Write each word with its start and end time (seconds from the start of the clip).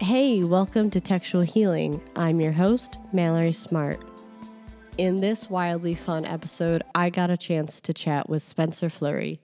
Hey, 0.00 0.44
welcome 0.44 0.90
to 0.90 1.00
Textual 1.00 1.42
Healing. 1.42 2.02
I'm 2.16 2.38
your 2.38 2.52
host, 2.52 2.98
Mallory 3.14 3.52
Smart. 3.52 3.98
In 4.98 5.16
this 5.16 5.48
wildly 5.48 5.94
fun 5.94 6.26
episode, 6.26 6.82
I 6.94 7.08
got 7.08 7.30
a 7.30 7.36
chance 7.36 7.80
to 7.80 7.94
chat 7.94 8.28
with 8.28 8.42
Spencer 8.42 8.90
Fleury. 8.90 9.40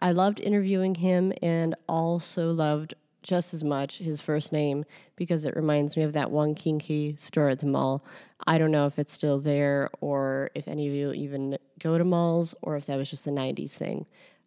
I 0.00 0.10
loved 0.10 0.40
interviewing 0.40 0.96
him 0.96 1.32
and 1.40 1.76
also 1.88 2.52
loved 2.52 2.94
just 3.22 3.54
as 3.54 3.62
much 3.62 3.98
his 3.98 4.20
first 4.20 4.52
name 4.52 4.84
because 5.14 5.44
it 5.44 5.54
reminds 5.54 5.96
me 5.96 6.02
of 6.02 6.14
that 6.14 6.32
one 6.32 6.56
kinky 6.56 7.14
store 7.16 7.48
at 7.48 7.60
the 7.60 7.66
mall. 7.66 8.04
I 8.46 8.58
don't 8.58 8.72
know 8.72 8.86
if 8.86 8.98
it's 8.98 9.12
still 9.12 9.38
there 9.38 9.88
or 10.00 10.50
if 10.54 10.66
any 10.66 10.88
of 10.88 10.94
you 10.94 11.12
even 11.12 11.58
go 11.78 11.96
to 11.96 12.04
malls 12.04 12.56
or 12.60 12.76
if 12.76 12.86
that 12.86 12.96
was 12.96 13.08
just 13.08 13.28
a 13.28 13.30
90s 13.30 13.72
thing. 13.72 14.06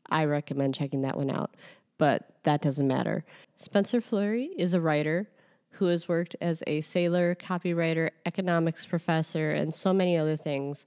I 0.09 0.25
recommend 0.25 0.75
checking 0.75 1.03
that 1.03 1.17
one 1.17 1.31
out, 1.31 1.55
but 1.97 2.35
that 2.43 2.61
doesn't 2.61 2.87
matter. 2.87 3.23
Spencer 3.57 4.01
Fleury 4.01 4.51
is 4.57 4.73
a 4.73 4.81
writer 4.81 5.29
who 5.71 5.85
has 5.87 6.07
worked 6.07 6.35
as 6.39 6.63
a 6.67 6.81
sailor, 6.81 7.35
copywriter, 7.35 8.09
economics 8.25 8.85
professor, 8.85 9.51
and 9.51 9.73
so 9.73 9.93
many 9.93 10.17
other 10.17 10.37
things. 10.37 10.85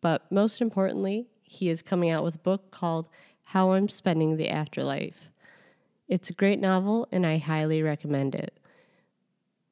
But 0.00 0.30
most 0.30 0.60
importantly, 0.60 1.28
he 1.42 1.68
is 1.68 1.82
coming 1.82 2.10
out 2.10 2.24
with 2.24 2.34
a 2.34 2.38
book 2.38 2.70
called 2.70 3.08
How 3.44 3.72
I'm 3.72 3.88
Spending 3.88 4.36
the 4.36 4.50
Afterlife. 4.50 5.30
It's 6.08 6.30
a 6.30 6.34
great 6.34 6.60
novel, 6.60 7.08
and 7.12 7.24
I 7.24 7.38
highly 7.38 7.82
recommend 7.82 8.34
it. 8.34 8.58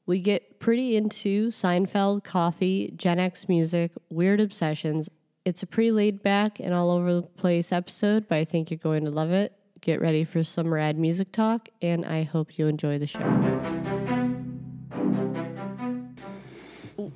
We 0.06 0.20
get 0.20 0.58
pretty 0.60 0.96
into 0.96 1.50
Seinfeld, 1.50 2.24
coffee, 2.24 2.92
Gen 2.96 3.18
X 3.18 3.48
music, 3.48 3.92
weird 4.10 4.40
obsessions. 4.40 5.08
It's 5.44 5.62
a 5.62 5.66
pretty 5.66 5.90
laid 5.90 6.22
back 6.22 6.60
and 6.60 6.72
all 6.72 6.90
over 6.90 7.14
the 7.14 7.22
place 7.22 7.72
episode, 7.72 8.28
but 8.28 8.36
I 8.36 8.44
think 8.44 8.70
you're 8.70 8.78
going 8.78 9.04
to 9.04 9.10
love 9.10 9.30
it. 9.30 9.52
Get 9.82 10.00
ready 10.00 10.22
for 10.22 10.44
some 10.44 10.72
rad 10.72 10.96
music 10.96 11.32
talk, 11.32 11.68
and 11.82 12.06
I 12.06 12.22
hope 12.22 12.56
you 12.56 12.68
enjoy 12.68 13.00
the 13.00 13.08
show. 13.08 13.18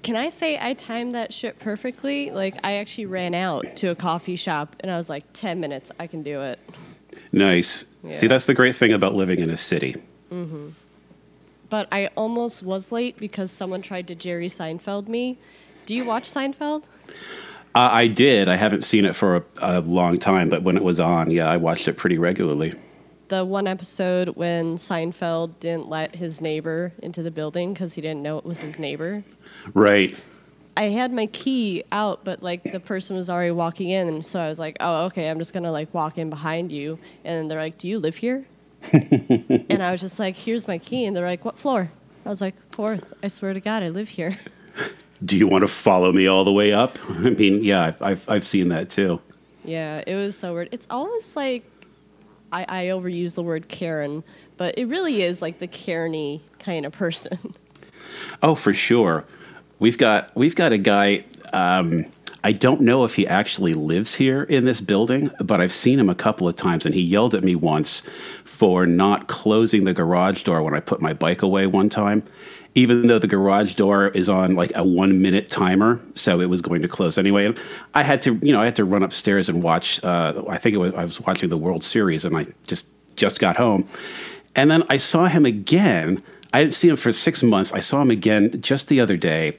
Can 0.02 0.16
I 0.16 0.30
say 0.30 0.58
I 0.60 0.74
timed 0.74 1.12
that 1.12 1.32
shit 1.32 1.60
perfectly? 1.60 2.32
Like, 2.32 2.56
I 2.64 2.72
actually 2.72 3.06
ran 3.06 3.34
out 3.34 3.76
to 3.76 3.90
a 3.90 3.94
coffee 3.94 4.34
shop, 4.34 4.74
and 4.80 4.90
I 4.90 4.96
was 4.96 5.08
like, 5.08 5.32
10 5.32 5.60
minutes, 5.60 5.92
I 6.00 6.08
can 6.08 6.24
do 6.24 6.40
it. 6.42 6.58
Nice. 7.30 7.84
See, 8.10 8.26
that's 8.26 8.46
the 8.46 8.54
great 8.54 8.74
thing 8.74 8.92
about 8.92 9.14
living 9.14 9.38
in 9.38 9.50
a 9.50 9.56
city. 9.56 9.94
Mm-hmm. 10.32 10.70
But 11.70 11.86
I 11.92 12.08
almost 12.16 12.64
was 12.64 12.90
late 12.90 13.16
because 13.16 13.52
someone 13.52 13.80
tried 13.80 14.08
to 14.08 14.16
Jerry 14.16 14.48
Seinfeld 14.48 15.06
me. 15.06 15.38
Do 15.86 15.94
you 15.94 16.04
watch 16.04 16.28
Seinfeld? 16.28 16.82
Uh, 17.76 17.90
I 17.92 18.06
did. 18.06 18.48
I 18.48 18.56
haven't 18.56 18.84
seen 18.84 19.04
it 19.04 19.14
for 19.14 19.36
a, 19.36 19.44
a 19.58 19.80
long 19.82 20.18
time, 20.18 20.48
but 20.48 20.62
when 20.62 20.78
it 20.78 20.82
was 20.82 20.98
on, 20.98 21.30
yeah, 21.30 21.46
I 21.50 21.58
watched 21.58 21.86
it 21.88 21.98
pretty 21.98 22.16
regularly. 22.16 22.72
The 23.28 23.44
one 23.44 23.66
episode 23.66 24.30
when 24.30 24.78
Seinfeld 24.78 25.60
didn't 25.60 25.90
let 25.90 26.14
his 26.14 26.40
neighbor 26.40 26.94
into 27.02 27.22
the 27.22 27.30
building 27.30 27.74
because 27.74 27.92
he 27.92 28.00
didn't 28.00 28.22
know 28.22 28.38
it 28.38 28.46
was 28.46 28.60
his 28.60 28.78
neighbor. 28.78 29.24
Right. 29.74 30.16
I 30.74 30.84
had 30.84 31.12
my 31.12 31.26
key 31.26 31.84
out, 31.92 32.24
but 32.24 32.42
like 32.42 32.62
the 32.72 32.80
person 32.80 33.14
was 33.14 33.28
already 33.28 33.50
walking 33.50 33.90
in, 33.90 34.08
and 34.08 34.24
so 34.24 34.40
I 34.40 34.48
was 34.48 34.58
like, 34.58 34.78
"Oh, 34.80 35.04
okay, 35.06 35.28
I'm 35.28 35.38
just 35.38 35.52
gonna 35.52 35.72
like 35.72 35.92
walk 35.92 36.16
in 36.16 36.30
behind 36.30 36.72
you." 36.72 36.98
And 37.24 37.50
they're 37.50 37.60
like, 37.60 37.76
"Do 37.76 37.88
you 37.88 37.98
live 37.98 38.16
here?" 38.16 38.46
and 38.92 39.82
I 39.82 39.92
was 39.92 40.00
just 40.00 40.18
like, 40.18 40.34
"Here's 40.34 40.66
my 40.66 40.78
key," 40.78 41.04
and 41.04 41.14
they're 41.14 41.26
like, 41.26 41.44
"What 41.44 41.58
floor?" 41.58 41.90
I 42.24 42.28
was 42.30 42.40
like, 42.40 42.54
fourth. 42.72 43.12
I 43.22 43.28
swear 43.28 43.52
to 43.52 43.60
God, 43.60 43.82
I 43.82 43.90
live 43.90 44.08
here." 44.08 44.38
Do 45.24 45.36
you 45.36 45.46
want 45.46 45.62
to 45.62 45.68
follow 45.68 46.12
me 46.12 46.26
all 46.26 46.44
the 46.44 46.52
way 46.52 46.72
up? 46.72 46.98
I 47.08 47.30
mean, 47.30 47.64
yeah, 47.64 47.84
I've, 47.84 48.02
I've, 48.02 48.28
I've 48.28 48.46
seen 48.46 48.68
that 48.68 48.90
too. 48.90 49.20
Yeah, 49.64 50.02
it 50.06 50.14
was 50.14 50.36
so 50.36 50.54
weird. 50.54 50.68
It's 50.72 50.86
almost 50.90 51.34
like 51.36 51.64
I, 52.52 52.64
I 52.68 52.84
overuse 52.86 53.34
the 53.34 53.42
word 53.42 53.68
Karen, 53.68 54.22
but 54.56 54.78
it 54.78 54.86
really 54.86 55.22
is 55.22 55.42
like 55.42 55.58
the 55.58 55.68
Kareny 55.68 56.40
kind 56.58 56.86
of 56.86 56.92
person. 56.92 57.54
Oh, 58.42 58.54
for 58.54 58.72
sure. 58.72 59.24
We've 59.78 59.98
got 59.98 60.34
we've 60.36 60.54
got 60.54 60.72
a 60.72 60.78
guy. 60.78 61.24
Um, 61.52 62.06
I 62.44 62.52
don't 62.52 62.82
know 62.82 63.04
if 63.04 63.14
he 63.14 63.26
actually 63.26 63.74
lives 63.74 64.14
here 64.14 64.44
in 64.44 64.64
this 64.64 64.80
building, 64.80 65.30
but 65.40 65.60
I've 65.60 65.72
seen 65.72 65.98
him 65.98 66.08
a 66.08 66.14
couple 66.14 66.48
of 66.48 66.54
times, 66.54 66.86
and 66.86 66.94
he 66.94 67.00
yelled 67.00 67.34
at 67.34 67.42
me 67.42 67.56
once 67.56 68.02
for 68.44 68.86
not 68.86 69.26
closing 69.26 69.84
the 69.84 69.92
garage 69.92 70.44
door 70.44 70.62
when 70.62 70.74
I 70.74 70.80
put 70.80 71.02
my 71.02 71.12
bike 71.12 71.42
away 71.42 71.66
one 71.66 71.88
time. 71.88 72.22
Even 72.76 73.06
though 73.06 73.18
the 73.18 73.26
garage 73.26 73.74
door 73.74 74.08
is 74.08 74.28
on 74.28 74.54
like 74.54 74.70
a 74.74 74.84
one 74.84 75.22
minute 75.22 75.48
timer, 75.48 75.98
so 76.14 76.40
it 76.40 76.46
was 76.46 76.60
going 76.60 76.82
to 76.82 76.88
close 76.88 77.16
anyway. 77.16 77.46
And 77.46 77.58
I 77.94 78.02
had 78.02 78.20
to, 78.22 78.38
you 78.42 78.52
know, 78.52 78.60
I 78.60 78.66
had 78.66 78.76
to 78.76 78.84
run 78.84 79.02
upstairs 79.02 79.48
and 79.48 79.62
watch. 79.62 80.02
Uh, 80.04 80.44
I 80.48 80.58
think 80.58 80.74
it 80.74 80.78
was 80.78 80.94
I 80.94 81.04
was 81.04 81.20
watching 81.20 81.48
the 81.48 81.56
World 81.56 81.82
Series, 81.82 82.24
and 82.24 82.36
I 82.36 82.46
just 82.66 82.88
just 83.16 83.40
got 83.40 83.56
home, 83.56 83.88
and 84.54 84.70
then 84.70 84.84
I 84.90 84.98
saw 84.98 85.26
him 85.26 85.46
again. 85.46 86.22
I 86.52 86.60
didn't 86.60 86.74
see 86.74 86.88
him 86.88 86.96
for 86.96 87.12
six 87.12 87.42
months. 87.42 87.72
I 87.72 87.80
saw 87.80 88.02
him 88.02 88.10
again 88.10 88.60
just 88.60 88.88
the 88.88 89.00
other 89.00 89.16
day, 89.16 89.58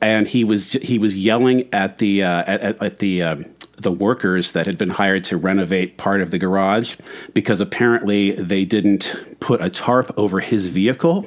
and 0.00 0.28
he 0.28 0.44
was 0.44 0.72
he 0.72 0.98
was 0.98 1.16
yelling 1.16 1.68
at 1.72 1.98
the 1.98 2.22
uh, 2.22 2.44
at, 2.46 2.82
at, 2.82 2.98
the 3.00 3.22
um, 3.22 3.46
the 3.76 3.92
workers 3.92 4.52
that 4.52 4.66
had 4.66 4.78
been 4.78 4.90
hired 4.90 5.24
to 5.24 5.36
renovate 5.36 5.96
part 5.96 6.20
of 6.20 6.30
the 6.30 6.38
garage 6.38 6.96
because 7.34 7.60
apparently 7.60 8.32
they 8.32 8.64
didn't 8.64 9.16
put 9.40 9.60
a 9.60 9.70
tarp 9.70 10.12
over 10.16 10.40
his 10.40 10.66
vehicle. 10.66 11.26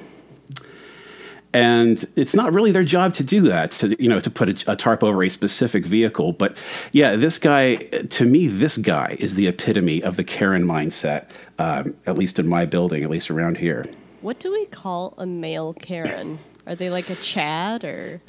And 1.55 2.03
it's 2.17 2.35
not 2.35 2.51
really 2.51 2.73
their 2.73 2.83
job 2.83 3.13
to 3.13 3.23
do 3.23 3.43
that, 3.43 3.71
to 3.71 3.95
you 4.01 4.09
know, 4.09 4.19
to 4.19 4.29
put 4.29 4.49
a, 4.67 4.73
a 4.73 4.75
tarp 4.75 5.05
over 5.05 5.23
a 5.23 5.29
specific 5.29 5.85
vehicle. 5.85 6.33
But 6.33 6.57
yeah, 6.91 7.15
this 7.15 7.39
guy, 7.39 7.75
to 7.75 8.25
me, 8.25 8.47
this 8.47 8.75
guy 8.75 9.15
is 9.21 9.35
the 9.35 9.47
epitome 9.47 10.03
of 10.03 10.17
the 10.17 10.25
Karen 10.25 10.65
mindset, 10.65 11.29
um, 11.57 11.95
at 12.07 12.17
least 12.17 12.39
in 12.39 12.47
my 12.47 12.65
building, 12.65 13.03
at 13.03 13.09
least 13.09 13.31
around 13.31 13.57
here. 13.57 13.85
what 14.19 14.37
do 14.39 14.51
we 14.51 14.65
call 14.65 15.13
a 15.17 15.25
male 15.25 15.73
Karen? 15.75 16.39
Are 16.67 16.75
they 16.75 16.89
like 16.89 17.09
a 17.09 17.15
Chad 17.15 17.85
or? 17.85 18.21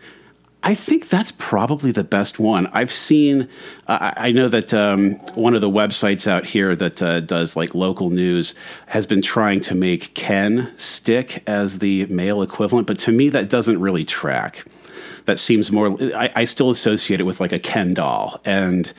I 0.62 0.74
think 0.74 1.08
that's 1.08 1.30
probably 1.30 1.92
the 1.92 2.02
best 2.02 2.40
one. 2.40 2.66
I've 2.68 2.90
seen, 2.90 3.48
I 3.86 4.12
I 4.16 4.32
know 4.32 4.48
that 4.48 4.74
um, 4.74 5.14
one 5.34 5.54
of 5.54 5.60
the 5.60 5.70
websites 5.70 6.26
out 6.26 6.44
here 6.44 6.74
that 6.74 7.00
uh, 7.00 7.20
does 7.20 7.54
like 7.54 7.74
local 7.74 8.10
news 8.10 8.54
has 8.86 9.06
been 9.06 9.22
trying 9.22 9.60
to 9.60 9.74
make 9.76 10.14
Ken 10.14 10.72
stick 10.76 11.44
as 11.46 11.78
the 11.78 12.06
male 12.06 12.42
equivalent, 12.42 12.88
but 12.88 12.98
to 13.00 13.12
me, 13.12 13.28
that 13.28 13.48
doesn't 13.48 13.80
really 13.80 14.04
track. 14.04 14.64
That 15.26 15.38
seems 15.38 15.70
more, 15.70 15.96
I, 16.14 16.30
I 16.34 16.44
still 16.44 16.70
associate 16.70 17.20
it 17.20 17.24
with 17.24 17.40
like 17.40 17.52
a 17.52 17.58
Ken 17.58 17.94
doll. 17.94 18.40
And, 18.44 18.92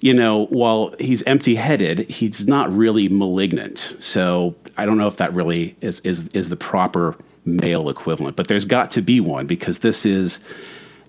you 0.00 0.14
know, 0.14 0.46
while 0.46 0.94
he's 0.98 1.22
empty 1.24 1.54
headed, 1.54 2.08
he's 2.08 2.46
not 2.46 2.74
really 2.74 3.08
malignant. 3.08 3.94
So 3.98 4.54
I 4.76 4.86
don't 4.86 4.96
know 4.96 5.08
if 5.08 5.16
that 5.16 5.34
really 5.34 5.76
is, 5.80 6.00
is, 6.00 6.28
is 6.28 6.48
the 6.48 6.56
proper 6.56 7.16
male 7.44 7.88
equivalent, 7.88 8.36
but 8.36 8.48
there's 8.48 8.64
got 8.64 8.90
to 8.92 9.02
be 9.02 9.20
one 9.20 9.46
because 9.46 9.80
this 9.80 10.06
is 10.06 10.38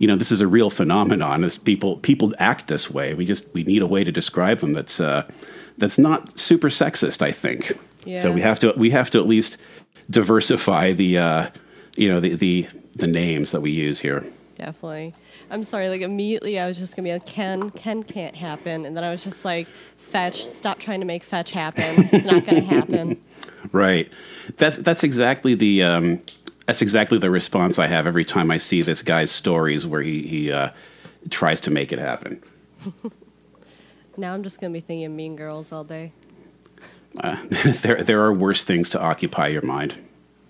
you 0.01 0.07
know 0.07 0.15
this 0.15 0.31
is 0.31 0.41
a 0.41 0.47
real 0.47 0.71
phenomenon 0.71 1.43
as 1.43 1.59
people 1.59 1.97
people 1.97 2.33
act 2.39 2.67
this 2.67 2.89
way 2.89 3.13
we 3.13 3.23
just 3.23 3.53
we 3.53 3.63
need 3.63 3.83
a 3.83 3.87
way 3.87 4.03
to 4.03 4.11
describe 4.11 4.57
them 4.57 4.73
that's 4.73 4.99
uh 4.99 5.21
that's 5.77 5.99
not 5.99 6.39
super 6.39 6.69
sexist 6.69 7.21
i 7.21 7.31
think 7.31 7.77
Yeah. 8.03 8.17
so 8.17 8.31
we 8.31 8.41
have 8.41 8.57
to 8.59 8.73
we 8.75 8.89
have 8.89 9.11
to 9.11 9.19
at 9.19 9.27
least 9.27 9.57
diversify 10.09 10.93
the 10.93 11.19
uh 11.19 11.49
you 11.95 12.09
know 12.09 12.19
the 12.19 12.33
the 12.33 12.67
the 12.95 13.05
names 13.07 13.51
that 13.51 13.61
we 13.61 13.71
use 13.71 13.99
here 13.99 14.25
Definitely. 14.55 15.15
I'm 15.49 15.63
sorry. 15.63 15.89
Like 15.89 16.01
immediately, 16.01 16.59
I 16.59 16.67
was 16.67 16.77
just 16.77 16.95
gonna 16.95 17.07
be 17.07 17.13
like, 17.13 17.25
Ken, 17.25 17.71
Ken 17.71 18.03
can't 18.03 18.35
happen, 18.35 18.85
and 18.85 18.95
then 18.95 19.03
I 19.03 19.09
was 19.09 19.23
just 19.23 19.43
like, 19.43 19.67
Fetch, 19.97 20.45
stop 20.45 20.77
trying 20.77 20.99
to 20.99 21.05
make 21.07 21.23
fetch 21.23 21.49
happen. 21.49 22.09
It's 22.11 22.27
not 22.27 22.45
gonna 22.45 22.61
happen. 22.61 23.19
right 23.71 24.07
that's 24.57 24.77
that's 24.77 25.03
exactly 25.03 25.55
the 25.55 25.81
um 25.83 26.19
that's 26.71 26.81
exactly 26.81 27.17
the 27.17 27.29
response 27.29 27.77
i 27.77 27.85
have 27.85 28.07
every 28.07 28.23
time 28.23 28.49
i 28.49 28.55
see 28.55 28.81
this 28.81 29.01
guy's 29.01 29.29
stories 29.29 29.85
where 29.85 30.01
he 30.01 30.21
he 30.25 30.51
uh 30.53 30.69
tries 31.29 31.59
to 31.59 31.69
make 31.69 31.91
it 31.91 31.99
happen 31.99 32.41
Now 34.17 34.33
I'm 34.33 34.43
just 34.43 34.59
gonna 34.61 34.73
be 34.73 34.79
thinking 34.79 35.05
of 35.05 35.11
Mean 35.11 35.35
Girls 35.35 35.71
all 35.71 35.83
day. 35.83 36.11
uh, 37.19 37.37
there 37.81 38.03
there 38.03 38.21
are 38.21 38.31
worse 38.31 38.63
things 38.63 38.87
to 38.89 39.01
occupy 39.01 39.47
your 39.47 39.61
mind 39.63 39.97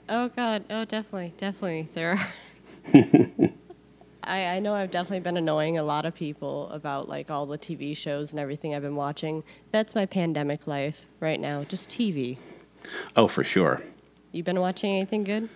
Oh 0.09 0.27
God. 0.29 0.65
Oh, 0.69 0.83
definitely, 0.85 1.33
definitely. 1.37 1.87
There 1.93 2.11
are. 2.11 2.33
I, 4.23 4.45
I 4.45 4.59
know 4.59 4.75
I've 4.75 4.91
definitely 4.91 5.21
been 5.21 5.37
annoying 5.37 5.77
a 5.77 5.83
lot 5.83 6.05
of 6.05 6.13
people 6.13 6.69
about 6.69 7.07
like 7.09 7.31
all 7.31 7.45
the 7.45 7.57
TV 7.57 7.95
shows 7.97 8.31
and 8.31 8.39
everything 8.39 8.75
I've 8.75 8.81
been 8.81 8.95
watching. 8.95 9.43
That's 9.71 9.95
my 9.95 10.05
pandemic 10.05 10.67
life 10.67 10.97
right 11.19 11.39
now, 11.39 11.63
just 11.63 11.89
TV. 11.89 12.37
oh 13.15 13.27
for 13.27 13.43
sure 13.43 13.81
You 14.31 14.43
been 14.43 14.59
watching 14.59 14.91
anything 14.91 15.23
good? 15.23 15.49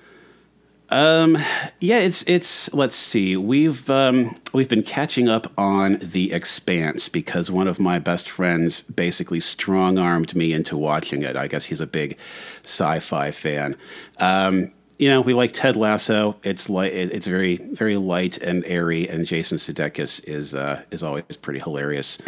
Um, 0.89 1.37
yeah, 1.79 1.99
it's 1.99 2.23
it's. 2.27 2.73
Let's 2.73 2.95
see. 2.95 3.35
We've 3.35 3.89
um, 3.89 4.39
we've 4.53 4.69
been 4.69 4.83
catching 4.83 5.27
up 5.27 5.51
on 5.57 5.97
The 6.01 6.31
Expanse 6.31 7.09
because 7.09 7.49
one 7.49 7.67
of 7.67 7.79
my 7.79 7.97
best 7.97 8.29
friends 8.29 8.81
basically 8.81 9.39
strong 9.39 9.97
armed 9.97 10.35
me 10.35 10.53
into 10.53 10.77
watching 10.77 11.23
it. 11.23 11.35
I 11.35 11.47
guess 11.47 11.65
he's 11.65 11.81
a 11.81 11.87
big 11.87 12.17
sci-fi 12.63 13.31
fan. 13.31 13.75
Um, 14.19 14.71
you 14.97 15.09
know, 15.09 15.21
we 15.21 15.33
like 15.33 15.51
Ted 15.53 15.75
Lasso. 15.75 16.37
It's 16.43 16.69
light. 16.69 16.93
It's 16.93 17.27
very 17.27 17.57
very 17.57 17.97
light 17.97 18.37
and 18.37 18.63
airy, 18.65 19.09
and 19.09 19.25
Jason 19.25 19.57
Sudeikis 19.57 20.23
is 20.27 20.53
uh, 20.53 20.83
is 20.91 21.01
always 21.01 21.23
pretty 21.41 21.59
hilarious. 21.59 22.19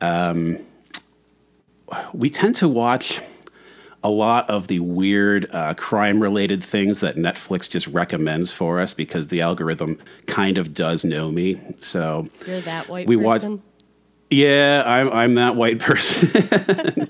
Um, 0.00 0.58
we 2.12 2.30
tend 2.30 2.56
to 2.56 2.68
watch 2.68 3.20
a 4.04 4.10
lot 4.10 4.48
of 4.50 4.68
the 4.68 4.78
weird 4.80 5.48
uh, 5.52 5.74
crime 5.74 6.20
related 6.20 6.62
things 6.62 7.00
that 7.00 7.16
Netflix 7.16 7.68
just 7.68 7.86
recommends 7.88 8.52
for 8.52 8.78
us 8.78 8.94
because 8.94 9.28
the 9.28 9.40
algorithm 9.40 9.98
kind 10.26 10.58
of 10.58 10.74
does 10.74 11.04
know 11.04 11.30
me. 11.32 11.60
So 11.78 12.28
You're 12.46 12.60
that 12.60 12.88
white 12.88 13.08
We 13.08 13.16
watch- 13.16 13.40
person. 13.40 13.62
yeah, 14.30 14.82
I'm 14.86 15.10
I'm 15.10 15.34
that 15.36 15.56
white 15.56 15.78
person. 15.88 17.08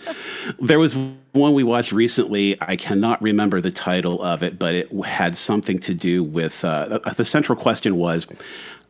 there 0.60 0.78
was 0.78 0.94
one 1.32 1.54
we 1.54 1.64
watched 1.64 1.92
recently. 1.92 2.56
I 2.60 2.76
cannot 2.76 3.20
remember 3.20 3.60
the 3.60 3.70
title 3.70 4.22
of 4.22 4.42
it, 4.42 4.58
but 4.58 4.74
it 4.74 4.92
had 5.04 5.36
something 5.36 5.78
to 5.80 5.94
do 5.94 6.22
with 6.22 6.64
uh, 6.64 7.00
the 7.16 7.24
central 7.24 7.58
question 7.58 7.96
was. 7.96 8.26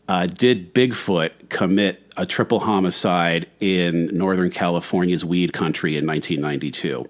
Uh, 0.06 0.26
did 0.26 0.74
Bigfoot 0.74 1.30
commit 1.48 2.12
a 2.18 2.26
triple 2.26 2.60
homicide 2.60 3.46
in 3.60 4.06
Northern 4.14 4.50
California's 4.50 5.24
weed 5.24 5.54
country 5.54 5.96
in 5.96 6.06
1992? 6.06 7.06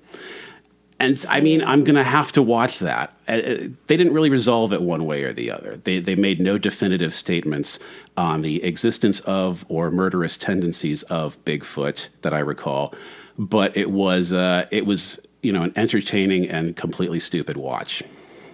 And 1.00 1.24
I 1.28 1.40
mean, 1.40 1.62
I'm 1.62 1.82
going 1.82 1.96
to 1.96 2.04
have 2.04 2.32
to 2.32 2.42
watch 2.42 2.78
that. 2.78 3.12
Uh, 3.28 3.32
uh, 3.32 3.58
They 3.88 3.96
didn't 3.96 4.12
really 4.12 4.30
resolve 4.30 4.72
it 4.72 4.80
one 4.80 5.06
way 5.06 5.24
or 5.24 5.32
the 5.32 5.50
other. 5.50 5.76
They, 5.82 5.98
they 5.98 6.14
made 6.14 6.40
no 6.40 6.56
definitive 6.56 7.12
statements 7.12 7.78
on 8.16 8.42
the 8.42 8.62
existence 8.62 9.20
of 9.20 9.64
or 9.68 9.90
murderous 9.90 10.36
tendencies 10.36 11.02
of 11.04 11.42
Bigfoot 11.44 12.08
that 12.22 12.32
I 12.32 12.38
recall, 12.38 12.94
but 13.36 13.76
it 13.76 13.90
was 13.90 14.32
uh, 14.32 14.66
it 14.70 14.86
was 14.86 15.18
you 15.42 15.52
know 15.52 15.62
an 15.62 15.72
entertaining 15.74 16.48
and 16.48 16.76
completely 16.76 17.18
stupid 17.18 17.56
watch. 17.56 18.02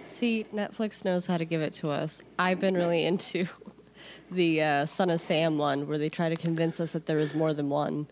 See, 0.05 0.45
Netflix 0.53 1.05
knows 1.05 1.27
how 1.27 1.37
to 1.37 1.45
give 1.45 1.61
it 1.61 1.73
to 1.75 1.89
us. 1.89 2.21
I've 2.39 2.59
been 2.59 2.73
really 2.75 3.05
into 3.11 3.47
the 4.31 4.61
uh, 4.61 4.85
Son 4.87 5.09
of 5.09 5.21
Sam 5.21 5.57
one, 5.57 5.87
where 5.87 5.97
they 5.97 6.09
try 6.09 6.29
to 6.29 6.35
convince 6.35 6.79
us 6.79 6.93
that 6.93 7.05
there 7.05 7.19
is 7.19 7.33
more 7.33 7.53
than 7.53 7.69
one. 7.69 8.07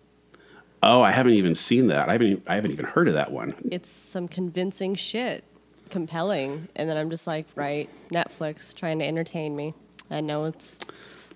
Oh, 0.81 1.01
I 1.01 1.11
haven't 1.11 1.33
even 1.33 1.55
seen 1.55 1.87
that. 1.87 2.07
I 2.09 2.13
haven't 2.13 2.43
I 2.47 2.55
haven't 2.55 2.71
even 2.71 2.85
heard 2.85 3.07
of 3.07 3.13
that 3.15 3.31
one. 3.31 3.53
It's 3.69 3.89
some 3.91 4.27
convincing 4.27 4.95
shit, 4.95 5.43
compelling, 5.89 6.67
and 6.75 6.89
then 6.89 6.95
I'm 6.97 7.09
just 7.09 7.27
like, 7.27 7.45
right, 7.55 7.89
Netflix 8.11 8.73
trying 8.73 8.99
to 8.99 9.05
entertain 9.05 9.55
me. 9.55 9.73
I 10.09 10.21
know 10.21 10.45
it's, 10.45 10.79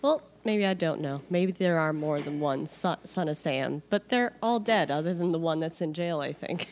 well, 0.01 0.21
maybe 0.45 0.65
I 0.65 0.73
don't 0.73 1.01
know. 1.01 1.21
Maybe 1.29 1.51
there 1.51 1.77
are 1.77 1.91
more 1.93 2.19
than 2.21 2.39
one 2.39 2.67
son, 2.67 2.97
son 3.03 3.27
of 3.27 3.35
Sam, 3.37 3.83
but 3.89 4.09
they're 4.09 4.33
all 4.41 4.59
dead, 4.59 4.89
other 4.89 5.13
than 5.13 5.31
the 5.31 5.39
one 5.39 5.59
that's 5.59 5.81
in 5.81 5.93
jail, 5.93 6.21
I 6.21 6.31
think. 6.33 6.69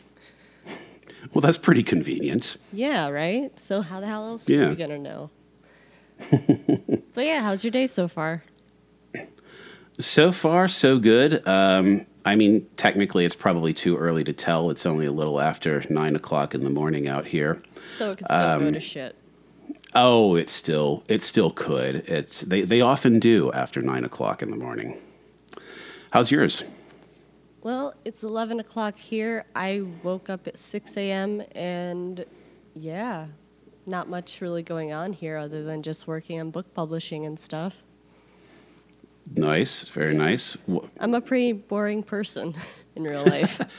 Well, 1.32 1.40
that's 1.42 1.58
pretty 1.58 1.82
convenient. 1.84 2.56
Yeah, 2.72 3.08
right. 3.08 3.56
So 3.60 3.80
how 3.82 4.00
the 4.00 4.06
hell 4.06 4.26
else 4.26 4.48
Yeah. 4.48 4.62
are 4.66 4.70
we 4.70 4.76
gonna 4.76 4.98
know? 4.98 5.30
but 7.14 7.24
yeah, 7.24 7.42
how's 7.42 7.62
your 7.62 7.70
day 7.70 7.86
so 7.86 8.08
far? 8.08 8.42
So 9.98 10.32
far, 10.32 10.66
so 10.68 10.98
good. 10.98 11.46
Um, 11.46 12.06
I 12.24 12.36
mean, 12.36 12.66
technically, 12.76 13.24
it's 13.24 13.34
probably 13.34 13.72
too 13.72 13.96
early 13.96 14.22
to 14.24 14.32
tell. 14.32 14.70
It's 14.70 14.86
only 14.86 15.06
a 15.06 15.12
little 15.12 15.40
after 15.40 15.82
nine 15.90 16.14
o'clock 16.14 16.54
in 16.54 16.62
the 16.62 16.70
morning 16.70 17.08
out 17.08 17.26
here. 17.26 17.60
So 17.98 18.12
it 18.12 18.18
could 18.18 18.26
still 18.28 18.38
go 18.58 18.66
Um, 18.68 18.72
to 18.74 18.80
shit. 18.80 19.16
Oh, 19.94 20.36
it 20.36 20.48
still 20.48 21.02
it 21.08 21.22
still 21.22 21.50
could. 21.50 21.96
It's 22.08 22.42
they 22.42 22.62
they 22.62 22.80
often 22.80 23.18
do 23.18 23.50
after 23.52 23.82
nine 23.82 24.04
o'clock 24.04 24.42
in 24.42 24.50
the 24.50 24.56
morning. 24.56 24.98
How's 26.10 26.30
yours? 26.30 26.64
Well, 27.62 27.94
it's 28.04 28.22
11 28.24 28.58
o'clock 28.58 28.96
here. 28.98 29.44
I 29.54 29.82
woke 30.02 30.28
up 30.28 30.48
at 30.48 30.58
6 30.58 30.96
a.m. 30.96 31.42
and 31.54 32.24
yeah, 32.74 33.26
not 33.86 34.08
much 34.08 34.40
really 34.40 34.62
going 34.64 34.92
on 34.92 35.12
here 35.12 35.36
other 35.36 35.62
than 35.62 35.82
just 35.82 36.08
working 36.08 36.40
on 36.40 36.50
book 36.50 36.74
publishing 36.74 37.24
and 37.24 37.38
stuff. 37.38 37.76
Nice, 39.34 39.82
very 39.82 40.14
nice. 40.14 40.56
I'm 40.98 41.14
a 41.14 41.20
pretty 41.20 41.52
boring 41.52 42.02
person 42.02 42.54
in 42.96 43.04
real 43.04 43.24
life. 43.24 43.60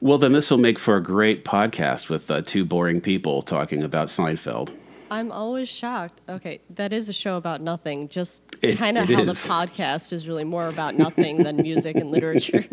Well, 0.00 0.18
then 0.18 0.32
this 0.32 0.50
will 0.50 0.58
make 0.58 0.78
for 0.78 0.96
a 0.96 1.02
great 1.02 1.42
podcast 1.44 2.10
with 2.10 2.30
uh, 2.30 2.42
two 2.42 2.66
boring 2.66 3.00
people 3.00 3.40
talking 3.40 3.82
about 3.82 4.08
Seinfeld. 4.08 4.76
I'm 5.10 5.32
always 5.32 5.70
shocked. 5.70 6.20
Okay, 6.28 6.60
that 6.70 6.92
is 6.92 7.08
a 7.08 7.14
show 7.14 7.36
about 7.36 7.62
nothing, 7.62 8.08
just 8.08 8.42
kind 8.76 8.98
of 8.98 9.08
how 9.08 9.24
the 9.24 9.32
podcast 9.32 10.12
is 10.12 10.28
really 10.28 10.44
more 10.44 10.68
about 10.68 10.94
nothing 10.98 11.42
than 11.42 11.56
music 11.56 11.96
and 11.96 12.10
literature. 12.10 12.64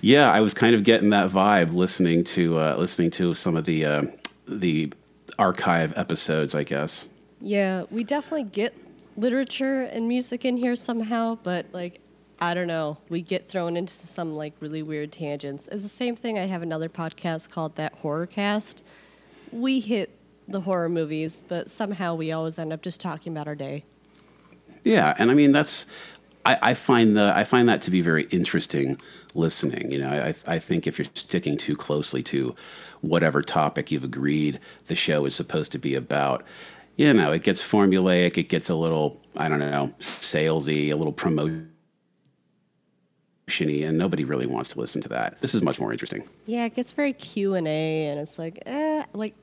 Yeah, 0.00 0.30
I 0.30 0.40
was 0.40 0.54
kind 0.54 0.74
of 0.74 0.84
getting 0.84 1.10
that 1.10 1.28
vibe 1.30 1.74
listening 1.74 2.24
to 2.24 2.58
uh, 2.58 2.76
listening 2.76 3.10
to 3.12 3.34
some 3.34 3.56
of 3.56 3.64
the 3.64 3.84
uh, 3.84 4.02
the 4.46 4.92
archive 5.38 5.92
episodes. 5.96 6.54
I 6.54 6.62
guess. 6.62 7.06
Yeah, 7.40 7.84
we 7.90 8.04
definitely 8.04 8.44
get 8.44 8.74
literature 9.18 9.82
and 9.82 10.06
music 10.08 10.44
in 10.44 10.56
here 10.56 10.76
somehow, 10.76 11.36
but 11.42 11.66
like 11.72 12.00
I 12.40 12.54
don't 12.54 12.68
know, 12.68 12.98
we 13.08 13.20
get 13.20 13.48
thrown 13.48 13.76
into 13.76 13.92
some 13.92 14.34
like 14.34 14.54
really 14.60 14.82
weird 14.82 15.10
tangents. 15.10 15.68
It's 15.72 15.82
the 15.82 15.88
same 15.88 16.14
thing. 16.14 16.38
I 16.38 16.44
have 16.44 16.62
another 16.62 16.88
podcast 16.88 17.50
called 17.50 17.74
That 17.74 17.94
Horror 17.94 18.26
Cast. 18.26 18.82
We 19.50 19.80
hit 19.80 20.16
the 20.46 20.60
horror 20.60 20.88
movies, 20.88 21.42
but 21.48 21.68
somehow 21.68 22.14
we 22.14 22.30
always 22.30 22.58
end 22.58 22.72
up 22.72 22.80
just 22.80 23.00
talking 23.00 23.32
about 23.32 23.48
our 23.48 23.56
day. 23.56 23.84
Yeah, 24.84 25.14
and 25.18 25.30
I 25.30 25.34
mean 25.34 25.50
that's 25.50 25.84
I, 26.46 26.58
I 26.62 26.74
find 26.74 27.16
the 27.16 27.32
I 27.34 27.42
find 27.42 27.68
that 27.68 27.82
to 27.82 27.90
be 27.90 28.00
very 28.00 28.24
interesting 28.30 29.00
listening. 29.34 29.90
You 29.90 29.98
know, 29.98 30.10
I 30.10 30.34
I 30.46 30.58
think 30.60 30.86
if 30.86 30.96
you're 30.96 31.08
sticking 31.14 31.56
too 31.56 31.74
closely 31.74 32.22
to 32.24 32.54
whatever 33.00 33.42
topic 33.42 33.90
you've 33.90 34.04
agreed 34.04 34.60
the 34.86 34.94
show 34.94 35.24
is 35.24 35.34
supposed 35.34 35.72
to 35.72 35.78
be 35.78 35.94
about, 35.94 36.44
you 36.98 37.14
know, 37.14 37.32
it 37.32 37.42
gets 37.44 37.62
formulaic. 37.62 38.36
It 38.36 38.48
gets 38.50 38.68
a 38.68 38.74
little 38.74 39.18
I 39.36 39.48
don't 39.48 39.60
know 39.60 39.94
salesy, 40.00 40.90
a 40.90 40.94
little 40.96 41.12
promotiony, 41.12 41.68
and 43.88 43.96
nobody 43.96 44.24
really 44.24 44.46
wants 44.46 44.68
to 44.70 44.80
listen 44.80 45.00
to 45.02 45.08
that. 45.10 45.40
This 45.40 45.54
is 45.54 45.62
much 45.62 45.80
more 45.80 45.92
interesting. 45.92 46.28
Yeah, 46.44 46.66
it 46.66 46.74
gets 46.74 46.92
very 46.92 47.12
Q 47.14 47.54
and 47.54 47.66
A, 47.66 48.06
and 48.06 48.20
it's 48.20 48.38
like, 48.38 48.62
eh, 48.66 49.04
like 49.14 49.34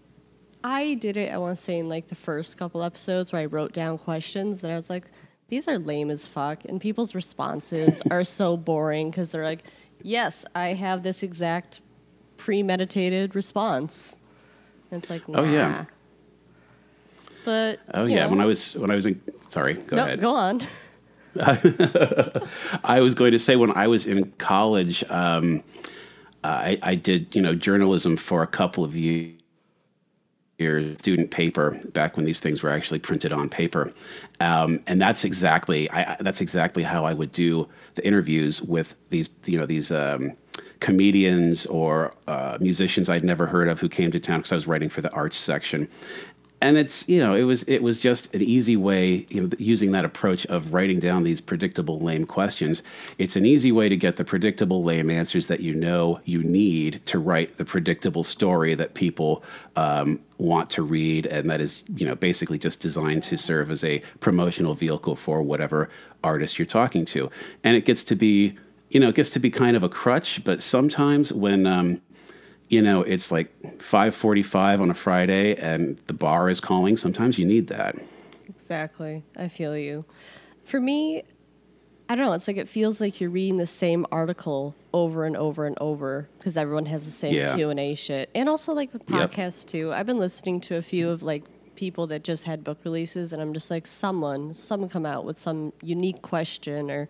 I 0.64 0.96
did 0.96 1.16
it. 1.18 1.32
I 1.32 1.38
want 1.38 1.58
to 1.58 1.64
say 1.64 1.80
in 1.80 1.90
like 1.90 2.08
the 2.08 2.16
first 2.16 2.58
couple 2.58 2.84
episodes 2.84 3.32
where 3.32 3.42
I 3.42 3.46
wrote 3.46 3.72
down 3.72 3.98
questions, 3.98 4.60
that 4.62 4.70
I 4.70 4.76
was 4.76 4.90
like, 4.90 5.06
these 5.48 5.68
are 5.68 5.80
lame 5.80 6.12
as 6.12 6.28
fuck, 6.28 6.66
and 6.66 6.82
people's 6.82 7.16
responses 7.16 8.02
are 8.12 8.24
so 8.26 8.58
boring 8.58 9.12
because 9.12 9.30
they're 9.30 9.46
like, 9.46 9.64
yes, 10.02 10.44
I 10.54 10.74
have 10.74 11.04
this 11.04 11.24
exact 11.24 11.80
premeditated 12.36 13.34
response. 13.34 14.20
And 14.92 15.02
it's 15.02 15.10
like, 15.10 15.22
Oh, 15.30 15.44
yeah. 15.44 15.86
But 17.46 17.80
Oh 17.94 18.06
yeah, 18.06 18.26
know, 18.26 18.30
when 18.30 18.42
I 18.42 18.46
was 18.46 18.76
when 18.76 18.92
I 18.92 18.96
was 18.96 19.06
in 19.06 19.22
sorry, 19.50 19.76
go 19.76 19.98
no, 19.98 20.06
ahead. 20.06 20.22
go 20.22 20.36
on. 20.36 20.62
I 21.40 23.00
was 23.02 23.14
going 23.14 23.32
to 23.32 23.40
say 23.40 23.56
when 23.58 23.72
I 23.76 23.88
was 23.88 24.06
in 24.06 24.32
college, 24.38 25.04
um, 25.12 25.64
I, 26.44 26.80
I 26.84 26.96
did 26.96 27.36
you 27.36 27.42
know 27.42 27.56
journalism 27.56 28.18
for 28.18 28.44
a 28.44 28.48
couple 28.48 28.84
of 28.84 28.96
years. 28.96 29.34
Student 31.00 31.32
paper 31.32 31.72
back 31.92 32.16
when 32.16 32.26
these 32.26 32.40
things 32.40 32.64
were 32.64 32.70
actually 32.70 33.00
printed 33.00 33.34
on 33.34 33.50
paper, 33.50 33.92
um, 34.40 34.80
and 34.88 35.02
that's 35.02 35.26
exactly 35.26 35.90
I, 35.90 36.14
I- 36.14 36.18
that's 36.22 36.40
exactly 36.40 36.82
how 36.84 37.04
I 37.06 37.14
would 37.14 37.34
do 37.34 37.68
the 37.96 38.08
interviews 38.08 38.62
with 38.62 38.96
these 39.10 39.28
you 39.46 39.58
know 39.58 39.66
these 39.66 39.92
um, 39.92 40.32
comedians 40.80 41.66
or 41.66 42.14
uh, 42.30 42.58
musicians 42.62 43.10
I'd 43.10 43.26
never 43.26 43.48
heard 43.48 43.68
of 43.68 43.82
who 43.82 43.90
came 43.90 44.12
to 44.12 44.20
town 44.20 44.40
because 44.40 44.54
I 44.54 44.56
was 44.56 44.66
writing 44.66 44.88
for 44.88 45.02
the 45.02 45.12
arts 45.12 45.36
section, 45.36 45.90
and 46.66 46.78
it's 46.78 47.08
you 47.08 47.20
know 47.20 47.36
it 47.36 47.44
was 47.44 47.62
it 47.64 47.84
was 47.84 48.00
just 48.00 48.34
an 48.34 48.42
easy 48.42 48.76
way 48.76 49.28
you 49.30 49.40
know 49.40 49.50
using 49.60 49.92
that 49.92 50.04
approach 50.04 50.48
of 50.48 50.74
writing 50.74 51.00
down 51.00 51.22
these 51.22 51.40
predictable 51.40 52.00
lame 52.00 52.26
questions. 52.26 52.82
It's 53.20 53.36
an 53.36 53.46
easy 53.46 53.72
way 53.72 53.88
to 53.88 53.96
get 53.96 54.16
the 54.16 54.26
predictable 54.26 54.84
lame 54.84 55.12
answers 55.12 55.46
that 55.46 55.60
you 55.60 55.76
know 55.76 56.20
you 56.26 56.44
need 56.44 57.06
to 57.06 57.20
write 57.20 57.58
the 57.58 57.66
predictable 57.66 58.24
story 58.24 58.74
that 58.74 58.96
people 58.96 59.44
um, 59.76 60.20
want 60.40 60.72
to 60.72 60.82
read 60.82 61.28
and 61.28 61.48
that 61.52 61.62
is 61.62 61.84
you 61.96 62.08
know 62.08 62.16
basically 62.16 62.58
just 62.58 62.80
designed 62.80 63.22
to 63.24 63.38
serve 63.38 63.70
as 63.70 63.84
a 63.84 64.02
promotional 64.20 64.74
vehicle 64.74 65.16
for 65.16 65.44
whatever 65.44 65.88
artist 66.24 66.58
you're 66.58 66.66
talking 66.66 67.06
to. 67.06 67.30
And 67.64 67.78
it 67.78 67.86
gets 67.86 68.04
to 68.06 68.16
be 68.16 68.58
you 68.90 69.00
know 69.00 69.10
it 69.10 69.16
gets 69.16 69.30
to 69.30 69.40
be 69.40 69.52
kind 69.52 69.78
of 69.78 69.84
a 69.84 69.90
crutch 69.90 70.44
but 70.44 70.64
sometimes 70.64 71.32
when 71.32 71.68
um, 71.68 72.02
you 72.70 72.82
know 72.82 73.02
it's 73.02 73.32
like 73.32 73.50
5:45 73.80 74.82
on 74.82 74.90
a 74.90 74.94
Friday 74.94 75.56
and 75.56 76.00
the 76.08 76.14
bar 76.14 76.50
is 76.50 76.60
calling 76.60 76.98
sometimes 76.98 77.38
you 77.38 77.46
need 77.46 77.68
that 77.68 77.96
Exactly. 78.50 79.24
I 79.38 79.48
feel 79.48 79.78
you. 79.78 80.06
For 80.64 80.80
me, 80.80 81.24
I 82.10 82.16
don't 82.16 82.26
know. 82.26 82.34
It's 82.34 82.48
like 82.48 82.58
it 82.58 82.68
feels 82.70 83.00
like 83.02 83.20
you're 83.22 83.30
reading 83.30 83.58
the 83.58 83.68
same 83.68 84.06
article 84.12 84.76
over 84.94 85.26
and 85.26 85.36
over 85.38 85.66
and 85.66 85.78
over 85.80 86.30
because 86.38 86.56
everyone 86.58 86.86
has 86.88 87.06
the 87.06 87.12
same 87.12 87.34
Yeah. 87.34 87.56
Q 87.56 87.70
and 87.70 87.80
A 87.80 87.94
shit, 87.96 88.30
and 88.34 88.48
also 88.50 88.74
like 88.74 88.92
with 88.94 89.04
Yep. 89.10 89.32
podcasts 89.32 89.66
too. 89.66 89.92
I've 89.94 90.06
been 90.08 90.18
listening 90.20 90.62
to 90.62 90.78
a 90.78 90.82
few 90.82 91.10
of 91.10 91.22
like 91.22 91.44
people 91.76 92.08
that 92.08 92.24
just 92.24 92.46
had 92.46 92.64
book 92.64 92.80
releases, 92.84 93.34
and 93.34 93.42
I'm 93.42 93.54
just 93.54 93.70
like, 93.70 93.86
someone, 93.86 94.54
someone 94.54 94.90
come 94.90 95.06
out 95.06 95.26
with 95.26 95.38
some 95.38 95.74
unique 95.84 96.22
question 96.22 96.90
or 96.90 97.10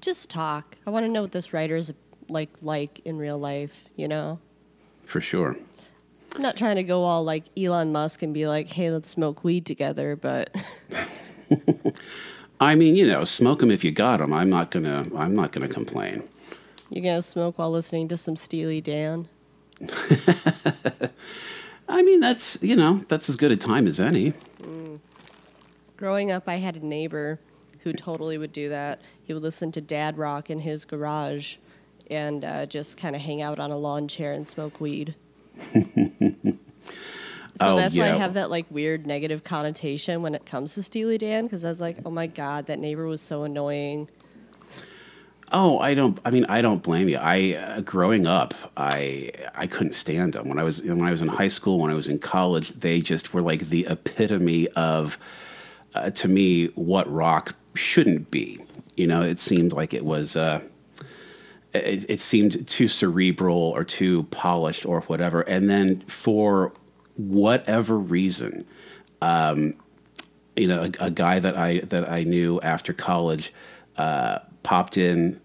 just 0.00 0.28
talk. 0.30 0.76
I 0.86 0.90
want 0.90 1.04
to 1.06 1.10
know 1.12 1.22
what 1.22 1.32
this 1.32 1.52
writer 1.52 1.76
is 1.76 1.92
like 2.28 2.50
like 2.62 3.00
in 3.04 3.16
real 3.18 3.38
life. 3.38 3.84
You 3.96 4.08
know. 4.08 4.38
For 5.06 5.20
sure 5.20 5.56
I'm 6.34 6.42
not 6.42 6.56
trying 6.56 6.76
to 6.76 6.82
go 6.82 7.04
all 7.04 7.24
like 7.24 7.44
Elon 7.56 7.92
Musk 7.92 8.22
and 8.22 8.34
be 8.34 8.46
like, 8.46 8.68
"Hey, 8.68 8.90
let's 8.90 9.08
smoke 9.08 9.42
weed 9.42 9.64
together," 9.64 10.16
but 10.16 10.54
I 12.60 12.74
mean 12.74 12.94
you 12.94 13.06
know 13.06 13.24
smoke 13.24 13.60
them 13.60 13.70
if 13.70 13.82
you 13.82 13.90
got 13.90 14.18
them 14.18 14.34
I'm 14.34 14.50
not 14.50 14.70
to 14.72 15.10
I'm 15.16 15.34
not 15.34 15.52
to 15.54 15.66
complain 15.68 16.22
You're 16.90 17.04
gonna 17.04 17.22
smoke 17.22 17.58
while 17.58 17.70
listening 17.70 18.08
to 18.08 18.18
some 18.18 18.36
Steely 18.36 18.82
Dan. 18.82 19.28
I 21.88 22.02
mean, 22.02 22.20
that's 22.20 22.62
you 22.62 22.76
know 22.76 23.04
that's 23.08 23.28
as 23.28 23.36
good 23.36 23.52
a 23.52 23.56
time 23.56 23.86
as 23.86 24.00
any. 24.00 24.32
Mm. 24.60 24.98
Growing 25.96 26.30
up, 26.30 26.48
I 26.48 26.56
had 26.56 26.76
a 26.76 26.84
neighbor 26.84 27.38
who 27.80 27.92
totally 27.92 28.38
would 28.38 28.52
do 28.52 28.68
that. 28.68 29.00
He 29.22 29.32
would 29.32 29.42
listen 29.42 29.72
to 29.72 29.80
dad 29.80 30.18
rock 30.18 30.50
in 30.50 30.60
his 30.60 30.84
garage 30.84 31.56
and 32.10 32.44
uh, 32.44 32.66
just 32.66 32.96
kind 32.96 33.16
of 33.16 33.22
hang 33.22 33.42
out 33.42 33.58
on 33.58 33.70
a 33.70 33.76
lawn 33.76 34.08
chair 34.08 34.32
and 34.32 34.46
smoke 34.46 34.80
weed. 34.80 35.14
so 35.72 35.80
Oh, 37.60 37.76
that's 37.76 37.96
why 37.96 38.04
I 38.10 38.16
have 38.16 38.34
that 38.34 38.50
like 38.50 38.66
weird 38.70 39.06
negative 39.06 39.44
connotation 39.44 40.22
when 40.22 40.34
it 40.34 40.44
comes 40.44 40.74
to 40.74 40.82
Steely 40.82 41.18
Dan 41.18 41.44
because 41.44 41.64
I 41.64 41.68
was 41.68 41.80
like, 41.80 41.98
oh 42.04 42.10
my 42.10 42.26
god, 42.26 42.66
that 42.66 42.78
neighbor 42.78 43.06
was 43.06 43.20
so 43.20 43.44
annoying. 43.44 44.08
Oh, 45.52 45.78
I 45.78 45.94
don't. 45.94 46.18
I 46.24 46.30
mean, 46.30 46.44
I 46.46 46.60
don't 46.60 46.82
blame 46.82 47.08
you. 47.08 47.18
I 47.18 47.54
uh, 47.54 47.80
growing 47.80 48.26
up, 48.26 48.52
I 48.76 49.30
I 49.54 49.66
couldn't 49.68 49.92
stand 49.92 50.32
them 50.32 50.48
when 50.48 50.58
I 50.58 50.64
was 50.64 50.82
when 50.82 51.02
I 51.02 51.12
was 51.12 51.22
in 51.22 51.28
high 51.28 51.48
school. 51.48 51.78
When 51.78 51.90
I 51.90 51.94
was 51.94 52.08
in 52.08 52.18
college, 52.18 52.70
they 52.70 53.00
just 53.00 53.32
were 53.32 53.42
like 53.42 53.68
the 53.68 53.86
epitome 53.88 54.66
of, 54.70 55.18
uh, 55.94 56.10
to 56.10 56.28
me, 56.28 56.66
what 56.74 57.10
rock 57.12 57.54
shouldn't 57.74 58.30
be. 58.30 58.58
You 58.96 59.06
know, 59.06 59.22
it 59.22 59.38
seemed 59.38 59.72
like 59.72 59.94
it 59.94 60.04
was. 60.04 60.36
Uh, 60.36 60.62
it, 61.84 62.06
it 62.08 62.20
seemed 62.20 62.66
too 62.68 62.88
cerebral 62.88 63.56
or 63.56 63.84
too 63.84 64.24
polished 64.24 64.86
or 64.86 65.00
whatever. 65.02 65.42
And 65.42 65.68
then 65.68 66.00
for 66.02 66.72
whatever 67.16 67.98
reason, 67.98 68.66
um, 69.22 69.74
you 70.54 70.66
know, 70.66 70.84
a, 70.84 71.06
a 71.06 71.10
guy 71.10 71.38
that 71.38 71.56
I 71.56 71.80
that 71.80 72.08
I 72.08 72.24
knew 72.24 72.60
after 72.60 72.92
college 72.92 73.52
uh, 73.96 74.38
popped 74.62 74.96
in 74.96 75.40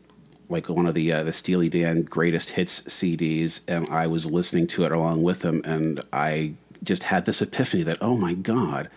like 0.49 0.69
one 0.69 0.85
of 0.85 0.93
the 0.93 1.11
uh, 1.11 1.23
the 1.23 1.31
Steely 1.31 1.69
Dan 1.69 2.03
greatest 2.03 2.51
hits 2.51 2.81
CDs, 2.81 3.61
and 3.67 3.89
I 3.89 4.07
was 4.07 4.25
listening 4.25 4.67
to 4.67 4.83
it 4.83 4.91
along 4.91 5.23
with 5.23 5.43
him, 5.43 5.61
and 5.63 6.01
I 6.11 6.53
just 6.83 7.03
had 7.03 7.25
this 7.25 7.41
epiphany 7.41 7.83
that 7.83 7.97
oh 8.01 8.17
my 8.17 8.33
god. 8.33 8.89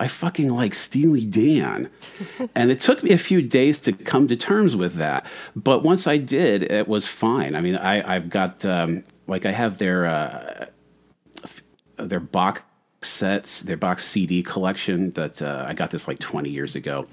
I 0.00 0.08
fucking 0.08 0.48
like 0.48 0.72
Steely 0.72 1.26
Dan. 1.26 1.90
and 2.54 2.70
it 2.70 2.80
took 2.80 3.02
me 3.02 3.10
a 3.10 3.18
few 3.18 3.42
days 3.42 3.78
to 3.80 3.92
come 3.92 4.26
to 4.28 4.36
terms 4.36 4.74
with 4.74 4.94
that. 4.94 5.26
But 5.54 5.82
once 5.82 6.06
I 6.06 6.16
did, 6.16 6.62
it 6.62 6.88
was 6.88 7.06
fine. 7.06 7.54
I 7.54 7.60
mean, 7.60 7.76
I, 7.76 8.14
I've 8.14 8.30
got, 8.30 8.64
um, 8.64 9.04
like, 9.26 9.44
I 9.44 9.52
have 9.52 9.76
their, 9.76 10.06
uh, 10.06 10.66
their 11.98 12.18
box 12.18 12.62
sets, 13.02 13.62
their 13.62 13.76
box 13.76 14.04
CD 14.06 14.42
collection 14.42 15.12
that 15.12 15.40
uh, 15.40 15.64
I 15.66 15.74
got 15.74 15.90
this 15.90 16.06
like 16.06 16.18
20 16.18 16.50
years 16.50 16.76
ago. 16.76 17.06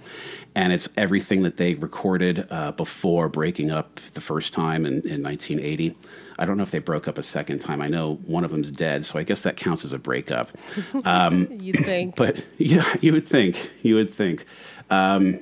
And 0.56 0.74
it's 0.74 0.90
everything 0.98 1.44
that 1.44 1.58
they 1.58 1.76
recorded 1.76 2.48
uh, 2.50 2.72
before 2.72 3.30
breaking 3.30 3.72
up 3.72 4.00
the 4.14 4.22
first 4.22 4.54
time 4.54 4.86
in, 4.86 4.94
in 5.08 5.24
1980. 5.24 5.96
I 6.40 6.46
don't 6.46 6.58
know 6.58 6.64
if 6.64 6.72
they 6.72 6.80
broke 6.80 7.08
up 7.08 7.18
a 7.18 7.24
second 7.24 7.60
time. 7.60 7.82
I 7.82 7.88
know 7.88 8.16
one 8.26 8.44
of 8.44 8.52
them's 8.52 8.72
dead, 8.72 9.06
so 9.06 9.20
I 9.20 9.24
guess 9.24 9.42
that 9.42 9.56
counts 9.56 9.86
as 9.86 9.94
a 9.94 10.00
breakup. 10.00 10.52
You'd 11.62 11.86
think. 11.86 12.16
But 12.16 12.44
yeah, 12.58 12.96
you 13.02 13.14
would 13.14 13.28
think. 13.28 13.72
You 13.82 13.96
would 13.96 14.14
think. 14.14 14.46
Um, 14.90 15.40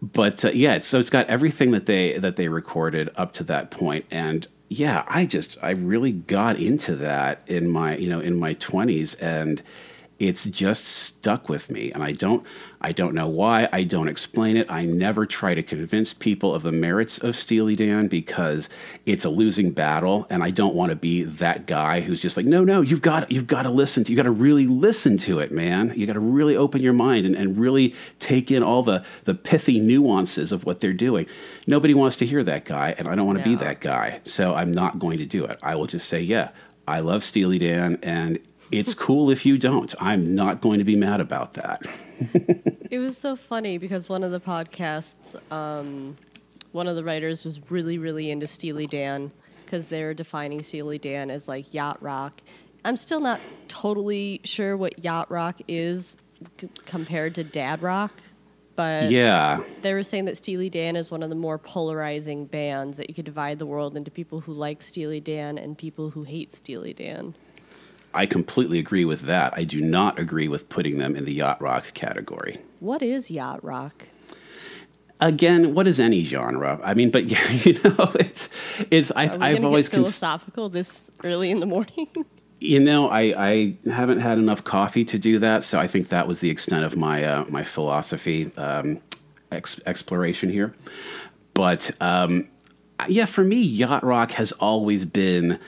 but 0.00 0.44
uh, 0.44 0.50
yeah, 0.50 0.78
so 0.78 0.98
it's 0.98 1.10
got 1.10 1.26
everything 1.28 1.70
that 1.70 1.86
they 1.86 2.18
that 2.18 2.36
they 2.36 2.48
recorded 2.48 3.10
up 3.16 3.32
to 3.34 3.44
that 3.44 3.70
point, 3.70 4.04
and 4.10 4.46
yeah, 4.68 5.04
I 5.06 5.26
just 5.26 5.56
I 5.62 5.70
really 5.70 6.12
got 6.12 6.58
into 6.58 6.96
that 6.96 7.42
in 7.46 7.68
my 7.68 7.96
you 7.96 8.08
know 8.08 8.20
in 8.20 8.38
my 8.38 8.54
twenties, 8.54 9.14
and 9.16 9.62
it's 10.18 10.44
just 10.44 10.84
stuck 10.84 11.48
with 11.48 11.70
me, 11.70 11.90
and 11.92 12.02
I 12.02 12.12
don't 12.12 12.44
I 12.84 12.92
don't 12.92 13.14
know 13.14 13.28
why. 13.28 13.66
I 13.72 13.82
don't 13.82 14.08
explain 14.08 14.58
it. 14.58 14.70
I 14.70 14.84
never 14.84 15.24
try 15.24 15.54
to 15.54 15.62
convince 15.62 16.12
people 16.12 16.54
of 16.54 16.62
the 16.62 16.70
merits 16.70 17.16
of 17.16 17.34
Steely 17.34 17.74
Dan 17.74 18.08
because 18.08 18.68
it's 19.06 19.24
a 19.24 19.30
losing 19.30 19.70
battle, 19.70 20.26
and 20.28 20.42
I 20.44 20.50
don't 20.50 20.74
want 20.74 20.90
to 20.90 20.96
be 20.96 21.22
that 21.22 21.64
guy 21.64 22.02
who's 22.02 22.20
just 22.20 22.36
like, 22.36 22.44
no, 22.44 22.62
no, 22.62 22.82
you've 22.82 23.00
got 23.00 23.32
you've 23.32 23.46
got 23.46 23.62
to 23.62 23.70
listen 23.70 24.04
to, 24.04 24.12
you 24.12 24.16
got 24.16 24.24
to 24.24 24.30
really 24.30 24.66
listen 24.66 25.16
to 25.18 25.38
it, 25.38 25.50
man. 25.50 25.94
You 25.96 26.06
got 26.06 26.12
to 26.12 26.20
really 26.20 26.56
open 26.56 26.82
your 26.82 26.92
mind 26.92 27.24
and, 27.24 27.34
and 27.34 27.56
really 27.56 27.94
take 28.18 28.50
in 28.50 28.62
all 28.62 28.82
the 28.82 29.02
the 29.24 29.34
pithy 29.34 29.80
nuances 29.80 30.52
of 30.52 30.66
what 30.66 30.82
they're 30.82 30.92
doing. 30.92 31.26
Nobody 31.66 31.94
wants 31.94 32.16
to 32.16 32.26
hear 32.26 32.44
that 32.44 32.66
guy, 32.66 32.94
and 32.98 33.08
I 33.08 33.14
don't 33.14 33.26
want 33.26 33.38
to 33.38 33.44
be 33.44 33.54
that 33.54 33.80
guy, 33.80 34.20
so 34.24 34.54
I'm 34.54 34.72
not 34.72 34.98
going 34.98 35.16
to 35.16 35.24
do 35.24 35.46
it. 35.46 35.58
I 35.62 35.74
will 35.74 35.86
just 35.86 36.06
say, 36.06 36.20
yeah, 36.20 36.50
I 36.86 37.00
love 37.00 37.24
Steely 37.24 37.58
Dan, 37.58 37.98
and 38.02 38.38
it's 38.70 38.94
cool 38.94 39.30
if 39.30 39.44
you 39.46 39.58
don't. 39.58 39.94
I'm 40.00 40.34
not 40.34 40.60
going 40.60 40.78
to 40.78 40.84
be 40.84 40.96
mad 40.96 41.20
about 41.20 41.54
that. 41.54 41.82
It 42.90 42.98
was 42.98 43.16
so 43.18 43.36
funny 43.36 43.78
because 43.78 44.08
one 44.08 44.22
of 44.24 44.30
the 44.30 44.40
podcasts, 44.40 45.34
um, 45.52 46.16
one 46.72 46.86
of 46.86 46.96
the 46.96 47.04
writers 47.04 47.44
was 47.44 47.60
really, 47.70 47.98
really 47.98 48.30
into 48.30 48.46
Steely 48.46 48.86
Dan 48.86 49.32
because 49.64 49.88
they 49.88 50.02
were 50.02 50.14
defining 50.14 50.62
Steely 50.62 50.98
Dan 50.98 51.30
as 51.30 51.48
like 51.48 51.72
yacht 51.74 52.00
rock. 52.02 52.40
I'm 52.84 52.96
still 52.96 53.20
not 53.20 53.40
totally 53.68 54.40
sure 54.44 54.76
what 54.76 55.02
yacht 55.02 55.30
rock 55.30 55.60
is 55.68 56.16
c- 56.60 56.68
compared 56.86 57.34
to 57.36 57.44
dad 57.44 57.82
rock, 57.82 58.12
but 58.76 59.10
Yeah. 59.10 59.62
they 59.82 59.94
were 59.94 60.02
saying 60.02 60.26
that 60.26 60.36
Steely 60.36 60.68
Dan 60.70 60.94
is 60.96 61.10
one 61.10 61.22
of 61.22 61.30
the 61.30 61.34
more 61.36 61.58
polarizing 61.58 62.44
bands 62.46 62.96
that 62.98 63.08
you 63.08 63.14
could 63.14 63.24
divide 63.24 63.58
the 63.58 63.66
world 63.66 63.96
into 63.96 64.10
people 64.10 64.40
who 64.40 64.52
like 64.52 64.82
Steely 64.82 65.20
Dan 65.20 65.56
and 65.58 65.76
people 65.78 66.10
who 66.10 66.24
hate 66.24 66.54
Steely 66.54 66.92
Dan. 66.92 67.34
I 68.14 68.26
completely 68.26 68.78
agree 68.78 69.04
with 69.04 69.22
that. 69.22 69.52
I 69.56 69.64
do 69.64 69.80
not 69.80 70.18
agree 70.18 70.48
with 70.48 70.68
putting 70.68 70.98
them 70.98 71.16
in 71.16 71.24
the 71.24 71.34
yacht 71.34 71.60
rock 71.60 71.94
category. 71.94 72.60
What 72.80 73.02
is 73.02 73.30
yacht 73.30 73.62
rock? 73.64 74.06
Again, 75.20 75.74
what 75.74 75.86
is 75.86 76.00
any 76.00 76.24
genre? 76.24 76.80
I 76.82 76.94
mean, 76.94 77.10
but 77.10 77.24
yeah, 77.30 77.50
you 77.50 77.74
know, 77.82 78.12
it's 78.18 78.48
it's. 78.90 79.12
I, 79.14 79.26
Are 79.26 79.42
I've 79.42 79.56
gonna 79.56 79.66
always 79.68 79.88
get 79.88 79.98
cons- 79.98 80.18
philosophical 80.18 80.68
this 80.68 81.10
early 81.24 81.50
in 81.50 81.60
the 81.60 81.66
morning. 81.66 82.08
you 82.60 82.80
know, 82.80 83.08
I, 83.08 83.20
I 83.36 83.76
haven't 83.86 84.20
had 84.20 84.38
enough 84.38 84.64
coffee 84.64 85.04
to 85.04 85.18
do 85.18 85.38
that, 85.40 85.64
so 85.64 85.78
I 85.78 85.86
think 85.86 86.08
that 86.08 86.26
was 86.26 86.40
the 86.40 86.50
extent 86.50 86.84
of 86.84 86.96
my 86.96 87.24
uh, 87.24 87.44
my 87.48 87.62
philosophy 87.64 88.50
um, 88.56 89.00
ex- 89.52 89.80
exploration 89.86 90.50
here. 90.50 90.74
But 91.52 91.90
um, 92.00 92.48
yeah, 93.08 93.26
for 93.26 93.44
me, 93.44 93.60
yacht 93.60 94.02
rock 94.04 94.32
has 94.32 94.52
always 94.52 95.04
been 95.04 95.58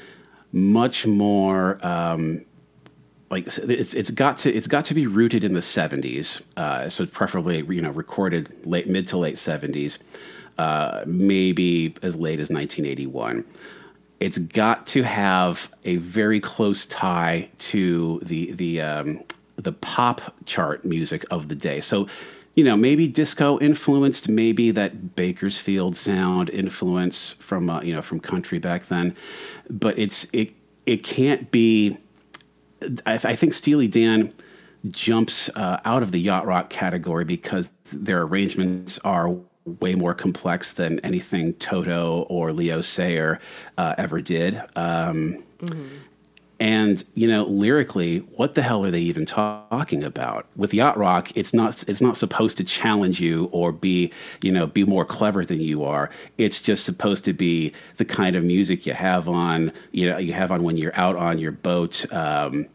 much 0.57 1.07
more 1.07 1.79
um, 1.87 2.43
like 3.31 3.47
it's 3.47 3.93
it's 3.93 4.11
got 4.11 4.39
to 4.39 4.51
it's 4.51 4.67
got 4.67 4.87
to 4.87 4.95
be 4.95 5.07
rooted 5.07 5.45
in 5.45 5.53
the 5.53 5.61
70s 5.61 6.41
uh, 6.57 6.89
so 6.89 7.05
preferably 7.05 7.59
you 7.75 7.83
know 7.83 7.91
recorded 7.91 8.65
late 8.65 8.89
mid 8.89 9.07
to 9.09 9.19
late 9.19 9.35
70s 9.35 9.99
uh, 10.57 11.03
maybe 11.07 11.95
as 12.01 12.17
late 12.17 12.41
as 12.41 12.49
1981 12.49 13.45
it's 14.19 14.39
got 14.39 14.87
to 14.87 15.03
have 15.03 15.71
a 15.85 15.97
very 15.97 16.41
close 16.41 16.87
tie 16.87 17.51
to 17.59 18.19
the 18.23 18.53
the 18.53 18.81
um, 18.81 19.23
the 19.57 19.73
pop 19.73 20.35
chart 20.45 20.85
music 20.85 21.25
of 21.31 21.49
the 21.49 21.55
day. 21.55 21.81
So 21.81 22.09
you 22.57 22.65
know 22.65 22.77
maybe 22.77 23.07
disco 23.07 23.59
influenced 23.61 24.29
maybe 24.29 24.71
that 24.73 25.15
bakersfield 25.15 25.95
sound 25.95 26.51
influence 26.51 27.33
from 27.35 27.71
uh, 27.71 27.81
you 27.83 27.95
know 27.95 28.03
from 28.03 28.19
country 28.19 28.59
back 28.59 28.87
then 28.87 29.15
but 29.71 29.97
it's 29.99 30.27
it 30.33 30.53
it 30.87 31.05
can't 31.05 31.51
be 31.51 31.97
I, 33.05 33.15
I 33.15 33.37
think 33.37 33.55
Steely 33.55 33.89
Dan 33.89 34.33
jumps 34.89 35.49
uh, 35.51 35.81
out 35.85 36.03
of 36.03 36.13
the 36.13 36.21
yacht 36.21 36.47
rock 36.47 36.71
category 36.71 37.25
because 37.25 37.73
their 37.93 38.23
arrangements 38.23 38.99
are 39.01 39.35
way 39.81 39.95
more 39.95 40.15
complex 40.15 40.73
than 40.73 41.01
anything 41.01 41.55
Toto 41.55 42.27
or 42.29 42.53
Leo 42.53 42.81
Sayer 42.81 43.41
uh, 43.79 43.95
ever 43.99 44.21
did. 44.21 44.63
Um, 44.77 45.43
And 46.59 47.05
you 47.15 47.29
know, 47.29 47.45
lyrically, 47.45 48.21
what 48.37 48.55
the 48.55 48.63
hell 48.63 48.85
are 48.85 48.91
they 48.91 49.01
even 49.01 49.27
talking 49.27 50.03
about? 50.03 50.47
With 50.57 50.73
yacht 50.73 50.97
rock, 50.97 51.31
it's 51.37 51.53
not 51.53 51.85
it's 51.87 52.01
not 52.01 52.17
supposed 52.17 52.57
to 52.57 52.65
challenge 52.65 53.21
you 53.21 53.51
or 53.53 53.73
be 53.73 54.11
you 54.43 54.51
know 54.51 54.67
be 54.67 54.85
more 54.85 55.05
clever 55.05 55.45
than 55.45 55.61
you 55.61 55.85
are. 55.85 56.09
It's 56.39 56.63
just 56.63 56.85
supposed 56.85 57.27
to 57.27 57.35
be 57.35 57.75
the 57.99 58.07
kind 58.07 58.37
of 58.37 58.45
music 58.45 58.87
you 58.87 58.95
have 58.95 59.29
on 59.29 59.71
you 59.93 60.09
know 60.09 60.17
you 60.17 60.33
have 60.33 60.51
on 60.51 60.63
when 60.63 60.79
you're 60.79 60.97
out 60.99 61.17
on 61.17 61.39
your 61.39 61.53
boat. 61.53 62.11
Um, 62.11 62.67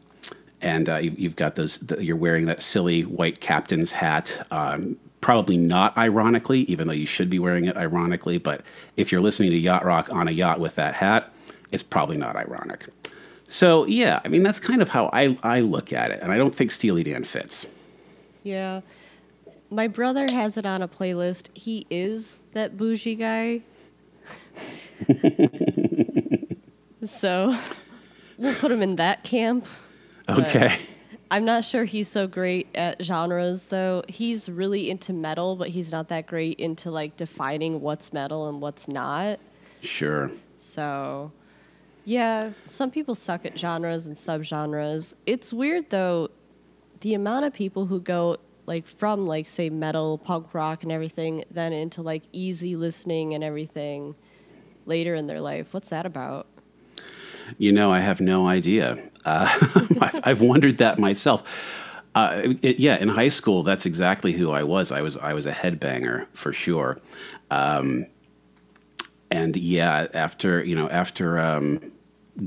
and 0.62 0.88
uh, 0.88 0.98
you, 0.98 1.16
you've 1.18 1.36
got 1.36 1.56
those. 1.56 1.80
The, 1.80 2.04
you're 2.04 2.16
wearing 2.16 2.46
that 2.46 2.62
silly 2.62 3.02
white 3.02 3.42
captain's 3.42 3.94
hat. 3.94 4.46
Um, 4.52 4.98
probably 5.22 5.58
not 5.58 5.98
ironically, 5.98 6.62
even 6.62 6.88
though 6.88 6.94
you 6.94 7.06
should 7.06 7.30
be 7.30 7.40
wearing 7.40 7.66
it 7.66 7.78
ironically. 7.78 8.38
But 8.38 8.62
if 8.98 9.12
you're 9.12 9.22
listening 9.22 9.52
to 9.52 9.58
yacht 9.58 9.86
rock 9.86 10.12
on 10.12 10.28
a 10.28 10.32
yacht 10.32 10.60
with 10.60 10.76
that 10.76 10.94
hat, 10.96 11.34
it's 11.72 11.84
probably 11.84 12.18
not 12.18 12.36
ironic. 12.36 12.88
So 13.52 13.86
yeah, 13.86 14.22
I 14.24 14.30
mean 14.30 14.44
that's 14.44 14.62
kind 14.62 14.82
of 14.82 14.88
how 14.88 15.10
I, 15.12 15.38
I 15.44 15.60
look 15.60 15.92
at 15.92 16.10
it, 16.10 16.22
and 16.22 16.32
I 16.32 16.38
don't 16.38 16.56
think 16.56 16.72
Steely 16.72 17.04
Dan 17.04 17.26
fits. 17.26 17.68
Yeah. 18.44 18.80
My 19.70 19.88
brother 19.88 20.26
has 20.32 20.56
it 20.56 20.66
on 20.66 20.82
a 20.82 20.88
playlist. 20.88 21.50
He 21.54 21.86
is 21.90 22.40
that 22.54 22.78
bougie 22.78 23.16
guy. 23.16 23.62
so 27.06 27.58
we'll 28.38 28.56
put 28.56 28.72
him 28.72 28.82
in 28.82 28.96
that 28.96 29.26
camp. 29.26 29.66
Okay. 30.30 30.78
I'm 31.30 31.44
not 31.44 31.66
sure 31.66 31.84
he's 31.84 32.08
so 32.08 32.28
great 32.28 32.68
at 32.74 33.04
genres 33.04 33.66
though. 33.66 34.04
He's 34.08 34.48
really 34.48 34.90
into 34.90 35.12
metal, 35.12 35.58
but 35.58 35.70
he's 35.70 35.92
not 35.92 36.08
that 36.08 36.26
great 36.26 36.58
into 36.58 36.90
like 36.90 37.18
defining 37.18 37.82
what's 37.82 38.14
metal 38.14 38.48
and 38.48 38.62
what's 38.62 38.88
not. 38.88 39.40
Sure. 39.82 40.32
So 40.58 41.34
Yeah, 42.04 42.52
some 42.66 42.92
people 42.92 43.16
suck 43.16 43.46
at 43.46 43.58
genres 43.58 44.08
and 44.08 44.16
subgenres. 44.18 45.14
It's 45.26 45.54
weird 45.54 45.90
though, 45.90 46.30
the 47.02 47.14
amount 47.14 47.46
of 47.46 47.54
people 47.54 47.86
who 47.86 48.00
go 48.00 48.38
like 48.66 48.88
from 48.88 49.28
like 49.28 49.48
say 49.48 49.70
metal, 49.70 50.18
punk 50.18 50.54
rock, 50.54 50.84
and 50.84 50.92
everything, 50.92 51.44
then 51.52 51.74
into 51.74 52.02
like 52.02 52.24
easy 52.32 52.76
listening 52.76 53.34
and 53.34 53.44
everything 53.44 54.16
later 54.86 55.16
in 55.16 55.28
their 55.28 55.42
life. 55.42 55.74
What's 55.74 55.90
that 55.90 56.06
about? 56.06 56.48
You 57.58 57.72
know, 57.72 57.92
I 57.92 58.00
have 58.00 58.22
no 58.22 58.48
idea. 58.48 58.98
Uh, 59.26 59.50
I've, 60.24 60.42
wondered 60.42 60.78
that 60.80 61.00
myself. 61.00 61.44
Uh, 62.16 62.54
it, 62.62 62.80
yeah, 62.80 62.98
in 62.98 63.10
high 63.10 63.30
school, 63.30 63.64
that's 63.64 63.86
exactly 63.86 64.32
who 64.32 64.52
I 64.52 64.64
was. 64.64 64.92
I 64.92 65.02
was 65.02 65.18
I 65.18 65.34
was 65.34 65.46
a 65.46 65.52
headbanger 65.52 66.28
for 66.34 66.54
sure. 66.54 67.00
Um, 67.50 68.06
and 69.30 69.56
yeah, 69.56 70.08
after 70.14 70.64
you 70.64 70.76
know, 70.76 70.90
after 70.90 71.40
um, 71.40 71.91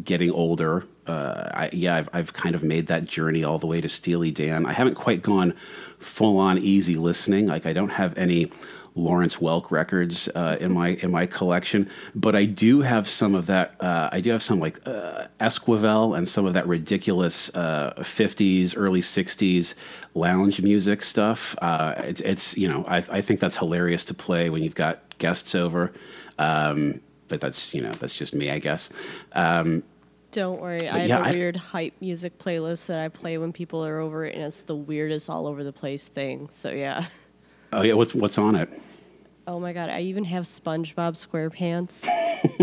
getting 0.03 0.31
older, 0.31 0.85
uh, 1.07 1.51
I, 1.53 1.71
yeah, 1.73 1.97
I've, 1.97 2.09
I've 2.13 2.33
kind 2.33 2.55
of 2.55 2.65
made 2.65 2.87
that 2.89 3.05
journey 3.05 3.45
all 3.45 3.59
the 3.59 3.67
way 3.67 3.81
to 3.81 3.89
Steely 3.89 4.31
Dan. 4.31 4.67
I 4.67 4.73
haven't 4.73 4.95
quite 4.95 5.23
gone 5.23 5.55
full 5.99 6.39
on 6.39 6.59
easy 6.59 6.95
listening. 6.95 7.47
Like 7.47 7.67
I 7.67 7.73
don't 7.73 7.91
have 7.91 8.17
any 8.17 8.51
Lawrence 8.97 9.37
Welk 9.37 9.71
records 9.71 10.29
uh, 10.35 10.57
in 10.61 10.73
my 10.73 10.91
in 10.91 11.11
my 11.11 11.27
collection, 11.27 11.91
but 12.15 12.37
I 12.37 12.45
do 12.45 12.81
have 12.83 13.09
some 13.09 13.35
of 13.35 13.47
that. 13.47 13.75
Uh, 13.81 14.09
I 14.13 14.21
do 14.21 14.31
have 14.31 14.43
some 14.43 14.61
like 14.61 14.79
uh, 14.87 15.27
Esquivel 15.41 16.17
and 16.17 16.29
some 16.29 16.47
of 16.47 16.53
that 16.55 16.67
ridiculous 16.69 17.51
'50s, 17.51 18.77
uh, 18.77 18.81
early 18.81 19.01
'60s 19.01 19.75
lounge 20.15 20.63
music 20.63 21.03
stuff. 21.03 21.57
Uh, 21.61 21.95
it's 21.99 22.21
it's 22.21 22.57
you 22.57 22.69
know 22.69 22.85
I, 22.87 22.99
I 22.99 23.21
think 23.21 23.41
that's 23.41 23.57
hilarious 23.57 24.05
to 24.05 24.15
play 24.15 24.49
when 24.49 24.63
you've 24.63 24.77
got 24.77 25.19
guests 25.19 25.57
over. 25.57 25.93
Um, 26.39 27.01
but 27.35 27.41
that's 27.41 27.75
you 27.75 27.81
know 27.81 27.93
that's 27.93 28.15
just 28.15 28.35
me, 28.35 28.51
I 28.51 28.59
guess. 28.59 28.91
Um, 29.33 29.83
don't 30.33 30.61
worry, 30.61 30.89
I 30.89 30.99
have 30.99 31.09
yeah, 31.09 31.19
a 31.21 31.23
I, 31.23 31.31
weird 31.31 31.57
hype 31.57 31.95
music 32.01 32.39
playlist 32.39 32.87
that 32.87 32.99
I 32.99 33.09
play 33.09 33.39
when 33.39 33.53
people 33.53 33.85
are 33.85 34.01
over, 34.01 34.25
and 34.25 34.43
it's 34.43 34.63
the 34.63 34.75
weirdest 34.75 35.31
all 35.31 35.47
over 35.47 35.63
the 35.63 35.73
place 35.73 36.09
thing. 36.09 36.49
So 36.51 36.71
yeah. 36.71 37.07
Oh 37.73 37.83
yeah, 37.83 37.95
what's 37.95 38.15
what's 38.15 38.39
on 38.39 38.57
it? 38.57 38.69
Oh 39.47 39.61
my 39.61 39.73
god, 39.73 39.91
I 39.91 40.01
even 40.01 40.25
have 40.25 40.45
SpongeBob 40.45 41.15
SquarePants 41.15 42.07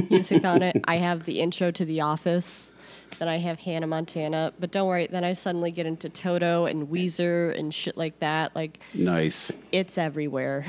music 0.10 0.44
on 0.46 0.62
it. 0.64 0.84
I 0.88 0.98
have 0.98 1.26
the 1.26 1.40
intro 1.40 1.72
to 1.72 1.86
The 1.86 2.02
Office. 2.02 2.72
Then 3.20 3.28
I 3.28 3.38
have 3.38 3.60
Hannah 3.60 3.88
Montana. 3.88 4.54
But 4.60 4.72
don't 4.72 4.88
worry, 4.88 5.08
then 5.08 5.24
I 5.24 5.34
suddenly 5.34 5.72
get 5.72 5.86
into 5.86 6.10
Toto 6.10 6.66
and 6.66 6.88
Weezer 6.88 7.58
and 7.58 7.74
shit 7.74 7.98
like 7.98 8.20
that. 8.20 8.56
Like 8.56 8.80
nice. 8.94 9.52
It's 9.72 9.98
everywhere. 9.98 10.66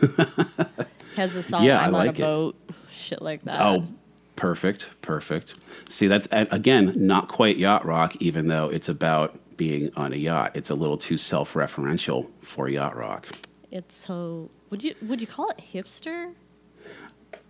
Has 1.16 1.34
a 1.34 1.42
song 1.42 1.64
yeah, 1.64 1.80
I'm 1.80 1.94
on 1.94 2.08
a 2.08 2.12
boat, 2.12 2.56
shit 3.10 3.22
like 3.22 3.42
that. 3.42 3.60
Oh, 3.60 3.86
perfect, 4.36 4.88
perfect. 5.02 5.54
See, 5.88 6.06
that's 6.06 6.28
again 6.30 6.92
not 6.96 7.28
quite 7.28 7.58
yacht 7.58 7.84
rock, 7.84 8.16
even 8.16 8.48
though 8.48 8.68
it's 8.68 8.88
about 8.88 9.38
being 9.56 9.90
on 9.96 10.12
a 10.12 10.16
yacht. 10.16 10.52
It's 10.54 10.70
a 10.70 10.74
little 10.74 10.96
too 10.96 11.18
self-referential 11.18 12.30
for 12.40 12.68
yacht 12.68 12.96
rock. 12.96 13.26
It's 13.70 13.94
so. 13.94 14.50
Would 14.70 14.82
you 14.82 14.94
would 15.02 15.20
you 15.20 15.26
call 15.26 15.50
it 15.50 15.60
hipster? 15.72 16.32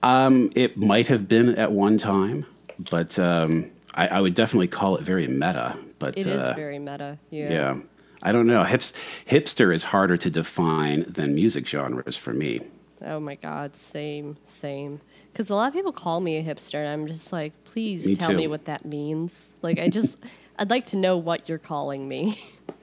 Um, 0.02 0.50
it 0.56 0.78
might 0.78 1.08
have 1.08 1.28
been 1.28 1.54
at 1.56 1.72
one 1.72 1.98
time, 1.98 2.46
but 2.78 3.18
um, 3.18 3.70
I, 3.92 4.08
I, 4.08 4.20
would 4.20 4.34
definitely 4.34 4.68
call 4.68 4.96
it 4.96 5.02
very 5.02 5.26
meta. 5.28 5.76
But 5.98 6.16
it 6.16 6.26
uh, 6.26 6.30
is 6.30 6.56
very 6.56 6.78
meta. 6.78 7.18
Yeah. 7.28 7.52
Yeah. 7.52 7.76
I 8.22 8.32
don't 8.32 8.46
know. 8.46 8.64
Hips, 8.64 8.94
hipster 9.28 9.74
is 9.74 9.84
harder 9.84 10.16
to 10.16 10.30
define 10.30 11.04
than 11.06 11.34
music 11.34 11.66
genres 11.66 12.16
for 12.16 12.32
me. 12.32 12.60
Oh 13.04 13.20
my 13.20 13.34
God, 13.34 13.74
same, 13.76 14.36
same. 14.44 15.00
Because 15.32 15.50
a 15.50 15.54
lot 15.54 15.68
of 15.68 15.74
people 15.74 15.92
call 15.92 16.20
me 16.20 16.36
a 16.36 16.42
hipster, 16.42 16.74
and 16.74 16.88
I'm 16.88 17.06
just 17.06 17.32
like, 17.32 17.52
please 17.64 18.06
me 18.06 18.14
tell 18.14 18.30
too. 18.30 18.36
me 18.36 18.46
what 18.46 18.66
that 18.66 18.84
means. 18.84 19.54
Like, 19.62 19.78
I 19.78 19.88
just, 19.88 20.18
I'd 20.58 20.70
like 20.70 20.86
to 20.86 20.96
know 20.96 21.16
what 21.16 21.48
you're 21.48 21.58
calling 21.58 22.08
me. 22.08 22.38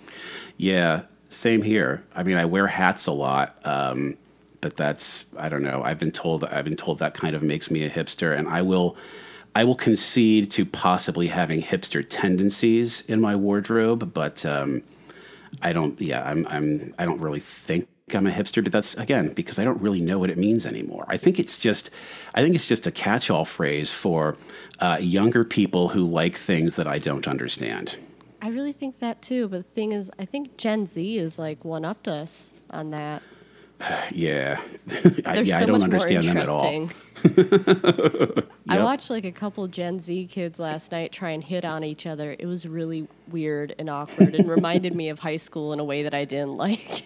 yeah, 0.58 1.04
same 1.30 1.62
here. 1.62 2.04
I 2.16 2.24
mean, 2.24 2.38
I 2.38 2.46
wear 2.46 2.68
hats 2.68 3.08
a 3.08 3.12
lot, 3.12 3.60
um, 3.66 4.18
but 4.62 4.76
that's 4.76 5.26
I 5.38 5.50
don't 5.50 5.64
know. 5.64 5.84
I've 5.84 6.00
been 6.00 6.12
told 6.12 6.44
I've 6.46 6.66
been 6.66 6.78
told 6.78 7.00
that 7.00 7.14
kind 7.14 7.36
of 7.36 7.44
makes 7.44 7.70
me 7.70 7.84
a 7.84 7.90
hipster, 7.90 8.38
and 8.38 8.48
I 8.48 8.62
will. 8.62 8.98
I 9.56 9.64
will 9.64 9.76
concede 9.76 10.52
to 10.52 10.66
possibly 10.66 11.28
having 11.28 11.64
hipster 11.64 12.06
tendencies 12.08 13.02
in 13.08 13.20
my 13.20 13.36
wardrobe, 13.36 14.14
but 14.14 14.46
um, 14.46 14.84
I 15.62 15.74
don't. 15.74 16.00
Yeah, 16.00 16.24
I'm. 16.24 16.46
I'm. 16.48 16.94
I 17.00 17.06
don't 17.06 17.20
really 17.20 17.40
think 17.40 17.88
I'm 18.16 18.26
a 18.26 18.32
hipster, 18.32 18.64
but 18.64 18.72
that's 18.72 18.96
again 18.96 19.34
because 19.34 19.60
I 19.60 19.66
don't 19.66 19.82
really 19.82 20.00
know 20.00 20.18
what 20.18 20.30
it 20.30 20.38
means 20.38 20.66
anymore. 20.66 21.04
I 21.10 21.18
think 21.18 21.40
it's 21.40 21.60
just, 21.60 21.90
I 22.34 22.42
think 22.42 22.56
it's 22.56 22.66
just 22.66 22.88
a 22.88 22.92
catch-all 22.92 23.44
phrase 23.44 23.92
for 23.92 24.38
uh, 24.80 24.98
younger 25.02 25.44
people 25.44 25.90
who 25.90 26.06
like 26.10 26.38
things 26.38 26.78
that 26.78 26.88
I 26.88 27.00
don't 27.00 27.28
understand. 27.28 27.98
I 28.42 28.48
really 28.48 28.72
think 28.72 29.00
that 29.00 29.22
too. 29.22 29.50
But 29.50 29.58
the 29.58 29.74
thing 29.74 29.92
is, 29.92 30.10
I 30.18 30.24
think 30.24 30.56
Gen 30.56 30.88
Z 30.88 31.18
is 31.18 31.38
like 31.38 31.66
one 31.66 31.84
up 31.84 32.02
to 32.04 32.14
us 32.14 32.54
on 32.70 32.92
that. 32.92 33.22
yeah, 34.12 34.62
I, 35.26 35.42
yeah, 35.42 35.58
so 35.58 35.64
I 35.64 35.66
don't 35.66 35.84
understand 35.84 36.30
them 36.30 36.38
at 36.38 36.48
all. 36.48 36.64
yep. 37.26 38.50
I 38.70 38.84
watched 38.84 39.10
like 39.10 39.26
a 39.26 39.34
couple 39.34 39.68
Gen 39.68 40.00
Z 40.00 40.30
kids 40.32 40.62
last 40.62 40.94
night 40.94 41.12
try 41.12 41.32
and 41.32 41.44
hit 41.44 41.66
on 41.66 41.84
each 41.84 42.06
other. 42.06 42.38
It 42.40 42.46
was 42.46 42.66
really 42.66 43.10
weird 43.28 43.76
and 43.78 43.90
awkward, 43.90 44.34
and 44.34 44.48
reminded 44.50 44.96
me 44.96 45.10
of 45.10 45.20
high 45.20 45.36
school 45.36 45.74
in 45.74 45.80
a 45.82 45.84
way 45.84 46.04
that 46.04 46.14
I 46.14 46.24
didn't 46.24 46.56
like. 46.58 47.04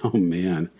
Oh 0.04 0.16
man. 0.16 0.70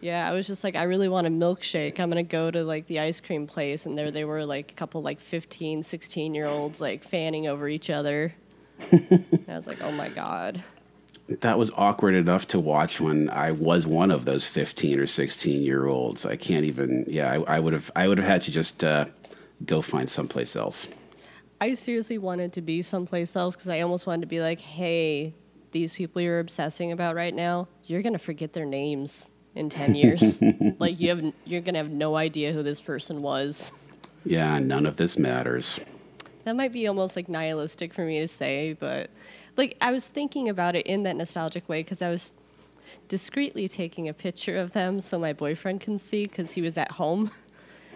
Yeah, 0.00 0.28
I 0.28 0.32
was 0.32 0.46
just 0.46 0.64
like, 0.64 0.76
I 0.76 0.82
really 0.82 1.08
want 1.08 1.26
a 1.26 1.30
milkshake. 1.30 1.98
I'm 1.98 2.10
going 2.10 2.22
to 2.22 2.30
go 2.30 2.50
to 2.50 2.62
like 2.62 2.86
the 2.86 3.00
ice 3.00 3.20
cream 3.20 3.46
place. 3.46 3.86
And 3.86 3.96
there 3.96 4.10
they 4.10 4.26
were, 4.26 4.44
like 4.44 4.72
a 4.72 4.74
couple 4.74 5.00
like 5.00 5.18
15, 5.18 5.82
16 5.82 6.34
year 6.34 6.44
olds, 6.44 6.78
like 6.78 7.04
fanning 7.04 7.46
over 7.46 7.68
each 7.68 7.88
other. 7.88 8.34
I 8.92 9.24
was 9.48 9.66
like, 9.66 9.80
oh 9.82 9.92
my 9.92 10.10
God. 10.10 10.62
That 11.40 11.58
was 11.58 11.70
awkward 11.74 12.14
enough 12.14 12.46
to 12.48 12.60
watch 12.60 13.00
when 13.00 13.30
I 13.30 13.52
was 13.52 13.86
one 13.86 14.10
of 14.10 14.26
those 14.26 14.44
15 14.44 15.00
or 15.00 15.06
16 15.06 15.62
year 15.62 15.86
olds. 15.86 16.26
I 16.26 16.36
can't 16.36 16.66
even, 16.66 17.06
yeah, 17.08 17.32
I, 17.32 17.56
I 17.56 17.60
would 17.60 17.72
have, 17.72 17.90
I 17.96 18.06
would 18.06 18.18
have 18.18 18.28
had 18.28 18.42
to 18.42 18.50
just 18.50 18.84
uh, 18.84 19.06
go 19.64 19.80
find 19.80 20.10
someplace 20.10 20.54
else. 20.54 20.86
I 21.62 21.72
seriously 21.72 22.18
wanted 22.18 22.52
to 22.54 22.60
be 22.60 22.82
someplace 22.82 23.34
else 23.36 23.54
because 23.54 23.70
I 23.70 23.80
almost 23.80 24.06
wanted 24.06 24.20
to 24.20 24.26
be 24.26 24.40
like, 24.40 24.60
hey, 24.60 25.32
these 25.74 25.92
people 25.92 26.22
you're 26.22 26.38
obsessing 26.38 26.90
about 26.90 27.14
right 27.14 27.34
now, 27.34 27.68
you're 27.84 28.00
going 28.00 28.14
to 28.14 28.18
forget 28.18 28.54
their 28.54 28.64
names 28.64 29.30
in 29.54 29.68
10 29.68 29.94
years. 29.94 30.42
like 30.78 30.98
you 30.98 31.10
have 31.10 31.34
you're 31.44 31.60
going 31.60 31.74
to 31.74 31.80
have 31.80 31.90
no 31.90 32.16
idea 32.16 32.52
who 32.52 32.62
this 32.62 32.80
person 32.80 33.20
was. 33.20 33.72
Yeah, 34.24 34.58
none 34.58 34.86
of 34.86 34.96
this 34.96 35.18
matters 35.18 35.78
that 36.44 36.56
might 36.56 36.72
be 36.72 36.86
almost 36.86 37.16
like 37.16 37.28
nihilistic 37.28 37.92
for 37.92 38.04
me 38.04 38.20
to 38.20 38.28
say, 38.28 38.76
but 38.78 39.10
like 39.56 39.76
I 39.80 39.92
was 39.92 40.08
thinking 40.08 40.48
about 40.48 40.76
it 40.76 40.86
in 40.86 41.02
that 41.04 41.16
nostalgic 41.16 41.68
way 41.68 41.82
because 41.82 42.02
I 42.02 42.10
was 42.10 42.34
discreetly 43.08 43.68
taking 43.68 44.08
a 44.08 44.14
picture 44.14 44.56
of 44.56 44.72
them 44.72 45.00
so 45.00 45.18
my 45.18 45.32
boyfriend 45.32 45.80
can 45.80 45.98
see 45.98 46.24
because 46.24 46.52
he 46.52 46.62
was 46.62 46.78
at 46.78 46.92
home. 46.92 47.30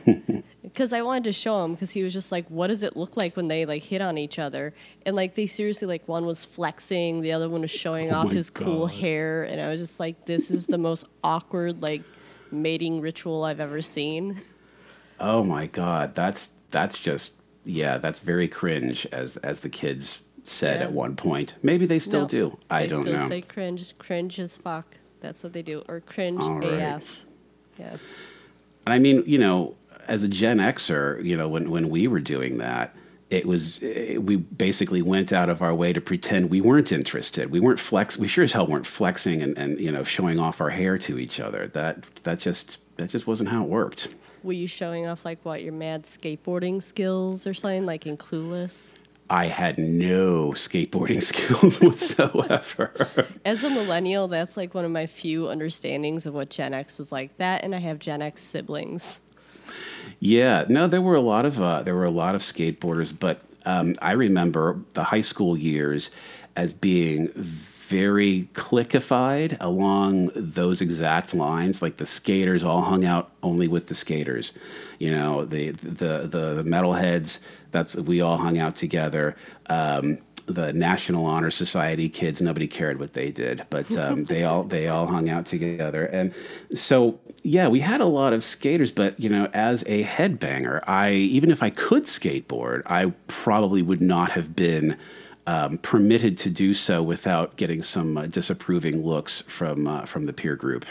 Because 0.62 0.92
I 0.92 1.00
wanted 1.00 1.24
to 1.24 1.32
show 1.32 1.64
him 1.64 1.72
because 1.72 1.90
he 1.90 2.04
was 2.04 2.12
just 2.12 2.30
like, 2.30 2.46
"What 2.48 2.66
does 2.66 2.82
it 2.82 2.94
look 2.94 3.16
like 3.16 3.36
when 3.36 3.48
they 3.48 3.64
like 3.64 3.82
hit 3.82 4.02
on 4.02 4.18
each 4.18 4.38
other?" 4.38 4.74
And 5.06 5.16
like 5.16 5.34
they 5.34 5.46
seriously 5.46 5.88
like 5.88 6.06
one 6.06 6.26
was 6.26 6.44
flexing, 6.44 7.22
the 7.22 7.32
other 7.32 7.48
one 7.48 7.62
was 7.62 7.70
showing 7.70 8.12
oh 8.12 8.16
off 8.16 8.30
his 8.30 8.50
God. 8.50 8.64
cool 8.64 8.86
hair, 8.86 9.44
and 9.44 9.60
I 9.60 9.68
was 9.68 9.80
just 9.80 9.98
like, 9.98 10.26
"This 10.26 10.50
is 10.50 10.66
the 10.66 10.76
most 10.76 11.06
awkward 11.24 11.82
like 11.82 12.02
mating 12.50 13.00
ritual 13.00 13.44
I've 13.44 13.60
ever 13.60 13.80
seen." 13.80 14.42
Oh 15.18 15.42
my 15.42 15.66
God, 15.66 16.14
that's 16.14 16.50
that's 16.70 16.98
just 16.98 17.34
yeah, 17.64 17.98
that's 17.98 18.18
very 18.18 18.46
cringe, 18.46 19.06
as 19.10 19.36
as 19.38 19.60
the 19.60 19.70
kids 19.70 20.22
said 20.44 20.80
yeah. 20.80 20.86
at 20.86 20.92
one 20.92 21.16
point. 21.16 21.54
Maybe 21.62 21.86
they 21.86 21.98
still 21.98 22.26
do. 22.26 22.58
I 22.70 22.86
don't 22.86 23.02
still 23.02 23.16
know. 23.16 23.28
Say 23.28 23.40
cringe, 23.40 23.96
cringe 23.98 24.38
as 24.38 24.56
fuck. 24.56 24.96
That's 25.20 25.42
what 25.42 25.52
they 25.54 25.62
do, 25.62 25.82
or 25.88 26.00
cringe 26.00 26.42
All 26.42 26.64
AF. 26.64 27.04
Yes. 27.78 28.16
And 28.86 28.92
I 28.94 28.98
mean, 28.98 29.22
you 29.26 29.38
know, 29.38 29.76
as 30.08 30.22
a 30.22 30.28
Gen 30.28 30.58
Xer, 30.58 31.24
you 31.24 31.36
know, 31.36 31.48
when 31.48 31.70
when 31.70 31.88
we 31.88 32.08
were 32.08 32.20
doing 32.20 32.58
that, 32.58 32.94
it 33.30 33.46
was 33.46 33.82
it, 33.82 34.22
we 34.22 34.36
basically 34.36 35.02
went 35.02 35.32
out 35.32 35.48
of 35.48 35.62
our 35.62 35.74
way 35.74 35.92
to 35.92 36.00
pretend 36.00 36.50
we 36.50 36.60
weren't 36.60 36.92
interested. 36.92 37.50
We 37.50 37.60
weren't 37.60 37.80
flex. 37.80 38.18
We 38.18 38.28
sure 38.28 38.44
as 38.44 38.52
hell 38.52 38.66
weren't 38.66 38.86
flexing 38.86 39.42
and, 39.42 39.56
and 39.56 39.80
you 39.80 39.92
know 39.92 40.04
showing 40.04 40.38
off 40.38 40.60
our 40.60 40.70
hair 40.70 40.98
to 40.98 41.18
each 41.18 41.38
other. 41.38 41.68
That 41.68 42.04
that 42.24 42.40
just 42.40 42.78
that 42.96 43.10
just 43.10 43.26
wasn't 43.26 43.50
how 43.50 43.62
it 43.64 43.68
worked 43.68 44.14
were 44.42 44.52
you 44.52 44.66
showing 44.66 45.06
off 45.06 45.24
like 45.24 45.44
what 45.44 45.62
your 45.62 45.72
mad 45.72 46.04
skateboarding 46.04 46.82
skills 46.82 47.46
or 47.46 47.54
something 47.54 47.86
like 47.86 48.06
in 48.06 48.16
Clueless? 48.16 48.96
I 49.30 49.46
had 49.46 49.78
no 49.78 50.52
skateboarding 50.52 51.22
skills 51.22 51.80
whatsoever. 51.80 53.26
As 53.44 53.62
a 53.62 53.70
millennial, 53.70 54.28
that's 54.28 54.56
like 54.56 54.74
one 54.74 54.84
of 54.84 54.90
my 54.90 55.06
few 55.06 55.48
understandings 55.48 56.26
of 56.26 56.34
what 56.34 56.48
Gen 56.48 56.72
X 56.72 56.98
was 56.98 57.12
like. 57.12 57.36
That, 57.36 57.62
and 57.62 57.74
I 57.74 57.78
have 57.78 57.98
Gen 57.98 58.22
X 58.22 58.42
siblings. 58.42 59.20
Yeah, 60.20 60.64
no, 60.68 60.86
there 60.86 61.02
were 61.02 61.14
a 61.14 61.20
lot 61.20 61.44
of 61.44 61.60
uh, 61.60 61.82
there 61.82 61.94
were 61.94 62.04
a 62.04 62.10
lot 62.10 62.34
of 62.34 62.42
skateboarders, 62.42 63.16
but 63.16 63.40
um, 63.64 63.94
I 64.00 64.12
remember 64.12 64.80
the 64.94 65.04
high 65.04 65.20
school 65.20 65.56
years 65.56 66.10
as 66.56 66.72
being 66.72 67.28
very 67.88 68.48
clickified 68.52 69.56
along 69.60 70.30
those 70.34 70.82
exact 70.82 71.34
lines. 71.34 71.80
Like 71.80 71.96
the 71.96 72.06
skaters 72.06 72.62
all 72.62 72.82
hung 72.82 73.04
out 73.04 73.30
only 73.42 73.68
with 73.68 73.86
the 73.86 73.94
skaters. 73.94 74.52
You 74.98 75.10
know, 75.10 75.44
the 75.44 75.70
the 75.70 76.26
the, 76.26 76.62
the 76.62 76.64
metalheads. 76.64 77.40
That's 77.70 77.96
we 77.96 78.20
all 78.20 78.36
hung 78.36 78.58
out 78.58 78.76
together. 78.76 79.36
Um, 79.66 80.18
the 80.46 80.72
National 80.72 81.26
Honor 81.26 81.50
Society 81.50 82.08
kids, 82.08 82.40
nobody 82.40 82.66
cared 82.66 82.98
what 82.98 83.12
they 83.12 83.30
did, 83.30 83.66
but 83.70 83.90
um, 83.96 84.24
they 84.24 84.44
all 84.44 84.64
they 84.64 84.88
all 84.88 85.06
hung 85.06 85.28
out 85.28 85.46
together, 85.46 86.06
and 86.06 86.32
so 86.74 87.18
yeah, 87.42 87.68
we 87.68 87.80
had 87.80 88.00
a 88.00 88.06
lot 88.06 88.32
of 88.32 88.42
skaters. 88.44 88.90
But 88.90 89.18
you 89.20 89.28
know, 89.28 89.48
as 89.52 89.82
a 89.86 90.04
headbanger, 90.04 90.82
I 90.86 91.12
even 91.12 91.50
if 91.50 91.62
I 91.62 91.70
could 91.70 92.04
skateboard, 92.04 92.82
I 92.86 93.12
probably 93.26 93.82
would 93.82 94.00
not 94.02 94.32
have 94.32 94.54
been 94.56 94.96
um, 95.46 95.78
permitted 95.78 96.36
to 96.38 96.50
do 96.50 96.74
so 96.74 97.02
without 97.02 97.56
getting 97.56 97.82
some 97.82 98.16
uh, 98.18 98.26
disapproving 98.26 99.04
looks 99.04 99.40
from 99.42 99.86
uh, 99.86 100.04
from 100.04 100.26
the 100.26 100.32
peer 100.32 100.56
group. 100.56 100.84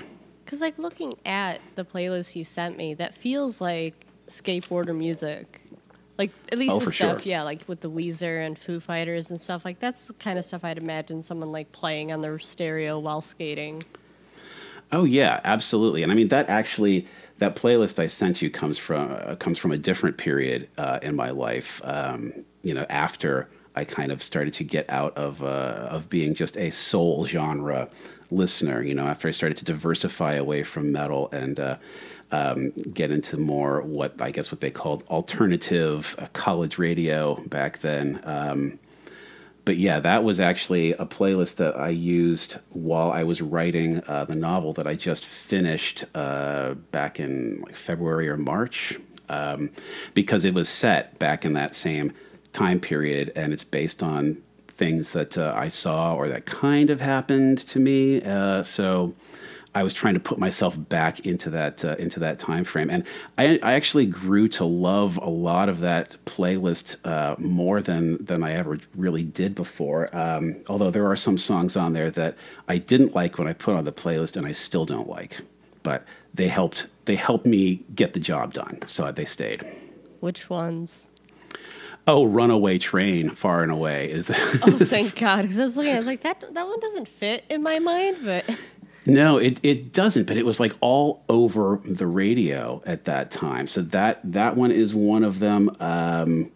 Because 0.45 0.61
like 0.61 0.77
looking 0.79 1.13
at 1.25 1.59
the 1.75 1.83
playlist 1.83 2.35
you 2.35 2.43
sent 2.43 2.77
me, 2.77 2.93
that 2.95 3.13
feels 3.15 3.59
like 3.61 4.05
skateboarder 4.27 4.97
music. 4.97 5.61
Like 6.17 6.31
at 6.51 6.57
least 6.57 6.73
Oh, 6.73 6.79
the 6.79 6.89
stuff, 6.89 7.21
sure. 7.21 7.29
yeah, 7.29 7.43
like 7.43 7.61
with 7.67 7.81
the 7.81 7.91
Weezer 7.91 8.43
and 8.43 8.57
Foo 8.57 8.79
Fighters 8.79 9.29
and 9.29 9.39
stuff. 9.39 9.63
Like 9.65 9.79
that's 9.79 10.07
the 10.07 10.13
kind 10.13 10.39
of 10.39 10.45
stuff 10.45 10.63
I'd 10.63 10.79
imagine 10.79 11.21
someone 11.21 11.51
like 11.51 11.71
playing 11.73 12.11
on 12.11 12.21
their 12.21 12.39
stereo 12.39 12.97
while 12.97 13.21
skating. 13.21 13.83
Oh 14.91 15.03
yeah, 15.03 15.41
absolutely. 15.43 16.03
And 16.03 16.11
I 16.11 16.15
mean 16.15 16.29
that 16.29 16.49
actually 16.49 17.07
that 17.39 17.55
playlist 17.55 17.99
I 17.99 18.07
sent 18.07 18.41
you 18.41 18.49
comes 18.49 18.77
from 18.77 19.11
uh, 19.11 19.35
comes 19.35 19.59
from 19.59 19.71
a 19.71 19.77
different 19.77 20.17
period 20.17 20.69
uh, 20.77 20.99
in 21.01 21.15
my 21.15 21.29
life. 21.31 21.81
Um, 21.83 22.33
you 22.63 22.73
know, 22.73 22.85
after 22.89 23.49
I 23.75 23.83
kind 23.83 24.11
of 24.11 24.23
started 24.23 24.53
to 24.53 24.63
get 24.63 24.89
out 24.89 25.15
of 25.17 25.43
uh, 25.43 25.87
of 25.91 26.09
being 26.09 26.33
just 26.33 26.57
a 26.57 26.71
sole 26.71 27.25
genre 27.25 27.89
listener. 28.31 28.81
You 28.81 28.95
know, 28.95 29.07
after 29.07 29.27
I 29.27 29.31
started 29.31 29.57
to 29.59 29.65
diversify 29.65 30.33
away 30.33 30.63
from 30.63 30.91
metal 30.91 31.29
and 31.31 31.59
uh, 31.59 31.77
um, 32.31 32.71
get 32.93 33.11
into 33.11 33.37
more 33.37 33.81
what 33.81 34.21
I 34.21 34.31
guess 34.31 34.51
what 34.51 34.61
they 34.61 34.71
called 34.71 35.03
alternative 35.09 36.15
uh, 36.17 36.27
college 36.33 36.77
radio 36.77 37.35
back 37.47 37.79
then. 37.79 38.19
Um, 38.23 38.79
but 39.67 39.75
yeah, 39.75 39.99
that 39.99 40.23
was 40.23 40.39
actually 40.39 40.93
a 40.93 41.05
playlist 41.05 41.57
that 41.57 41.77
I 41.77 41.89
used 41.89 42.59
while 42.69 43.11
I 43.11 43.23
was 43.23 43.41
writing 43.41 44.01
uh, 44.07 44.23
the 44.23 44.33
novel 44.33 44.71
that 44.71 44.87
I 44.87 44.95
just 44.95 45.25
finished 45.25 46.05
uh, 46.15 46.75
back 46.93 47.19
in 47.19 47.63
like 47.63 47.75
February 47.75 48.29
or 48.29 48.37
March, 48.37 48.97
um, 49.27 49.71
because 50.13 50.45
it 50.45 50.53
was 50.53 50.69
set 50.69 51.19
back 51.19 51.43
in 51.43 51.51
that 51.55 51.75
same 51.75 52.13
time 52.53 52.79
period, 52.79 53.33
and 53.35 53.51
it's 53.51 53.65
based 53.65 54.01
on 54.01 54.41
things 54.69 55.11
that 55.11 55.37
uh, 55.37 55.51
I 55.53 55.67
saw 55.67 56.15
or 56.15 56.29
that 56.29 56.45
kind 56.45 56.89
of 56.89 57.01
happened 57.01 57.57
to 57.57 57.77
me. 57.77 58.21
Uh, 58.21 58.63
so 58.63 59.15
I 59.77 59.83
was 59.83 59.93
trying 59.93 60.15
to 60.15 60.19
put 60.19 60.39
myself 60.39 60.75
back 60.89 61.19
into 61.19 61.51
that 61.51 61.85
uh, 61.85 61.95
into 61.99 62.19
that 62.21 62.39
time 62.39 62.63
frame, 62.63 62.89
and 62.89 63.03
I, 63.37 63.59
I 63.61 63.73
actually 63.73 64.07
grew 64.07 64.47
to 64.49 64.65
love 64.65 65.17
a 65.17 65.29
lot 65.29 65.69
of 65.69 65.81
that 65.81 66.17
playlist 66.25 66.97
uh, 67.05 67.35
more 67.37 67.79
than 67.79 68.25
than 68.25 68.43
I 68.43 68.53
ever 68.53 68.79
really 68.95 69.21
did 69.21 69.53
before. 69.53 70.09
Um, 70.17 70.55
although 70.67 70.89
there 70.89 71.05
are 71.05 71.15
some 71.15 71.37
songs 71.37 71.77
on 71.77 71.93
there 71.93 72.09
that 72.09 72.37
I 72.67 72.79
didn't 72.79 73.13
like 73.13 73.37
when 73.37 73.47
I 73.47 73.53
put 73.53 73.75
on 73.75 73.85
the 73.85 73.91
playlist, 73.91 74.35
and 74.35 74.47
I 74.47 74.51
still 74.51 74.83
don't 74.83 75.07
like, 75.07 75.41
but 75.83 76.03
they 76.33 76.47
helped 76.47 76.87
they 77.05 77.15
helped 77.15 77.45
me 77.45 77.83
get 77.93 78.13
the 78.13 78.19
job 78.19 78.53
done, 78.53 78.79
so 78.87 79.11
they 79.11 79.25
stayed. 79.25 79.63
Which 80.21 80.49
ones? 80.49 81.07
Oh, 82.07 82.25
Runaway 82.25 82.79
Train, 82.79 83.29
Far 83.29 83.61
and 83.61 83.71
Away 83.71 84.09
is 84.09 84.25
the 84.25 84.59
Oh, 84.65 84.71
thank 84.85 85.19
God! 85.19 85.43
Because 85.43 85.59
I 85.59 85.63
was 85.63 85.77
looking, 85.77 85.93
I 85.93 85.97
was 85.97 86.07
like, 86.07 86.21
that 86.21 86.41
that 86.51 86.65
one 86.65 86.79
doesn't 86.79 87.07
fit 87.07 87.43
in 87.47 87.61
my 87.61 87.77
mind, 87.77 88.17
but 88.23 88.43
No, 89.07 89.37
it, 89.37 89.59
it 89.63 89.93
doesn't, 89.93 90.27
but 90.27 90.35
it 90.35 90.45
was 90.45 90.59
like 90.59 90.73
all 90.81 91.23
over 91.29 91.79
the 91.85 92.05
radio 92.05 92.83
at 92.85 93.05
that 93.05 93.31
time. 93.31 93.67
So 93.67 93.81
that 93.81 94.19
that 94.33 94.57
one 94.57 94.69
is 94.69 94.93
one 94.93 95.23
of 95.23 95.39
them. 95.39 95.71
Um, 95.79 96.51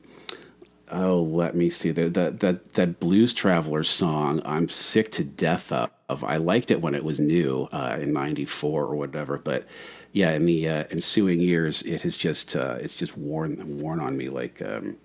oh, 0.92 1.22
let 1.22 1.56
me 1.56 1.70
see. 1.70 1.92
The, 1.92 2.10
the, 2.10 2.32
that 2.32 2.74
that 2.74 3.00
Blues 3.00 3.34
Traveler 3.34 3.86
song, 3.86 4.42
I'm 4.44 4.68
sick 4.68 5.14
to 5.14 5.24
death 5.24 5.72
of. 5.72 5.90
I 6.26 6.36
liked 6.38 6.72
it 6.72 6.82
when 6.82 6.94
it 6.94 7.06
was 7.06 7.22
new 7.22 7.70
uh, 7.72 7.98
in 8.02 8.12
'94 8.12 8.84
or 8.84 8.96
whatever, 8.96 9.38
but 9.38 9.66
yeah, 10.12 10.32
in 10.32 10.46
the 10.46 10.68
uh, 10.68 10.84
ensuing 10.92 11.40
years, 11.40 11.82
it 11.84 12.02
has 12.02 12.18
just 12.18 12.54
uh, 12.58 12.78
it's 12.82 12.96
just 12.96 13.18
worn 13.18 13.80
worn 13.80 14.02
on 14.02 14.18
me 14.18 14.28
like 14.28 14.62
um, 14.62 14.98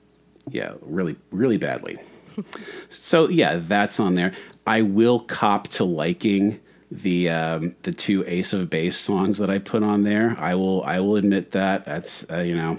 yeah, 0.50 0.72
really 0.80 1.14
really 1.30 1.58
badly. 1.58 1.98
So 2.90 3.30
yeah, 3.30 3.56
that's 3.62 3.98
on 3.98 4.14
there. 4.14 4.34
I 4.66 4.82
will 4.82 5.20
cop 5.20 5.68
to 5.68 5.84
liking 5.84 6.60
the 6.90 7.28
um, 7.28 7.74
the 7.82 7.92
two 7.92 8.24
Ace 8.26 8.52
of 8.52 8.70
Base 8.70 8.98
songs 8.98 9.38
that 9.38 9.50
I 9.50 9.58
put 9.58 9.82
on 9.82 10.02
there. 10.04 10.36
I 10.38 10.54
will 10.54 10.82
I 10.84 11.00
will 11.00 11.16
admit 11.16 11.52
that 11.52 11.84
that's 11.84 12.26
uh, 12.30 12.38
you 12.38 12.56
know 12.56 12.78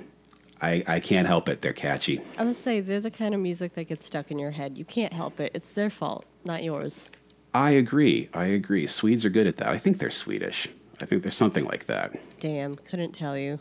I 0.61 0.83
I 0.87 0.99
can't 0.99 1.27
help 1.27 1.49
it. 1.49 1.61
They're 1.61 1.73
catchy. 1.73 2.21
I 2.37 2.43
would 2.43 2.55
say 2.55 2.79
they're 2.79 2.99
the 2.99 3.11
kind 3.11 3.33
of 3.33 3.41
music 3.41 3.73
that 3.73 3.85
gets 3.85 4.05
stuck 4.05 4.31
in 4.31 4.39
your 4.39 4.51
head. 4.51 4.77
You 4.77 4.85
can't 4.85 5.13
help 5.13 5.39
it. 5.39 5.51
It's 5.53 5.71
their 5.71 5.89
fault, 5.89 6.25
not 6.45 6.63
yours. 6.63 7.11
I 7.53 7.71
agree. 7.71 8.27
I 8.33 8.45
agree. 8.45 8.87
Swedes 8.87 9.25
are 9.25 9.29
good 9.29 9.47
at 9.47 9.57
that. 9.57 9.69
I 9.69 9.77
think 9.77 9.97
they're 9.97 10.09
Swedish. 10.11 10.67
I 11.01 11.05
think 11.05 11.23
there's 11.23 11.35
something 11.35 11.65
like 11.65 11.85
that. 11.85 12.15
Damn, 12.39 12.75
couldn't 12.75 13.13
tell 13.13 13.37
you. 13.37 13.59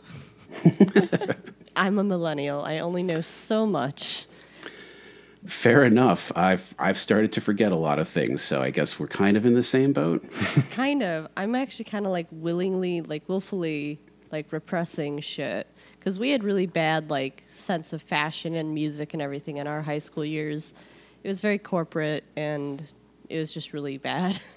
I'm 1.75 1.99
a 1.99 2.03
millennial. 2.03 2.63
I 2.63 2.79
only 2.79 3.03
know 3.03 3.21
so 3.21 3.65
much. 3.65 4.25
Fair 5.47 5.83
enough. 5.83 6.31
I've 6.35 6.75
I've 6.77 6.97
started 6.97 7.31
to 7.33 7.41
forget 7.41 7.71
a 7.71 7.75
lot 7.75 7.99
of 7.99 8.07
things, 8.09 8.41
so 8.41 8.61
I 8.61 8.69
guess 8.69 8.99
we're 8.99 9.07
kind 9.07 9.37
of 9.37 9.45
in 9.45 9.53
the 9.53 9.63
same 9.63 9.93
boat. 9.93 10.23
kind 10.71 11.01
of. 11.01 11.27
I'm 11.37 11.55
actually 11.55 11.85
kind 11.85 12.05
of 12.05 12.11
like 12.11 12.27
willingly, 12.31 13.01
like 13.01 13.27
willfully, 13.27 13.99
like 14.31 14.51
repressing 14.51 15.19
shit. 15.21 15.67
Because 15.97 16.19
we 16.19 16.29
had 16.29 16.43
really 16.43 16.67
bad, 16.67 17.09
like, 17.09 17.43
sense 17.49 17.91
of 17.91 18.01
fashion 18.01 18.55
and 18.55 18.73
music 18.73 19.13
and 19.13 19.21
everything 19.21 19.57
in 19.57 19.67
our 19.67 19.81
high 19.81 19.97
school 19.97 20.23
years. 20.23 20.73
It 21.23 21.27
was 21.27 21.41
very 21.41 21.57
corporate 21.57 22.23
and 22.37 22.81
it 23.27 23.37
was 23.37 23.51
just 23.53 23.73
really 23.73 23.97
bad. 23.97 24.39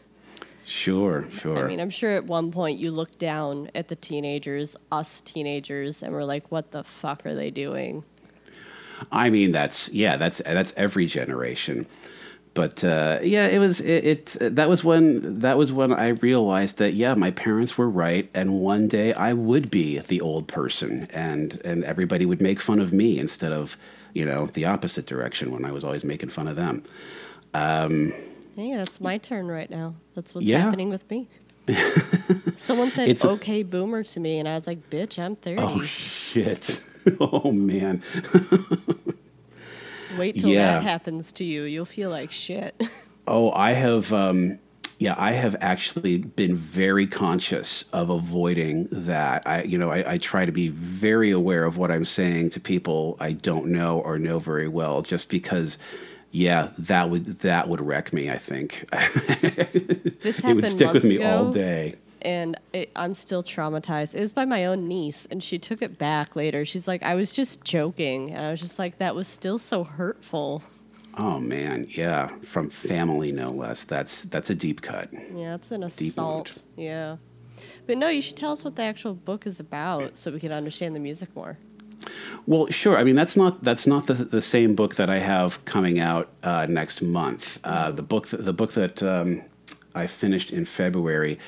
Sure, 0.67 1.27
sure. 1.37 1.65
I 1.65 1.67
mean, 1.67 1.81
I'm 1.81 1.91
sure 1.91 2.13
at 2.13 2.27
one 2.27 2.53
point 2.53 2.79
you 2.79 2.93
looked 2.93 3.19
down 3.19 3.71
at 3.75 3.89
the 3.89 3.97
teenagers, 3.97 4.77
us 4.93 5.21
teenagers, 5.23 6.01
and 6.01 6.13
were 6.13 6.25
like, 6.25 6.53
what 6.53 6.71
the 6.71 6.85
fuck 6.85 7.27
are 7.27 7.35
they 7.35 7.51
doing? 7.51 8.05
I 9.13 9.31
mean, 9.31 9.53
that's 9.53 9.89
yeah, 9.91 10.17
that's 10.17 10.39
that's 10.45 10.73
every 10.77 11.07
generation. 11.07 11.87
But 12.53 12.83
uh, 12.83 13.21
yeah, 13.23 13.47
it 13.47 13.59
was 13.61 13.81
it, 13.81 14.05
it. 14.41 14.57
That 14.57 14.69
was 14.69 14.83
when 14.83 15.39
that 15.41 15.57
was 15.57 15.73
when 15.73 15.93
I 15.93 16.09
realized 16.09 16.79
that 16.79 16.95
yeah, 16.95 17.15
my 17.15 17.31
parents 17.31 17.79
were 17.79 17.89
right, 17.89 18.29
and 18.35 18.55
one 18.61 18.89
day 18.89 19.13
I 19.13 19.33
would 19.33 19.71
be 19.71 19.99
the 20.01 20.21
old 20.21 20.49
person, 20.49 21.07
and 21.13 21.61
and 21.65 21.85
everybody 21.85 22.27
would 22.27 22.43
make 22.43 22.61
fun 22.61 22.81
of 22.81 22.93
me 22.93 23.19
instead 23.21 23.53
of 23.53 23.77
you 24.15 24.25
know 24.27 24.47
the 24.47 24.65
opposite 24.65 25.07
direction 25.07 25.53
when 25.53 25.65
I 25.65 25.71
was 25.71 25.85
always 25.85 26.03
making 26.05 26.31
fun 26.31 26.49
of 26.49 26.57
them. 26.57 26.83
Hey, 27.55 28.75
that's 28.75 29.01
my 29.01 29.17
turn 29.19 29.47
right 29.49 29.71
now. 29.71 29.95
That's 30.15 30.35
what's 30.35 30.47
Yeah. 30.47 30.59
happening 30.61 30.91
with 30.91 31.09
me. 31.11 31.29
Someone 32.57 32.91
said 32.91 33.09
It's 33.09 33.25
a- 33.25 33.31
okay 33.31 33.63
boomer 33.63 34.03
to 34.03 34.21
me, 34.21 34.39
and 34.39 34.49
I 34.49 34.55
was 34.55 34.67
like, 34.67 34.91
bitch, 34.91 35.19
I'm 35.19 35.37
30. 35.37 35.63
Oh 35.63 35.81
shit! 35.83 36.83
oh 37.21 37.53
man. 37.53 38.03
Wait 40.19 40.39
till 40.39 40.51
yeah. 40.51 40.73
that 40.73 40.83
happens 40.83 41.33
to 41.33 41.45
you. 41.45 41.63
You'll 41.63 41.85
feel 41.85 42.11
like 42.11 42.31
shit. 42.31 42.81
Oh, 43.27 43.53
I 43.53 43.75
have. 43.75 44.13
Um, 44.13 44.59
yeah, 44.99 45.15
I 45.17 45.33
have 45.33 45.55
actually 45.61 46.19
been 46.19 46.57
very 46.57 47.07
conscious 47.07 47.85
of 47.93 48.11
avoiding 48.11 48.89
that. 48.91 49.47
I, 49.47 49.63
you 49.63 49.79
know, 49.79 49.93
I, 49.93 50.15
I 50.15 50.19
try 50.19 50.45
to 50.47 50.51
be 50.51 50.69
very 50.69 51.31
aware 51.31 51.65
of 51.65 51.77
what 51.77 51.93
I'm 51.93 52.05
saying 52.05 52.51
to 52.51 52.61
people 52.61 53.17
I 53.21 53.33
don't 53.33 53.67
know 53.67 54.01
or 54.01 54.19
know 54.19 54.41
very 54.41 54.67
well, 54.67 55.03
just 55.03 55.29
because. 55.29 55.79
Yeah, 56.33 56.71
that 56.79 57.11
would 57.11 57.41
that 57.41 57.69
would 57.69 57.81
wreck 57.81 58.13
me. 58.13 58.31
I 58.31 58.39
think 58.39 58.89
This 58.91 60.39
it 60.39 60.43
happened 60.43 60.55
would 60.57 60.67
stick 60.67 60.93
with 60.93 61.05
me 61.05 61.17
ago, 61.17 61.45
all 61.45 61.53
day. 61.53 61.95
And 62.23 62.59
it, 62.73 62.91
I'm 62.97 63.15
still 63.15 63.43
traumatized. 63.43 64.15
It 64.15 64.21
was 64.21 64.33
by 64.33 64.45
my 64.45 64.65
own 64.65 64.89
niece, 64.89 65.27
and 65.31 65.43
she 65.43 65.59
took 65.59 65.83
it 65.83 65.99
back 65.99 66.37
later. 66.37 66.65
She's 66.65 66.89
like, 66.89 67.03
I 67.03 67.15
was 67.15 67.33
just 67.33 67.63
joking, 67.65 68.31
and 68.31 68.47
I 68.47 68.51
was 68.51 68.61
just 68.61 68.79
like, 68.79 68.99
that 68.99 69.15
was 69.15 69.29
still 69.29 69.59
so 69.59 69.85
hurtful. 69.85 70.63
Oh 71.19 71.39
man, 71.39 71.87
yeah, 71.91 72.31
from 72.45 72.71
family 72.71 73.33
no 73.33 73.51
less. 73.51 73.85
That's 73.85 74.23
that's 74.23 74.51
a 74.51 74.55
deep 74.55 74.81
cut. 74.81 75.11
Yeah, 75.13 75.57
it's 75.57 75.71
an 75.73 75.81
Deep 75.97 76.13
assault. 76.13 76.65
Yeah. 76.77 77.17
But 77.87 77.99
no, 77.99 78.09
you 78.09 78.23
should 78.23 78.37
tell 78.37 78.53
us 78.53 78.65
what 78.65 78.77
the 78.77 78.83
actual 78.83 79.15
book 79.15 79.47
is 79.47 79.61
about 79.61 80.17
so 80.17 80.31
we 80.31 80.41
can 80.41 80.53
understand 80.53 80.95
the 80.95 81.01
music 81.01 81.35
more. 81.35 81.59
Well, 82.47 82.69
sure. 82.69 82.97
I 82.97 83.05
mean, 83.05 83.17
that's 83.17 83.37
not 83.37 83.63
that's 83.63 83.87
not 83.87 84.07
the, 84.07 84.15
the 84.15 84.41
same 84.43 84.75
book 84.75 84.95
that 84.97 85.11
I 85.11 85.19
have 85.19 85.63
coming 85.65 85.99
out 85.99 86.29
uh, 86.43 86.67
next 86.69 87.03
month. 87.03 87.59
Uh, 87.65 87.91
the 87.91 88.03
book 88.03 88.29
the 88.29 88.53
book 88.53 88.73
that 88.73 89.03
um, 89.03 89.43
I 89.95 90.07
finished 90.07 90.51
in 90.51 90.65
February, 90.65 91.39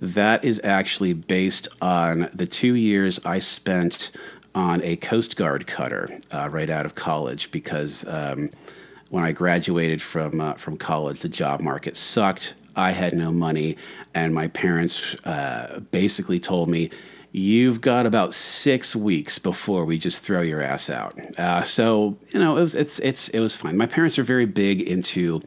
that 0.00 0.44
is 0.44 0.60
actually 0.64 1.12
based 1.12 1.68
on 1.80 2.28
the 2.34 2.46
two 2.46 2.74
years 2.74 3.18
I 3.24 3.38
spent 3.38 4.10
on 4.54 4.82
a 4.82 4.96
Coast 4.96 5.36
Guard 5.36 5.66
cutter 5.66 6.20
uh, 6.32 6.48
right 6.50 6.70
out 6.70 6.86
of 6.86 6.94
college 6.94 7.50
because. 7.50 8.04
Um, 8.06 8.50
when 9.08 9.24
I 9.24 9.32
graduated 9.32 10.02
from 10.02 10.40
uh, 10.40 10.54
from 10.54 10.76
college, 10.76 11.20
the 11.20 11.28
job 11.28 11.60
market 11.60 11.96
sucked. 11.96 12.54
I 12.74 12.90
had 12.90 13.14
no 13.14 13.32
money, 13.32 13.76
and 14.14 14.34
my 14.34 14.48
parents 14.48 15.14
uh, 15.24 15.80
basically 15.90 16.40
told 16.40 16.68
me, 16.68 16.90
"You've 17.32 17.80
got 17.80 18.06
about 18.06 18.34
six 18.34 18.94
weeks 18.94 19.38
before 19.38 19.84
we 19.84 19.98
just 19.98 20.22
throw 20.22 20.42
your 20.42 20.60
ass 20.60 20.90
out." 20.90 21.18
Uh, 21.38 21.62
so 21.62 22.18
you 22.30 22.38
know, 22.38 22.56
it 22.56 22.62
was 22.62 22.74
it's 22.74 22.98
it's 22.98 23.28
it 23.30 23.40
was 23.40 23.54
fine. 23.54 23.76
My 23.76 23.86
parents 23.86 24.18
are 24.18 24.24
very 24.24 24.46
big 24.46 24.80
into. 24.82 25.40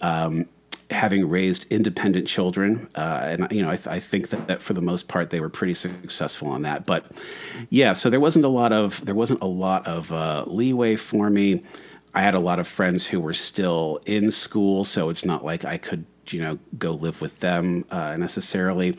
Um, 0.00 0.46
having 0.92 1.28
raised 1.28 1.66
independent 1.70 2.26
children, 2.26 2.88
uh, 2.94 3.20
and 3.22 3.48
you 3.50 3.62
know, 3.62 3.70
I, 3.70 3.76
th- 3.76 3.88
I 3.88 3.98
think 3.98 4.28
that, 4.28 4.46
that, 4.46 4.62
for 4.62 4.74
the 4.74 4.82
most 4.82 5.08
part 5.08 5.30
they 5.30 5.40
were 5.40 5.48
pretty 5.48 5.74
successful 5.74 6.48
on 6.48 6.62
that. 6.62 6.86
But 6.86 7.10
yeah, 7.70 7.92
so 7.92 8.10
there 8.10 8.20
wasn't 8.20 8.44
a 8.44 8.48
lot 8.48 8.72
of 8.72 9.04
there 9.04 9.14
wasn't 9.14 9.42
a 9.42 9.46
lot 9.46 9.86
of 9.86 10.12
uh, 10.12 10.44
leeway 10.46 10.96
for 10.96 11.30
me. 11.30 11.62
I 12.14 12.22
had 12.22 12.34
a 12.34 12.40
lot 12.40 12.58
of 12.58 12.68
friends 12.68 13.06
who 13.06 13.20
were 13.20 13.34
still 13.34 14.00
in 14.06 14.30
school, 14.30 14.84
so 14.84 15.08
it's 15.08 15.24
not 15.24 15.44
like 15.44 15.64
I 15.64 15.78
could 15.78 16.04
you 16.28 16.40
know 16.40 16.58
go 16.78 16.92
live 16.92 17.20
with 17.20 17.40
them 17.40 17.84
uh, 17.90 18.16
necessarily 18.16 18.98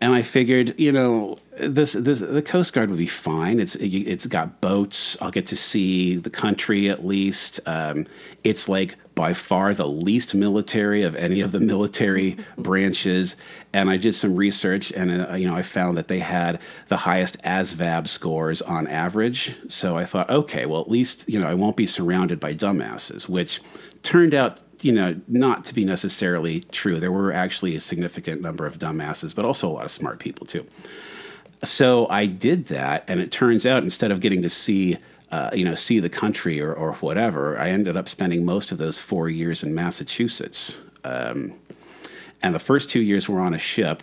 and 0.00 0.14
I 0.14 0.22
figured, 0.22 0.78
you 0.80 0.92
know, 0.92 1.36
this 1.58 1.92
this 1.92 2.20
the 2.20 2.40
Coast 2.40 2.72
Guard 2.72 2.88
would 2.88 2.98
be 2.98 3.06
fine. 3.06 3.60
It's 3.60 3.76
it's 3.76 4.26
got 4.26 4.62
boats. 4.62 5.20
I'll 5.20 5.30
get 5.30 5.46
to 5.48 5.56
see 5.56 6.16
the 6.16 6.30
country 6.30 6.88
at 6.88 7.04
least. 7.04 7.60
Um, 7.66 8.06
it's 8.42 8.66
like 8.66 8.96
by 9.14 9.34
far 9.34 9.74
the 9.74 9.86
least 9.86 10.34
military 10.34 11.02
of 11.02 11.14
any 11.16 11.42
of 11.42 11.52
the 11.52 11.60
military 11.72 12.38
branches. 12.56 13.36
And 13.74 13.90
I 13.90 13.98
did 13.98 14.14
some 14.14 14.36
research, 14.36 14.90
and 14.90 15.10
uh, 15.10 15.34
you 15.34 15.46
know, 15.46 15.54
I 15.54 15.62
found 15.62 15.98
that 15.98 16.08
they 16.08 16.20
had 16.20 16.60
the 16.88 16.96
highest 16.96 17.40
ASVAB 17.42 18.08
scores 18.08 18.62
on 18.62 18.86
average. 18.86 19.54
So 19.68 19.98
I 19.98 20.06
thought, 20.06 20.30
okay, 20.30 20.64
well, 20.64 20.80
at 20.80 20.90
least 20.90 21.28
you 21.28 21.38
know, 21.38 21.46
I 21.46 21.54
won't 21.54 21.76
be 21.76 21.86
surrounded 21.86 22.40
by 22.40 22.54
dumbasses, 22.54 23.28
which 23.28 23.60
turned 24.02 24.32
out 24.32 24.60
you 24.82 24.92
know, 24.92 25.20
not 25.28 25.64
to 25.66 25.74
be 25.74 25.84
necessarily 25.84 26.60
true. 26.72 27.00
There 27.00 27.12
were 27.12 27.32
actually 27.32 27.76
a 27.76 27.80
significant 27.80 28.40
number 28.40 28.66
of 28.66 28.78
dumbasses, 28.78 29.34
but 29.34 29.44
also 29.44 29.68
a 29.68 29.72
lot 29.72 29.84
of 29.84 29.90
smart 29.90 30.18
people 30.18 30.46
too. 30.46 30.66
So 31.62 32.08
I 32.08 32.26
did 32.26 32.66
that, 32.66 33.04
and 33.06 33.20
it 33.20 33.30
turns 33.30 33.66
out 33.66 33.82
instead 33.82 34.10
of 34.10 34.20
getting 34.20 34.42
to 34.42 34.48
see, 34.48 34.96
uh, 35.30 35.50
you 35.52 35.64
know, 35.64 35.74
see 35.74 36.00
the 36.00 36.08
country 36.08 36.60
or, 36.60 36.72
or 36.72 36.94
whatever, 36.94 37.58
I 37.58 37.68
ended 37.68 37.96
up 37.96 38.08
spending 38.08 38.44
most 38.44 38.72
of 38.72 38.78
those 38.78 38.98
four 38.98 39.28
years 39.28 39.62
in 39.62 39.74
Massachusetts. 39.74 40.74
Um, 41.04 41.54
and 42.42 42.54
the 42.54 42.58
first 42.58 42.88
two 42.88 43.02
years 43.02 43.28
were 43.28 43.40
on 43.40 43.52
a 43.52 43.58
ship. 43.58 44.02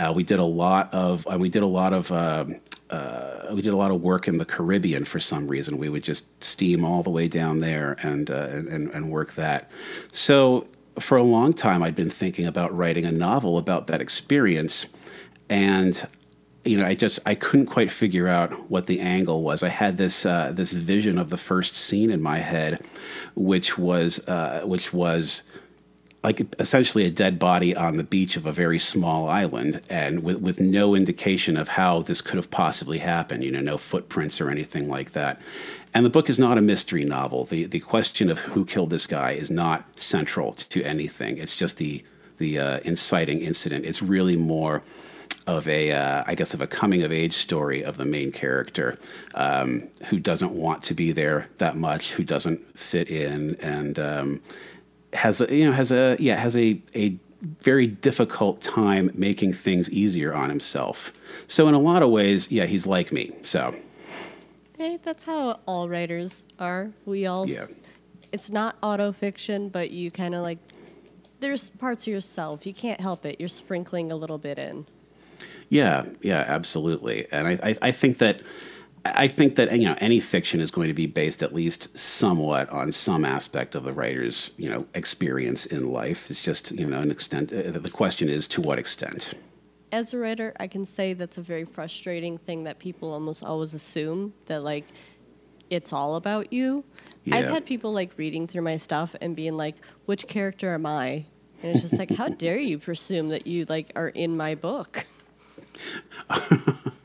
Uh, 0.00 0.12
we 0.14 0.22
did 0.22 0.38
a 0.38 0.44
lot 0.44 0.92
of 0.94 1.26
uh, 1.30 1.36
we 1.38 1.48
did 1.48 1.62
a 1.62 1.66
lot 1.66 1.92
of 1.92 2.10
um, 2.10 2.56
uh, 2.92 3.52
we 3.52 3.62
did 3.62 3.72
a 3.72 3.76
lot 3.76 3.90
of 3.90 4.02
work 4.02 4.28
in 4.28 4.38
the 4.38 4.44
Caribbean 4.44 5.04
for 5.04 5.18
some 5.18 5.48
reason. 5.48 5.78
We 5.78 5.88
would 5.88 6.04
just 6.04 6.26
steam 6.44 6.84
all 6.84 7.02
the 7.02 7.10
way 7.10 7.26
down 7.26 7.60
there 7.60 7.96
and, 8.02 8.30
uh, 8.30 8.48
and, 8.50 8.68
and 8.68 9.10
work 9.10 9.34
that. 9.34 9.70
So 10.12 10.66
for 11.00 11.16
a 11.16 11.22
long 11.22 11.54
time, 11.54 11.82
I'd 11.82 11.96
been 11.96 12.10
thinking 12.10 12.46
about 12.46 12.76
writing 12.76 13.06
a 13.06 13.10
novel 13.10 13.56
about 13.56 13.86
that 13.86 14.00
experience, 14.00 14.86
and 15.48 16.06
you 16.64 16.76
know, 16.76 16.86
I 16.86 16.94
just 16.94 17.18
I 17.26 17.34
couldn't 17.34 17.66
quite 17.66 17.90
figure 17.90 18.28
out 18.28 18.70
what 18.70 18.86
the 18.86 19.00
angle 19.00 19.42
was. 19.42 19.62
I 19.62 19.68
had 19.68 19.96
this 19.96 20.24
uh, 20.24 20.52
this 20.52 20.72
vision 20.72 21.18
of 21.18 21.30
the 21.30 21.36
first 21.36 21.74
scene 21.74 22.10
in 22.10 22.22
my 22.22 22.38
head, 22.38 22.84
which 23.34 23.78
was 23.78 24.26
uh, 24.28 24.62
which 24.64 24.92
was 24.92 25.42
like 26.22 26.54
essentially 26.60 27.04
a 27.04 27.10
dead 27.10 27.38
body 27.38 27.74
on 27.74 27.96
the 27.96 28.04
beach 28.04 28.36
of 28.36 28.46
a 28.46 28.52
very 28.52 28.78
small 28.78 29.28
island 29.28 29.80
and 29.90 30.22
with, 30.22 30.36
with 30.36 30.60
no 30.60 30.94
indication 30.94 31.56
of 31.56 31.68
how 31.68 32.02
this 32.02 32.20
could 32.20 32.36
have 32.36 32.50
possibly 32.50 32.98
happened 32.98 33.42
you 33.42 33.50
know 33.50 33.60
no 33.60 33.76
footprints 33.76 34.40
or 34.40 34.50
anything 34.50 34.88
like 34.88 35.12
that. 35.12 35.40
And 35.94 36.06
the 36.06 36.10
book 36.10 36.30
is 36.30 36.38
not 36.38 36.56
a 36.56 36.62
mystery 36.62 37.04
novel. 37.04 37.44
The, 37.44 37.66
the 37.66 37.80
question 37.80 38.30
of 38.30 38.38
who 38.38 38.64
killed 38.64 38.90
this 38.90 39.06
guy 39.06 39.32
is 39.32 39.50
not 39.50 39.98
central 39.98 40.54
to 40.54 40.82
anything. 40.82 41.36
It's 41.36 41.56
just 41.56 41.76
the 41.76 42.04
the 42.38 42.58
uh, 42.58 42.80
inciting 42.84 43.40
incident. 43.40 43.84
It's 43.84 44.02
really 44.02 44.36
more 44.36 44.82
of 45.46 45.66
a, 45.68 45.92
uh, 45.92 46.24
I 46.26 46.34
guess, 46.34 46.54
of 46.54 46.60
a 46.60 46.66
coming 46.66 47.02
of 47.02 47.12
age 47.12 47.34
story 47.34 47.82
of 47.82 47.96
the 47.96 48.04
main 48.04 48.32
character 48.32 48.98
um, 49.34 49.88
who 50.06 50.18
doesn't 50.18 50.52
want 50.52 50.82
to 50.84 50.94
be 50.94 51.12
there 51.12 51.48
that 51.58 51.76
much, 51.76 52.12
who 52.12 52.24
doesn't 52.24 52.78
fit 52.78 53.10
in, 53.10 53.56
and 53.56 53.98
um, 53.98 54.40
has 55.12 55.40
a, 55.40 55.54
you 55.54 55.64
know 55.66 55.72
has 55.72 55.92
a 55.92 56.16
yeah 56.18 56.36
has 56.36 56.56
a 56.56 56.80
a 56.94 57.16
very 57.60 57.86
difficult 57.88 58.60
time 58.62 59.10
making 59.14 59.52
things 59.52 59.90
easier 59.90 60.32
on 60.32 60.48
himself. 60.48 61.12
So 61.48 61.66
in 61.66 61.74
a 61.74 61.78
lot 61.78 62.02
of 62.02 62.10
ways, 62.10 62.50
yeah, 62.52 62.66
he's 62.66 62.86
like 62.86 63.12
me. 63.12 63.32
So 63.42 63.74
Hey, 64.78 64.98
that's 65.02 65.24
how 65.24 65.60
all 65.66 65.88
writers 65.88 66.44
are. 66.58 66.90
We 67.04 67.26
all 67.26 67.48
yeah. 67.48 67.66
It's 68.32 68.50
not 68.50 68.80
autofiction, 68.80 69.70
but 69.70 69.90
you 69.90 70.10
kind 70.10 70.34
of 70.34 70.42
like 70.42 70.58
there's 71.40 71.70
parts 71.70 72.04
of 72.04 72.12
yourself. 72.12 72.66
You 72.66 72.72
can't 72.72 73.00
help 73.00 73.26
it. 73.26 73.38
You're 73.38 73.48
sprinkling 73.48 74.10
a 74.10 74.16
little 74.16 74.38
bit 74.38 74.58
in. 74.58 74.86
Yeah, 75.68 76.04
yeah, 76.20 76.44
absolutely. 76.46 77.26
And 77.30 77.48
I, 77.48 77.58
I, 77.62 77.76
I 77.82 77.92
think 77.92 78.18
that 78.18 78.42
I 79.04 79.26
think 79.26 79.56
that 79.56 79.72
you 79.78 79.88
know 79.88 79.96
any 79.98 80.20
fiction 80.20 80.60
is 80.60 80.70
going 80.70 80.88
to 80.88 80.94
be 80.94 81.06
based 81.06 81.42
at 81.42 81.52
least 81.52 81.96
somewhat 81.98 82.68
on 82.70 82.92
some 82.92 83.24
aspect 83.24 83.74
of 83.74 83.84
the 83.84 83.92
writer's 83.92 84.50
you 84.56 84.68
know 84.68 84.86
experience 84.94 85.66
in 85.66 85.92
life. 85.92 86.30
It's 86.30 86.40
just 86.40 86.72
you 86.72 86.86
know 86.86 86.98
an 86.98 87.10
extent. 87.10 87.52
Uh, 87.52 87.72
the 87.72 87.90
question 87.90 88.28
is 88.28 88.46
to 88.48 88.60
what 88.60 88.78
extent. 88.78 89.34
As 89.90 90.14
a 90.14 90.18
writer, 90.18 90.54
I 90.58 90.68
can 90.68 90.86
say 90.86 91.12
that's 91.12 91.36
a 91.36 91.42
very 91.42 91.64
frustrating 91.64 92.38
thing 92.38 92.64
that 92.64 92.78
people 92.78 93.12
almost 93.12 93.44
always 93.44 93.74
assume 93.74 94.32
that 94.46 94.62
like 94.62 94.84
it's 95.68 95.92
all 95.92 96.16
about 96.16 96.52
you. 96.52 96.84
Yeah. 97.24 97.36
I've 97.36 97.48
had 97.48 97.66
people 97.66 97.92
like 97.92 98.12
reading 98.16 98.46
through 98.46 98.62
my 98.62 98.76
stuff 98.76 99.16
and 99.20 99.34
being 99.34 99.56
like, 99.56 99.76
"Which 100.06 100.28
character 100.28 100.74
am 100.74 100.86
I?" 100.86 101.26
And 101.62 101.72
it's 101.72 101.82
just 101.82 101.98
like, 101.98 102.10
"How 102.10 102.28
dare 102.28 102.58
you 102.58 102.78
presume 102.78 103.30
that 103.30 103.46
you 103.46 103.64
like 103.68 103.90
are 103.96 104.08
in 104.08 104.36
my 104.36 104.54
book?" 104.54 105.06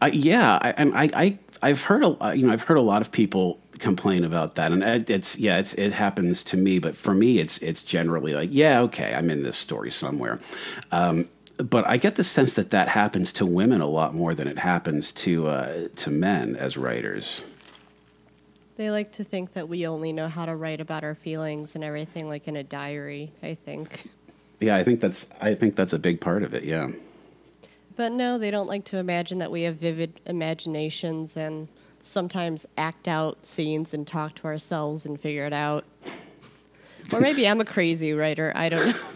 Uh, 0.00 0.10
yeah, 0.12 0.58
I, 0.60 0.70
and 0.76 0.94
I, 0.94 1.10
I, 1.14 1.38
I've 1.62 1.82
heard 1.82 2.04
a, 2.04 2.24
uh, 2.24 2.32
you 2.32 2.46
know, 2.46 2.52
I've 2.52 2.62
heard 2.62 2.76
a 2.76 2.82
lot 2.82 3.02
of 3.02 3.12
people 3.12 3.58
complain 3.78 4.24
about 4.24 4.54
that, 4.54 4.72
and 4.72 4.82
it's 5.10 5.38
yeah, 5.38 5.58
it's 5.58 5.74
it 5.74 5.92
happens 5.92 6.42
to 6.44 6.56
me, 6.56 6.78
but 6.78 6.96
for 6.96 7.14
me, 7.14 7.38
it's 7.38 7.58
it's 7.58 7.82
generally 7.82 8.34
like, 8.34 8.50
yeah, 8.52 8.80
okay, 8.82 9.14
I'm 9.14 9.30
in 9.30 9.42
this 9.42 9.56
story 9.56 9.90
somewhere. 9.90 10.38
Um, 10.90 11.28
but 11.58 11.86
I 11.86 11.96
get 11.96 12.16
the 12.16 12.24
sense 12.24 12.54
that 12.54 12.70
that 12.70 12.88
happens 12.88 13.32
to 13.34 13.46
women 13.46 13.80
a 13.80 13.86
lot 13.86 14.14
more 14.14 14.34
than 14.34 14.48
it 14.48 14.58
happens 14.58 15.12
to 15.12 15.48
uh, 15.48 15.88
to 15.96 16.10
men 16.10 16.56
as 16.56 16.76
writers. 16.76 17.42
They 18.76 18.90
like 18.90 19.12
to 19.12 19.24
think 19.24 19.52
that 19.52 19.68
we 19.68 19.86
only 19.86 20.12
know 20.12 20.28
how 20.28 20.46
to 20.46 20.56
write 20.56 20.80
about 20.80 21.04
our 21.04 21.14
feelings 21.14 21.74
and 21.74 21.84
everything, 21.84 22.28
like 22.28 22.48
in 22.48 22.56
a 22.56 22.62
diary. 22.62 23.32
I 23.42 23.54
think. 23.54 24.08
Yeah, 24.60 24.76
I 24.76 24.84
think 24.84 25.00
that's 25.00 25.28
I 25.40 25.54
think 25.54 25.76
that's 25.76 25.92
a 25.92 25.98
big 25.98 26.20
part 26.20 26.42
of 26.42 26.54
it. 26.54 26.64
Yeah. 26.64 26.90
But 27.96 28.12
no, 28.12 28.38
they 28.38 28.50
don't 28.50 28.68
like 28.68 28.84
to 28.86 28.98
imagine 28.98 29.38
that 29.38 29.50
we 29.50 29.62
have 29.62 29.76
vivid 29.76 30.20
imaginations 30.26 31.36
and 31.36 31.68
sometimes 32.02 32.66
act 32.76 33.06
out 33.06 33.46
scenes 33.46 33.94
and 33.94 34.06
talk 34.06 34.34
to 34.36 34.44
ourselves 34.44 35.06
and 35.06 35.20
figure 35.20 35.46
it 35.46 35.52
out. 35.52 35.84
or 37.12 37.20
maybe 37.20 37.46
I'm 37.46 37.60
a 37.60 37.64
crazy 37.64 38.12
writer. 38.12 38.52
I 38.54 38.68
don't 38.68 38.88
know. 38.88 39.00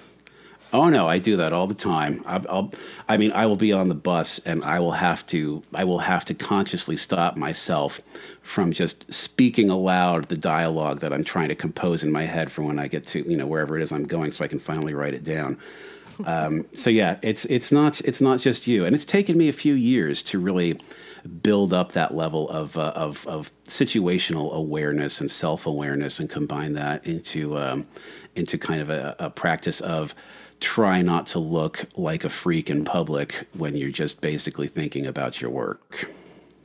Oh 0.73 0.89
no, 0.89 1.09
I 1.09 1.19
do 1.19 1.37
that 1.37 1.53
all 1.53 1.69
the 1.69 1.75
time. 1.75 2.25
I'll, 2.27 2.45
I'll, 2.49 2.73
I 3.09 3.17
mean, 3.17 3.31
I 3.33 3.47
will 3.47 3.57
be 3.57 3.73
on 3.73 3.89
the 3.89 3.95
bus 3.95 4.41
and 4.41 4.65
I 4.65 4.81
will 4.81 4.93
have 4.93 5.25
to, 5.29 5.63
I 5.73 5.85
will 5.85 6.01
have 6.01 6.25
to 6.27 6.35
consciously 6.35 6.97
stop 6.97 7.37
myself 7.37 8.01
from 8.43 8.73
just 8.73 9.13
speaking 9.15 9.71
aloud 9.71 10.29
the 10.29 10.37
dialogue 10.37 11.01
that 11.01 11.13
I'm 11.13 11.23
trying 11.23 11.49
to 11.49 11.55
compose 11.55 12.03
in 12.03 12.11
my 12.11 12.25
head 12.25 12.51
for 12.51 12.63
when 12.63 12.81
I 12.81 12.89
get 12.89 13.07
to, 13.09 13.21
you 13.31 13.37
know, 13.37 13.47
wherever 13.47 13.79
it 13.79 13.83
is 13.83 13.93
I'm 13.93 14.07
going, 14.07 14.33
so 14.33 14.45
I 14.45 14.49
can 14.49 14.59
finally 14.59 14.93
write 14.93 15.15
it 15.15 15.23
down. 15.23 15.57
Um, 16.25 16.67
so 16.73 16.91
yeah, 16.91 17.19
it's 17.23 17.45
it's 17.47 17.71
not 17.73 18.01
it's 18.03 18.21
not 18.21 18.41
just 18.41 18.67
you, 18.67 18.85
and 18.85 18.95
it's 18.95 19.05
taken 19.05 19.37
me 19.37 19.49
a 19.49 19.53
few 19.53 19.75
years 19.75 20.23
to 20.23 20.39
really 20.39 20.79
build 21.43 21.73
up 21.73 21.93
that 21.93 22.15
level 22.15 22.49
of 22.51 22.77
uh, 22.77 22.93
of, 22.95 23.27
of 23.27 23.51
situational 23.65 24.53
awareness 24.53 25.21
and 25.21 25.31
self 25.31 25.67
awareness, 25.67 26.19
and 26.19 26.31
combine 26.31 26.75
that 26.75 27.07
into 27.07 27.57
um, 27.59 27.87
into 28.35 28.59
kind 28.59 28.81
of 28.81 28.91
a, 28.91 29.17
a 29.19 29.31
practice 29.31 29.81
of 29.81 30.15
try 30.61 31.03
not 31.03 31.27
to 31.27 31.39
look 31.39 31.87
like 31.97 32.25
a 32.25 32.31
freak 32.31 32.71
in 32.71 32.85
public 32.85 33.47
when 33.53 33.77
you're 33.77 33.91
just 33.91 34.21
basically 34.21 34.69
thinking 34.69 35.07
about 35.07 35.41
your 35.41 35.51
work. 35.51 36.09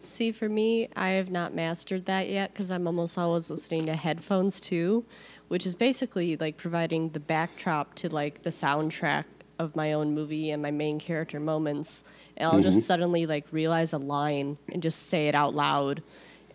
See, 0.03 0.31
for 0.31 0.49
me, 0.49 0.87
I 0.95 1.09
have 1.09 1.29
not 1.29 1.53
mastered 1.53 2.05
that 2.05 2.29
yet 2.29 2.53
because 2.53 2.71
I'm 2.71 2.87
almost 2.87 3.17
always 3.17 3.49
listening 3.49 3.85
to 3.85 3.95
headphones 3.95 4.59
too, 4.59 5.05
which 5.47 5.65
is 5.65 5.75
basically 5.75 6.37
like 6.37 6.57
providing 6.57 7.09
the 7.09 7.19
backdrop 7.19 7.95
to 7.95 8.09
like 8.09 8.43
the 8.43 8.49
soundtrack 8.49 9.25
of 9.61 9.75
my 9.75 9.93
own 9.93 10.13
movie 10.13 10.51
and 10.51 10.61
my 10.61 10.71
main 10.71 10.99
character 10.99 11.39
moments, 11.39 12.03
and 12.37 12.47
I'll 12.47 12.53
mm-hmm. 12.53 12.63
just 12.63 12.85
suddenly 12.85 13.25
like 13.25 13.45
realize 13.51 13.93
a 13.93 13.97
line 13.97 14.57
and 14.71 14.81
just 14.81 15.07
say 15.07 15.27
it 15.27 15.35
out 15.35 15.53
loud, 15.53 16.01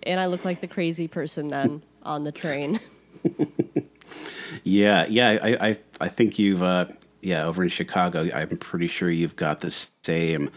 and 0.03 0.21
I 0.21 0.27
look 0.27 0.45
like 0.45 0.61
the 0.61 0.69
crazy 0.69 1.09
person 1.09 1.49
then 1.49 1.83
on 2.03 2.25
the 2.25 2.33
train. 2.33 2.81
yeah, 4.65 5.07
yeah, 5.09 5.39
I, 5.43 5.69
I, 5.69 5.79
I 6.01 6.09
think 6.09 6.39
you've, 6.39 6.63
uh, 6.63 6.87
yeah, 7.21 7.47
over 7.47 7.63
in 7.63 7.69
Chicago, 7.69 8.29
I'm 8.33 8.57
pretty 8.59 8.89
sure 8.89 9.11
you've 9.11 9.37
got 9.37 9.61
the 9.61 9.71
same, 9.71 10.51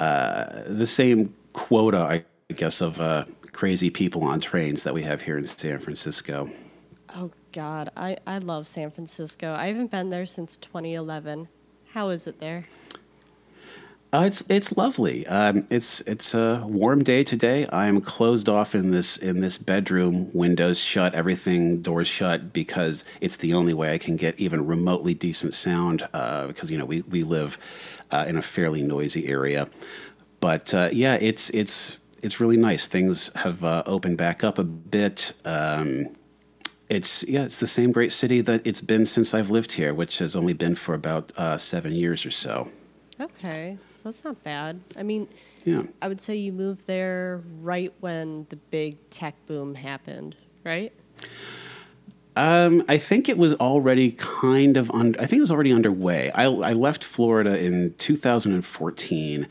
uh, 0.00 0.62
the 0.66 0.86
same 0.86 1.34
quota, 1.52 1.98
I 1.98 2.24
guess, 2.52 2.80
of 2.80 3.00
uh, 3.00 3.24
crazy 3.52 3.90
people 3.90 4.24
on 4.24 4.40
trains 4.40 4.82
that 4.82 4.94
we 4.94 5.02
have 5.02 5.22
here 5.22 5.38
in 5.38 5.44
San 5.44 5.78
Francisco. 5.78 6.50
Oh 7.16 7.30
God, 7.52 7.90
I 7.96 8.16
I 8.26 8.38
love 8.38 8.66
San 8.66 8.90
Francisco. 8.90 9.54
I 9.54 9.68
haven't 9.68 9.92
been 9.92 10.10
there 10.10 10.26
since 10.26 10.56
2011. 10.56 11.48
How 11.94 12.08
is 12.08 12.26
it 12.26 12.40
there? 12.40 12.66
Uh, 14.12 14.24
it's 14.26 14.42
it's 14.48 14.76
lovely. 14.76 15.24
Um, 15.28 15.64
it's 15.70 16.00
it's 16.00 16.34
a 16.34 16.60
warm 16.64 17.04
day 17.04 17.22
today. 17.22 17.68
I 17.68 17.86
am 17.86 18.00
closed 18.00 18.48
off 18.48 18.74
in 18.74 18.90
this 18.90 19.16
in 19.16 19.38
this 19.38 19.58
bedroom, 19.58 20.28
windows 20.32 20.80
shut, 20.80 21.14
everything 21.14 21.82
doors 21.82 22.08
shut 22.08 22.52
because 22.52 23.04
it's 23.20 23.36
the 23.36 23.54
only 23.54 23.74
way 23.74 23.94
I 23.94 23.98
can 23.98 24.16
get 24.16 24.36
even 24.40 24.66
remotely 24.66 25.14
decent 25.14 25.54
sound. 25.54 26.08
Uh, 26.12 26.48
because 26.48 26.68
you 26.68 26.78
know 26.78 26.84
we 26.84 27.02
we 27.02 27.22
live 27.22 27.58
uh, 28.10 28.24
in 28.26 28.36
a 28.36 28.42
fairly 28.42 28.82
noisy 28.82 29.28
area, 29.28 29.68
but 30.40 30.74
uh, 30.74 30.88
yeah, 30.92 31.14
it's 31.14 31.48
it's 31.50 31.98
it's 32.24 32.40
really 32.40 32.56
nice. 32.56 32.88
Things 32.88 33.32
have 33.36 33.62
uh, 33.62 33.84
opened 33.86 34.18
back 34.18 34.42
up 34.42 34.58
a 34.58 34.64
bit. 34.64 35.32
Um, 35.44 36.16
it's 36.88 37.24
yeah, 37.24 37.42
it's 37.44 37.58
the 37.60 37.66
same 37.66 37.92
great 37.92 38.12
city 38.12 38.40
that 38.42 38.62
it's 38.64 38.80
been 38.80 39.06
since 39.06 39.34
I've 39.34 39.50
lived 39.50 39.72
here, 39.72 39.94
which 39.94 40.18
has 40.18 40.36
only 40.36 40.52
been 40.52 40.74
for 40.74 40.94
about 40.94 41.32
uh, 41.36 41.56
seven 41.56 41.92
years 41.94 42.24
or 42.26 42.30
so. 42.30 42.68
Okay, 43.20 43.78
so 43.92 44.10
that's 44.10 44.24
not 44.24 44.42
bad. 44.42 44.80
I 44.96 45.02
mean, 45.04 45.28
Yeah. 45.64 45.84
I 46.02 46.08
would 46.08 46.20
say 46.20 46.34
you 46.36 46.52
moved 46.52 46.86
there 46.86 47.42
right 47.60 47.92
when 48.00 48.46
the 48.50 48.56
big 48.56 48.98
tech 49.10 49.34
boom 49.46 49.76
happened, 49.76 50.34
right? 50.64 50.92
Um, 52.36 52.82
I 52.88 52.98
think 52.98 53.28
it 53.28 53.38
was 53.38 53.54
already 53.54 54.10
kind 54.12 54.76
of 54.76 54.90
un- 54.90 55.14
I 55.20 55.26
think 55.26 55.38
it 55.38 55.42
was 55.42 55.52
already 55.52 55.72
underway. 55.72 56.32
I, 56.32 56.44
I 56.46 56.72
left 56.72 57.04
Florida 57.04 57.56
in 57.56 57.94
2014 57.98 59.46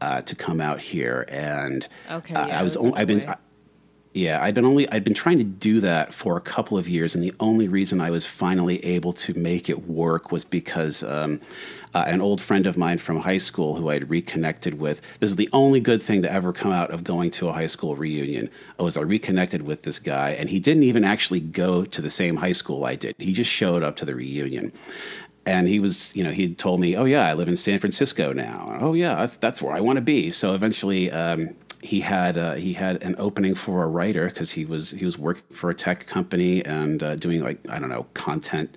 uh, 0.00 0.22
to 0.22 0.34
come 0.34 0.60
out 0.60 0.80
here, 0.80 1.24
and 1.28 1.86
Okay, 2.10 2.34
uh, 2.34 2.48
I 2.48 2.62
was. 2.64 2.76
was 2.76 2.84
on- 2.92 2.98
I've 2.98 3.06
been. 3.06 3.20
underway. 3.20 3.36
Yeah, 4.18 4.42
I'd 4.42 4.54
been 4.54 4.64
only 4.64 4.90
I'd 4.90 5.04
been 5.04 5.14
trying 5.14 5.38
to 5.38 5.44
do 5.44 5.80
that 5.80 6.12
for 6.12 6.36
a 6.36 6.40
couple 6.40 6.76
of 6.76 6.88
years, 6.88 7.14
and 7.14 7.22
the 7.22 7.32
only 7.38 7.68
reason 7.68 8.00
I 8.00 8.10
was 8.10 8.26
finally 8.26 8.84
able 8.84 9.12
to 9.12 9.32
make 9.34 9.70
it 9.70 9.86
work 9.86 10.32
was 10.32 10.44
because 10.44 11.04
um, 11.04 11.40
uh, 11.94 12.04
an 12.06 12.20
old 12.20 12.40
friend 12.40 12.66
of 12.66 12.76
mine 12.76 12.98
from 12.98 13.20
high 13.20 13.38
school, 13.38 13.76
who 13.76 13.88
I 13.88 13.94
had 13.94 14.10
reconnected 14.10 14.80
with. 14.80 15.00
This 15.20 15.30
is 15.30 15.36
the 15.36 15.48
only 15.52 15.78
good 15.78 16.02
thing 16.02 16.22
to 16.22 16.32
ever 16.32 16.52
come 16.52 16.72
out 16.72 16.90
of 16.90 17.04
going 17.04 17.30
to 17.32 17.48
a 17.48 17.52
high 17.52 17.68
school 17.68 17.94
reunion. 17.94 18.50
Was 18.76 18.96
I 18.96 19.02
reconnected 19.02 19.62
with 19.62 19.84
this 19.84 20.00
guy, 20.00 20.30
and 20.30 20.50
he 20.50 20.58
didn't 20.58 20.82
even 20.82 21.04
actually 21.04 21.40
go 21.40 21.84
to 21.84 22.02
the 22.02 22.10
same 22.10 22.36
high 22.36 22.52
school 22.52 22.84
I 22.84 22.96
did. 22.96 23.14
He 23.18 23.32
just 23.32 23.50
showed 23.50 23.84
up 23.84 23.94
to 23.96 24.04
the 24.04 24.16
reunion. 24.16 24.72
And 25.46 25.68
he 25.68 25.78
was, 25.78 26.14
you 26.14 26.24
know, 26.24 26.32
he 26.32 26.54
told 26.54 26.80
me, 26.80 26.96
"Oh 26.96 27.04
yeah, 27.04 27.24
I 27.24 27.34
live 27.34 27.48
in 27.48 27.56
San 27.56 27.78
Francisco 27.78 28.32
now. 28.32 28.78
Oh 28.80 28.94
yeah, 28.94 29.14
that's 29.14 29.36
that's 29.36 29.62
where 29.62 29.74
I 29.74 29.80
want 29.80 29.96
to 29.96 30.02
be." 30.02 30.32
So 30.32 30.54
eventually, 30.54 31.10
um, 31.12 31.54
he 31.82 32.00
had 32.00 32.36
uh, 32.36 32.54
he 32.54 32.72
had 32.72 33.02
an 33.02 33.14
opening 33.18 33.54
for 33.54 33.84
a 33.84 33.88
writer 33.88 34.28
because 34.28 34.50
he 34.52 34.64
was 34.64 34.90
he 34.90 35.04
was 35.04 35.16
working 35.18 35.44
for 35.50 35.70
a 35.70 35.74
tech 35.74 36.06
company 36.06 36.64
and 36.64 37.02
uh, 37.02 37.16
doing 37.16 37.42
like 37.42 37.58
I 37.68 37.78
don't 37.78 37.88
know 37.88 38.06
content, 38.14 38.76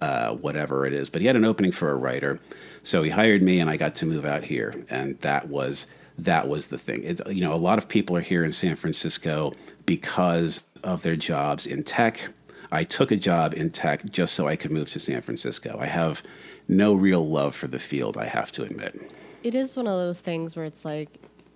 uh, 0.00 0.34
whatever 0.34 0.86
it 0.86 0.92
is. 0.92 1.08
But 1.08 1.20
he 1.20 1.26
had 1.26 1.36
an 1.36 1.44
opening 1.44 1.72
for 1.72 1.90
a 1.90 1.94
writer, 1.94 2.40
so 2.82 3.02
he 3.02 3.10
hired 3.10 3.42
me, 3.42 3.60
and 3.60 3.70
I 3.70 3.76
got 3.76 3.94
to 3.96 4.06
move 4.06 4.24
out 4.24 4.44
here, 4.44 4.84
and 4.90 5.18
that 5.20 5.48
was 5.48 5.86
that 6.18 6.48
was 6.48 6.68
the 6.68 6.78
thing. 6.78 7.02
It's 7.04 7.22
you 7.28 7.42
know 7.42 7.54
a 7.54 7.56
lot 7.56 7.78
of 7.78 7.88
people 7.88 8.16
are 8.16 8.22
here 8.22 8.44
in 8.44 8.52
San 8.52 8.76
Francisco 8.76 9.52
because 9.86 10.64
of 10.84 11.02
their 11.02 11.16
jobs 11.16 11.66
in 11.66 11.82
tech. 11.82 12.28
I 12.72 12.84
took 12.84 13.10
a 13.10 13.16
job 13.16 13.52
in 13.54 13.70
tech 13.70 14.10
just 14.10 14.34
so 14.34 14.48
I 14.48 14.56
could 14.56 14.70
move 14.70 14.90
to 14.90 14.98
San 14.98 15.20
Francisco. 15.20 15.76
I 15.78 15.86
have 15.86 16.22
no 16.68 16.94
real 16.94 17.28
love 17.28 17.54
for 17.54 17.66
the 17.66 17.78
field, 17.78 18.16
I 18.16 18.26
have 18.26 18.50
to 18.52 18.62
admit. 18.62 19.10
It 19.42 19.54
is 19.54 19.76
one 19.76 19.86
of 19.86 19.98
those 19.98 20.20
things 20.20 20.56
where 20.56 20.64
it's 20.64 20.84
like, 20.84 21.08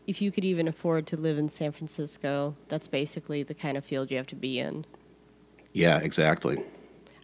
if 0.07 0.23
you 0.23 0.31
could 0.31 0.45
even 0.45 0.69
afford 0.69 1.07
to 1.09 1.16
live 1.16 1.38
in 1.38 1.49
San 1.49 1.73
Francisco, 1.73 2.55
that's 2.69 2.88
basically 2.88 3.42
the 3.42 3.55
kind 3.55 3.77
of 3.77 3.85
field 3.85 4.11
you 4.11 4.16
have 4.16 4.27
to 4.29 4.37
be 4.37 4.59
in. 4.59 4.87
Yeah, 5.73 5.99
exactly. 5.99 6.62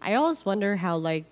I 0.00 0.14
always 0.14 0.44
wonder 0.44 0.76
how 0.76 0.96
like 0.96 1.24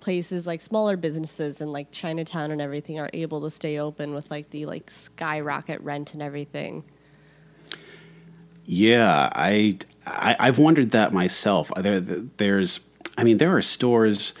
places 0.00 0.46
like 0.46 0.60
smaller 0.60 0.96
businesses 0.96 1.60
and 1.60 1.72
like 1.72 1.90
Chinatown 1.90 2.50
and 2.50 2.60
everything 2.60 2.98
are 2.98 3.10
able 3.12 3.40
to 3.42 3.50
stay 3.50 3.78
open 3.78 4.14
with 4.14 4.30
like 4.30 4.50
the 4.50 4.66
like 4.66 4.90
skyrocket 4.90 5.80
rent 5.80 6.12
and 6.12 6.22
everything. 6.22 6.84
Yeah, 8.66 9.30
I, 9.34 9.78
I 10.06 10.36
I've 10.38 10.58
wondered 10.58 10.92
that 10.92 11.12
myself. 11.12 11.72
There, 11.76 12.00
there's, 12.00 12.80
I 13.18 13.24
mean, 13.24 13.38
there 13.38 13.56
are 13.56 13.62
stores 13.62 14.32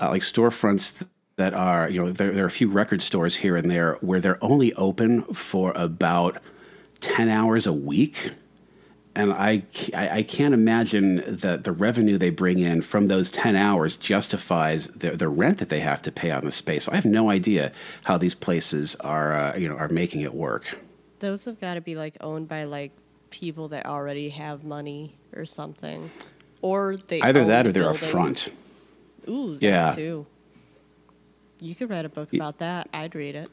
uh, 0.00 0.10
like 0.10 0.22
storefronts 0.22 1.04
that 1.36 1.52
are, 1.54 1.88
you 1.88 2.02
know, 2.02 2.12
there, 2.12 2.32
there 2.32 2.44
are 2.44 2.48
a 2.48 2.50
few 2.50 2.68
record 2.68 3.02
stores 3.02 3.36
here 3.36 3.56
and 3.56 3.70
there 3.70 3.94
where 4.00 4.20
they're 4.20 4.42
only 4.42 4.72
open 4.74 5.22
for 5.22 5.72
about 5.72 6.38
ten 7.00 7.28
hours 7.28 7.66
a 7.66 7.72
week, 7.72 8.32
and 9.14 9.32
I 9.32 9.62
I, 9.94 10.08
I 10.18 10.22
can't 10.22 10.54
imagine 10.54 11.22
that 11.26 11.64
the 11.64 11.72
revenue 11.72 12.16
they 12.16 12.30
bring 12.30 12.58
in 12.58 12.80
from 12.80 13.08
those 13.08 13.30
ten 13.30 13.54
hours 13.54 13.96
justifies 13.96 14.88
the 14.88 15.10
the 15.10 15.28
rent 15.28 15.58
that 15.58 15.68
they 15.68 15.80
have 15.80 16.00
to 16.02 16.12
pay 16.12 16.30
on 16.30 16.44
the 16.44 16.52
space. 16.52 16.84
So 16.84 16.92
I 16.92 16.94
have 16.96 17.04
no 17.04 17.30
idea 17.30 17.70
how 18.04 18.16
these 18.16 18.34
places 18.34 18.96
are, 18.96 19.34
uh, 19.34 19.56
you 19.56 19.68
know, 19.68 19.76
are 19.76 19.88
making 19.90 20.22
it 20.22 20.32
work. 20.34 20.78
Those 21.20 21.44
have 21.44 21.60
got 21.60 21.74
to 21.74 21.82
be 21.82 21.96
like 21.96 22.16
owned 22.22 22.48
by 22.48 22.64
like 22.64 22.92
people 23.28 23.68
that 23.68 23.84
already 23.84 24.30
have 24.30 24.64
money 24.64 25.16
or 25.34 25.44
something, 25.44 26.10
or 26.62 26.96
they 26.96 27.20
Either 27.20 27.44
that 27.44 27.66
or 27.66 27.72
they're 27.72 27.90
a 27.90 27.94
front. 27.94 28.48
Ooh, 29.28 29.52
that 29.52 29.62
Yeah. 29.62 29.94
too. 29.94 30.26
You 31.60 31.74
could 31.74 31.90
write 31.90 32.04
a 32.04 32.08
book 32.08 32.32
about 32.32 32.58
that. 32.58 32.88
I'd 32.92 33.14
read 33.14 33.34
it. 33.34 33.50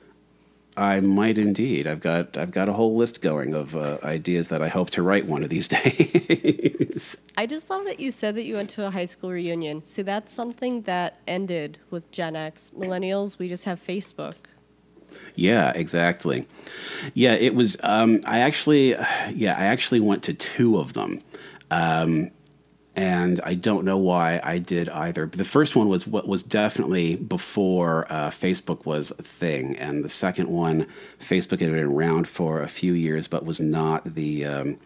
I 0.76 1.00
might 1.02 1.38
indeed. 1.38 1.86
I've 1.86 2.00
got 2.00 2.36
I've 2.36 2.50
got 2.52 2.68
a 2.68 2.74
whole 2.74 2.96
list 2.96 3.22
going 3.22 3.54
of 3.54 3.76
uh, 3.76 4.00
ideas 4.04 4.48
that 4.48 4.62
I 4.62 4.70
hope 4.70 4.89
to 4.92 5.04
write 5.04 5.28
one 5.28 5.44
of 5.44 5.50
these 5.50 5.68
days. 5.80 7.16
I 7.38 7.46
just 7.46 7.70
love 7.70 7.86
that 7.86 8.00
you 8.00 8.12
said 8.12 8.36
that 8.36 8.44
you 8.46 8.56
went 8.56 8.72
to 8.72 8.86
a 8.86 8.89
high 8.89 9.06
school 9.06 9.32
reunion. 9.32 9.86
See, 9.86 10.02
that's 10.02 10.34
something 10.34 10.82
that 10.84 11.20
ended 11.28 11.78
with 11.92 12.10
Gen 12.12 12.36
X. 12.36 12.72
Millennials, 12.76 13.38
we 13.38 13.48
just 13.50 13.66
have 13.66 13.86
Facebook. 13.86 14.36
yeah, 15.36 15.72
exactly. 15.76 16.48
Yeah, 17.13 17.34
it 17.34 17.54
was. 17.54 17.78
Um, 17.84 18.22
I 18.26 18.39
actually, 18.39 18.89
yeah, 19.32 19.56
I 19.58 19.66
actually 19.66 20.00
went 20.00 20.24
to 20.24 20.34
two 20.34 20.80
of 20.80 20.94
them, 20.94 21.20
um, 21.70 22.32
and 22.95 23.41
I 23.43 23.56
don't 23.56 23.86
know 23.86 23.97
why 23.97 24.39
I 24.43 24.60
did 24.60 24.88
either. 24.89 25.25
But 25.25 25.39
the 25.39 25.45
first 25.45 25.75
one 25.75 25.89
was 25.89 26.06
what 26.06 26.27
was 26.27 26.43
definitely 26.43 27.15
before 27.15 28.12
uh, 28.12 28.29
Facebook 28.29 28.86
was 28.86 29.12
a 29.12 29.23
thing, 29.23 29.75
and 29.77 30.03
the 30.03 30.10
second 30.10 30.49
one, 30.49 30.88
Facebook 31.19 31.60
had 31.60 31.71
been 31.71 31.79
around 31.79 32.27
for 32.27 32.62
a 32.62 32.67
few 32.67 32.93
years, 32.93 33.27
but 33.27 33.45
was 33.45 33.60
not 33.60 34.15
the 34.15 34.45
um, 34.45 34.77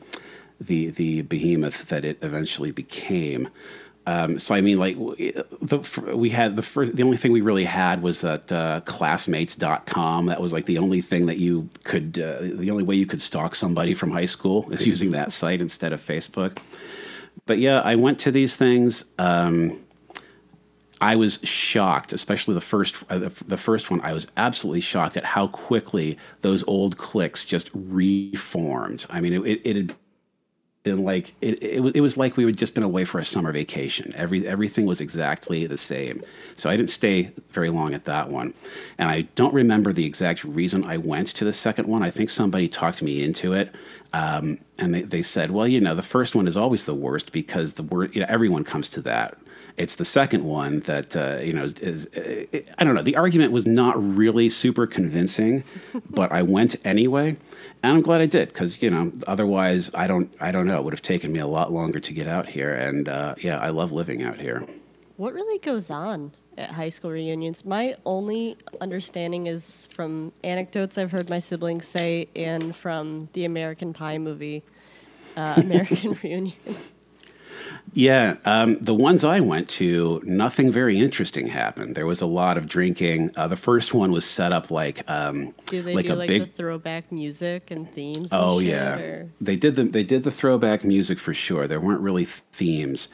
the 0.60 0.89
the 0.91 1.22
behemoth 1.24 1.88
that 1.88 2.06
it 2.06 2.17
eventually 2.22 2.72
became. 2.72 3.50
Um, 4.08 4.39
so 4.39 4.56
I 4.56 4.62
mean, 4.62 4.78
like 4.78 4.96
the, 4.96 6.13
we 6.15 6.30
had 6.30 6.56
the 6.56 6.62
first, 6.62 6.96
the 6.96 7.04
only 7.04 7.17
thing 7.17 7.34
we 7.34 7.41
really 7.41 7.65
had 7.65 8.02
was 8.02 8.22
that 8.22 8.50
uh, 8.50 8.80
classmates.com. 8.86 10.28
That 10.28 10.39
was 10.39 10.54
like 10.54 10.65
the 10.65 10.78
only 10.78 11.02
thing 11.02 11.26
that 11.26 11.39
you 11.39 11.70
could, 11.84 12.17
uh, 12.17 12.38
the 12.39 12.72
only 12.72 12.84
way 12.84 12.96
you 12.96 13.06
could 13.06 13.22
stalk 13.22 13.54
somebody 13.54 13.93
from 13.93 14.12
high 14.12 14.26
school 14.26 14.72
is 14.72 14.88
using 14.88 15.12
that 15.12 15.34
site 15.34 15.60
instead 15.60 15.91
of 15.91 16.02
Facebook. 16.02 16.60
But 17.48 17.58
yeah, 17.58 17.80
I 17.80 17.96
went 17.96 18.20
to 18.20 18.32
these 18.32 18.56
things. 18.56 19.06
Um, 19.18 19.84
I 21.00 21.16
was 21.16 21.40
shocked, 21.44 22.14
especially 22.14 22.54
the 22.54 22.62
first 22.62 22.96
uh, 23.10 23.20
the, 23.20 23.32
the 23.46 23.58
first 23.58 23.90
one. 23.90 24.02
I 24.02 24.14
was 24.14 24.28
absolutely 24.36 24.82
shocked 24.82 25.18
at 25.18 25.24
how 25.24 25.48
quickly 25.48 26.18
those 26.42 26.64
old 26.68 26.98
cliques 26.98 27.46
just 27.46 27.70
reformed. 27.74 29.06
I 29.10 29.22
mean, 29.22 29.34
it, 29.34 29.42
it, 29.46 29.62
it 29.64 29.76
had 29.76 29.96
been 30.88 31.04
like 31.04 31.34
it, 31.41 31.62
it, 31.63 31.80
was- 31.82 31.93
it 31.95 32.02
was 32.02 32.17
like 32.17 32.38
we 32.38 32.45
had 32.45 32.58
just 32.58 32.73
been 32.73 32.84
away 32.84 33.06
for 33.06 33.19
a 33.19 33.26
summer 33.26 33.52
vacation. 33.52 34.13
Every 34.15 34.47
everything 34.47 34.86
was 34.86 35.02
exactly 35.02 35.65
the 35.65 35.78
same. 35.78 36.21
So 36.56 36.69
I 36.69 36.78
didn't 36.78 36.89
stay 36.89 37.32
very 37.52 37.69
long 37.69 37.93
at 37.93 38.06
that 38.06 38.30
one, 38.30 38.54
and 38.97 39.10
I 39.10 39.21
don't 39.36 39.54
remember 39.54 39.93
the 39.93 40.06
exact 40.06 40.43
reason 40.43 40.86
I 40.86 40.97
went 40.97 41.28
to 41.30 41.45
the 41.45 41.54
second 41.54 41.88
one. 41.88 42.04
I 42.04 42.10
think 42.12 42.30
somebody 42.30 42.67
talked 42.67 43.02
me 43.02 43.23
into 43.23 43.54
it, 43.54 43.73
um, 44.13 44.60
and 44.78 44.93
they, 44.95 45.02
they 45.04 45.21
said, 45.21 45.52
well, 45.52 45.67
you 45.67 45.82
know, 45.82 45.95
the 45.95 46.02
first 46.02 46.36
one 46.36 46.47
is 46.47 46.58
always 46.58 46.86
the 46.86 46.95
worst 46.95 47.32
because 47.32 47.73
the 47.73 47.84
word 47.84 48.15
you 48.15 48.21
know 48.21 48.27
everyone 48.29 48.63
comes 48.63 48.90
to 48.90 49.02
that. 49.02 49.38
It's 49.78 49.96
the 49.96 50.06
second 50.06 50.44
one 50.44 50.80
that 50.82 51.15
uh, 51.15 51.38
you 51.44 51.54
know 51.54 51.63
is, 51.65 51.73
is 51.80 52.08
uh, 52.17 52.60
I 52.80 52.84
don't 52.84 52.96
know. 52.96 53.04
The 53.04 53.15
argument 53.15 53.52
was 53.52 53.67
not 53.67 53.96
really 54.17 54.50
super 54.50 54.88
convincing, 54.88 55.63
but 56.10 56.32
I 56.32 56.42
went 56.42 56.75
anyway, 56.84 57.38
and 57.84 57.98
I'm 57.98 58.02
glad 58.02 58.21
I 58.21 58.25
did 58.25 58.50
because 58.50 58.82
you 58.82 58.90
know 58.90 59.12
otherwise 59.28 59.94
I 59.94 60.08
don't 60.08 60.34
I 60.40 60.52
don't 60.52 60.65
know 60.65 60.78
it 60.78 60.84
would 60.84 60.94
have 60.94 61.04
taken 61.04 61.32
me 61.32 61.40
a 61.40 61.48
lot 61.48 61.71
longer 61.71 62.00
to 62.00 62.13
get 62.13 62.28
out 62.28 62.50
here, 62.50 62.73
and 62.73 63.08
uh, 63.08 63.36
yeah, 63.38 63.60
I 63.60 63.69
love 63.69 63.92
living 63.92 64.23
out 64.23 64.40
here. 64.40 64.65
What 65.17 65.34
really 65.34 65.58
goes 65.58 65.90
on 65.90 66.32
at 66.60 66.71
high 66.71 66.90
school 66.90 67.10
reunions? 67.10 67.65
My 67.65 67.96
only 68.06 68.56
understanding 68.80 69.48
is 69.48 69.88
from 69.96 70.32
anecdotes 70.44 70.96
I've 70.96 71.12
heard 71.12 71.28
my 71.28 71.40
siblings 71.40 71.88
say 71.88 72.28
and 72.36 72.75
from 72.75 73.28
the 73.34 73.46
American 73.46 73.94
Pie 73.94 74.19
movie, 74.19 74.63
uh, 75.36 75.56
American 75.58 76.19
Reunion. 76.23 76.54
Yeah, 77.94 78.36
um, 78.46 78.78
the 78.80 78.94
ones 78.94 79.24
I 79.24 79.40
went 79.40 79.70
to, 79.70 80.22
nothing 80.24 80.72
very 80.72 81.00
interesting 81.00 81.48
happened. 81.48 81.96
There 81.96 82.06
was 82.06 82.22
a 82.22 82.28
lot 82.28 82.58
of 82.58 82.68
drinking. 82.68 83.32
Uh, 83.36 83.48
the 83.48 83.56
first 83.56 83.94
one 83.94 84.12
was 84.12 84.26
set 84.26 84.52
up 84.54 84.70
like 84.70 85.10
um, 85.10 85.54
Do 85.66 85.82
they 85.82 85.96
like 85.96 86.06
do 86.06 86.14
a 86.14 86.16
like 86.16 86.28
big 86.28 86.42
the 86.44 86.48
throwback 86.52 87.12
music 87.12 87.72
and 87.72 87.90
themes? 87.92 88.32
and 88.32 88.42
Oh 88.42 88.60
shit, 88.60 88.70
yeah, 88.70 88.96
or- 88.98 89.32
they 89.42 89.56
did 89.56 89.76
the 89.76 89.84
they 89.84 90.04
did 90.04 90.24
the 90.24 90.32
throwback 90.32 90.84
music 90.84 91.18
for 91.18 91.34
sure. 91.34 91.68
There 91.68 91.80
weren't 91.80 92.02
really 92.02 92.26
themes. 92.26 93.10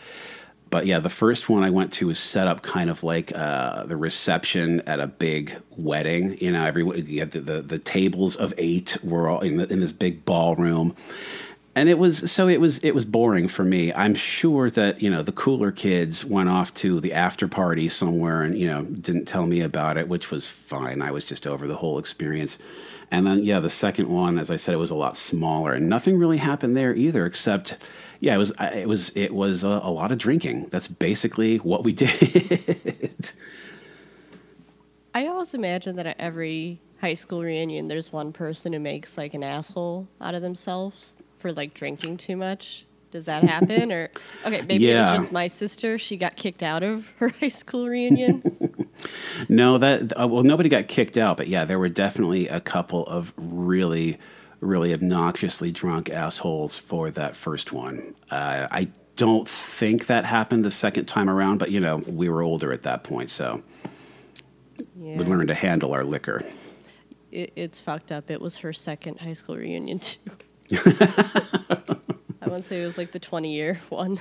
But 0.70 0.88
yeah, 0.88 0.98
the 1.00 1.10
first 1.12 1.50
one 1.50 1.64
I 1.64 1.70
went 1.70 1.94
to 1.94 2.08
was 2.08 2.18
set 2.18 2.48
up 2.48 2.64
kind 2.64 2.90
of 2.90 3.04
like 3.04 3.32
uh, 3.36 3.84
the 3.84 3.96
reception 3.96 4.82
at 4.88 5.00
a 5.00 5.06
big 5.06 5.56
wedding. 5.70 6.36
You 6.42 6.52
know, 6.52 6.66
everyone 6.66 7.06
you 7.06 7.20
had 7.20 7.30
the, 7.30 7.42
the, 7.42 7.62
the 7.62 7.78
tables 7.78 8.36
of 8.36 8.56
eight 8.58 8.98
were 9.04 9.30
all 9.30 9.42
in, 9.42 9.58
the, 9.58 9.72
in 9.72 9.82
this 9.82 9.92
big 9.92 10.26
ballroom, 10.26 10.96
and 11.76 11.90
it 11.90 11.98
was 11.98 12.32
so 12.32 12.48
it 12.48 12.62
was 12.62 12.80
it 12.80 12.94
was 12.94 13.04
boring 13.04 13.48
for 13.48 13.64
me. 13.64 13.92
I'm 13.94 14.14
sure 14.14 14.70
that 14.70 15.02
you 15.02 15.10
know 15.10 15.24
the 15.24 15.32
cooler 15.32 15.72
kids 15.72 16.24
went 16.24 16.50
off 16.50 16.74
to 16.76 17.00
the 17.00 17.14
after 17.14 17.48
party 17.48 17.90
somewhere 17.90 18.44
and 18.44 18.58
you 18.58 18.68
know 18.68 18.84
didn't 18.84 19.26
tell 19.26 19.48
me 19.48 19.62
about 19.62 19.98
it, 19.98 20.08
which 20.08 20.30
was 20.30 20.48
fine. 20.48 21.02
I 21.02 21.12
was 21.12 21.26
just 21.26 21.48
over 21.48 21.68
the 21.68 21.78
whole 21.78 21.98
experience. 21.98 22.60
And 23.10 23.26
then 23.26 23.44
yeah, 23.44 23.60
the 23.60 23.70
second 23.70 24.08
one, 24.08 24.38
as 24.38 24.52
I 24.52 24.58
said, 24.58 24.74
it 24.74 24.78
was 24.78 24.92
a 24.92 24.96
lot 24.96 25.16
smaller, 25.16 25.74
and 25.74 25.90
nothing 25.90 26.18
really 26.18 26.38
happened 26.38 26.78
there 26.78 26.96
either, 26.96 27.26
except 27.26 27.78
yeah, 28.20 28.36
it 28.36 28.38
was 28.38 28.54
it 28.60 28.88
was 28.88 29.16
it 29.16 29.34
was 29.34 29.64
a, 29.64 29.68
a 29.68 29.92
lot 29.92 30.12
of 30.12 30.20
drinking. 30.20 30.68
That's 30.70 30.88
basically 30.88 31.58
what 31.58 31.84
we 31.84 31.94
did. 31.94 33.32
I 35.16 35.28
always 35.28 35.54
imagine 35.54 35.96
that 35.96 36.08
at 36.08 36.20
every 36.20 36.82
high 37.02 37.14
school 37.16 37.42
reunion, 37.42 37.88
there's 37.88 38.12
one 38.12 38.32
person 38.32 38.74
who 38.74 38.80
makes 38.80 39.18
like 39.18 39.34
an 39.34 39.44
asshole 39.44 40.08
out 40.22 40.34
of 40.36 40.42
themselves 40.42 41.16
for 41.44 41.52
like 41.52 41.74
drinking 41.74 42.16
too 42.16 42.38
much. 42.38 42.86
Does 43.12 43.26
that 43.26 43.44
happen? 43.44 43.92
or 43.92 44.10
okay, 44.46 44.62
maybe 44.62 44.86
yeah. 44.86 45.10
it 45.10 45.14
was 45.14 45.22
just 45.24 45.32
my 45.34 45.48
sister. 45.48 46.00
She 46.00 46.16
got 46.16 46.38
kicked 46.38 46.64
out 46.64 46.82
of 46.82 47.06
her 47.18 47.30
high 47.40 47.50
school 47.50 47.88
reunion. 47.88 48.88
no, 49.50 49.78
that 49.78 50.20
uh, 50.20 50.28
well, 50.28 50.44
nobody 50.44 50.70
got 50.70 50.88
kicked 50.88 51.18
out, 51.18 51.36
but 51.36 51.50
yeah, 51.50 51.66
there 51.66 51.78
were 51.78 51.90
definitely 51.90 52.48
a 52.48 52.62
couple 52.62 53.06
of 53.06 53.34
really 53.38 54.18
really 54.62 54.94
obnoxiously 54.94 55.72
drunk 55.72 56.10
assholes 56.10 56.78
for 56.78 57.12
that 57.12 57.36
first 57.36 57.74
one. 57.74 58.16
Uh, 58.32 58.66
I 58.72 58.88
don't 59.18 59.48
think 59.48 60.06
that 60.06 60.24
happened 60.24 60.64
the 60.64 60.72
second 60.72 61.06
time 61.06 61.30
around, 61.30 61.58
but 61.58 61.70
you 61.70 61.82
know, 61.82 61.98
we 61.98 62.30
were 62.30 62.42
older 62.42 62.72
at 62.72 62.84
that 62.84 63.04
point, 63.04 63.30
so 63.30 63.62
yeah. 64.98 65.18
we 65.18 65.26
learned 65.26 65.50
to 65.50 65.54
handle 65.54 65.92
our 65.92 66.06
liquor. 66.06 66.46
It, 67.34 67.52
it's 67.58 67.82
fucked 67.82 68.14
up. 68.14 68.32
It 68.32 68.40
was 68.40 68.58
her 68.58 68.72
second 68.72 69.20
high 69.20 69.34
school 69.34 69.58
reunion, 69.58 70.00
too. 70.00 70.32
I 70.74 72.48
want 72.48 72.64
to 72.64 72.70
say 72.70 72.82
it 72.82 72.86
was 72.86 72.98
like 72.98 73.12
the 73.12 73.20
20 73.20 73.54
year 73.54 73.80
one. 73.90 74.20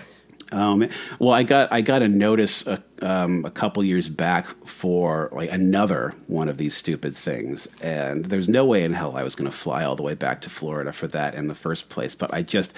Um, 0.53 0.89
well, 1.19 1.33
I 1.33 1.45
got 1.45 1.73
I 1.73 1.81
got 1.81 2.03
a 2.03 2.09
notice 2.09 2.67
a, 2.67 2.83
um, 3.01 3.45
a 3.47 3.51
couple 3.51 3.83
years 3.83 4.09
back 4.09 4.47
for 4.67 5.31
like 5.33 5.51
another 5.51 6.15
one 6.27 6.49
of 6.49 6.59
these 6.59 6.77
stupid 6.77 7.17
things, 7.17 7.67
and 7.81 8.27
there's 8.27 8.51
no 8.51 8.65
way 8.67 8.85
in 8.85 8.93
hell 8.93 9.17
I 9.17 9.23
was 9.23 9.35
going 9.35 9.51
to 9.51 9.57
fly 9.57 9.83
all 9.83 9.97
the 9.97 10.03
way 10.03 10.15
back 10.15 10.43
to 10.43 10.51
Florida 10.51 10.93
for 10.93 11.07
that 11.09 11.35
in 11.35 11.49
the 11.49 11.55
first 11.55 11.89
place. 11.89 12.15
But 12.15 12.35
I 12.35 12.43
just 12.43 12.75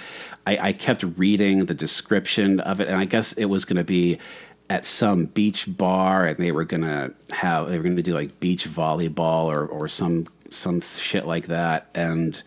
I, 0.47 0.69
I 0.69 0.73
kept 0.73 1.03
reading 1.17 1.67
the 1.67 1.75
description 1.75 2.61
of 2.61 2.81
it, 2.81 2.87
and 2.87 2.97
I 2.97 3.07
guess 3.07 3.33
it 3.33 3.47
was 3.47 3.65
going 3.65 3.77
to 3.77 3.85
be 3.85 4.19
at 4.71 4.87
some 4.87 5.27
beach 5.27 5.67
bar, 5.69 6.27
and 6.27 6.39
they 6.39 6.53
were 6.53 6.65
going 6.65 6.83
to 6.83 7.13
have 7.31 7.69
they 7.69 7.77
were 7.77 7.83
going 7.83 7.97
to 7.97 8.03
do 8.03 8.15
like 8.15 8.39
beach 8.39 8.69
volleyball 8.69 9.47
or 9.47 9.67
or 9.67 9.89
some 9.89 10.29
some 10.51 10.81
shit 10.81 11.27
like 11.27 11.49
that, 11.49 11.89
and 11.93 12.41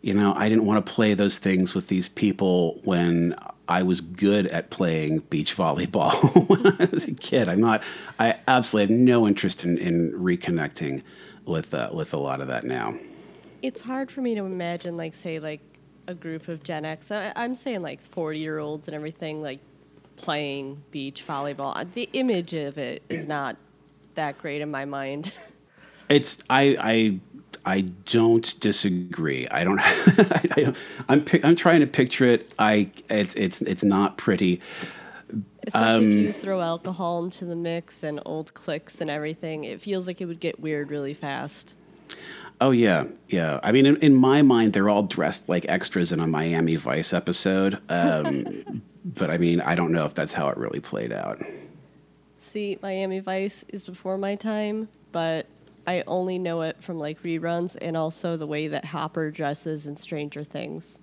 you 0.00 0.14
know 0.14 0.34
I 0.34 0.48
didn't 0.48 0.66
want 0.66 0.84
to 0.84 0.92
play 0.92 1.14
those 1.14 1.38
things 1.38 1.74
with 1.74 1.88
these 1.88 2.08
people 2.08 2.80
when 2.84 3.34
I 3.68 3.82
was 3.82 4.00
good 4.00 4.46
at 4.46 4.70
playing 4.70 5.20
beach 5.30 5.56
volleyball 5.56 6.48
when 6.48 6.66
I 6.80 6.86
was 6.86 7.06
a 7.06 7.14
kid. 7.14 7.48
I'm 7.48 7.60
not. 7.60 7.82
I 8.18 8.36
absolutely 8.48 8.94
have 8.94 9.02
no 9.02 9.26
interest 9.26 9.64
in, 9.64 9.76
in 9.78 10.12
reconnecting 10.12 11.02
with 11.44 11.74
uh, 11.74 11.90
with 11.92 12.14
a 12.14 12.18
lot 12.18 12.40
of 12.40 12.48
that 12.48 12.64
now. 12.64 12.94
It's 13.60 13.82
hard 13.82 14.10
for 14.10 14.20
me 14.20 14.34
to 14.36 14.44
imagine, 14.44 14.96
like, 14.96 15.16
say, 15.16 15.40
like 15.40 15.60
a 16.06 16.14
group 16.14 16.48
of 16.48 16.62
Gen 16.62 16.84
X. 16.84 17.10
I, 17.10 17.32
I'm 17.36 17.56
saying 17.56 17.82
like 17.82 18.00
40 18.00 18.38
year 18.38 18.58
olds 18.58 18.88
and 18.88 18.94
everything, 18.94 19.42
like 19.42 19.60
playing 20.16 20.82
beach 20.90 21.24
volleyball. 21.26 21.76
Uh, 21.76 21.84
the 21.92 22.08
image 22.12 22.54
of 22.54 22.78
it 22.78 23.02
is 23.08 23.26
not 23.28 23.56
that 24.14 24.38
great 24.38 24.60
in 24.60 24.70
my 24.70 24.84
mind. 24.84 25.32
It's 26.08 26.42
I 26.48 26.74
I 26.80 27.20
I 27.64 27.82
don't 27.82 28.58
disagree. 28.60 29.48
I 29.48 29.64
don't. 29.64 29.80
I, 29.80 30.42
am 30.58 30.74
I'm, 31.08 31.24
I'm 31.42 31.56
trying 31.56 31.80
to 31.80 31.86
picture 31.86 32.26
it. 32.26 32.52
I 32.58 32.90
it's 33.08 33.34
it's 33.34 33.62
it's 33.62 33.84
not 33.84 34.16
pretty. 34.16 34.60
Especially 35.66 35.96
um, 35.96 36.08
if 36.08 36.14
you 36.14 36.32
throw 36.32 36.62
alcohol 36.62 37.24
into 37.24 37.44
the 37.44 37.56
mix 37.56 38.02
and 38.02 38.20
old 38.24 38.54
cliques 38.54 39.00
and 39.02 39.10
everything, 39.10 39.64
it 39.64 39.80
feels 39.80 40.06
like 40.06 40.20
it 40.20 40.24
would 40.24 40.40
get 40.40 40.60
weird 40.60 40.90
really 40.90 41.12
fast. 41.12 41.74
Oh 42.60 42.70
yeah, 42.70 43.04
yeah. 43.28 43.60
I 43.62 43.72
mean, 43.72 43.86
in, 43.86 43.96
in 43.96 44.14
my 44.14 44.42
mind, 44.42 44.72
they're 44.72 44.88
all 44.88 45.04
dressed 45.04 45.48
like 45.48 45.66
extras 45.68 46.10
in 46.10 46.20
a 46.20 46.26
Miami 46.26 46.76
Vice 46.76 47.12
episode. 47.12 47.80
Um, 47.88 48.82
but 49.04 49.30
I 49.30 49.38
mean, 49.38 49.60
I 49.60 49.74
don't 49.74 49.92
know 49.92 50.04
if 50.04 50.14
that's 50.14 50.32
how 50.32 50.48
it 50.48 50.56
really 50.56 50.80
played 50.80 51.12
out. 51.12 51.44
See, 52.36 52.78
Miami 52.82 53.20
Vice 53.20 53.64
is 53.68 53.84
before 53.84 54.16
my 54.16 54.34
time, 54.34 54.88
but 55.12 55.46
I 55.88 56.04
only 56.06 56.38
know 56.38 56.60
it 56.60 56.82
from 56.82 56.98
like 56.98 57.22
reruns 57.22 57.74
and 57.80 57.96
also 57.96 58.36
the 58.36 58.46
way 58.46 58.68
that 58.68 58.84
Hopper 58.84 59.30
dresses 59.30 59.86
in 59.86 59.96
Stranger 59.96 60.44
Things. 60.44 61.00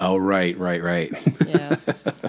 Oh 0.00 0.16
right, 0.16 0.56
right, 0.56 0.82
right. 0.82 1.12
yeah. 1.46 1.76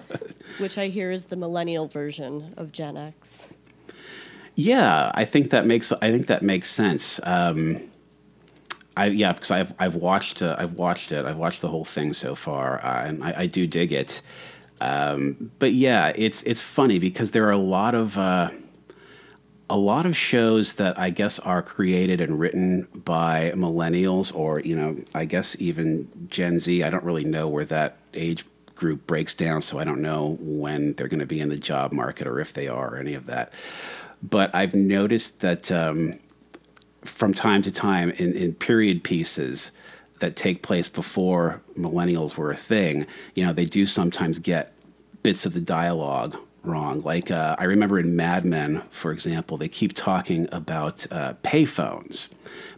Which 0.57 0.77
I 0.77 0.89
hear 0.89 1.09
is 1.09 1.25
the 1.25 1.37
millennial 1.37 1.87
version 1.87 2.53
of 2.57 2.73
Gen 2.73 2.97
X. 2.97 3.47
Yeah, 4.55 5.09
I 5.15 5.23
think 5.23 5.51
that 5.51 5.65
makes 5.65 5.93
I 5.93 6.11
think 6.11 6.27
that 6.27 6.43
makes 6.43 6.69
sense. 6.69 7.21
Um, 7.23 7.89
I 8.97 9.05
yeah, 9.05 9.31
because 9.31 9.51
I've 9.51 9.73
I've 9.79 9.95
watched 9.95 10.41
uh, 10.41 10.57
I've 10.59 10.73
watched 10.73 11.13
it. 11.13 11.25
I've 11.25 11.37
watched 11.37 11.61
the 11.61 11.69
whole 11.69 11.85
thing 11.85 12.11
so 12.11 12.35
far, 12.35 12.85
uh, 12.85 13.05
and 13.05 13.23
I, 13.23 13.33
I, 13.37 13.45
do 13.45 13.67
dig 13.67 13.93
it. 13.93 14.21
Um, 14.81 15.49
but 15.59 15.71
yeah, 15.71 16.11
it's 16.13 16.43
it's 16.43 16.59
funny 16.59 16.99
because 16.99 17.31
there 17.31 17.47
are 17.47 17.51
a 17.51 17.57
lot 17.57 17.95
of. 17.95 18.17
Uh, 18.17 18.49
a 19.69 19.77
lot 19.77 20.05
of 20.05 20.15
shows 20.15 20.75
that 20.75 20.97
I 20.99 21.09
guess 21.09 21.39
are 21.39 21.61
created 21.61 22.21
and 22.21 22.39
written 22.39 22.87
by 22.93 23.51
millennials 23.55 24.33
or, 24.35 24.59
you 24.59 24.75
know, 24.75 24.97
I 25.15 25.25
guess 25.25 25.59
even 25.59 26.07
Gen 26.29 26.59
Z. 26.59 26.83
I 26.83 26.89
don't 26.89 27.03
really 27.03 27.23
know 27.23 27.47
where 27.47 27.65
that 27.65 27.97
age 28.13 28.45
group 28.75 29.07
breaks 29.07 29.33
down, 29.33 29.61
so 29.61 29.79
I 29.79 29.83
don't 29.83 30.01
know 30.01 30.37
when 30.39 30.93
they're 30.93 31.07
going 31.07 31.19
to 31.19 31.25
be 31.25 31.39
in 31.39 31.49
the 31.49 31.57
job 31.57 31.91
market 31.91 32.27
or 32.27 32.39
if 32.39 32.53
they 32.53 32.67
are 32.67 32.93
or 32.93 32.97
any 32.97 33.15
of 33.15 33.25
that. 33.25 33.51
But 34.21 34.53
I've 34.53 34.75
noticed 34.75 35.39
that 35.39 35.71
um, 35.71 36.19
from 37.03 37.33
time 37.33 37.61
to 37.63 37.71
time 37.71 38.11
in, 38.11 38.33
in 38.33 38.53
period 38.53 39.03
pieces 39.03 39.71
that 40.19 40.35
take 40.35 40.61
place 40.61 40.87
before 40.87 41.61
millennials 41.77 42.35
were 42.35 42.51
a 42.51 42.57
thing, 42.57 43.07
you 43.33 43.45
know, 43.45 43.51
they 43.51 43.65
do 43.65 43.85
sometimes 43.85 44.39
get 44.39 44.73
bits 45.23 45.45
of 45.45 45.53
the 45.53 45.61
dialogue 45.61 46.37
wrong. 46.67 46.99
Like 47.01 47.31
uh, 47.31 47.55
I 47.59 47.65
remember 47.65 47.99
in 47.99 48.15
Mad 48.15 48.45
Men, 48.45 48.81
for 48.89 49.11
example, 49.11 49.57
they 49.57 49.67
keep 49.67 49.93
talking 49.93 50.47
about 50.51 51.05
uh, 51.11 51.33
payphones, 51.43 52.29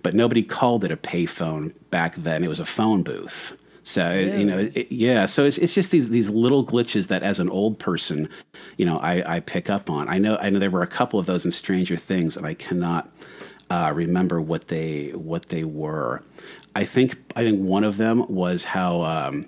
but 0.03 0.13
nobody 0.13 0.43
called 0.43 0.83
it 0.83 0.91
a 0.91 0.97
payphone 0.97 1.73
back 1.89 2.15
then. 2.15 2.43
It 2.43 2.49
was 2.49 2.59
a 2.59 2.65
phone 2.65 3.03
booth. 3.03 3.57
So 3.83 4.09
really? 4.09 4.39
you 4.39 4.45
know, 4.45 4.69
it, 4.73 4.91
yeah. 4.91 5.25
So 5.25 5.45
it's 5.45 5.57
it's 5.57 5.73
just 5.73 5.91
these 5.91 6.09
these 6.09 6.29
little 6.29 6.65
glitches 6.65 7.07
that, 7.07 7.23
as 7.23 7.39
an 7.39 7.49
old 7.49 7.79
person, 7.79 8.27
you 8.75 8.85
know, 8.85 8.99
I, 8.99 9.35
I 9.35 9.39
pick 9.39 9.69
up 9.69 9.89
on. 9.89 10.09
I 10.09 10.17
know 10.17 10.37
I 10.41 10.49
know 10.49 10.59
there 10.59 10.69
were 10.69 10.81
a 10.81 10.87
couple 10.87 11.19
of 11.19 11.25
those 11.25 11.45
in 11.45 11.51
Stranger 11.51 11.95
Things, 11.95 12.35
and 12.35 12.45
I 12.45 12.53
cannot 12.53 13.09
uh, 13.69 13.93
remember 13.95 14.41
what 14.41 14.67
they 14.67 15.11
what 15.11 15.49
they 15.49 15.63
were. 15.63 16.21
I 16.75 16.83
think 16.83 17.17
I 17.37 17.43
think 17.43 17.61
one 17.61 17.85
of 17.85 17.95
them 17.95 18.25
was 18.27 18.65
how 18.65 19.03
um, 19.03 19.45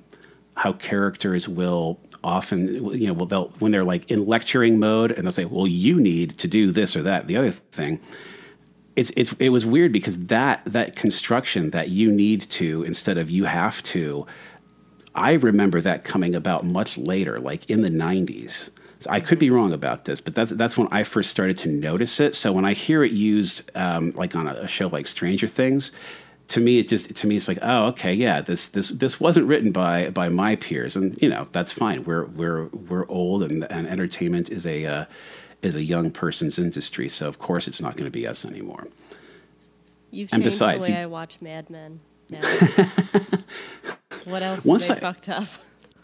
how 0.55 0.71
characters 0.73 1.49
will 1.49 1.99
often, 2.23 2.93
you 2.93 3.07
know, 3.07 3.13
well, 3.13 3.25
they'll 3.25 3.49
when 3.59 3.71
they're 3.71 3.83
like 3.83 4.09
in 4.11 4.25
lecturing 4.25 4.79
mode, 4.79 5.11
and 5.11 5.23
they'll 5.23 5.31
say, 5.31 5.45
"Well, 5.45 5.67
you 5.67 5.99
need 5.99 6.37
to 6.39 6.47
do 6.47 6.71
this 6.71 6.95
or 6.95 7.03
that." 7.03 7.27
The 7.27 7.37
other 7.37 7.51
thing, 7.51 7.99
it's 8.95 9.11
it's 9.11 9.33
it 9.33 9.49
was 9.49 9.65
weird 9.65 9.91
because 9.91 10.25
that 10.25 10.61
that 10.65 10.95
construction 10.95 11.69
that 11.71 11.89
you 11.91 12.11
need 12.11 12.41
to 12.41 12.83
instead 12.83 13.17
of 13.17 13.29
you 13.29 13.45
have 13.45 13.81
to, 13.83 14.25
I 15.15 15.33
remember 15.33 15.81
that 15.81 16.03
coming 16.03 16.35
about 16.35 16.65
much 16.65 16.97
later, 16.97 17.39
like 17.39 17.69
in 17.69 17.81
the 17.81 17.89
'90s. 17.89 18.69
So 18.99 19.09
I 19.09 19.21
could 19.21 19.39
be 19.39 19.49
wrong 19.49 19.71
about 19.71 20.03
this, 20.03 20.19
but 20.19 20.35
that's 20.35 20.51
that's 20.51 20.77
when 20.77 20.89
I 20.91 21.03
first 21.03 21.29
started 21.29 21.57
to 21.59 21.69
notice 21.69 22.19
it. 22.19 22.35
So 22.35 22.51
when 22.51 22.65
I 22.65 22.73
hear 22.73 23.03
it 23.03 23.13
used, 23.13 23.71
um, 23.75 24.11
like 24.11 24.35
on 24.35 24.47
a, 24.47 24.53
a 24.53 24.67
show 24.67 24.87
like 24.87 25.07
Stranger 25.07 25.47
Things, 25.47 25.93
to 26.49 26.59
me, 26.59 26.79
it 26.79 26.87
just 26.87 27.15
to 27.15 27.27
me 27.27 27.37
it's 27.37 27.47
like, 27.47 27.59
oh, 27.61 27.87
okay, 27.87 28.13
yeah, 28.13 28.41
this 28.41 28.67
this 28.67 28.89
this 28.89 29.19
wasn't 29.19 29.47
written 29.47 29.71
by 29.71 30.09
by 30.09 30.29
my 30.29 30.55
peers, 30.55 30.95
and 30.95 31.19
you 31.21 31.29
know 31.29 31.47
that's 31.51 31.71
fine. 31.71 32.03
We're 32.03 32.25
we're 32.25 32.65
we're 32.65 33.07
old, 33.07 33.43
and 33.43 33.65
and 33.71 33.87
entertainment 33.87 34.49
is 34.49 34.65
a 34.65 34.85
uh, 34.85 35.05
is 35.61 35.75
a 35.75 35.83
young 35.83 36.11
person's 36.11 36.57
industry, 36.57 37.07
so 37.07 37.27
of 37.27 37.39
course 37.39 37.67
it's 37.67 37.81
not 37.81 37.93
going 37.93 38.05
to 38.05 38.11
be 38.11 38.27
us 38.27 38.45
anymore. 38.45 38.87
You've 40.11 40.33
and 40.33 40.43
changed 40.43 40.55
besides, 40.55 40.85
the 40.85 40.91
way 40.91 40.97
you, 40.97 41.03
I 41.03 41.05
watch 41.05 41.39
Mad 41.39 41.69
Men. 41.69 41.99
Now. 42.29 42.41
what 44.25 44.41
else 44.41 44.65
once 44.65 44.89
I, 44.89 44.99
fucked 44.99 45.29
up? 45.29 45.47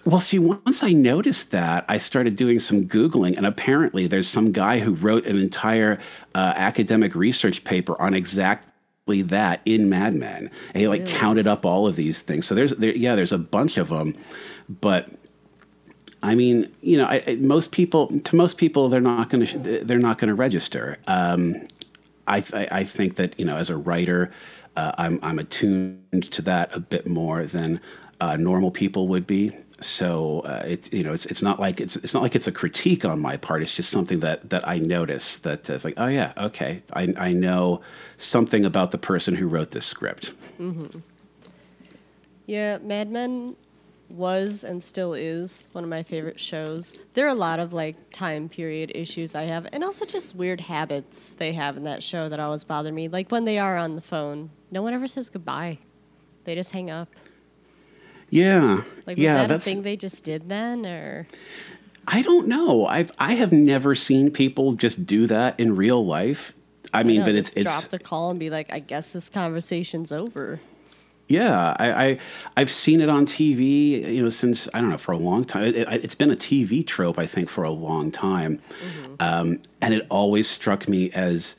Well, 0.06 0.20
see, 0.20 0.38
once 0.38 0.84
I 0.84 0.92
noticed 0.92 1.50
that, 1.50 1.86
I 1.88 1.98
started 1.98 2.36
doing 2.36 2.60
some 2.60 2.86
Googling, 2.86 3.36
and 3.36 3.48
apparently 3.48 4.06
there's 4.06 4.28
some 4.28 4.52
guy 4.52 4.78
who 4.78 4.94
wrote 4.94 5.26
an 5.26 5.40
entire 5.40 6.00
uh, 6.36 6.54
academic 6.56 7.16
research 7.16 7.64
paper 7.64 8.00
on 8.00 8.14
exact 8.14 8.68
that 9.06 9.62
in 9.66 9.88
Mad 9.90 10.16
Men. 10.16 10.50
And 10.74 10.82
he 10.82 10.88
like 10.88 11.02
really? 11.02 11.14
counted 11.14 11.48
up 11.48 11.66
all 11.66 11.88
of 11.88 11.96
these 11.96 12.22
things. 12.22 12.48
So 12.48 12.56
there's 12.56 12.72
there 12.72 12.96
yeah, 12.96 13.16
there's 13.16 13.32
a 13.32 13.38
bunch 13.38 13.78
of 13.78 13.90
them, 13.90 14.16
but 14.68 15.10
I 16.24 16.34
mean, 16.34 16.72
you 16.82 16.98
know, 16.98 17.06
I, 17.06 17.24
I, 17.28 17.36
most 17.36 17.72
people 17.72 18.08
to 18.20 18.36
most 18.36 18.58
people 18.58 18.90
they're 18.90 19.02
not 19.02 19.30
going 19.30 19.46
to 19.46 19.84
they're 19.84 20.00
not 20.00 20.18
going 20.18 20.30
to 20.30 20.36
register. 20.36 20.98
Um, 21.08 21.68
I, 22.28 22.40
th- 22.40 22.72
I 22.72 22.84
think 22.84 23.18
that 23.18 23.40
you 23.40 23.46
know, 23.46 23.58
as 23.58 23.70
a 23.70 23.78
writer, 23.78 24.32
uh, 24.76 24.94
I'm 24.98 25.20
I'm 25.22 25.38
attuned 25.38 26.32
to 26.32 26.42
that 26.42 26.76
a 26.76 26.80
bit 26.80 27.06
more 27.06 27.46
than 27.46 27.80
uh, 28.20 28.38
normal 28.38 28.72
people 28.72 29.08
would 29.10 29.28
be. 29.28 29.56
So 29.82 30.40
uh, 30.42 30.64
it's 30.66 30.92
you 30.94 31.04
know 31.04 31.14
it's 31.14 31.26
it's 31.26 31.42
not 31.42 31.60
like 31.60 31.82
it's 31.82 31.98
it's 31.98 32.14
not 32.14 32.24
like 32.24 32.36
it's 32.36 32.48
a 32.48 32.52
critique 32.52 33.04
on 33.04 33.20
my 33.20 33.36
part. 33.36 33.62
It's 33.62 33.74
just 33.74 33.90
something 33.90 34.22
that 34.22 34.50
that 34.50 34.66
I 34.68 34.78
notice 34.78 35.38
that 35.40 35.70
it's 35.70 35.84
like 35.84 35.96
oh 35.98 36.08
yeah 36.08 36.32
okay 36.38 36.82
I 36.94 37.14
I 37.18 37.30
know 37.30 37.82
something 38.18 38.64
about 38.66 38.92
the 38.92 38.98
person 38.98 39.36
who 39.36 39.48
wrote 39.48 39.72
this 39.72 39.86
script. 39.86 40.32
Mm-hmm. 40.60 41.00
Yeah, 42.46 42.78
Mad 42.78 43.10
Men 43.10 43.56
was 44.10 44.64
and 44.64 44.84
still 44.84 45.14
is 45.14 45.68
one 45.72 45.84
of 45.84 45.90
my 45.90 46.04
favorite 46.04 46.40
shows. 46.40 46.94
There 47.14 47.26
are 47.26 47.30
a 47.30 47.36
lot 47.36 47.60
of 47.60 47.74
like 47.74 47.96
time 48.12 48.48
period 48.48 48.92
issues 48.94 49.36
I 49.36 49.44
have, 49.44 49.68
and 49.74 49.84
also 49.84 50.06
just 50.06 50.36
weird 50.36 50.62
habits 50.62 51.32
they 51.32 51.54
have 51.54 51.76
in 51.76 51.84
that 51.84 52.04
show 52.04 52.30
that 52.30 52.40
always 52.40 52.64
bother 52.64 52.92
me. 52.92 53.08
Like 53.08 53.32
when 53.32 53.46
they 53.46 53.58
are 53.58 53.78
on 53.78 53.96
the 53.96 54.02
phone, 54.02 54.52
no 54.72 54.82
one 54.82 54.94
ever 54.94 55.08
says 55.08 55.30
goodbye; 55.30 55.80
they 56.46 56.56
just 56.56 56.72
hang 56.72 56.90
up. 56.90 57.10
Yeah, 58.30 58.84
like 59.06 59.18
was 59.18 59.20
yeah, 59.20 59.36
that 59.36 59.48
that's 59.50 59.68
a 59.68 59.70
thing 59.70 59.84
they 59.84 59.96
just 59.96 60.24
did 60.24 60.50
then, 60.50 60.86
or 60.86 61.28
I 62.08 62.22
don't 62.22 62.48
know. 62.48 62.86
I've 62.86 63.12
I 63.18 63.34
have 63.36 63.52
never 63.52 63.96
seen 63.96 64.32
people 64.32 64.74
just 64.74 65.06
do 65.06 65.28
that 65.28 65.60
in 65.60 65.76
real 65.76 66.06
life. 66.06 66.54
I 66.94 67.04
mean, 67.04 67.20
know, 67.20 67.26
but 67.26 67.36
it's 67.36 67.56
it's 67.56 67.72
drop 67.72 67.86
the 67.86 68.00
call 68.00 68.30
and 68.30 68.40
be 68.40 68.50
like, 68.50 68.72
I 68.72 68.80
guess 68.80 69.12
this 69.12 69.30
conversation's 69.30 70.12
over. 70.12 70.60
Yeah, 71.28 71.76
I, 71.80 72.06
I 72.06 72.20
I've 72.56 72.70
seen 72.70 73.02
it 73.02 73.10
on 73.10 73.26
TV. 73.26 74.14
You 74.14 74.24
know, 74.24 74.30
since 74.30 74.70
I 74.74 74.82
don't 74.82 74.90
know 74.90 74.98
for 74.98 75.12
a 75.12 75.18
long 75.18 75.44
time. 75.44 75.66
It, 75.66 75.76
it, 75.76 76.02
has 76.04 76.16
been 76.16 76.32
a 76.32 76.36
TV 76.36 76.86
trope, 76.86 77.18
I 77.18 77.26
think, 77.26 77.50
for 77.50 77.64
a 77.64 77.72
long 77.72 78.12
time, 78.12 78.60
mm-hmm. 78.60 79.16
um, 79.20 79.62
and 79.82 79.94
it 79.94 80.06
always 80.10 80.50
struck 80.50 80.88
me 80.88 81.12
as 81.12 81.56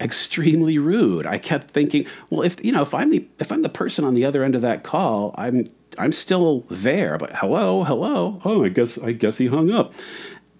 extremely 0.00 0.78
rude. 0.78 1.26
I 1.26 1.38
kept 1.38 1.70
thinking, 1.70 2.06
well, 2.30 2.42
if 2.42 2.62
you 2.64 2.72
know, 2.72 2.82
if 2.82 2.94
I'm 2.94 3.10
the 3.10 3.26
if 3.38 3.52
I'm 3.52 3.62
the 3.62 3.68
person 3.68 4.04
on 4.04 4.14
the 4.14 4.24
other 4.24 4.42
end 4.42 4.56
of 4.56 4.62
that 4.62 4.82
call, 4.82 5.34
I'm 5.38 5.68
I'm 5.98 6.12
still 6.12 6.64
there. 6.70 7.18
But 7.18 7.36
hello, 7.36 7.84
hello. 7.84 8.40
Oh, 8.44 8.64
I 8.64 8.68
guess 8.68 8.98
I 8.98 9.12
guess 9.12 9.38
he 9.38 9.46
hung 9.46 9.70
up. 9.70 9.92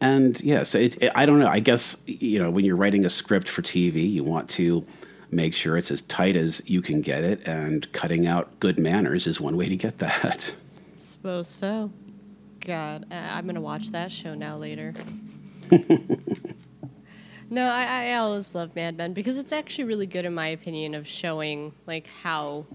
And 0.01 0.41
yes, 0.43 0.45
yeah, 0.45 0.63
so 0.65 0.79
it, 0.79 1.03
it, 1.03 1.13
I 1.15 1.27
don't 1.27 1.39
know. 1.39 1.49
I 1.49 1.61
guess 1.61 1.97
you 2.07 2.39
know 2.39 2.51
when 2.51 2.65
you're 2.65 2.77
writing 2.77 3.05
a 3.05 3.11
script 3.11 3.49
for 3.49 3.63
TV, 3.63 4.11
you 4.11 4.25
want 4.25 4.49
to 4.51 4.85
make 5.31 5.55
sure 5.55 5.77
it's 5.77 5.91
as 5.91 6.03
tight 6.03 6.37
as 6.37 6.63
you 6.67 6.83
can 6.83 7.01
get 7.01 7.25
it, 7.25 7.47
and 7.47 7.91
cutting 7.93 8.27
out 8.27 8.61
good 8.61 8.79
manners 8.79 9.27
is 9.27 9.41
one 9.41 9.57
way 9.57 9.69
to 9.69 9.77
get 9.77 9.99
that. 9.99 10.55
Suppose 10.97 11.49
so. 11.49 11.91
God, 12.61 13.07
I'm 13.11 13.47
gonna 13.47 13.61
watch 13.61 13.91
that 13.93 14.11
show 14.11 14.35
now 14.35 14.57
later. 14.57 14.93
no, 17.51 17.69
I, 17.69 18.09
I 18.09 18.15
always 18.15 18.55
love 18.55 18.75
Mad 18.75 18.97
Men 18.97 19.13
because 19.13 19.39
it's 19.39 19.53
actually 19.53 19.85
really 19.85 20.07
good, 20.07 20.25
in 20.25 20.35
my 20.35 20.49
opinion, 20.49 20.95
of 20.95 21.07
showing 21.07 21.73
like 21.87 22.07
how 22.07 22.67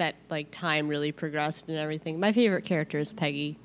that 0.00 0.16
like 0.30 0.50
time 0.50 0.88
really 0.88 1.12
progressed 1.12 1.68
and 1.68 1.76
everything. 1.76 2.18
My 2.18 2.32
favorite 2.32 2.64
character 2.64 2.98
is 2.98 3.12
Peggy. 3.12 3.58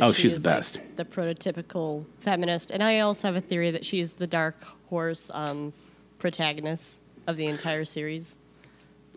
Oh, 0.00 0.12
she 0.12 0.22
she's 0.22 0.34
the 0.34 0.40
best. 0.40 0.76
Like, 0.76 0.96
the 0.96 1.04
prototypical 1.04 2.04
feminist, 2.20 2.70
and 2.70 2.82
I 2.82 3.00
also 3.00 3.28
have 3.28 3.36
a 3.36 3.40
theory 3.40 3.70
that 3.72 3.84
she's 3.84 4.12
the 4.12 4.26
dark 4.26 4.56
horse 4.88 5.30
um, 5.34 5.72
protagonist 6.18 7.00
of 7.26 7.36
the 7.36 7.46
entire 7.46 7.84
series. 7.84 8.38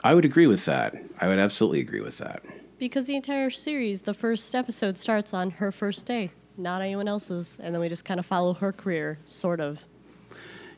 I 0.04 0.14
would 0.14 0.26
agree 0.26 0.48
with 0.48 0.66
that. 0.66 0.96
I 1.20 1.28
would 1.28 1.40
absolutely 1.40 1.80
agree 1.80 2.02
with 2.02 2.18
that. 2.18 2.44
Because 2.80 3.06
the 3.06 3.16
entire 3.16 3.50
series, 3.50 4.02
the 4.02 4.14
first 4.14 4.54
episode 4.54 4.98
starts 4.98 5.34
on 5.34 5.52
her 5.52 5.72
first 5.72 6.06
day, 6.06 6.32
not 6.58 6.82
anyone 6.82 7.08
else's, 7.08 7.58
and 7.62 7.74
then 7.74 7.82
we 7.82 7.90
just 7.90 8.06
kind 8.06 8.20
of 8.20 8.26
follow 8.26 8.54
her 8.56 8.72
career, 8.72 9.20
sort 9.26 9.60
of. 9.60 9.80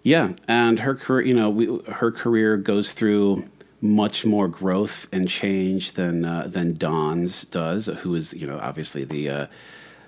Yeah, 0.03 0.33
and 0.47 0.79
her 0.79 0.95
career, 0.95 1.25
you 1.25 1.33
know, 1.33 1.49
we, 1.49 1.65
her 1.91 2.11
career 2.11 2.55
goes 2.57 2.93
through 2.93 3.45
much 3.81 4.25
more 4.25 4.47
growth 4.47 5.07
and 5.11 5.29
change 5.29 5.93
than 5.93 6.25
uh, 6.25 6.47
than 6.47 6.73
Don's 6.73 7.45
does, 7.45 7.87
who 7.87 8.15
is, 8.15 8.33
you 8.33 8.45
know, 8.45 8.59
obviously 8.61 9.03
the 9.03 9.29
uh, 9.29 9.47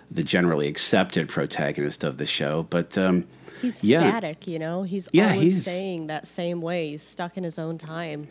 the 0.10 0.24
generally 0.24 0.68
accepted 0.68 1.30
protagonist 1.30 2.04
of 2.04 2.18
the 2.18 2.26
show, 2.26 2.64
but. 2.70 2.98
Um, 2.98 3.26
He's 3.62 3.84
yeah. 3.84 4.00
static, 4.00 4.48
you 4.48 4.58
know. 4.58 4.82
He's 4.82 5.08
yeah, 5.14 5.34
always 5.34 5.42
he's, 5.42 5.62
staying 5.62 6.08
that 6.08 6.26
same 6.26 6.62
way. 6.62 6.90
He's 6.90 7.04
stuck 7.04 7.38
in 7.38 7.44
his 7.44 7.60
own 7.60 7.78
time. 7.78 8.28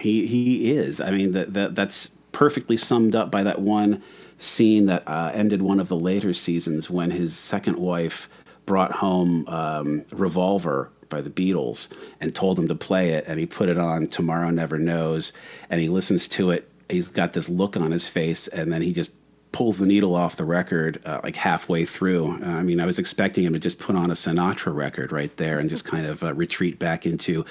He 0.00 0.26
he 0.26 0.72
is. 0.72 1.00
I 1.00 1.12
mean, 1.12 1.30
that 1.30 1.54
that 1.54 1.76
that's 1.76 2.10
perfectly 2.32 2.76
summed 2.76 3.14
up 3.14 3.30
by 3.30 3.44
that 3.44 3.60
one 3.60 4.02
scene 4.36 4.86
that 4.86 5.04
uh, 5.06 5.30
ended 5.32 5.62
one 5.62 5.78
of 5.78 5.88
the 5.88 5.96
later 5.96 6.34
seasons 6.34 6.90
when 6.90 7.12
his 7.12 7.36
second 7.36 7.76
wife 7.76 8.28
brought 8.66 8.92
home 8.92 9.46
um, 9.48 10.04
Revolver 10.12 10.90
by 11.08 11.20
the 11.20 11.30
Beatles 11.30 11.88
and 12.20 12.34
told 12.34 12.58
him 12.58 12.68
to 12.68 12.74
play 12.74 13.10
it, 13.10 13.24
and 13.26 13.38
he 13.38 13.46
put 13.46 13.68
it 13.68 13.78
on 13.78 14.06
Tomorrow 14.06 14.50
Never 14.50 14.78
Knows, 14.78 15.32
and 15.70 15.80
he 15.80 15.88
listens 15.88 16.28
to 16.28 16.50
it. 16.50 16.70
He's 16.88 17.08
got 17.08 17.32
this 17.32 17.48
look 17.48 17.76
on 17.76 17.90
his 17.90 18.08
face, 18.08 18.48
and 18.48 18.72
then 18.72 18.82
he 18.82 18.92
just 18.92 19.10
pulls 19.52 19.78
the 19.78 19.86
needle 19.86 20.14
off 20.14 20.36
the 20.36 20.44
record 20.44 21.00
uh, 21.04 21.20
like 21.22 21.36
halfway 21.36 21.84
through. 21.84 22.38
Uh, 22.42 22.46
I 22.46 22.62
mean, 22.62 22.80
I 22.80 22.86
was 22.86 22.98
expecting 22.98 23.44
him 23.44 23.54
to 23.54 23.58
just 23.58 23.78
put 23.78 23.96
on 23.96 24.10
a 24.10 24.14
Sinatra 24.14 24.74
record 24.74 25.10
right 25.10 25.34
there 25.36 25.58
and 25.58 25.70
just 25.70 25.84
kind 25.84 26.06
of 26.06 26.22
uh, 26.22 26.34
retreat 26.34 26.78
back 26.78 27.06
into, 27.06 27.44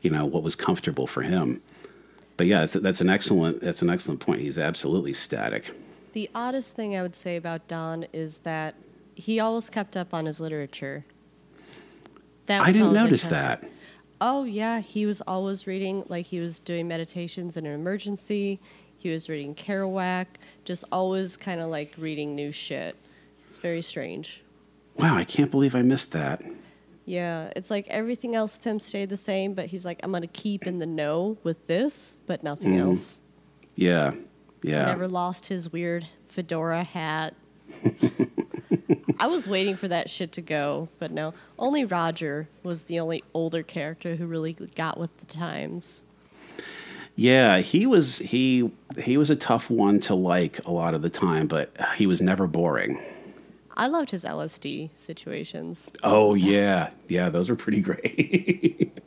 you 0.00 0.10
know, 0.10 0.24
what 0.24 0.42
was 0.42 0.54
comfortable 0.54 1.06
for 1.06 1.22
him. 1.22 1.60
But 2.36 2.46
yeah, 2.46 2.60
that's, 2.60 2.72
that's 2.74 3.00
an 3.00 3.10
excellent 3.10 3.60
that's 3.60 3.82
an 3.82 3.90
excellent 3.90 4.20
point. 4.20 4.40
He's 4.40 4.58
absolutely 4.58 5.12
static. 5.12 5.72
The 6.12 6.30
oddest 6.34 6.74
thing 6.74 6.96
I 6.96 7.02
would 7.02 7.14
say 7.14 7.36
about 7.36 7.68
Don 7.68 8.06
is 8.12 8.38
that 8.38 8.74
he 9.14 9.38
always 9.38 9.68
kept 9.68 9.96
up 9.96 10.14
on 10.14 10.24
his 10.24 10.40
literature. 10.40 11.04
That 12.46 12.62
I 12.62 12.72
didn't 12.72 12.92
notice 12.92 13.24
that. 13.24 13.64
Oh 14.20 14.44
yeah, 14.44 14.80
he 14.80 15.06
was 15.06 15.20
always 15.22 15.66
reading 15.66 16.04
like 16.08 16.26
he 16.26 16.40
was 16.40 16.58
doing 16.58 16.88
meditations 16.88 17.56
in 17.56 17.66
an 17.66 17.72
emergency. 17.72 18.60
He 18.98 19.08
was 19.10 19.28
reading 19.30 19.54
Kerouac, 19.54 20.26
just 20.64 20.84
always 20.92 21.36
kind 21.36 21.60
of 21.60 21.70
like 21.70 21.94
reading 21.96 22.34
new 22.34 22.52
shit. 22.52 22.96
It's 23.46 23.56
very 23.56 23.80
strange. 23.80 24.42
Wow, 24.96 25.16
I 25.16 25.24
can't 25.24 25.50
believe 25.50 25.74
I 25.74 25.80
missed 25.80 26.12
that. 26.12 26.42
Yeah, 27.06 27.50
it's 27.56 27.70
like 27.70 27.88
everything 27.88 28.34
else 28.34 28.56
with 28.56 28.64
him 28.64 28.78
stayed 28.78 29.08
the 29.08 29.16
same, 29.16 29.54
but 29.54 29.66
he's 29.66 29.84
like, 29.86 30.00
I'm 30.02 30.10
going 30.10 30.20
to 30.20 30.28
keep 30.28 30.66
in 30.66 30.78
the 30.78 30.86
know 30.86 31.38
with 31.42 31.66
this, 31.66 32.18
but 32.26 32.44
nothing 32.44 32.74
mm. 32.74 32.80
else. 32.80 33.22
Yeah, 33.74 34.12
yeah. 34.62 34.84
Never 34.84 35.08
lost 35.08 35.46
his 35.46 35.72
weird 35.72 36.06
fedora 36.28 36.84
hat. 36.84 37.34
I 39.18 39.26
was 39.26 39.46
waiting 39.46 39.76
for 39.76 39.88
that 39.88 40.08
shit 40.08 40.32
to 40.32 40.40
go, 40.40 40.88
but 40.98 41.10
no. 41.10 41.34
Only 41.58 41.84
Roger 41.84 42.48
was 42.62 42.82
the 42.82 43.00
only 43.00 43.22
older 43.34 43.62
character 43.62 44.16
who 44.16 44.26
really 44.26 44.54
got 44.74 44.98
with 44.98 45.16
the 45.18 45.26
times. 45.26 46.04
Yeah, 47.16 47.58
he 47.58 47.86
was 47.86 48.18
he 48.18 48.70
he 48.98 49.16
was 49.18 49.28
a 49.28 49.36
tough 49.36 49.68
one 49.68 50.00
to 50.00 50.14
like 50.14 50.64
a 50.64 50.70
lot 50.70 50.94
of 50.94 51.02
the 51.02 51.10
time, 51.10 51.48
but 51.48 51.76
he 51.96 52.06
was 52.06 52.22
never 52.22 52.46
boring. 52.46 52.98
I 53.76 53.88
loved 53.88 54.10
his 54.10 54.24
LSD 54.24 54.90
situations. 54.94 55.90
Oh 56.02 56.34
yeah, 56.34 56.90
yeah, 57.08 57.28
those 57.28 57.50
were 57.50 57.56
pretty 57.56 57.80
great. 57.80 58.98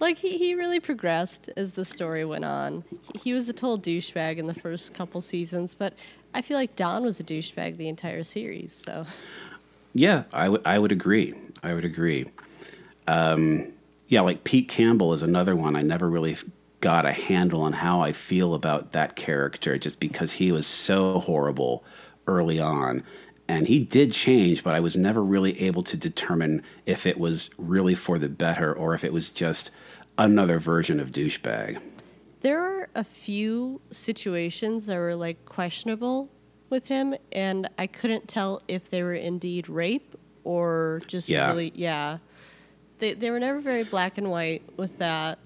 like 0.00 0.18
he, 0.18 0.36
he 0.36 0.54
really 0.54 0.80
progressed 0.80 1.50
as 1.56 1.72
the 1.72 1.84
story 1.84 2.24
went 2.24 2.44
on. 2.44 2.84
He, 2.90 3.18
he 3.18 3.32
was 3.34 3.48
a 3.48 3.52
total 3.52 3.78
douchebag 3.78 4.36
in 4.36 4.46
the 4.46 4.54
first 4.54 4.94
couple 4.94 5.20
seasons, 5.20 5.74
but 5.74 5.94
I 6.34 6.42
feel 6.42 6.56
like 6.56 6.76
Don 6.76 7.04
was 7.04 7.20
a 7.20 7.24
douchebag 7.24 7.76
the 7.76 7.88
entire 7.88 8.22
series. 8.22 8.72
So. 8.72 9.06
Yeah, 9.94 10.24
I 10.32 10.48
would 10.48 10.62
I 10.64 10.78
would 10.78 10.92
agree. 10.92 11.34
I 11.62 11.74
would 11.74 11.84
agree. 11.84 12.30
Um, 13.06 13.72
yeah, 14.08 14.22
like 14.22 14.44
Pete 14.44 14.68
Campbell 14.68 15.12
is 15.12 15.22
another 15.22 15.54
one 15.56 15.76
I 15.76 15.82
never 15.82 16.08
really 16.08 16.36
got 16.80 17.06
a 17.06 17.12
handle 17.12 17.62
on 17.62 17.72
how 17.72 18.00
I 18.00 18.12
feel 18.12 18.54
about 18.54 18.92
that 18.92 19.16
character 19.16 19.78
just 19.78 20.00
because 20.00 20.32
he 20.32 20.50
was 20.50 20.66
so 20.66 21.20
horrible 21.20 21.84
early 22.26 22.58
on. 22.58 23.04
And 23.48 23.68
he 23.68 23.80
did 23.80 24.12
change, 24.12 24.64
but 24.64 24.74
I 24.74 24.80
was 24.80 24.96
never 24.96 25.22
really 25.22 25.60
able 25.62 25.82
to 25.84 25.96
determine 25.96 26.62
if 26.86 27.06
it 27.06 27.18
was 27.18 27.50
really 27.58 27.94
for 27.94 28.18
the 28.18 28.28
better 28.28 28.72
or 28.72 28.94
if 28.94 29.04
it 29.04 29.12
was 29.12 29.28
just 29.28 29.70
another 30.16 30.58
version 30.58 31.00
of 31.00 31.12
douchebag. 31.12 31.80
There 32.42 32.60
are 32.60 32.88
a 32.96 33.04
few 33.04 33.80
situations 33.92 34.86
that 34.86 34.96
were 34.96 35.14
like 35.14 35.44
questionable 35.46 36.28
with 36.70 36.86
him, 36.86 37.14
and 37.30 37.68
I 37.78 37.86
couldn't 37.86 38.26
tell 38.26 38.62
if 38.66 38.90
they 38.90 39.04
were 39.04 39.14
indeed 39.14 39.68
rape 39.68 40.16
or 40.42 41.00
just 41.06 41.28
yeah. 41.28 41.48
really, 41.50 41.72
yeah. 41.74 42.18
They, 42.98 43.14
they 43.14 43.30
were 43.30 43.38
never 43.38 43.60
very 43.60 43.84
black 43.84 44.18
and 44.18 44.28
white 44.28 44.62
with 44.76 44.98
that. 44.98 45.38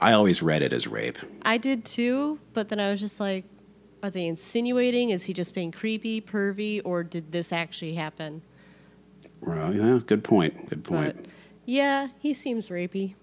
I 0.00 0.12
always 0.12 0.42
read 0.42 0.62
it 0.62 0.72
as 0.72 0.86
rape. 0.86 1.18
I 1.42 1.58
did 1.58 1.84
too, 1.84 2.38
but 2.52 2.68
then 2.68 2.78
I 2.78 2.90
was 2.90 3.00
just 3.00 3.18
like, 3.18 3.44
are 4.02 4.10
they 4.10 4.26
insinuating? 4.26 5.10
Is 5.10 5.24
he 5.24 5.32
just 5.32 5.54
being 5.54 5.72
creepy, 5.72 6.20
pervy, 6.20 6.82
or 6.84 7.02
did 7.02 7.32
this 7.32 7.52
actually 7.52 7.94
happen? 7.94 8.42
Well, 9.40 9.74
yeah, 9.74 9.98
good 10.06 10.22
point. 10.22 10.68
Good 10.68 10.84
point. 10.84 11.16
But, 11.16 11.26
yeah, 11.64 12.08
he 12.20 12.32
seems 12.32 12.68
rapey. 12.68 13.14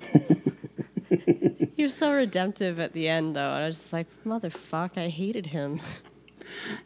he 1.76 1.82
was 1.82 1.92
so 1.92 2.10
redemptive 2.10 2.80
at 2.80 2.94
the 2.94 3.06
end, 3.06 3.36
though, 3.36 3.52
and 3.52 3.64
I 3.64 3.66
was 3.66 3.76
just 3.76 3.92
like, 3.92 4.06
motherfuck, 4.24 4.96
I 4.96 5.08
hated 5.08 5.48
him. 5.48 5.80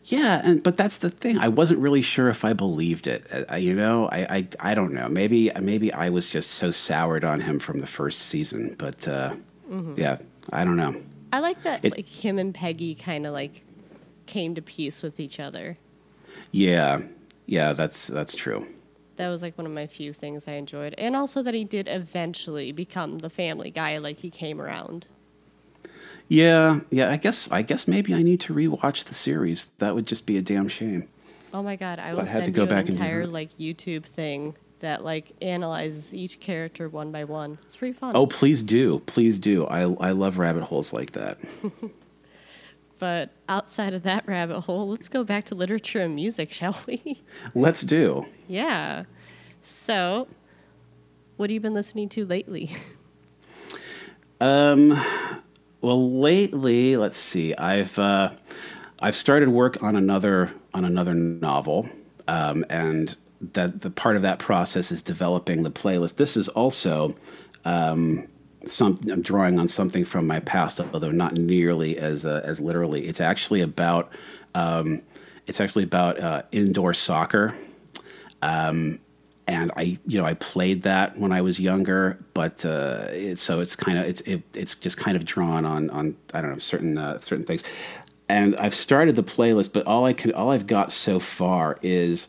Yeah, 0.04 0.40
and 0.42 0.62
but 0.62 0.76
that's 0.76 0.96
the 0.98 1.10
thing. 1.10 1.38
I 1.38 1.48
wasn't 1.48 1.80
really 1.80 2.02
sure 2.02 2.28
if 2.28 2.44
I 2.44 2.54
believed 2.54 3.06
it. 3.06 3.24
I, 3.48 3.58
you 3.58 3.74
know, 3.74 4.08
I, 4.08 4.36
I 4.36 4.48
I 4.58 4.74
don't 4.74 4.92
know. 4.92 5.08
Maybe 5.08 5.52
maybe 5.60 5.92
I 5.92 6.08
was 6.08 6.28
just 6.28 6.50
so 6.50 6.70
soured 6.70 7.24
on 7.24 7.40
him 7.40 7.58
from 7.58 7.80
the 7.80 7.86
first 7.86 8.20
season. 8.20 8.74
But 8.78 9.06
uh, 9.06 9.36
mm-hmm. 9.70 9.94
yeah, 9.96 10.18
I 10.50 10.64
don't 10.64 10.76
know. 10.76 11.00
I 11.32 11.40
like 11.40 11.62
that 11.62 11.84
it, 11.84 11.92
like 11.92 12.06
him 12.06 12.38
and 12.38 12.54
Peggy 12.54 12.94
kind 12.94 13.26
of 13.26 13.32
like 13.32 13.62
came 14.26 14.54
to 14.54 14.62
peace 14.62 15.02
with 15.02 15.20
each 15.20 15.38
other. 15.38 15.76
Yeah, 16.50 17.02
yeah, 17.46 17.74
that's 17.74 18.06
that's 18.06 18.34
true. 18.34 18.66
That 19.16 19.28
was 19.28 19.42
like 19.42 19.56
one 19.58 19.66
of 19.66 19.72
my 19.72 19.86
few 19.86 20.12
things 20.12 20.48
I 20.48 20.52
enjoyed, 20.52 20.94
and 20.96 21.14
also 21.14 21.42
that 21.42 21.54
he 21.54 21.64
did 21.64 21.88
eventually 21.88 22.72
become 22.72 23.18
the 23.18 23.30
family 23.30 23.70
guy. 23.70 23.98
Like 23.98 24.18
he 24.18 24.30
came 24.30 24.60
around. 24.60 25.06
Yeah, 26.28 26.80
yeah. 26.90 27.10
I 27.10 27.16
guess 27.16 27.48
I 27.50 27.62
guess 27.62 27.88
maybe 27.88 28.14
I 28.14 28.22
need 28.22 28.40
to 28.42 28.54
rewatch 28.54 29.04
the 29.04 29.14
series. 29.14 29.70
That 29.78 29.94
would 29.94 30.06
just 30.06 30.26
be 30.26 30.36
a 30.36 30.42
damn 30.42 30.68
shame. 30.68 31.08
Oh 31.52 31.62
my 31.62 31.76
god, 31.76 31.98
I 31.98 32.12
will 32.12 32.20
I 32.20 32.24
send 32.24 32.44
to 32.44 32.50
go 32.50 32.62
you 32.62 32.68
back 32.68 32.88
an 32.88 32.94
entire 32.94 33.26
like 33.26 33.56
YouTube 33.58 34.04
thing 34.04 34.56
that 34.78 35.04
like 35.04 35.32
analyzes 35.42 36.14
each 36.14 36.40
character 36.40 36.88
one 36.88 37.10
by 37.10 37.24
one. 37.24 37.58
It's 37.66 37.76
pretty 37.76 37.92
fun. 37.92 38.16
Oh, 38.16 38.26
please 38.26 38.62
do, 38.62 39.00
please 39.06 39.38
do. 39.38 39.66
I 39.66 39.82
I 39.82 40.12
love 40.12 40.38
rabbit 40.38 40.62
holes 40.64 40.92
like 40.92 41.12
that. 41.12 41.38
but 43.00 43.30
outside 43.48 43.94
of 43.94 44.04
that 44.04 44.28
rabbit 44.28 44.60
hole, 44.60 44.88
let's 44.88 45.08
go 45.08 45.24
back 45.24 45.46
to 45.46 45.54
literature 45.56 46.00
and 46.00 46.14
music, 46.14 46.52
shall 46.52 46.78
we? 46.86 47.22
Let's 47.54 47.80
do. 47.80 48.26
Yeah. 48.46 49.04
So, 49.62 50.28
what 51.36 51.50
have 51.50 51.54
you 51.54 51.60
been 51.60 51.74
listening 51.74 52.08
to 52.10 52.24
lately? 52.24 52.70
Um, 54.42 54.98
well, 55.82 56.18
lately, 56.18 56.96
let's 56.96 57.18
see. 57.18 57.54
I've 57.54 57.98
uh, 57.98 58.30
I've 58.98 59.14
started 59.14 59.50
work 59.50 59.82
on 59.82 59.96
another 59.96 60.50
on 60.72 60.86
another 60.86 61.12
novel, 61.12 61.90
um, 62.26 62.64
and 62.70 63.14
that 63.52 63.82
the 63.82 63.90
part 63.90 64.16
of 64.16 64.22
that 64.22 64.38
process 64.38 64.90
is 64.90 65.02
developing 65.02 65.62
the 65.62 65.70
playlist. 65.70 66.16
This 66.16 66.38
is 66.38 66.48
also 66.48 67.14
um, 67.66 68.28
some 68.66 68.98
I'm 69.10 69.22
drawing 69.22 69.58
on 69.58 69.68
something 69.68 70.04
from 70.04 70.26
my 70.26 70.40
past, 70.40 70.80
although 70.80 71.10
not 71.10 71.34
nearly 71.34 71.98
as 71.98 72.26
uh, 72.26 72.42
as 72.44 72.60
literally. 72.60 73.06
It's 73.06 73.20
actually 73.20 73.62
about 73.62 74.12
um, 74.54 75.02
it's 75.46 75.60
actually 75.60 75.84
about 75.84 76.20
uh, 76.20 76.42
indoor 76.52 76.94
soccer. 76.94 77.54
Um, 78.42 79.00
and 79.46 79.72
I, 79.76 79.98
you 80.06 80.18
know, 80.20 80.24
I 80.24 80.34
played 80.34 80.82
that 80.84 81.18
when 81.18 81.32
I 81.32 81.40
was 81.42 81.58
younger, 81.58 82.18
but 82.34 82.64
uh, 82.64 83.06
it, 83.10 83.38
so 83.38 83.60
it's 83.60 83.74
kind 83.74 83.98
of 83.98 84.06
it's 84.06 84.20
it, 84.22 84.42
it's 84.54 84.76
just 84.76 84.96
kind 84.96 85.16
of 85.16 85.24
drawn 85.24 85.64
on 85.64 85.90
on 85.90 86.16
I 86.32 86.40
don't 86.40 86.52
know 86.52 86.58
certain 86.58 86.96
uh, 86.96 87.18
certain 87.20 87.44
things, 87.44 87.64
and 88.28 88.54
I've 88.56 88.74
started 88.74 89.16
the 89.16 89.24
playlist, 89.24 89.72
but 89.72 89.86
all 89.86 90.04
I 90.04 90.12
can 90.12 90.32
all 90.32 90.50
I've 90.50 90.68
got 90.68 90.92
so 90.92 91.18
far 91.18 91.78
is 91.82 92.28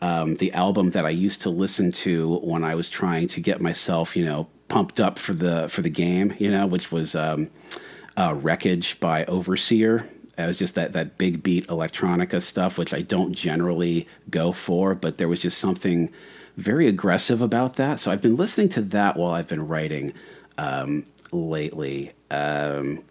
um, 0.00 0.36
the 0.36 0.52
album 0.52 0.90
that 0.90 1.04
I 1.04 1.10
used 1.10 1.42
to 1.42 1.50
listen 1.50 1.92
to 1.92 2.36
when 2.38 2.64
I 2.64 2.74
was 2.74 2.88
trying 2.88 3.28
to 3.28 3.40
get 3.40 3.60
myself, 3.60 4.16
you 4.16 4.24
know, 4.24 4.48
pumped 4.72 5.00
up 5.00 5.18
for 5.18 5.34
the 5.34 5.68
for 5.68 5.82
the 5.82 5.90
game, 5.90 6.34
you 6.38 6.50
know, 6.50 6.66
which 6.66 6.90
was 6.90 7.14
um, 7.14 7.50
uh, 8.16 8.34
"Wreckage" 8.34 8.98
by 8.98 9.26
Overseer. 9.26 10.08
It 10.38 10.46
was 10.46 10.58
just 10.58 10.74
that 10.76 10.92
that 10.92 11.18
big 11.18 11.42
beat 11.42 11.66
electronica 11.68 12.40
stuff, 12.40 12.78
which 12.78 12.94
I 12.94 13.02
don't 13.02 13.34
generally 13.34 14.08
go 14.30 14.50
for, 14.50 14.94
but 14.94 15.18
there 15.18 15.28
was 15.28 15.40
just 15.40 15.58
something 15.58 16.10
very 16.56 16.88
aggressive 16.88 17.42
about 17.42 17.76
that. 17.76 18.00
So 18.00 18.10
I've 18.10 18.22
been 18.22 18.36
listening 18.36 18.70
to 18.70 18.80
that 18.80 19.16
while 19.16 19.32
I've 19.32 19.46
been 19.46 19.68
writing 19.68 20.14
um, 20.56 21.04
lately. 21.32 22.12
Um, 22.30 23.04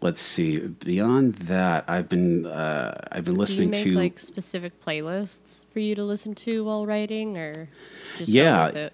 let's 0.00 0.20
see. 0.20 0.60
Beyond 0.60 1.34
that, 1.34 1.84
I've 1.88 2.08
been 2.08 2.46
uh, 2.46 2.98
I've 3.12 3.26
been 3.26 3.36
listening 3.36 3.70
Do 3.70 3.78
you 3.80 3.84
make, 3.84 3.92
to 3.92 3.98
like 3.98 4.18
specific 4.18 4.82
playlists 4.82 5.66
for 5.70 5.80
you 5.80 5.94
to 5.94 6.04
listen 6.04 6.34
to 6.36 6.64
while 6.64 6.86
writing, 6.86 7.36
or 7.36 7.68
just 8.16 8.30
yeah. 8.30 8.88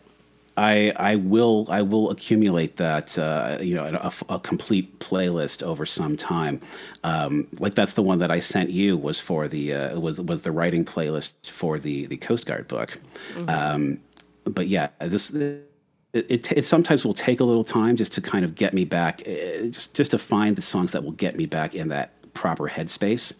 I, 0.58 0.92
I 0.96 1.16
will 1.16 1.66
I 1.70 1.82
will 1.82 2.10
accumulate 2.10 2.76
that 2.76 3.16
uh, 3.16 3.58
you 3.60 3.74
know 3.74 3.84
a, 3.84 4.34
a, 4.34 4.40
complete 4.40 4.98
playlist 4.98 5.62
over 5.62 5.86
some 5.86 6.16
time. 6.16 6.60
Um, 7.04 7.46
like 7.58 7.76
that's 7.76 7.92
the 7.92 8.02
one 8.02 8.18
that 8.18 8.30
I 8.30 8.40
sent 8.40 8.70
you 8.70 8.96
was 8.96 9.20
for 9.20 9.46
the 9.46 9.72
uh, 9.72 10.00
was 10.00 10.20
was 10.20 10.42
the 10.42 10.50
writing 10.50 10.84
playlist 10.84 11.32
for 11.48 11.78
the 11.78 12.06
the 12.06 12.16
Coast 12.16 12.44
Guard 12.44 12.66
book. 12.66 13.00
Mm-hmm. 13.36 13.48
Um, 13.48 14.00
but 14.44 14.66
yeah, 14.66 14.88
this 14.98 15.30
it, 15.30 15.64
it, 16.12 16.52
it, 16.52 16.64
sometimes 16.64 17.04
will 17.04 17.14
take 17.14 17.38
a 17.38 17.44
little 17.44 17.64
time 17.64 17.96
just 17.96 18.12
to 18.14 18.20
kind 18.20 18.44
of 18.44 18.54
get 18.54 18.74
me 18.74 18.84
back, 18.84 19.22
uh, 19.26 19.66
just 19.68 19.94
just 19.94 20.10
to 20.10 20.18
find 20.18 20.56
the 20.56 20.62
songs 20.62 20.90
that 20.92 21.04
will 21.04 21.12
get 21.12 21.36
me 21.36 21.46
back 21.46 21.74
in 21.74 21.88
that 21.88 22.14
proper 22.34 22.68
headspace. 22.68 23.32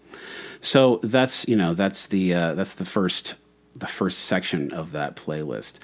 So 0.61 1.01
that's 1.03 1.49
you 1.49 1.57
know 1.57 1.75
that's 1.75 2.07
the 2.07 2.33
uh, 2.33 2.55
that's 2.55 2.75
the 2.75 2.85
first 2.85 3.35
the 3.75 3.87
first 3.87 4.21
section 4.21 4.73
of 4.73 4.93
that 4.93 5.17
playlist. 5.17 5.79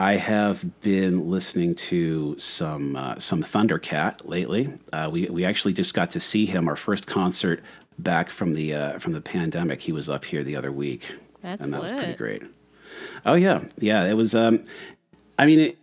I 0.00 0.16
have 0.16 0.80
been 0.80 1.28
listening 1.28 1.74
to 1.74 2.34
some 2.38 2.96
uh, 2.96 3.18
some 3.18 3.42
Thundercat 3.42 4.26
lately. 4.26 4.72
Uh, 4.94 5.10
we 5.12 5.26
we 5.26 5.44
actually 5.44 5.74
just 5.74 5.92
got 5.92 6.10
to 6.12 6.20
see 6.20 6.46
him 6.46 6.68
our 6.68 6.76
first 6.76 7.06
concert 7.06 7.62
back 7.98 8.30
from 8.30 8.54
the 8.54 8.72
uh, 8.72 8.98
from 8.98 9.12
the 9.12 9.20
pandemic. 9.20 9.82
He 9.82 9.92
was 9.92 10.08
up 10.08 10.24
here 10.24 10.42
the 10.42 10.56
other 10.56 10.72
week, 10.72 11.14
That's 11.42 11.62
and 11.62 11.74
that 11.74 11.82
lit. 11.82 11.92
was 11.92 12.00
pretty 12.00 12.16
great. 12.16 12.42
Oh 13.26 13.34
yeah, 13.34 13.62
yeah. 13.76 14.06
It 14.06 14.14
was. 14.14 14.34
Um, 14.34 14.64
I 15.38 15.44
mean, 15.44 15.60
it, 15.60 15.78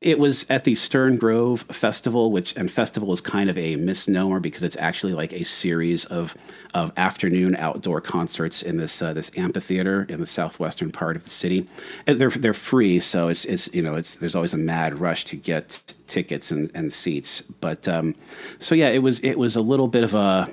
it 0.00 0.20
was 0.20 0.46
at 0.48 0.62
the 0.62 0.76
Stern 0.76 1.16
Grove 1.16 1.62
Festival, 1.62 2.30
which 2.30 2.54
and 2.56 2.70
festival 2.70 3.12
is 3.12 3.20
kind 3.20 3.50
of 3.50 3.58
a 3.58 3.74
misnomer 3.74 4.38
because 4.38 4.62
it's 4.62 4.76
actually 4.76 5.12
like 5.12 5.32
a 5.32 5.44
series 5.44 6.04
of 6.04 6.36
of 6.72 6.92
afternoon 6.96 7.56
outdoor 7.56 8.00
concerts 8.00 8.62
in 8.62 8.76
this 8.76 9.02
uh, 9.02 9.12
this 9.12 9.32
amphitheater 9.36 10.04
in 10.08 10.20
the 10.20 10.26
southwestern 10.26 10.92
part 10.92 11.16
of 11.16 11.24
the 11.24 11.30
city. 11.30 11.66
And 12.06 12.20
they're 12.20 12.30
they're 12.30 12.54
free, 12.54 13.00
so 13.00 13.26
it's 13.26 13.44
it's 13.44 13.74
you 13.74 13.82
know 13.82 13.96
it's 13.96 14.14
there's 14.14 14.36
always 14.36 14.54
a 14.54 14.58
mad 14.58 15.00
rush 15.00 15.24
to 15.26 15.36
get 15.36 15.94
tickets 16.06 16.52
and, 16.52 16.70
and 16.74 16.92
seats. 16.92 17.42
But 17.42 17.88
um, 17.88 18.14
so 18.60 18.76
yeah, 18.76 18.90
it 18.90 19.02
was 19.02 19.18
it 19.20 19.36
was 19.36 19.56
a 19.56 19.62
little 19.62 19.88
bit 19.88 20.04
of 20.04 20.14
a 20.14 20.48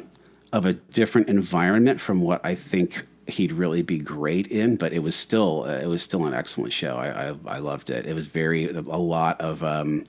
of 0.53 0.65
a 0.65 0.73
different 0.73 1.29
environment 1.29 2.01
from 2.01 2.21
what 2.21 2.43
I 2.43 2.55
think 2.55 3.05
he'd 3.27 3.51
really 3.51 3.81
be 3.81 3.97
great 3.97 4.47
in, 4.47 4.75
but 4.75 4.93
it 4.93 4.99
was 4.99 5.15
still 5.15 5.63
uh, 5.63 5.79
it 5.79 5.87
was 5.87 6.01
still 6.01 6.25
an 6.25 6.33
excellent 6.33 6.73
show. 6.73 6.95
I, 6.95 7.29
I, 7.29 7.35
I 7.55 7.59
loved 7.59 7.89
it. 7.89 8.05
It 8.05 8.13
was 8.13 8.27
very 8.27 8.69
a 8.69 8.81
lot 8.81 9.39
of 9.41 9.63
um, 9.63 10.05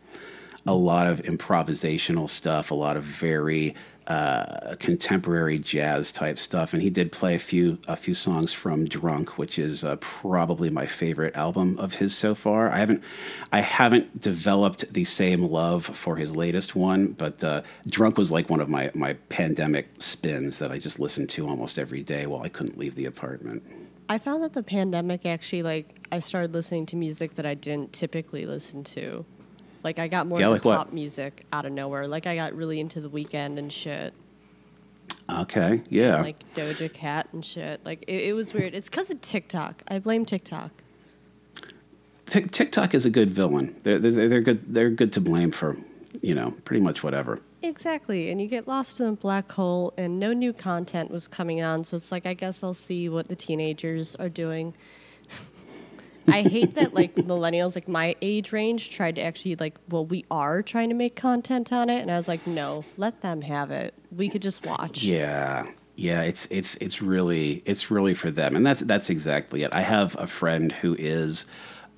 a 0.67 0.75
lot 0.75 1.07
of 1.07 1.23
improvisational 1.23 2.29
stuff, 2.29 2.71
a 2.71 2.75
lot 2.75 2.97
of 2.97 3.05
very 3.05 3.75
uh, 4.07 4.77
contemporary 4.79 5.59
jazz 5.59 6.13
type 6.13 6.39
stuff, 6.39 6.73
and 6.73 6.83
he 6.83 6.91
did 6.91 7.11
play 7.11 7.35
a 7.35 7.39
few 7.39 7.79
a 7.89 7.97
few 7.97 8.15
songs 8.15 8.53
from 8.53 8.85
Drunk, 8.85 9.37
which 9.39 9.59
is 9.59 9.83
uh, 9.83 9.97
probably 9.97 10.71
my 10.71 10.87
favorite 10.87 11.35
album 11.37 11.79
of 11.79 11.95
his 11.95 12.17
so 12.17 12.35
far. 12.35 12.71
I 12.71 12.79
haven't 12.79 13.03
I 13.53 13.61
haven't 13.61 14.21
developed 14.21 14.93
the 14.93 15.05
same 15.05 15.43
love 15.43 15.85
for 15.85 16.17
his 16.17 16.35
latest 16.35 16.77
one, 16.77 17.09
but 17.09 17.43
uh, 17.43 17.63
Drunk 17.89 18.17
was 18.17 18.31
like 18.31 18.49
one 18.49 18.61
of 18.61 18.69
my 18.69 18.91
my 18.95 19.15
pandemic 19.29 19.89
spins 19.99 20.59
that 20.61 20.71
I 20.71 20.79
just 20.79 21.01
listened 21.01 21.29
to 21.31 21.49
almost 21.49 21.79
every 21.79 22.03
day 22.03 22.27
while 22.27 22.43
I 22.43 22.49
couldn't 22.49 22.79
leave 22.79 22.95
the 22.95 23.07
apartment. 23.07 23.63
I 24.09 24.19
found 24.19 24.43
that 24.45 24.53
the 24.53 24.63
pandemic 24.63 25.27
actually 25.27 25.65
like 25.65 26.07
I 26.13 26.21
started 26.21 26.55
listening 26.55 26.87
to 26.87 26.97
music 26.97 27.35
that 27.35 27.47
I 27.47 27.55
didn't 27.55 27.93
typically 27.93 28.47
listen 28.47 28.85
to. 28.85 29.25
Like 29.83 29.99
I 29.99 30.09
got 30.09 30.27
more 30.27 30.41
yeah, 30.41 30.49
like 30.49 30.63
pop 30.63 30.87
what? 30.87 30.93
music 30.93 31.45
out 31.53 31.67
of 31.67 31.73
nowhere. 31.73 32.07
Like 32.09 32.27
I 32.27 32.37
got 32.37 32.55
really 32.55 32.81
into 32.81 33.01
the 33.01 33.11
Weeknd 33.11 33.59
and 33.59 33.73
shit. 33.73 34.15
Okay, 35.29 35.83
yeah. 35.89 36.17
And 36.17 36.25
like 36.25 36.55
Doja 36.55 36.93
Cat 36.93 37.29
and 37.33 37.45
shit. 37.45 37.85
Like 37.85 38.05
it, 38.07 38.25
it 38.25 38.33
was 38.35 38.55
weird. 38.55 38.75
It's 38.75 38.89
because 38.89 39.11
of 39.11 39.21
TikTok. 39.21 39.83
I 39.89 39.99
blame 39.99 40.25
TikTok. 40.25 40.71
TikTok 42.27 42.95
is 42.95 43.07
a 43.07 43.11
good 43.11 43.31
villain. 43.31 43.77
They're, 43.85 43.99
they're, 43.99 44.29
they're 44.29 44.41
good. 44.41 44.75
They're 44.75 44.91
good 44.91 45.13
to 45.15 45.21
blame 45.21 45.53
for, 45.53 45.77
you 46.23 46.35
know, 46.35 46.53
pretty 46.65 46.81
much 46.81 47.03
whatever. 47.03 47.41
Exactly, 47.63 48.31
and 48.31 48.41
you 48.41 48.47
get 48.47 48.69
lost 48.69 49.01
in 49.01 49.07
the 49.07 49.13
black 49.13 49.51
hole, 49.53 49.93
and 49.97 50.21
no 50.21 50.33
new 50.33 50.53
content 50.53 51.11
was 51.11 51.27
coming 51.27 51.63
on. 51.63 51.85
So 51.85 51.97
it's 51.97 52.13
like 52.13 52.27
I 52.27 52.35
guess 52.35 52.63
I'll 52.63 52.75
see 52.75 53.09
what 53.09 53.29
the 53.29 53.37
teenagers 53.37 54.15
are 54.17 54.29
doing 54.29 54.75
I 56.29 56.43
hate 56.43 56.75
that 56.75 56.95
like 56.95 57.15
millennials, 57.15 57.75
like 57.75 57.89
my 57.89 58.17
age 58.23 58.53
range, 58.53 58.91
tried 58.91 59.17
to 59.17 59.23
actually 59.23 59.57
like, 59.57 59.77
well, 59.89 60.05
we 60.05 60.25
are 60.31 60.63
trying 60.63 60.89
to 60.89 60.95
make 60.95 61.17
content 61.17 61.73
on 61.73 61.91
it, 61.91 62.01
and 62.01 62.11
I 62.11 62.17
was 62.17 62.29
like, 62.29 62.47
no, 62.47 62.85
let 62.97 63.23
them 63.23 63.43
have 63.43 63.71
it. 63.71 63.95
We 64.11 64.29
could 64.29 64.43
just 64.43 64.67
watch. 64.67 65.03
Yeah, 65.03 65.67
yeah, 65.97 66.23
it's 66.23 66.47
it's 66.51 66.75
it's 66.77 67.01
really 67.01 67.63
it's 67.65 67.91
really 67.91 68.15
for 68.15 68.31
them, 68.31 68.57
and 68.57 68.67
that's 68.67 68.83
that's 68.83 69.11
exactly 69.11 69.63
it. 69.63 69.75
I 69.75 69.81
have 69.81 70.17
a 70.19 70.27
friend 70.27 70.73
who 70.73 70.95
is 70.99 71.47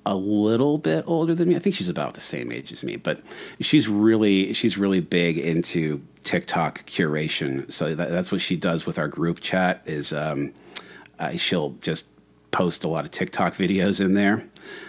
a 0.05 0.15
little 0.15 0.77
bit 0.77 1.03
older 1.05 1.35
than 1.35 1.49
me. 1.49 1.55
I 1.55 1.59
think 1.59 1.75
she's 1.75 1.89
about 1.89 2.13
the 2.13 2.21
same 2.21 2.51
age 2.51 2.71
as 2.71 2.83
me, 2.83 2.95
but 2.95 3.21
she's 3.59 3.87
really 3.87 4.53
she's 4.53 4.77
really 4.77 5.01
big 5.01 5.37
into 5.37 6.01
TikTok 6.23 6.85
curation. 6.85 7.71
So 7.71 7.93
that, 7.95 8.09
that's 8.09 8.31
what 8.31 8.41
she 8.41 8.55
does 8.55 8.85
with 8.85 8.97
our 8.97 9.07
group 9.07 9.39
chat. 9.41 9.81
Is 9.85 10.13
um, 10.13 10.53
uh, 11.19 11.33
she'll 11.33 11.71
just 11.81 12.05
post 12.51 12.83
a 12.83 12.87
lot 12.87 13.05
of 13.05 13.11
TikTok 13.11 13.55
videos 13.55 14.03
in 14.03 14.13
there. 14.13 14.45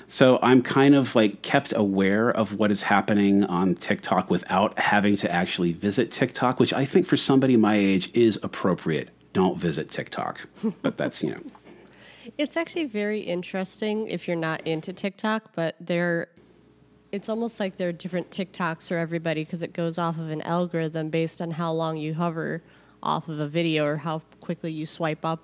So 0.08 0.38
I'm 0.42 0.62
kind 0.62 0.94
of 0.94 1.14
like 1.14 1.42
kept 1.42 1.72
aware 1.74 2.30
of 2.30 2.58
what 2.58 2.70
is 2.70 2.82
happening 2.82 3.44
on 3.44 3.74
TikTok 3.74 4.30
without 4.30 4.78
having 4.78 5.16
to 5.16 5.30
actually 5.30 5.72
visit 5.72 6.11
TikTok, 6.11 6.58
which 6.58 6.72
I 6.72 6.84
think 6.84 7.06
for 7.06 7.16
somebody 7.16 7.56
my 7.56 7.76
age 7.76 8.11
is 8.14 8.38
appropriate 8.42 9.11
don't 9.32 9.58
visit 9.58 9.90
TikTok. 9.90 10.40
But 10.82 10.96
that's 10.96 11.22
you 11.22 11.30
know. 11.30 11.42
It's 12.38 12.56
actually 12.56 12.84
very 12.84 13.20
interesting 13.20 14.08
if 14.08 14.28
you're 14.28 14.36
not 14.36 14.66
into 14.66 14.92
TikTok, 14.92 15.54
but 15.54 15.76
they're 15.80 16.28
it's 17.12 17.28
almost 17.28 17.58
like 17.58 17.76
there 17.76 17.88
are 17.88 17.92
different 17.92 18.30
TikToks 18.30 18.88
for 18.88 18.96
everybody 18.96 19.44
because 19.44 19.64
it 19.64 19.72
goes 19.72 19.98
off 19.98 20.16
of 20.16 20.30
an 20.30 20.42
algorithm 20.42 21.11
based 21.11 21.42
on 21.42 21.52
how 21.52 21.72
long 21.72 21.96
you 21.96 22.14
hover 22.14 22.62
off 23.02 23.28
of 23.28 23.40
a 23.40 23.48
video 23.48 23.84
or 23.84 23.96
how 23.96 24.22
quickly 24.51 24.72
you 24.72 24.84
swipe 24.84 25.24
up. 25.24 25.38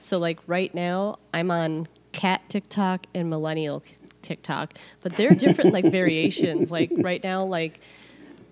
So 0.00 0.18
like 0.18 0.40
right 0.48 0.74
now, 0.74 1.20
I'm 1.32 1.52
on 1.52 1.86
cat 2.10 2.42
TikTok 2.48 3.06
and 3.14 3.30
millennial 3.30 3.84
TikTok, 4.20 4.74
but 5.00 5.12
they're 5.14 5.30
different 5.36 5.72
like 5.72 5.84
variations. 5.92 6.68
Like 6.68 6.90
right 6.96 7.22
now, 7.22 7.44
like 7.44 7.78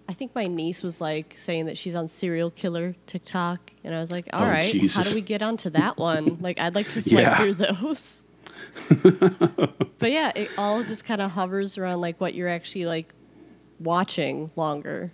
I 0.08 0.12
think 0.12 0.32
my 0.32 0.46
niece 0.46 0.84
was 0.84 1.00
like 1.00 1.34
saying 1.36 1.66
that 1.66 1.76
she's 1.76 1.96
on 1.96 2.06
serial 2.06 2.50
killer 2.52 2.94
TikTok, 3.06 3.72
and 3.82 3.96
I 3.96 3.98
was 3.98 4.12
like, 4.12 4.28
all 4.32 4.44
Oh, 4.44 4.46
right, 4.46 4.72
how 4.92 5.02
do 5.02 5.12
we 5.12 5.22
get 5.22 5.42
onto 5.42 5.70
that 5.70 5.96
one? 5.98 6.38
Like 6.40 6.60
I'd 6.60 6.76
like 6.76 6.88
to 6.92 7.02
swipe 7.02 7.22
Yeah. 7.22 7.36
through 7.38 7.54
those. 7.54 8.22
but 9.98 10.12
yeah, 10.12 10.30
it 10.36 10.50
all 10.56 10.84
just 10.84 11.04
kind 11.04 11.20
of 11.20 11.32
hovers 11.32 11.76
around 11.78 12.00
like 12.00 12.20
what 12.20 12.32
you're 12.34 12.48
actually 12.48 12.86
like 12.86 13.12
watching 13.80 14.52
longer. 14.54 15.10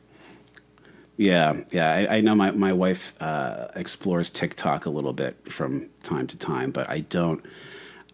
Yeah, 1.22 1.60
yeah. 1.70 1.92
I, 1.92 2.16
I 2.16 2.20
know 2.20 2.34
my 2.34 2.50
my 2.50 2.72
wife 2.72 3.14
uh, 3.20 3.68
explores 3.76 4.28
TikTok 4.28 4.86
a 4.86 4.90
little 4.90 5.12
bit 5.12 5.36
from 5.52 5.88
time 6.02 6.26
to 6.26 6.36
time, 6.36 6.72
but 6.72 6.90
I 6.90 7.00
don't. 7.00 7.44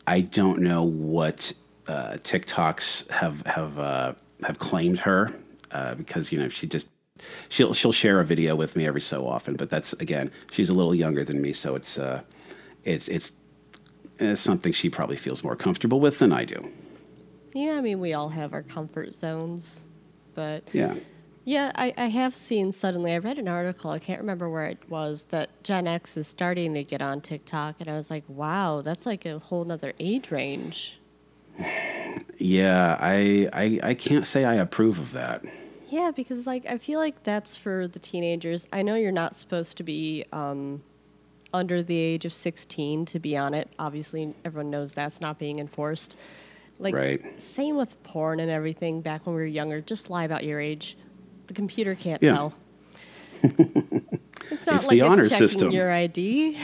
I 0.06 0.20
don't 0.20 0.60
know 0.60 0.82
what 0.82 1.52
uh, 1.86 2.18
TikToks 2.22 3.10
have 3.10 3.46
have 3.46 3.78
uh, 3.78 4.12
have 4.42 4.58
claimed 4.58 5.00
her 5.00 5.32
uh, 5.70 5.94
because 5.94 6.32
you 6.32 6.38
know 6.38 6.50
she 6.50 6.66
just 6.66 6.86
she'll 7.48 7.72
she'll 7.72 7.92
share 7.92 8.20
a 8.20 8.24
video 8.26 8.54
with 8.54 8.76
me 8.76 8.86
every 8.86 9.00
so 9.00 9.26
often, 9.26 9.56
but 9.56 9.70
that's 9.70 9.94
again 9.94 10.30
she's 10.50 10.68
a 10.68 10.74
little 10.74 10.94
younger 10.94 11.24
than 11.24 11.40
me, 11.40 11.54
so 11.54 11.76
it's 11.76 11.98
uh, 11.98 12.20
it's 12.84 13.08
it's 13.08 13.32
it's 14.18 14.40
something 14.40 14.72
she 14.72 14.90
probably 14.90 15.16
feels 15.16 15.42
more 15.42 15.56
comfortable 15.56 15.98
with 15.98 16.18
than 16.18 16.30
I 16.30 16.44
do. 16.44 16.70
Yeah, 17.54 17.76
I 17.78 17.80
mean 17.80 18.00
we 18.00 18.12
all 18.12 18.28
have 18.28 18.52
our 18.52 18.62
comfort 18.62 19.14
zones, 19.14 19.86
but 20.34 20.62
Yeah. 20.74 20.94
Yeah, 21.48 21.72
I, 21.76 21.94
I 21.96 22.06
have 22.08 22.36
seen 22.36 22.72
suddenly. 22.72 23.14
I 23.14 23.16
read 23.16 23.38
an 23.38 23.48
article, 23.48 23.90
I 23.90 23.98
can't 23.98 24.20
remember 24.20 24.50
where 24.50 24.66
it 24.66 24.80
was, 24.90 25.24
that 25.30 25.48
Gen 25.64 25.86
X 25.86 26.18
is 26.18 26.28
starting 26.28 26.74
to 26.74 26.84
get 26.84 27.00
on 27.00 27.22
TikTok. 27.22 27.76
And 27.80 27.88
I 27.88 27.94
was 27.94 28.10
like, 28.10 28.24
wow, 28.28 28.82
that's 28.82 29.06
like 29.06 29.24
a 29.24 29.38
whole 29.38 29.64
nother 29.64 29.94
age 29.98 30.30
range. 30.30 31.00
Yeah, 32.36 32.98
I, 33.00 33.48
I 33.54 33.80
I 33.82 33.94
can't 33.94 34.26
say 34.26 34.44
I 34.44 34.56
approve 34.56 34.98
of 34.98 35.12
that. 35.12 35.42
Yeah, 35.88 36.10
because 36.14 36.46
like 36.46 36.66
I 36.66 36.76
feel 36.76 37.00
like 37.00 37.24
that's 37.24 37.56
for 37.56 37.88
the 37.88 37.98
teenagers. 37.98 38.66
I 38.70 38.82
know 38.82 38.94
you're 38.94 39.10
not 39.10 39.34
supposed 39.34 39.78
to 39.78 39.82
be 39.82 40.26
um, 40.34 40.82
under 41.54 41.82
the 41.82 41.96
age 41.96 42.26
of 42.26 42.34
16 42.34 43.06
to 43.06 43.18
be 43.18 43.38
on 43.38 43.54
it. 43.54 43.72
Obviously, 43.78 44.34
everyone 44.44 44.68
knows 44.68 44.92
that's 44.92 45.22
not 45.22 45.38
being 45.38 45.60
enforced. 45.60 46.18
Like, 46.78 46.94
Right. 46.94 47.40
same 47.40 47.78
with 47.78 48.00
porn 48.02 48.38
and 48.38 48.50
everything 48.50 49.00
back 49.00 49.26
when 49.26 49.34
we 49.34 49.40
were 49.40 49.46
younger. 49.46 49.80
Just 49.80 50.10
lie 50.10 50.24
about 50.24 50.44
your 50.44 50.60
age. 50.60 50.98
The 51.48 51.54
computer 51.54 51.94
can't 51.94 52.22
Yeah. 52.22 52.34
tell. 52.34 52.54
it's 53.42 54.66
not 54.66 54.76
It's 54.76 54.86
like 54.86 54.88
the 54.90 55.00
honor 55.02 55.22
it's 55.22 55.30
checking 55.30 55.48
system. 55.48 55.70
your 55.72 55.90
ID. 55.90 56.56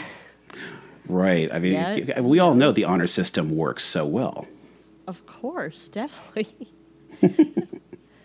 Right. 1.09 1.53
I 1.53 1.59
mean, 1.59 1.73
Yeah. 1.75 2.21
we 2.21 2.39
all 2.39 2.55
know 2.55 2.73
the 2.73 2.85
honor 2.85 3.07
system 3.07 3.55
works 3.57 3.85
so 3.85 4.07
well. 4.07 4.47
Of 5.07 5.27
course, 5.27 5.89
definitely. 5.89 6.69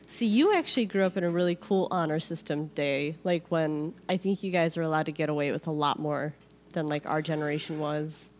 See, 0.07 0.25
you 0.25 0.55
actually 0.55 0.85
grew 0.85 1.03
up 1.03 1.17
in 1.17 1.23
a 1.23 1.29
really 1.29 1.55
cool 1.59 1.87
honor 1.91 2.19
system 2.19 2.67
day, 2.67 3.15
like 3.23 3.45
when 3.49 3.93
I 4.07 4.17
think 4.17 4.43
you 4.43 4.51
guys 4.51 4.75
are 4.77 4.81
allowed 4.81 5.05
to 5.05 5.11
get 5.11 5.29
away 5.29 5.51
with 5.51 5.67
a 5.67 5.71
lot 5.71 5.99
more 5.99 6.33
than 6.73 6.87
like 6.87 7.05
our 7.05 7.21
generation 7.21 7.79
was. 7.79 8.31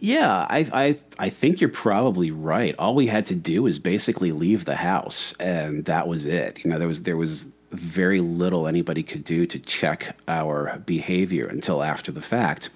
Yeah, 0.00 0.46
I, 0.48 0.68
I 0.72 0.98
I 1.18 1.28
think 1.30 1.60
you're 1.60 1.70
probably 1.70 2.30
right. 2.30 2.74
All 2.78 2.94
we 2.94 3.06
had 3.06 3.26
to 3.26 3.34
do 3.34 3.62
was 3.62 3.78
basically 3.78 4.32
leave 4.32 4.64
the 4.64 4.76
house, 4.76 5.34
and 5.40 5.84
that 5.86 6.08
was 6.08 6.26
it. 6.26 6.60
You 6.64 6.70
know, 6.70 6.78
there 6.78 6.88
was 6.88 7.02
there 7.02 7.16
was 7.16 7.46
very 7.70 8.20
little 8.20 8.66
anybody 8.66 9.02
could 9.02 9.24
do 9.24 9.46
to 9.46 9.58
check 9.58 10.16
our 10.28 10.78
behavior 10.86 11.46
until 11.46 11.82
after 11.82 12.12
the 12.12 12.22
fact. 12.22 12.70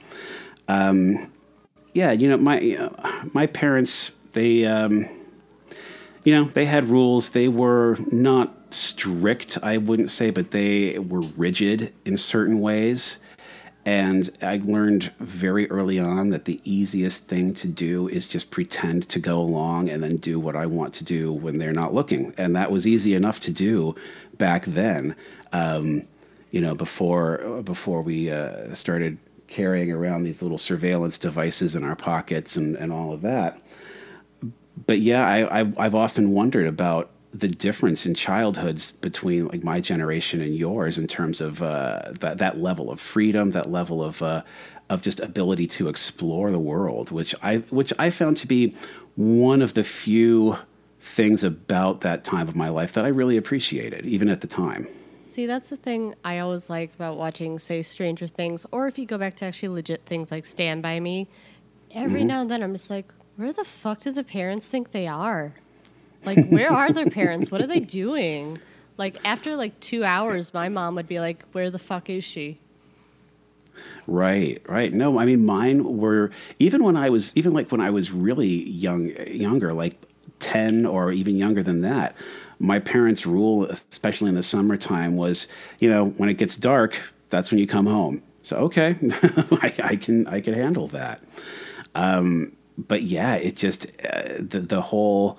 Um, 0.69 1.31
yeah, 1.95 2.13
you 2.13 2.29
know, 2.29 2.37
my 2.37 2.91
my 3.33 3.47
parents 3.47 4.13
they 4.33 4.65
um, 4.65 5.09
you 6.25 6.35
know 6.35 6.45
they 6.45 6.67
had 6.67 6.87
rules. 6.87 7.31
They 7.31 7.49
were 7.49 7.99
not 8.11 8.55
strict, 8.75 9.59
I 9.63 9.79
wouldn't 9.79 10.11
say, 10.11 10.31
but 10.31 10.51
they 10.51 10.99
were 10.99 11.23
rigid 11.23 11.93
in 12.05 12.17
certain 12.17 12.61
ways. 12.61 13.19
And 13.89 14.29
I 14.43 14.61
learned 14.63 15.13
very 15.19 15.71
early 15.71 15.99
on 15.99 16.29
that 16.29 16.45
the 16.45 16.61
easiest 16.63 17.27
thing 17.27 17.55
to 17.55 17.67
do 17.67 18.07
is 18.07 18.29
just 18.29 18.51
pretend 18.51 19.09
to 19.09 19.19
go 19.19 19.41
along 19.41 19.89
and 19.89 20.03
then 20.03 20.19
do 20.19 20.39
what 20.39 20.55
I 20.55 20.67
want 20.67 20.93
to 20.97 21.05
do 21.05 21.33
when 21.33 21.57
they're 21.57 21.73
not 21.73 21.95
looking. 21.95 22.35
And 22.37 22.55
that 22.55 22.71
was 22.71 22.87
easy 22.87 23.15
enough 23.15 23.41
to 23.41 23.51
do 23.51 23.95
back 24.37 24.67
then, 24.67 25.17
um, 25.55 26.03
you 26.51 26.61
know, 26.61 26.75
before, 26.75 27.63
before 27.65 28.03
we 28.03 28.31
uh, 28.31 28.75
started 28.75 29.17
carrying 29.47 29.91
around 29.91 30.25
these 30.25 30.43
little 30.43 30.59
surveillance 30.59 31.17
devices 31.17 31.75
in 31.75 31.83
our 31.83 31.97
pockets 31.97 32.57
and, 32.57 32.77
and 32.77 32.93
all 32.93 33.15
of 33.15 33.23
that. 33.23 33.59
But 34.87 34.99
yeah, 34.99 35.27
I, 35.27 35.61
I, 35.61 35.73
I've 35.79 35.95
often 35.95 36.33
wondered 36.33 36.67
about 36.67 37.09
the 37.39 37.49
difference 37.49 38.07
in 38.07 38.15
childhoods 38.15 38.91
between 38.91 39.49
like 39.49 39.63
my 39.63 39.81
generation 39.81 40.41
and 40.41 40.55
yours 40.55 40.99
in 40.99 41.07
terms 41.07 41.41
of 41.41 41.63
uh, 41.63 42.13
that 42.21 42.39
that 42.39 42.59
level 42.59 42.91
of 42.91 43.01
freedom, 43.01 43.51
that 43.51 43.71
level 43.71 44.03
of 44.03 44.23
uh, 44.23 44.43
of 44.91 45.03
just 45.03 45.21
ability 45.21 45.67
to 45.67 45.89
explore 45.89 46.51
the 46.51 46.59
world, 46.59 47.11
which 47.11 47.35
I 47.43 47.59
which 47.71 47.93
I 47.99 48.11
found 48.11 48.37
to 48.39 48.47
be 48.47 48.75
one 49.17 49.63
of 49.63 49.75
the 49.75 49.85
few 49.85 50.59
things 51.01 51.45
about 51.45 52.01
that 52.01 52.25
time 52.25 52.49
of 52.49 52.57
my 52.57 52.69
life 52.69 52.93
that 52.95 53.05
I 53.05 53.09
really 53.09 53.37
appreciated, 53.37 54.05
even 54.07 54.29
at 54.29 54.41
the 54.41 54.47
time. 54.47 54.89
See, 55.27 55.47
that's 55.47 55.69
the 55.69 55.77
thing 55.77 56.15
I 56.25 56.39
always 56.39 56.69
like 56.69 56.95
about 56.95 57.17
watching, 57.17 57.59
say, 57.59 57.83
Stranger 57.83 58.27
Things, 58.27 58.67
or 58.73 58.89
if 58.89 58.99
you 58.99 59.07
go 59.07 59.19
back 59.19 59.37
to 59.37 59.45
actually 59.45 59.69
legit 59.69 60.05
things 60.07 60.33
like 60.33 60.45
Stand 60.45 60.83
By 60.83 60.99
Me, 60.99 61.29
every 61.93 62.25
now 62.25 62.41
and 62.41 62.51
then 62.51 62.63
I'm 62.63 62.73
just 62.73 62.91
like, 62.91 63.13
where 63.37 63.53
the 63.53 63.65
fuck 63.65 64.01
do 64.01 64.11
the 64.11 64.25
parents 64.25 64.67
think 64.67 64.91
they 64.91 65.07
are? 65.07 65.55
Like, 66.25 66.49
where 66.49 66.73
are 66.73 66.93
their 66.93 67.07
parents? 67.11 67.51
What 67.51 67.61
are 67.61 67.67
they 67.67 67.81
doing? 67.81 68.59
Like, 68.97 69.19
after 69.25 69.57
like 69.57 69.79
two 69.81 70.05
hours, 70.05 70.53
my 70.53 70.69
mom 70.69 70.95
would 70.97 71.09
be 71.09 71.21
like, 71.21 71.45
where 71.53 71.71
the 71.71 71.79
fuck 71.79 72.11
is 72.11 72.25
she? 72.25 72.59
Right, 74.07 74.63
right. 74.67 74.93
No, 74.93 75.19
I 75.19 75.27
mean 75.27 75.45
mine 75.45 75.99
were 75.99 76.31
even 76.59 76.83
when 76.83 76.97
I 76.97 77.11
was 77.11 77.37
even 77.37 77.53
like 77.53 77.71
when 77.71 77.81
I 77.81 77.91
was 77.91 78.11
really 78.11 78.69
young, 78.69 79.11
younger, 79.27 79.73
like 79.73 80.01
ten 80.41 80.87
or 80.87 81.13
even 81.13 81.37
younger 81.37 81.63
than 81.63 81.83
that. 81.83 82.17
My 82.59 82.81
parents' 82.81 83.25
rule, 83.25 83.67
especially 83.67 84.31
in 84.31 84.35
the 84.35 84.43
summertime, 84.43 85.17
was 85.17 85.47
you 85.79 85.89
know 85.89 86.07
when 86.07 86.29
it 86.29 86.35
gets 86.35 86.57
dark, 86.57 86.99
that's 87.31 87.51
when 87.51 87.61
you 87.61 87.67
come 87.67 87.87
home. 87.87 88.23
So 88.43 88.57
okay, 88.57 88.97
I, 89.13 89.75
I 89.85 89.97
can 89.97 90.27
I 90.27 90.41
can 90.41 90.55
handle 90.55 90.89
that. 90.89 91.23
Um, 91.95 92.53
but 92.79 93.03
yeah, 93.03 93.35
it 93.35 93.57
just 93.57 93.93
uh, 94.05 94.39
the 94.39 94.61
the 94.61 94.81
whole 94.81 95.39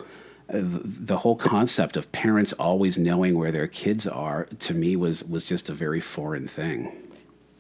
the 0.52 1.18
whole 1.18 1.36
concept 1.36 1.96
of 1.96 2.12
parents 2.12 2.54
always 2.54 2.98
knowing 2.98 3.38
where 3.38 3.52
their 3.52 3.68
kids 3.68 4.08
are 4.08 4.46
to 4.60 4.74
me 4.74 4.96
was 4.96 5.24
was 5.24 5.44
just 5.44 5.70
a 5.70 5.74
very 5.74 6.02
foreign 6.02 6.48
thing. 6.48 7.08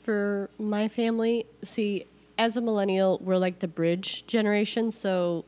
For 0.03 0.49
my 0.57 0.87
family, 0.87 1.45
see, 1.63 2.05
as 2.37 2.57
a 2.57 2.61
millennial, 2.61 3.19
we're 3.21 3.37
like 3.37 3.59
the 3.59 3.67
bridge 3.67 4.25
generation. 4.25 4.91
So 4.91 5.45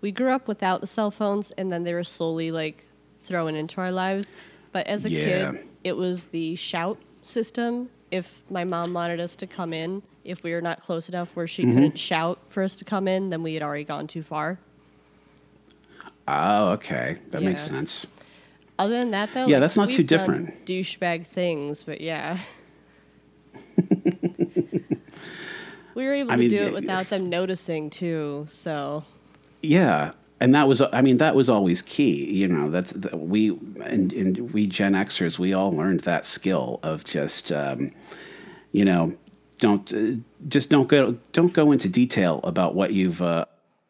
we 0.00 0.12
grew 0.12 0.32
up 0.32 0.48
without 0.48 0.80
the 0.80 0.86
cell 0.86 1.10
phones, 1.10 1.50
and 1.52 1.72
then 1.72 1.84
they 1.84 1.94
were 1.94 2.04
slowly 2.04 2.50
like 2.50 2.84
thrown 3.20 3.54
into 3.54 3.80
our 3.80 3.92
lives. 3.92 4.32
But 4.72 4.86
as 4.86 5.04
a 5.04 5.10
Yeah. 5.10 5.52
kid, 5.52 5.66
it 5.84 5.96
was 5.96 6.26
the 6.26 6.56
shout 6.56 6.98
system. 7.22 7.88
If 8.10 8.42
my 8.50 8.64
mom 8.64 8.92
wanted 8.92 9.20
us 9.20 9.36
to 9.36 9.46
come 9.46 9.72
in, 9.72 10.02
if 10.24 10.42
we 10.42 10.52
were 10.52 10.60
not 10.60 10.80
close 10.80 11.08
enough 11.08 11.34
where 11.34 11.46
she 11.46 11.62
mm-hmm. 11.62 11.74
couldn't 11.74 11.98
shout 11.98 12.38
for 12.48 12.62
us 12.62 12.76
to 12.76 12.84
come 12.84 13.08
in, 13.08 13.30
then 13.30 13.42
we 13.42 13.54
had 13.54 13.62
already 13.62 13.84
gone 13.84 14.06
too 14.06 14.22
far. 14.22 14.58
Oh, 16.28 16.70
okay. 16.72 17.18
That 17.30 17.42
makes 17.42 17.62
sense. 17.62 18.06
Other 18.78 18.98
than 18.98 19.10
that, 19.10 19.30
though, 19.34 19.46
Yeah, 19.46 19.56
like, 19.56 19.60
that's 19.60 19.76
not 19.76 19.90
too 19.90 20.02
different. 20.02 20.64
Douchebag 20.66 21.26
things, 21.26 21.82
but 21.82 22.00
yeah. 22.00 22.38
we 25.94 26.04
were 26.04 26.14
able 26.14 26.32
I 26.32 26.36
to 26.36 26.40
mean, 26.40 26.50
do 26.50 26.56
it 26.66 26.72
without 26.72 27.08
them 27.10 27.28
noticing 27.28 27.90
too. 27.90 28.46
So 28.48 29.04
Yeah, 29.60 30.12
and 30.40 30.54
that 30.54 30.68
was 30.68 30.80
I 30.80 31.02
mean 31.02 31.18
that 31.18 31.34
was 31.34 31.48
always 31.48 31.82
key. 31.82 32.24
You 32.32 32.48
know, 32.48 32.70
that's 32.70 32.92
the, 32.92 33.16
we 33.16 33.50
and, 33.82 34.12
and 34.12 34.52
we 34.52 34.66
Gen 34.66 34.92
Xers 34.94 35.38
we 35.38 35.52
all 35.52 35.72
learned 35.72 36.00
that 36.00 36.24
skill 36.26 36.80
of 36.82 37.04
just 37.04 37.52
um, 37.52 37.92
you 38.72 38.84
know 38.84 39.14
don't 39.58 39.92
uh, 39.92 40.16
just 40.48 40.70
don't 40.70 40.88
go 40.88 41.18
don't 41.32 41.52
go 41.52 41.72
into 41.72 41.88
detail 41.88 42.40
about 42.42 42.74
what 42.74 42.92
you've 42.92 43.22
uh, 43.22 43.44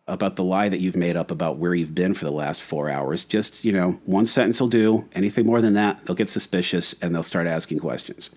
about 0.09 0.37
the 0.37 0.45
lie 0.45 0.69
that 0.69 0.81
you've 0.81 0.97
made 0.97 1.17
up 1.17 1.31
about 1.31 1.59
where 1.59 1.75
you've 1.75 1.95
been 1.95 2.13
for 2.15 2.25
the 2.25 2.33
last 2.33 2.61
four 2.61 2.91
hours. 2.91 3.25
Just, 3.25 3.65
you 3.65 3.73
know, 3.73 3.93
one 4.05 4.27
sentence 4.27 4.61
will 4.61 4.69
do. 4.69 5.09
Anything 5.15 5.47
more 5.47 5.61
than 5.61 5.75
that, 5.75 6.05
they'll 6.05 6.17
get 6.17 6.29
suspicious 6.29 6.95
and 7.01 7.15
they'll 7.15 7.23
start 7.23 7.47
asking 7.47 7.79
questions. 7.79 8.31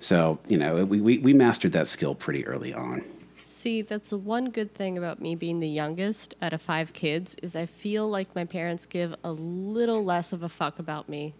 So, 0.00 0.38
you 0.48 0.58
know, 0.58 0.84
we, 0.84 1.00
we, 1.00 1.18
we 1.18 1.32
mastered 1.32 1.72
that 1.72 1.86
skill 1.86 2.14
pretty 2.14 2.46
early 2.46 2.74
on. 2.74 3.04
See, 3.44 3.82
that's 3.82 4.10
the 4.10 4.18
one 4.18 4.50
good 4.50 4.74
thing 4.74 4.98
about 4.98 5.20
me 5.20 5.34
being 5.34 5.60
the 5.60 5.68
youngest 5.68 6.34
out 6.42 6.52
of 6.52 6.60
five 6.60 6.92
kids 6.92 7.36
is 7.42 7.56
I 7.56 7.66
feel 7.66 8.08
like 8.08 8.34
my 8.34 8.44
parents 8.44 8.84
give 8.84 9.14
a 9.24 9.32
little 9.32 10.04
less 10.04 10.32
of 10.32 10.42
a 10.42 10.48
fuck 10.48 10.78
about 10.78 11.08
me. 11.08 11.34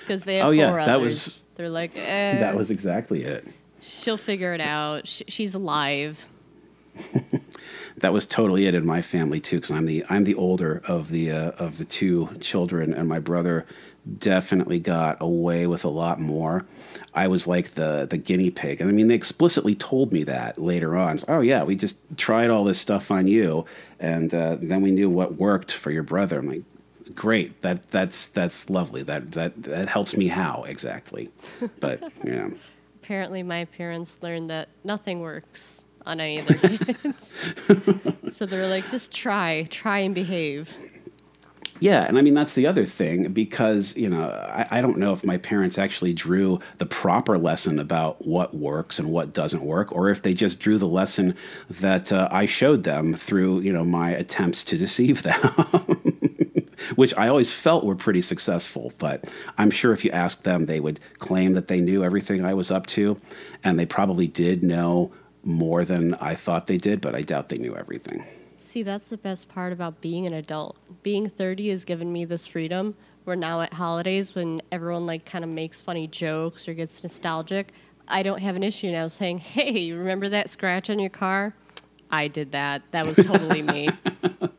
Because 0.00 0.22
they 0.24 0.36
have 0.38 0.46
Oh, 0.46 0.50
yeah, 0.50 0.70
four 0.70 0.84
that 0.84 0.96
others. 0.96 1.24
was- 1.26 1.44
They're 1.54 1.68
like, 1.68 1.92
eh, 1.96 2.40
That 2.40 2.56
was 2.56 2.70
exactly 2.70 3.22
it. 3.24 3.46
she'll 3.82 4.16
figure 4.16 4.54
it 4.54 4.60
out. 4.60 5.06
Sh- 5.06 5.22
she's 5.28 5.54
alive. 5.54 6.26
that 8.00 8.12
was 8.12 8.26
totally 8.26 8.66
it 8.66 8.74
in 8.74 8.86
my 8.86 9.02
family 9.02 9.40
too 9.40 9.56
because 9.56 9.70
I'm 9.70 9.86
the 9.86 10.04
I'm 10.08 10.24
the 10.24 10.34
older 10.34 10.82
of 10.86 11.10
the 11.10 11.30
uh, 11.30 11.50
of 11.52 11.78
the 11.78 11.84
two 11.84 12.28
children 12.40 12.92
and 12.92 13.08
my 13.08 13.18
brother 13.18 13.66
definitely 14.18 14.78
got 14.78 15.18
away 15.20 15.66
with 15.66 15.84
a 15.84 15.88
lot 15.88 16.20
more. 16.20 16.64
I 17.14 17.28
was 17.28 17.46
like 17.46 17.74
the 17.74 18.06
the 18.08 18.16
guinea 18.16 18.50
pig 18.50 18.80
and 18.80 18.88
I 18.88 18.92
mean 18.92 19.08
they 19.08 19.14
explicitly 19.14 19.74
told 19.74 20.12
me 20.12 20.24
that 20.24 20.58
later 20.58 20.96
on. 20.96 21.20
Oh 21.28 21.40
yeah, 21.40 21.64
we 21.64 21.76
just 21.76 21.98
tried 22.16 22.50
all 22.50 22.64
this 22.64 22.80
stuff 22.80 23.10
on 23.10 23.26
you 23.26 23.64
and 24.00 24.32
uh, 24.34 24.56
then 24.60 24.82
we 24.82 24.90
knew 24.90 25.10
what 25.10 25.36
worked 25.36 25.72
for 25.72 25.90
your 25.90 26.02
brother. 26.02 26.38
I'm 26.38 26.48
like 26.48 26.62
great. 27.14 27.62
That 27.62 27.90
that's 27.90 28.28
that's 28.28 28.70
lovely. 28.70 29.02
That 29.02 29.32
that 29.32 29.62
that 29.64 29.88
helps 29.88 30.16
me 30.16 30.28
how 30.28 30.64
exactly. 30.64 31.30
But 31.80 32.12
yeah. 32.24 32.50
Apparently, 33.02 33.42
my 33.42 33.64
parents 33.64 34.18
learned 34.20 34.50
that 34.50 34.68
nothing 34.84 35.20
works 35.20 35.86
on 36.08 36.20
any 36.20 36.38
of 36.40 36.46
their 36.46 36.58
kids. 36.58 37.36
so 38.36 38.46
they're 38.46 38.68
like, 38.68 38.90
just 38.90 39.12
try, 39.12 39.66
try 39.70 39.98
and 39.98 40.14
behave. 40.14 40.74
Yeah, 41.80 42.04
and 42.04 42.18
I 42.18 42.22
mean 42.22 42.34
that's 42.34 42.54
the 42.54 42.66
other 42.66 42.84
thing 42.84 43.32
because 43.32 43.96
you 43.96 44.08
know 44.08 44.28
I, 44.28 44.78
I 44.78 44.80
don't 44.80 44.98
know 44.98 45.12
if 45.12 45.24
my 45.24 45.36
parents 45.36 45.78
actually 45.78 46.12
drew 46.12 46.58
the 46.78 46.86
proper 46.86 47.38
lesson 47.38 47.78
about 47.78 48.26
what 48.26 48.54
works 48.54 48.98
and 48.98 49.10
what 49.10 49.32
doesn't 49.32 49.62
work, 49.62 49.92
or 49.92 50.10
if 50.10 50.22
they 50.22 50.34
just 50.34 50.58
drew 50.58 50.78
the 50.78 50.88
lesson 50.88 51.36
that 51.70 52.12
uh, 52.12 52.28
I 52.32 52.46
showed 52.46 52.82
them 52.82 53.14
through 53.14 53.60
you 53.60 53.72
know 53.72 53.84
my 53.84 54.10
attempts 54.10 54.64
to 54.64 54.76
deceive 54.76 55.22
them, 55.22 55.36
which 56.96 57.16
I 57.16 57.28
always 57.28 57.52
felt 57.52 57.84
were 57.84 57.94
pretty 57.94 58.22
successful. 58.22 58.92
But 58.98 59.32
I'm 59.56 59.70
sure 59.70 59.92
if 59.92 60.04
you 60.04 60.10
asked 60.10 60.42
them, 60.42 60.66
they 60.66 60.80
would 60.80 60.98
claim 61.18 61.52
that 61.52 61.68
they 61.68 61.80
knew 61.80 62.02
everything 62.02 62.44
I 62.44 62.54
was 62.54 62.72
up 62.72 62.86
to, 62.88 63.20
and 63.62 63.78
they 63.78 63.86
probably 63.86 64.26
did 64.26 64.64
know 64.64 65.12
more 65.42 65.84
than 65.84 66.14
I 66.14 66.34
thought 66.34 66.66
they 66.66 66.78
did, 66.78 67.00
but 67.00 67.14
I 67.14 67.22
doubt 67.22 67.48
they 67.48 67.58
knew 67.58 67.76
everything. 67.76 68.24
See, 68.58 68.82
that's 68.82 69.08
the 69.08 69.16
best 69.16 69.48
part 69.48 69.72
about 69.72 70.00
being 70.00 70.26
an 70.26 70.32
adult. 70.32 70.76
Being 71.02 71.28
30 71.28 71.70
has 71.70 71.84
given 71.84 72.12
me 72.12 72.24
this 72.24 72.46
freedom 72.46 72.96
We're 73.24 73.34
now 73.34 73.60
at 73.60 73.74
holidays, 73.74 74.34
when 74.34 74.62
everyone 74.72 75.06
like 75.06 75.24
kind 75.24 75.44
of 75.44 75.50
makes 75.50 75.80
funny 75.80 76.06
jokes 76.06 76.66
or 76.66 76.74
gets 76.74 77.02
nostalgic, 77.02 77.72
I 78.08 78.22
don't 78.22 78.40
have 78.40 78.56
an 78.56 78.62
issue 78.62 78.90
now 78.90 79.08
saying, 79.08 79.38
hey, 79.38 79.78
you 79.78 79.96
remember 79.96 80.28
that 80.30 80.50
scratch 80.50 80.88
on 80.90 80.98
your 80.98 81.10
car? 81.10 81.54
I 82.10 82.28
did 82.28 82.52
that. 82.52 82.82
That 82.90 83.06
was 83.06 83.16
totally 83.16 83.62
me. 83.62 83.90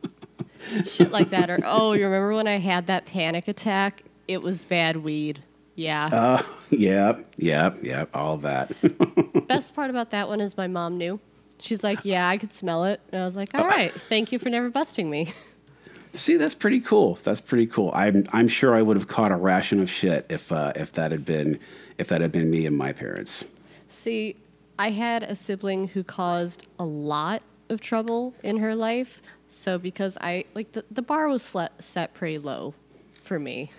Shit 0.86 1.10
like 1.10 1.30
that. 1.30 1.50
Or, 1.50 1.58
oh, 1.64 1.92
you 1.92 2.04
remember 2.04 2.34
when 2.34 2.46
I 2.46 2.58
had 2.58 2.86
that 2.86 3.06
panic 3.06 3.48
attack? 3.48 4.04
It 4.28 4.40
was 4.40 4.62
bad 4.62 4.98
weed. 4.98 5.42
Yeah. 5.74 6.06
Uh, 6.06 6.42
yep, 6.70 7.26
yep, 7.36 7.78
yep, 7.82 8.10
all 8.14 8.36
that. 8.38 8.72
Best 9.48 9.74
part 9.74 9.90
about 9.90 10.10
that 10.10 10.28
one 10.28 10.40
is 10.40 10.56
my 10.56 10.66
mom 10.66 10.98
knew. 10.98 11.20
She's 11.58 11.84
like, 11.84 12.04
yeah, 12.04 12.28
I 12.28 12.38
could 12.38 12.54
smell 12.54 12.84
it. 12.84 13.00
And 13.12 13.20
I 13.20 13.24
was 13.24 13.36
like, 13.36 13.54
all 13.54 13.66
right, 13.66 13.92
thank 13.92 14.32
you 14.32 14.38
for 14.38 14.48
never 14.48 14.70
busting 14.70 15.10
me. 15.10 15.32
See, 16.12 16.36
that's 16.36 16.54
pretty 16.54 16.80
cool. 16.80 17.18
That's 17.22 17.40
pretty 17.40 17.66
cool. 17.66 17.92
I'm 17.94 18.26
I'm 18.32 18.48
sure 18.48 18.74
I 18.74 18.82
would 18.82 18.96
have 18.96 19.06
caught 19.06 19.30
a 19.30 19.36
ration 19.36 19.78
of 19.78 19.88
shit 19.88 20.26
if 20.28 20.50
uh, 20.50 20.72
if 20.74 20.92
that 20.92 21.12
had 21.12 21.24
been 21.24 21.60
if 21.98 22.08
that 22.08 22.20
had 22.20 22.32
been 22.32 22.50
me 22.50 22.66
and 22.66 22.76
my 22.76 22.92
parents. 22.92 23.44
See, 23.86 24.36
I 24.76 24.90
had 24.90 25.22
a 25.22 25.36
sibling 25.36 25.88
who 25.88 26.02
caused 26.02 26.66
a 26.80 26.84
lot 26.84 27.42
of 27.68 27.80
trouble 27.80 28.34
in 28.42 28.56
her 28.56 28.74
life. 28.74 29.22
So 29.46 29.78
because 29.78 30.16
I 30.20 30.46
like 30.54 30.72
the, 30.72 30.84
the 30.90 31.02
bar 31.02 31.28
was 31.28 31.42
set 31.78 32.14
pretty 32.14 32.38
low 32.38 32.74
for 33.22 33.38
me. 33.38 33.70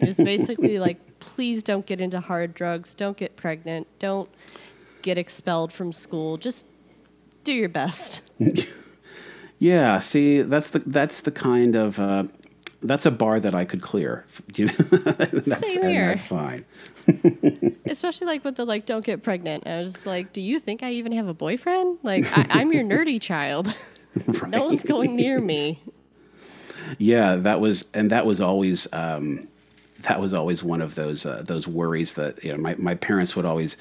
It 0.00 0.08
was 0.08 0.16
basically 0.18 0.78
like, 0.86 1.20
please 1.20 1.62
don't 1.62 1.86
get 1.86 2.00
into 2.00 2.20
hard 2.20 2.54
drugs, 2.54 2.94
don't 2.94 3.16
get 3.16 3.36
pregnant, 3.36 3.86
don't 3.98 4.28
get 5.02 5.18
expelled 5.18 5.72
from 5.72 5.92
school. 5.92 6.36
Just 6.36 6.64
do 7.44 7.52
your 7.52 7.68
best. 7.68 8.22
Yeah, 9.58 9.98
see, 10.00 10.42
that's 10.42 10.70
the 10.70 10.80
that's 10.80 11.22
the 11.22 11.30
kind 11.30 11.74
of 11.76 11.98
uh, 11.98 12.24
that's 12.82 13.06
a 13.06 13.10
bar 13.10 13.40
that 13.40 13.54
I 13.54 13.64
could 13.64 13.80
clear. 13.80 14.26
You 14.56 14.66
know, 14.66 14.72
that's, 14.74 15.72
Same 15.72 15.88
here. 15.88 16.06
that's 16.08 16.24
fine. 16.24 16.64
Especially 17.86 18.26
like 18.26 18.44
with 18.44 18.56
the 18.56 18.64
like, 18.64 18.84
don't 18.84 19.04
get 19.04 19.22
pregnant. 19.22 19.66
I 19.66 19.80
was 19.80 20.04
like, 20.04 20.32
do 20.32 20.40
you 20.40 20.60
think 20.60 20.82
I 20.82 20.92
even 20.92 21.12
have 21.12 21.28
a 21.28 21.34
boyfriend? 21.34 21.98
Like, 22.02 22.26
I, 22.36 22.60
I'm 22.60 22.72
your 22.72 22.84
nerdy 22.84 23.20
child. 23.20 23.74
No 24.46 24.66
one's 24.66 24.84
going 24.84 25.16
near 25.16 25.40
me. 25.40 25.82
Yeah, 26.98 27.36
that 27.36 27.58
was 27.58 27.86
and 27.94 28.10
that 28.10 28.26
was 28.26 28.40
always 28.40 28.86
um, 28.92 29.48
that 30.04 30.20
was 30.20 30.32
always 30.32 30.62
one 30.62 30.80
of 30.80 30.94
those 30.94 31.26
uh, 31.26 31.42
those 31.44 31.66
worries 31.66 32.14
that 32.14 32.42
you 32.44 32.52
know 32.52 32.58
my 32.58 32.74
my 32.76 32.94
parents 32.94 33.36
would 33.36 33.44
always. 33.44 33.76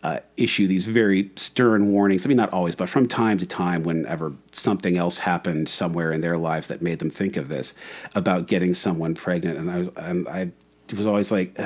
Uh, 0.00 0.20
issue 0.36 0.68
these 0.68 0.84
very 0.84 1.28
stern 1.34 1.90
warnings. 1.90 2.24
I 2.24 2.28
mean, 2.28 2.36
not 2.36 2.52
always, 2.52 2.76
but 2.76 2.88
from 2.88 3.08
time 3.08 3.36
to 3.38 3.46
time, 3.46 3.82
whenever 3.82 4.32
something 4.52 4.96
else 4.96 5.18
happened 5.18 5.68
somewhere 5.68 6.12
in 6.12 6.20
their 6.20 6.38
lives 6.38 6.68
that 6.68 6.80
made 6.80 7.00
them 7.00 7.10
think 7.10 7.36
of 7.36 7.48
this 7.48 7.74
about 8.14 8.46
getting 8.46 8.74
someone 8.74 9.16
pregnant, 9.16 9.58
and 9.58 9.68
I 9.68 9.78
was, 9.78 9.88
and 9.96 10.28
I 10.28 10.52
was 10.94 11.04
always 11.04 11.32
like, 11.32 11.58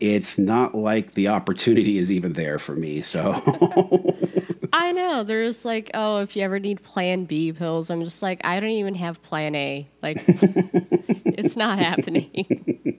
it's 0.00 0.38
not 0.38 0.74
like 0.74 1.12
the 1.12 1.28
opportunity 1.28 1.98
is 1.98 2.10
even 2.10 2.32
there 2.32 2.58
for 2.58 2.74
me. 2.74 3.02
So, 3.02 3.34
I 4.80 4.92
know. 4.92 5.22
There's 5.24 5.64
like, 5.64 5.90
oh, 5.94 6.18
if 6.20 6.34
you 6.36 6.42
ever 6.42 6.58
need 6.58 6.82
Plan 6.82 7.24
B 7.26 7.52
pills, 7.52 7.90
I'm 7.90 8.02
just 8.04 8.22
like, 8.22 8.40
I 8.44 8.60
don't 8.60 8.70
even 8.70 8.94
have 8.94 9.20
Plan 9.22 9.54
A. 9.54 9.86
Like, 10.02 10.16
it's 10.26 11.54
not 11.56 11.78
happening. 11.78 12.98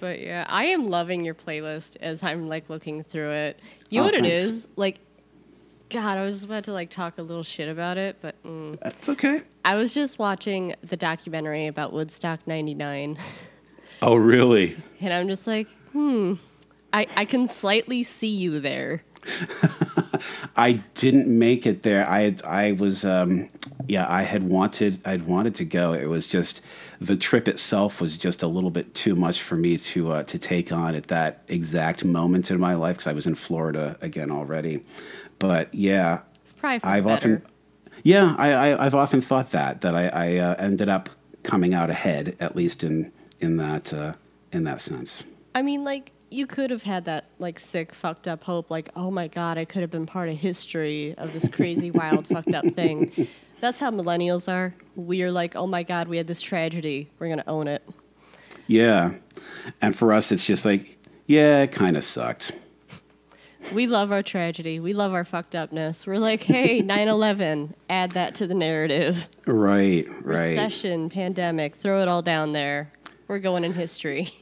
but 0.00 0.20
yeah, 0.20 0.44
I 0.48 0.64
am 0.66 0.88
loving 0.88 1.24
your 1.24 1.34
playlist 1.34 1.96
as 2.00 2.22
I'm 2.22 2.48
like 2.48 2.68
looking 2.68 3.02
through 3.02 3.30
it. 3.30 3.60
You 3.88 4.00
know 4.00 4.02
Oh, 4.02 4.06
what 4.08 4.14
it 4.14 4.24
thanks. 4.24 4.44
is? 4.44 4.68
Like, 4.76 4.98
God, 5.88 6.18
I 6.18 6.24
was 6.24 6.44
about 6.44 6.64
to 6.64 6.72
like 6.72 6.90
talk 6.90 7.16
a 7.18 7.22
little 7.22 7.42
shit 7.42 7.68
about 7.68 7.96
it, 7.96 8.16
but 8.20 8.34
mm. 8.44 8.78
that's 8.80 9.08
okay. 9.08 9.42
I 9.64 9.76
was 9.76 9.94
just 9.94 10.18
watching 10.18 10.74
the 10.82 10.96
documentary 10.96 11.66
about 11.66 11.92
Woodstock 11.92 12.46
99, 12.46 13.16
Oh, 14.02 14.16
really? 14.16 14.76
and 15.00 15.14
I'm 15.14 15.28
just 15.28 15.46
like, 15.46 15.68
hmm, 15.92 16.34
I, 16.92 17.06
I 17.16 17.24
can 17.24 17.48
slightly 17.48 18.02
see 18.02 18.28
you 18.34 18.60
there. 18.60 19.02
I 20.56 20.82
didn't 20.94 21.26
make 21.26 21.66
it 21.66 21.82
there. 21.82 22.08
I 22.08 22.20
had, 22.22 22.42
I 22.44 22.72
was 22.72 23.04
um, 23.04 23.48
yeah, 23.86 24.06
I 24.08 24.22
had 24.22 24.44
wanted 24.44 25.00
I'd 25.04 25.26
wanted 25.26 25.54
to 25.56 25.64
go. 25.64 25.92
It 25.92 26.06
was 26.06 26.26
just 26.26 26.60
the 27.00 27.16
trip 27.16 27.48
itself 27.48 28.00
was 28.00 28.16
just 28.16 28.42
a 28.42 28.46
little 28.46 28.70
bit 28.70 28.94
too 28.94 29.14
much 29.14 29.42
for 29.42 29.56
me 29.56 29.78
to 29.78 30.12
uh, 30.12 30.22
to 30.24 30.38
take 30.38 30.72
on 30.72 30.94
at 30.94 31.08
that 31.08 31.42
exact 31.48 32.04
moment 32.04 32.50
in 32.50 32.60
my 32.60 32.74
life 32.74 32.96
because 32.96 33.06
I 33.06 33.12
was 33.12 33.26
in 33.26 33.34
Florida 33.34 33.96
again 34.00 34.30
already. 34.30 34.84
But 35.38 35.74
yeah, 35.74 36.20
It's 36.42 36.52
probably 36.52 36.80
I've 36.82 37.04
better. 37.04 37.36
often 37.36 37.46
yeah, 38.02 38.34
I, 38.38 38.52
I 38.52 38.86
I've 38.86 38.94
often 38.94 39.20
thought 39.20 39.50
that 39.52 39.80
that 39.80 39.94
I, 39.94 40.08
I 40.08 40.36
uh, 40.36 40.54
ended 40.58 40.88
up 40.88 41.08
coming 41.42 41.74
out 41.74 41.90
ahead 41.90 42.36
at 42.40 42.54
least 42.54 42.84
in 42.84 43.12
in 43.40 43.56
that 43.56 43.92
uh, 43.92 44.14
in 44.52 44.64
that 44.64 44.80
sense. 44.80 45.24
I 45.54 45.62
mean, 45.62 45.84
like 45.84 46.12
you 46.34 46.46
could 46.46 46.70
have 46.70 46.82
had 46.82 47.04
that 47.04 47.26
like 47.38 47.58
sick, 47.58 47.94
fucked 47.94 48.26
up 48.26 48.44
hope, 48.44 48.70
like, 48.70 48.90
oh 48.96 49.10
my 49.10 49.28
god, 49.28 49.56
I 49.56 49.64
could 49.64 49.82
have 49.82 49.90
been 49.90 50.06
part 50.06 50.28
of 50.28 50.36
history 50.36 51.14
of 51.16 51.32
this 51.32 51.48
crazy, 51.48 51.90
wild, 51.92 52.26
fucked 52.26 52.54
up 52.54 52.66
thing. 52.72 53.28
That's 53.60 53.78
how 53.78 53.90
millennials 53.90 54.52
are. 54.52 54.74
We're 54.96 55.30
like, 55.30 55.56
oh 55.56 55.66
my 55.66 55.82
god, 55.82 56.08
we 56.08 56.16
had 56.16 56.26
this 56.26 56.42
tragedy. 56.42 57.08
We're 57.18 57.28
gonna 57.28 57.44
own 57.46 57.68
it. 57.68 57.82
Yeah, 58.66 59.12
and 59.80 59.96
for 59.96 60.12
us, 60.12 60.32
it's 60.32 60.44
just 60.44 60.64
like 60.64 60.98
yeah, 61.26 61.62
it 61.62 61.72
kind 61.72 61.96
of 61.96 62.04
sucked. 62.04 62.52
We 63.72 63.86
love 63.86 64.12
our 64.12 64.22
tragedy. 64.22 64.78
We 64.78 64.92
love 64.92 65.14
our 65.14 65.24
fucked 65.24 65.54
upness. 65.54 66.06
We're 66.06 66.18
like, 66.18 66.42
hey, 66.42 66.82
9/11, 66.82 67.74
add 67.88 68.10
that 68.10 68.34
to 68.36 68.46
the 68.46 68.54
narrative. 68.54 69.28
Right, 69.46 70.06
right. 70.22 70.50
Recession, 70.50 71.08
pandemic, 71.08 71.76
throw 71.76 72.02
it 72.02 72.08
all 72.08 72.22
down 72.22 72.52
there. 72.52 72.92
We're 73.28 73.38
going 73.38 73.64
in 73.64 73.72
history. 73.72 74.34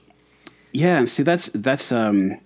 Yeah, 0.73 1.05
see 1.05 1.23
that's 1.23 1.49
that's 1.49 1.93
um 1.93 2.39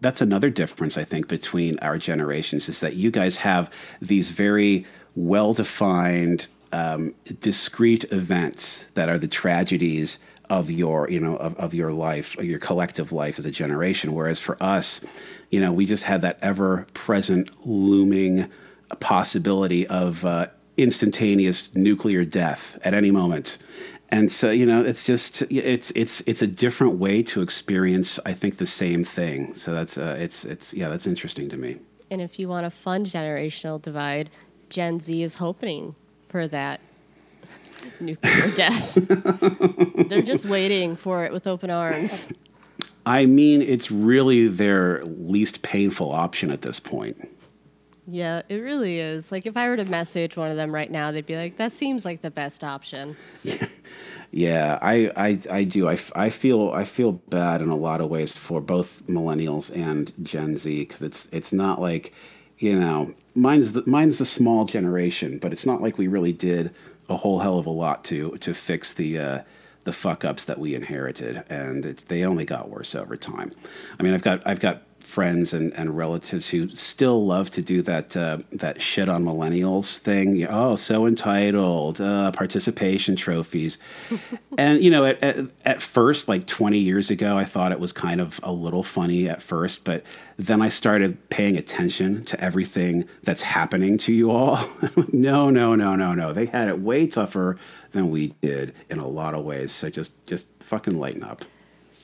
that's 0.00 0.20
another 0.20 0.50
difference 0.50 0.98
I 0.98 1.04
think 1.04 1.28
between 1.28 1.78
our 1.78 1.96
generations 1.98 2.68
is 2.68 2.80
that 2.80 2.96
you 2.96 3.10
guys 3.10 3.38
have 3.38 3.70
these 4.00 4.30
very 4.30 4.86
well 5.16 5.54
defined 5.54 6.46
um, 6.72 7.14
discrete 7.40 8.04
events 8.12 8.86
that 8.94 9.08
are 9.08 9.18
the 9.18 9.26
tragedies 9.26 10.18
of 10.48 10.70
your 10.70 11.08
you 11.10 11.18
know 11.18 11.36
of, 11.36 11.56
of 11.56 11.74
your 11.74 11.92
life 11.92 12.36
your 12.36 12.58
collective 12.58 13.12
life 13.12 13.38
as 13.38 13.46
a 13.46 13.50
generation 13.50 14.14
whereas 14.14 14.38
for 14.38 14.60
us 14.62 15.00
you 15.50 15.60
know 15.60 15.72
we 15.72 15.86
just 15.86 16.04
had 16.04 16.20
that 16.22 16.38
ever 16.42 16.86
present 16.92 17.50
looming 17.66 18.50
possibility 18.98 19.86
of 19.86 20.24
uh, 20.24 20.46
instantaneous 20.76 21.74
nuclear 21.74 22.24
death 22.24 22.78
at 22.82 22.94
any 22.94 23.10
moment. 23.10 23.58
And 24.12 24.30
so, 24.32 24.50
you 24.50 24.66
know, 24.66 24.84
it's 24.84 25.04
just 25.04 25.42
it's 25.42 25.92
it's 25.92 26.20
it's 26.22 26.42
a 26.42 26.46
different 26.46 26.94
way 26.94 27.22
to 27.24 27.42
experience. 27.42 28.18
I 28.26 28.32
think 28.32 28.56
the 28.56 28.66
same 28.66 29.04
thing. 29.04 29.54
So 29.54 29.72
that's 29.72 29.96
uh, 29.96 30.16
it's 30.18 30.44
it's 30.44 30.74
yeah, 30.74 30.88
that's 30.88 31.06
interesting 31.06 31.48
to 31.50 31.56
me. 31.56 31.78
And 32.10 32.20
if 32.20 32.38
you 32.38 32.48
want 32.48 32.66
a 32.66 32.70
fun 32.70 33.04
generational 33.04 33.80
divide, 33.80 34.30
Gen 34.68 34.98
Z 34.98 35.22
is 35.22 35.34
hoping 35.36 35.94
for 36.28 36.48
that 36.48 36.80
nuclear 38.00 38.50
death. 38.56 38.94
They're 40.08 40.22
just 40.22 40.44
waiting 40.44 40.96
for 40.96 41.24
it 41.24 41.32
with 41.32 41.46
open 41.46 41.70
arms. 41.70 42.28
I 43.06 43.26
mean, 43.26 43.62
it's 43.62 43.90
really 43.90 44.48
their 44.48 45.04
least 45.04 45.62
painful 45.62 46.10
option 46.10 46.50
at 46.50 46.62
this 46.62 46.80
point. 46.80 47.28
Yeah, 48.06 48.42
it 48.48 48.56
really 48.56 48.98
is. 48.98 49.30
Like 49.30 49.46
if 49.46 49.56
I 49.56 49.68
were 49.68 49.76
to 49.76 49.84
message 49.84 50.36
one 50.36 50.50
of 50.50 50.56
them 50.56 50.74
right 50.74 50.90
now, 50.90 51.12
they'd 51.12 51.26
be 51.26 51.36
like, 51.36 51.56
"That 51.58 51.72
seems 51.72 52.04
like 52.04 52.22
the 52.22 52.30
best 52.30 52.64
option." 52.64 53.16
Yeah, 54.32 54.78
I, 54.80 55.10
I, 55.16 55.40
I 55.50 55.64
do. 55.64 55.88
I, 55.88 55.98
I 56.14 56.30
feel 56.30 56.70
I 56.70 56.84
feel 56.84 57.12
bad 57.12 57.60
in 57.62 57.68
a 57.68 57.76
lot 57.76 58.00
of 58.00 58.08
ways 58.08 58.30
for 58.30 58.60
both 58.60 59.02
millennials 59.06 59.74
and 59.74 60.12
Gen 60.24 60.56
Z 60.56 60.78
because 60.80 61.02
it's 61.02 61.28
it's 61.32 61.52
not 61.52 61.80
like, 61.80 62.14
you 62.58 62.78
know, 62.78 63.12
mine's 63.34 63.72
the, 63.72 63.82
mine's 63.86 64.18
the 64.18 64.24
small 64.24 64.66
generation, 64.66 65.38
but 65.38 65.52
it's 65.52 65.66
not 65.66 65.82
like 65.82 65.98
we 65.98 66.06
really 66.06 66.32
did 66.32 66.72
a 67.08 67.16
whole 67.16 67.40
hell 67.40 67.58
of 67.58 67.66
a 67.66 67.70
lot 67.70 68.04
to 68.04 68.36
to 68.38 68.54
fix 68.54 68.92
the 68.92 69.18
uh, 69.18 69.40
the 69.82 69.92
fuck 69.92 70.24
ups 70.24 70.44
that 70.44 70.60
we 70.60 70.76
inherited, 70.76 71.42
and 71.50 71.84
it, 71.84 72.04
they 72.06 72.24
only 72.24 72.44
got 72.44 72.68
worse 72.68 72.94
over 72.94 73.16
time. 73.16 73.50
I 73.98 74.04
mean, 74.04 74.14
I've 74.14 74.22
got 74.22 74.46
I've 74.46 74.60
got 74.60 74.82
friends 75.10 75.52
and, 75.52 75.72
and 75.74 75.96
relatives 75.96 76.48
who 76.48 76.68
still 76.68 77.26
love 77.26 77.50
to 77.50 77.62
do 77.62 77.82
that 77.82 78.16
uh, 78.16 78.38
that 78.52 78.80
shit 78.80 79.08
on 79.08 79.24
millennials 79.24 79.98
thing. 79.98 80.46
Oh, 80.48 80.76
so 80.76 81.06
entitled, 81.06 82.00
uh, 82.00 82.30
participation 82.32 83.16
trophies, 83.16 83.78
and 84.58 84.82
you 84.82 84.90
know, 84.90 85.04
at, 85.04 85.22
at, 85.22 85.46
at 85.64 85.82
first, 85.82 86.28
like 86.28 86.46
twenty 86.46 86.78
years 86.78 87.10
ago, 87.10 87.36
I 87.36 87.44
thought 87.44 87.72
it 87.72 87.80
was 87.80 87.92
kind 87.92 88.20
of 88.20 88.40
a 88.42 88.52
little 88.52 88.82
funny 88.82 89.28
at 89.28 89.42
first, 89.42 89.84
but 89.84 90.04
then 90.38 90.62
I 90.62 90.68
started 90.68 91.28
paying 91.28 91.56
attention 91.56 92.24
to 92.24 92.40
everything 92.40 93.06
that's 93.22 93.42
happening 93.42 93.98
to 93.98 94.12
you 94.12 94.30
all. 94.30 94.66
no, 95.12 95.50
no, 95.50 95.74
no, 95.74 95.96
no, 95.96 96.14
no. 96.14 96.32
They 96.32 96.46
had 96.46 96.68
it 96.68 96.80
way 96.80 97.06
tougher 97.06 97.58
than 97.90 98.10
we 98.10 98.28
did 98.40 98.74
in 98.88 98.98
a 98.98 99.06
lot 99.06 99.34
of 99.34 99.44
ways. 99.44 99.72
So 99.72 99.90
just 99.90 100.12
just 100.26 100.46
fucking 100.60 100.98
lighten 100.98 101.24
up. 101.24 101.44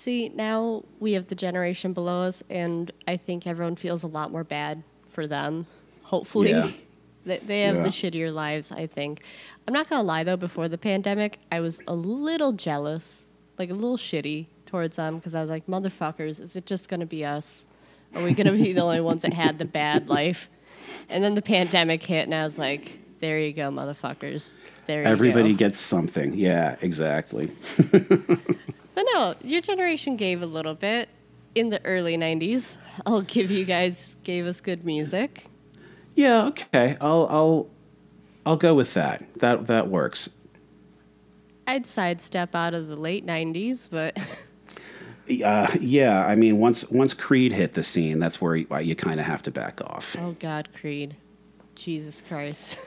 See, 0.07 0.29
now 0.29 0.85
we 1.01 1.15
have 1.15 1.27
the 1.27 1.35
generation 1.35 1.93
below 1.93 2.23
us, 2.23 2.41
and 2.49 2.93
I 3.09 3.17
think 3.17 3.45
everyone 3.45 3.75
feels 3.75 4.05
a 4.05 4.07
lot 4.07 4.31
more 4.31 4.45
bad 4.45 4.85
for 5.11 5.27
them. 5.27 5.67
Hopefully, 6.05 6.51
Yeah. 6.51 6.71
they, 7.27 7.39
they 7.39 7.63
have 7.63 7.75
Yeah. 7.75 7.83
the 7.83 7.89
shittier 7.89 8.33
lives. 8.33 8.71
I 8.71 8.87
think. 8.87 9.23
I'm 9.67 9.75
not 9.75 9.91
gonna 9.91 10.05
lie 10.05 10.23
though. 10.23 10.37
Before 10.37 10.69
the 10.69 10.79
pandemic, 10.79 11.41
I 11.51 11.59
was 11.59 11.81
a 11.89 11.95
little 11.97 12.53
jealous, 12.53 13.33
like 13.59 13.69
a 13.69 13.75
little 13.75 13.97
shitty 13.97 14.47
towards 14.67 14.95
them, 14.95 15.17
because 15.17 15.35
I 15.35 15.41
was 15.41 15.51
like, 15.51 15.67
"Motherfuckers, 15.67 16.39
is 16.39 16.55
it 16.55 16.67
just 16.67 16.89
gonna 16.89 17.05
be 17.05 17.25
us? 17.25 17.67
Are 18.15 18.23
we 18.23 18.33
gonna 18.33 18.53
be 18.53 18.73
the 18.73 18.83
only 18.83 19.01
ones 19.01 19.23
that 19.23 19.35
had 19.35 19.59
the 19.59 19.65
bad 19.65 20.09
life?" 20.09 20.49
And 21.09 21.25
then 21.25 21.35
the 21.35 21.43
pandemic 21.43 22.05
hit, 22.05 22.27
and 22.27 22.35
I 22.37 22.45
was 22.45 22.61
like, 22.61 23.01
"There 23.19 23.41
you 23.41 23.53
go, 23.53 23.71
motherfuckers. 23.73 24.53
There 24.87 25.03
you 25.03 25.09
Everybody 25.09 25.51
go." 25.55 25.59
gets 25.59 25.81
something. 25.81 26.35
Yeah, 26.35 26.77
exactly. 26.81 27.51
But 28.97 29.05
no, 29.13 29.35
your 29.43 29.61
generation 29.61 30.17
gave 30.17 30.41
a 30.41 30.47
little 30.47 30.75
bit 30.75 31.11
in 31.55 31.69
the 31.69 31.85
early 31.85 32.17
90s. 32.17 32.77
I'll 33.05 33.21
give 33.21 33.51
you 33.51 33.67
guys 33.67 34.17
gave 34.25 34.47
us 34.47 34.63
good 34.63 34.87
music. 34.87 35.47
Yeah, 36.15 36.47
okay. 36.47 36.97
I'll 36.99 37.27
I'll 37.29 37.69
I'll 38.47 38.57
go 38.57 38.75
with 38.75 38.95
that. 38.95 39.23
That 39.41 39.67
that 39.67 39.89
works. 39.89 40.31
I'd 41.67 41.87
sidestep 41.87 42.55
out 42.55 42.73
of 42.73 42.89
the 42.89 42.97
late 42.97 43.27
90s, 43.27 43.89
but 43.91 44.17
Uh, 45.45 45.67
yeah, 45.81 46.25
I 46.25 46.37
mean, 46.37 46.59
once 46.59 46.89
once 46.89 47.13
Creed 47.13 47.53
hit 47.53 47.75
the 47.75 47.83
scene, 47.83 48.19
that's 48.21 48.41
where 48.41 48.57
you, 48.57 48.67
you 48.81 48.95
kind 48.95 49.19
of 49.21 49.27
have 49.27 49.43
to 49.43 49.51
back 49.51 49.81
off. 49.83 50.17
oh 50.21 50.37
god, 50.39 50.69
Creed. 50.73 51.17
Jesus 51.75 52.23
Christ. 52.27 52.79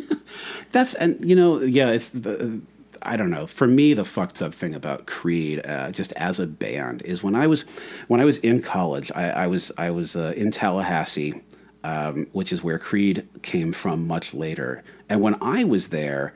That's 0.72 0.94
and 0.94 1.24
you 1.24 1.36
know, 1.36 1.60
yeah, 1.60 1.90
it's 1.90 2.08
the. 2.08 2.60
I 3.02 3.16
don't 3.16 3.30
know. 3.30 3.46
For 3.46 3.66
me, 3.66 3.94
the 3.94 4.04
fucked 4.04 4.42
up 4.42 4.54
thing 4.54 4.74
about 4.74 5.06
Creed, 5.06 5.64
uh, 5.64 5.90
just 5.90 6.12
as 6.12 6.38
a 6.38 6.46
band, 6.46 7.02
is 7.02 7.22
when 7.22 7.34
I 7.34 7.46
was 7.46 7.62
when 8.08 8.20
I 8.20 8.24
was 8.24 8.38
in 8.38 8.60
college. 8.62 9.10
I, 9.14 9.30
I 9.30 9.46
was 9.46 9.72
I 9.78 9.90
was 9.90 10.16
uh, 10.16 10.32
in 10.36 10.50
Tallahassee, 10.50 11.40
um, 11.84 12.26
which 12.32 12.52
is 12.52 12.62
where 12.62 12.78
Creed 12.78 13.28
came 13.42 13.72
from 13.72 14.06
much 14.06 14.34
later. 14.34 14.82
And 15.08 15.20
when 15.20 15.36
I 15.40 15.64
was 15.64 15.88
there, 15.88 16.34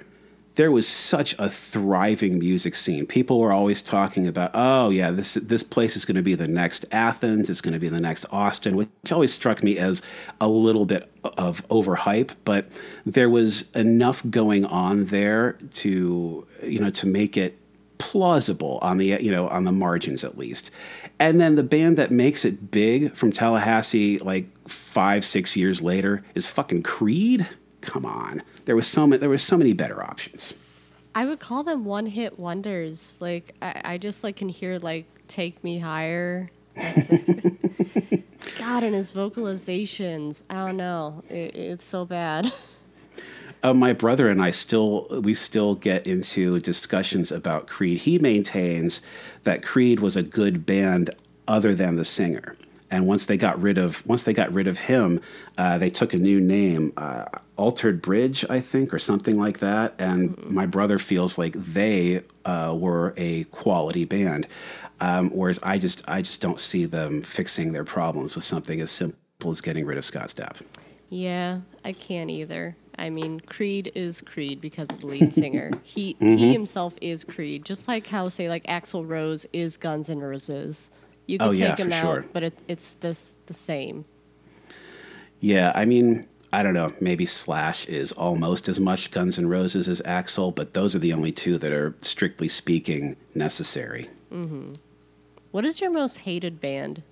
there 0.55 0.71
was 0.71 0.87
such 0.87 1.35
a 1.39 1.49
thriving 1.49 2.39
music 2.39 2.75
scene. 2.75 3.07
People 3.07 3.39
were 3.39 3.53
always 3.53 3.81
talking 3.81 4.27
about, 4.27 4.51
oh 4.53 4.91
yeah, 4.91 5.11
this 5.11 5.35
this 5.35 5.63
place 5.63 5.97
is 5.97 6.05
going 6.05 6.17
to 6.17 6.23
be 6.23 6.35
the 6.35 6.49
next 6.49 6.85
Athens. 6.93 7.49
It's 7.49 7.61
going 7.61 7.73
to 7.73 7.81
be 7.81 7.89
the 7.89 8.01
next 8.01 8.27
Austin, 8.31 8.77
which 8.77 8.89
always 9.11 9.33
struck 9.33 9.63
me 9.63 9.79
as 9.79 10.03
a 10.41 10.49
little 10.49 10.85
bit 10.85 11.11
of 11.25 11.67
overhype. 11.69 12.33
But 12.45 12.69
there 13.07 13.31
was 13.31 13.71
enough 13.73 14.23
going 14.29 14.67
on 14.67 15.07
there 15.07 15.55
to 15.75 16.47
you 16.63 16.81
know 16.81 16.91
to 16.91 17.07
make 17.07 17.37
it 17.37 17.59
plausible 17.97 18.79
on 18.83 18.99
the 18.99 19.07
you 19.21 19.31
know 19.31 19.49
on 19.49 19.65
the 19.65 19.73
margins 19.73 20.23
at 20.23 20.37
least. 20.37 20.71
And 21.19 21.41
then 21.41 21.55
the 21.55 21.63
band 21.63 21.97
that 21.99 22.11
makes 22.11 22.45
it 22.45 22.71
big 22.71 23.15
from 23.15 23.33
Tallahassee, 23.33 24.19
like 24.19 24.47
five 24.69 25.25
six 25.25 25.57
years 25.57 25.81
later, 25.81 26.23
is 26.35 26.47
fucking 26.47 26.83
Creed. 26.83 27.49
Come 27.83 28.07
on, 28.07 28.43
there 28.65 28.77
was 28.77 28.87
so 28.87 29.07
many, 29.07 29.21
there 29.21 29.29
was 29.29 29.43
so 29.43 29.57
many 29.57 29.73
better 29.75 30.03
options. 30.03 30.55
I 31.15 31.27
would 31.27 31.41
call 31.41 31.63
them 31.63 31.85
one 31.85 32.07
hit 32.07 32.39
wonders. 32.39 33.19
Like 33.21 33.55
I, 33.61 33.83
I 33.85 33.99
just 33.99 34.25
like 34.25 34.37
can 34.37 34.49
hear 34.49 34.79
like 34.79 35.05
Take 35.29 35.63
Me 35.63 35.79
Higher. 35.79 36.51
God 38.59 38.83
and 38.83 38.95
his 38.95 39.13
vocalizations. 39.13 40.43
I 40.49 40.55
don't 40.55 40.77
know. 40.79 41.23
It, 41.29 41.55
it's 41.55 41.85
so 41.85 42.05
bad. 42.05 42.53
Uh, 43.65 43.73
my 43.73 43.93
brother 43.93 44.29
and 44.29 44.43
I 44.43 44.51
still 44.51 45.07
we 45.23 45.35
still 45.35 45.77
get 45.77 46.05
into 46.05 46.59
discussions 46.59 47.31
about 47.31 47.69
Creed. 47.69 47.99
He 47.99 48.19
maintains 48.19 49.03
that 49.45 49.63
Creed 49.63 50.01
was 50.01 50.17
a 50.17 50.23
good 50.25 50.67
band 50.67 51.11
other 51.47 51.73
than 51.73 51.95
the 51.95 52.05
singer. 52.05 52.57
And 52.93 53.07
once 53.07 53.25
they 53.25 53.39
got 53.39 53.61
rid 53.61 53.79
of 53.79 54.07
once 54.07 54.23
they 54.25 54.35
got 54.35 54.53
rid 54.53 54.69
of 54.69 54.77
him, 54.77 55.23
uh, 55.57 55.79
they 55.79 55.89
took 55.89 56.13
a 56.13 56.19
new 56.19 56.41
name, 56.41 56.93
uh, 56.99 57.25
Altered 57.57 58.03
Bridge, 58.03 58.45
I 58.51 58.61
think, 58.61 58.93
or 58.93 58.99
something 58.99 59.39
like 59.39 59.59
that. 59.61 59.95
And 59.99 60.39
my 60.45 60.67
brother 60.67 60.99
feels 60.99 61.39
like 61.39 61.55
they 61.55 62.21
uh, 62.45 62.77
were 62.79 63.15
a 63.17 63.45
quality 63.45 64.05
band, 64.05 64.47
um, 65.01 65.31
whereas 65.31 65.59
I 65.63 65.79
just 65.79 66.07
I 66.07 66.21
just 66.21 66.43
don't 66.43 66.61
see 66.61 66.85
them 66.85 67.23
fixing 67.23 67.73
their 67.73 67.85
problems 67.85 68.35
with 68.35 68.45
something 68.45 68.79
as 68.83 68.91
simple 68.91 69.51
as 69.51 69.63
getting 69.63 69.87
rid 69.87 69.97
of 69.97 70.05
Scott 70.05 70.29
Stapp. 70.29 70.57
Yeah, 71.09 71.61
I 71.87 71.95
can't 71.95 72.29
either. 72.29 72.77
I 72.99 73.09
mean, 73.09 73.41
Creed 73.41 73.91
is 73.95 74.21
Creed 74.21 74.61
because 74.61 74.91
of 74.91 75.01
the 75.01 75.07
lead 75.07 75.33
singer. 75.43 75.71
He 75.83 76.15
he 76.21 76.53
himself 76.53 76.93
is 77.01 77.25
Creed, 77.25 77.65
just 77.65 77.89
like 77.89 78.09
how 78.09 78.29
say 78.29 78.51
like 78.51 78.65
Axl 78.65 79.09
Rose 79.09 79.47
is 79.55 79.79
Guns 79.79 80.11
N' 80.11 80.21
Roses. 80.21 80.91
You 81.27 81.39
can 81.39 81.49
Oh, 81.49 81.53
take 81.53 81.61
yeah, 81.61 81.75
for 81.77 81.93
out, 81.93 82.03
sure. 82.03 82.25
but 82.33 82.43
it, 82.43 82.59
it's 82.69 82.95
this 83.01 83.37
the 83.47 83.55
same. 83.55 84.05
Yeah, 85.41 85.73
I 85.75 85.85
mean, 85.85 86.27
I 86.53 86.63
don't 86.63 86.75
know. 86.75 86.93
Maybe 87.01 87.27
Slash 87.27 87.87
is 87.87 88.13
almost 88.13 88.69
as 88.69 88.79
much 88.79 89.11
Guns 89.11 89.39
N' 89.39 89.49
Roses 89.49 89.89
as 89.89 90.01
Axl, 90.03 90.55
but 90.55 90.75
those 90.75 90.95
are 90.95 90.99
the 90.99 91.13
only 91.13 91.33
two 91.33 91.59
that 91.59 91.73
are 91.73 91.95
strictly 92.03 92.49
speaking 92.49 93.17
necessary. 93.35 94.09
What 95.51 95.65
is 95.67 95.81
your 95.81 95.91
most 95.91 96.19
hated 96.19 96.61
band? 96.61 97.03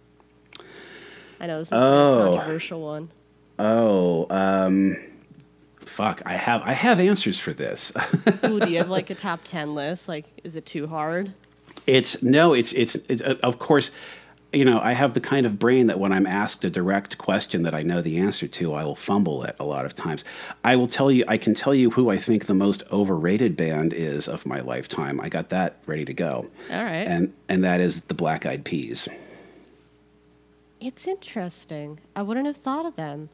I 1.40 1.46
know 1.46 1.58
this 1.58 1.68
is 1.68 1.72
Oh. 1.74 2.22
a 2.32 2.36
controversial 2.36 2.80
one. 2.82 3.10
Oh, 3.58 4.26
um, 4.30 4.96
fuck. 5.84 6.22
I 6.24 6.32
have 6.34 6.62
I 6.62 6.72
have 6.72 6.98
answers 7.00 7.38
for 7.38 7.52
this. 7.52 7.92
Ooh, 8.44 8.60
do 8.60 8.70
you 8.70 8.78
have 8.78 8.88
like 8.98 9.10
a 9.10 9.14
top 9.14 9.40
ten 9.44 9.74
list? 9.74 10.08
Like, 10.08 10.26
is 10.44 10.56
it 10.56 10.64
too 10.66 10.86
hard? 10.86 11.32
It's 11.86 12.22
no, 12.22 12.52
it's 12.54 12.72
it's, 12.72 12.96
it's 13.08 13.22
uh, 13.22 13.36
of 13.42 13.58
course, 13.58 13.90
you 14.52 14.64
know, 14.64 14.80
I 14.80 14.92
have 14.92 15.14
the 15.14 15.20
kind 15.20 15.46
of 15.46 15.58
brain 15.58 15.86
that 15.86 15.98
when 15.98 16.12
I'm 16.12 16.26
asked 16.26 16.64
a 16.64 16.70
direct 16.70 17.18
question 17.18 17.62
that 17.62 17.74
I 17.74 17.82
know 17.82 18.02
the 18.02 18.18
answer 18.18 18.48
to, 18.48 18.74
I 18.74 18.84
will 18.84 18.96
fumble 18.96 19.44
it 19.44 19.54
a 19.60 19.64
lot 19.64 19.84
of 19.84 19.94
times. 19.94 20.24
I 20.64 20.76
will 20.76 20.88
tell 20.88 21.10
you, 21.10 21.24
I 21.28 21.38
can 21.38 21.54
tell 21.54 21.74
you 21.74 21.90
who 21.90 22.10
I 22.10 22.18
think 22.18 22.46
the 22.46 22.54
most 22.54 22.82
overrated 22.90 23.56
band 23.56 23.92
is 23.92 24.28
of 24.28 24.46
my 24.46 24.60
lifetime. 24.60 25.20
I 25.20 25.28
got 25.28 25.50
that 25.50 25.76
ready 25.86 26.04
to 26.04 26.14
go. 26.14 26.50
All 26.70 26.84
right. 26.84 27.06
And 27.06 27.32
and 27.48 27.62
that 27.64 27.80
is 27.80 28.02
the 28.02 28.14
Black 28.14 28.44
Eyed 28.44 28.64
Peas. 28.64 29.08
It's 30.80 31.06
interesting. 31.06 32.00
I 32.16 32.22
wouldn't 32.22 32.46
have 32.46 32.56
thought 32.56 32.86
of 32.86 32.96
them. 32.96 33.28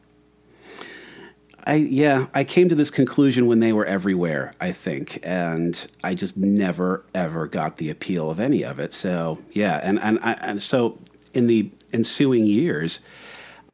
I 1.67 1.75
yeah, 1.75 2.29
I 2.33 2.45
came 2.45 2.69
to 2.69 2.77
this 2.77 2.91
conclusion 2.91 3.49
when 3.49 3.59
they 3.59 3.73
were 3.73 3.85
everywhere, 3.85 4.55
I 4.61 4.71
think, 4.71 5.19
and 5.25 5.85
I 6.05 6.15
just 6.15 6.37
never 6.37 7.05
ever 7.13 7.49
got 7.49 7.79
the 7.79 7.91
appeal 7.91 8.31
of 8.31 8.39
any 8.39 8.65
of 8.65 8.79
it. 8.79 8.93
So 8.93 9.39
yeah, 9.51 9.81
and 9.83 9.99
and 9.99 10.21
I, 10.23 10.33
and 10.35 10.63
so 10.63 10.99
in 11.35 11.49
the 11.49 11.71
ensuing 11.93 12.47
years, 12.47 13.01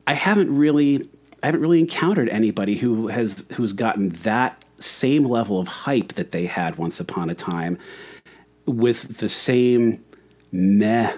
I 0.07 0.15
haven't 0.15 0.55
really 0.57 1.09
I 1.43 1.47
haven't 1.47 1.61
really 1.61 1.81
encountered 1.81 2.31
anybody 2.31 2.77
who 2.77 3.09
has 3.09 3.45
who's 3.55 3.75
gotten 3.75 4.09
that 4.11 4.65
same 4.81 5.25
level 5.25 5.61
of 5.61 5.69
hype 5.69 6.15
that 6.15 6.33
they 6.33 6.47
had 6.47 6.77
once 6.77 6.99
upon 6.99 7.29
a 7.29 7.35
time 7.35 7.79
with 8.65 9.19
the 9.19 9.29
same 9.29 10.03
meh 10.51 11.15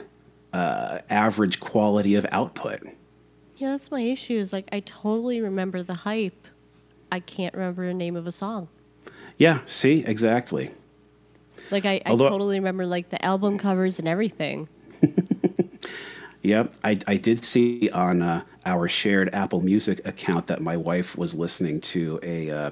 uh, 0.53 0.99
average 1.09 1.61
quality 1.61 2.15
of 2.15 2.27
output. 2.33 2.83
Yeah, 3.57 3.71
that's 3.71 3.91
my 3.91 4.01
issue. 4.01 4.35
Is 4.35 4.53
like 4.53 4.69
I 4.73 4.81
totally 4.81 5.41
remember 5.41 5.83
the 5.83 5.95
hype. 5.95 6.49
I 7.15 7.21
can't 7.21 7.55
remember 7.55 7.87
the 7.87 7.95
name 7.95 8.17
of 8.17 8.27
a 8.27 8.33
song. 8.33 8.67
Yeah, 9.39 9.61
see, 9.67 10.05
exactly. 10.05 10.73
Like 11.71 11.87
I, 11.87 12.03
I 12.05 12.17
totally 12.17 12.59
remember 12.59 12.87
like 12.87 13.11
the 13.11 13.25
album 13.25 13.57
covers 13.57 13.99
and 14.01 14.09
everything. 14.09 14.69
Yep, 16.43 16.75
I, 16.85 16.99
I 17.07 17.17
did 17.17 17.43
see 17.43 17.89
on 17.89 18.21
uh, 18.21 18.43
our 18.67 18.87
shared 18.87 19.35
Apple 19.35 19.63
Music 19.63 20.07
account 20.07 20.49
that 20.49 20.61
my 20.61 20.77
wife 20.77 21.17
was 21.17 21.35
listening 21.35 21.81
to 21.81 22.21
a 22.23 22.51
uh, 22.51 22.71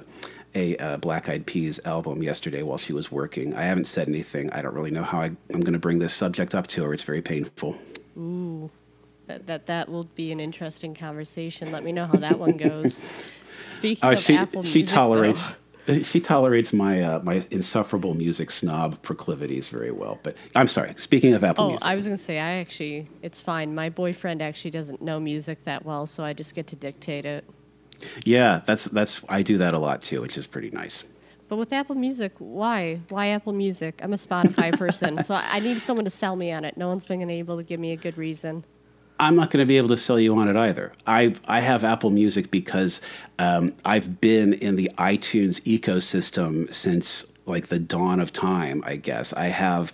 a 0.53 0.77
uh, 0.77 0.97
Black 0.97 1.27
Eyed 1.27 1.47
Peas 1.47 1.79
album 1.83 2.21
yesterday 2.21 2.61
while 2.61 2.77
she 2.77 2.93
was 2.93 3.11
working. 3.11 3.55
I 3.55 3.63
haven't 3.63 3.85
said 3.85 4.07
anything. 4.07 4.51
I 4.51 4.61
don't 4.61 4.75
really 4.75 4.91
know 4.91 5.01
how 5.01 5.21
I, 5.21 5.31
I'm 5.51 5.61
going 5.61 5.73
to 5.73 5.79
bring 5.79 5.97
this 5.97 6.13
subject 6.13 6.53
up 6.53 6.67
to 6.67 6.83
her. 6.83 6.93
It's 6.93 7.01
very 7.01 7.23
painful. 7.23 7.75
Ooh, 8.15 8.69
That, 9.25 9.47
that 9.47 9.65
that 9.65 9.89
will 9.89 10.03
be 10.03 10.31
an 10.31 10.39
interesting 10.39 10.93
conversation. 10.93 11.71
Let 11.71 11.83
me 11.83 11.91
know 11.91 12.05
how 12.05 12.19
that 12.19 12.37
one 12.37 12.57
goes. 12.57 13.01
Speaking 13.73 14.07
Uh, 14.09 14.13
of 14.13 14.19
she 14.19 14.35
Apple 14.35 14.63
she 14.63 14.79
Music, 14.79 14.93
tolerates 14.95 15.53
though- 15.85 16.01
she 16.03 16.21
tolerates 16.21 16.71
my 16.73 17.01
uh, 17.01 17.19
my 17.23 17.41
insufferable 17.51 18.13
music 18.13 18.51
snob 18.51 19.01
proclivities 19.01 19.67
very 19.67 19.91
well. 19.91 20.17
But 20.23 20.35
I'm 20.55 20.67
sorry. 20.67 20.93
Speaking 20.97 21.33
of 21.33 21.43
Apple 21.43 21.65
Oh, 21.65 21.69
Music, 21.69 21.85
I 21.85 21.95
was 21.95 22.05
gonna 22.05 22.17
say 22.17 22.39
I 22.39 22.53
actually 22.59 23.07
it's 23.21 23.41
fine. 23.41 23.75
My 23.75 23.89
boyfriend 23.89 24.41
actually 24.41 24.71
doesn't 24.71 25.01
know 25.01 25.19
music 25.19 25.63
that 25.65 25.85
well, 25.85 26.05
so 26.05 26.23
I 26.23 26.33
just 26.33 26.55
get 26.55 26.67
to 26.67 26.75
dictate 26.75 27.25
it. 27.25 27.43
yeah, 28.25 28.61
that's 28.65 28.85
that's 28.85 29.21
I 29.29 29.41
do 29.41 29.57
that 29.57 29.73
a 29.73 29.79
lot 29.79 30.01
too, 30.01 30.21
which 30.21 30.37
is 30.37 30.47
pretty 30.47 30.69
nice. 30.71 31.03
But 31.49 31.57
with 31.57 31.73
Apple 31.73 31.95
Music, 31.95 32.31
why? 32.39 33.01
Why 33.09 33.27
Apple 33.27 33.53
Music? 33.53 33.99
I'm 34.01 34.13
a 34.13 34.17
Spotify 34.17 34.75
person, 34.77 35.21
so 35.23 35.35
I 35.35 35.59
need 35.59 35.81
someone 35.81 36.05
to 36.05 36.09
sell 36.09 36.35
me 36.35 36.51
on 36.51 36.63
it. 36.65 36.77
No 36.77 36.87
one's 36.87 37.05
been 37.05 37.29
able 37.29 37.57
to 37.57 37.63
give 37.63 37.79
me 37.79 37.91
a 37.91 37.97
good 37.97 38.17
reason. 38.17 38.63
I'm 39.23 39.35
not 39.35 39.51
going 39.51 39.61
to 39.61 39.65
be 39.65 39.77
able 39.77 39.87
to 39.89 39.97
sell 39.97 40.19
you 40.19 40.35
on 40.37 40.49
it 40.49 40.57
either. 40.57 40.91
I 41.07 41.35
I 41.47 41.61
have 41.61 41.83
Apple 41.83 42.09
Music 42.09 42.51
because 42.51 43.01
um, 43.39 43.73
I've 43.85 44.19
been 44.19 44.53
in 44.53 44.75
the 44.75 44.91
iTunes 44.97 45.61
ecosystem 45.61 46.73
since 46.73 47.25
like 47.45 47.67
the 47.67 47.79
dawn 47.79 48.19
of 48.19 48.33
time. 48.33 48.83
I 48.85 48.97
guess 48.97 49.33
I 49.33 49.45
have, 49.45 49.93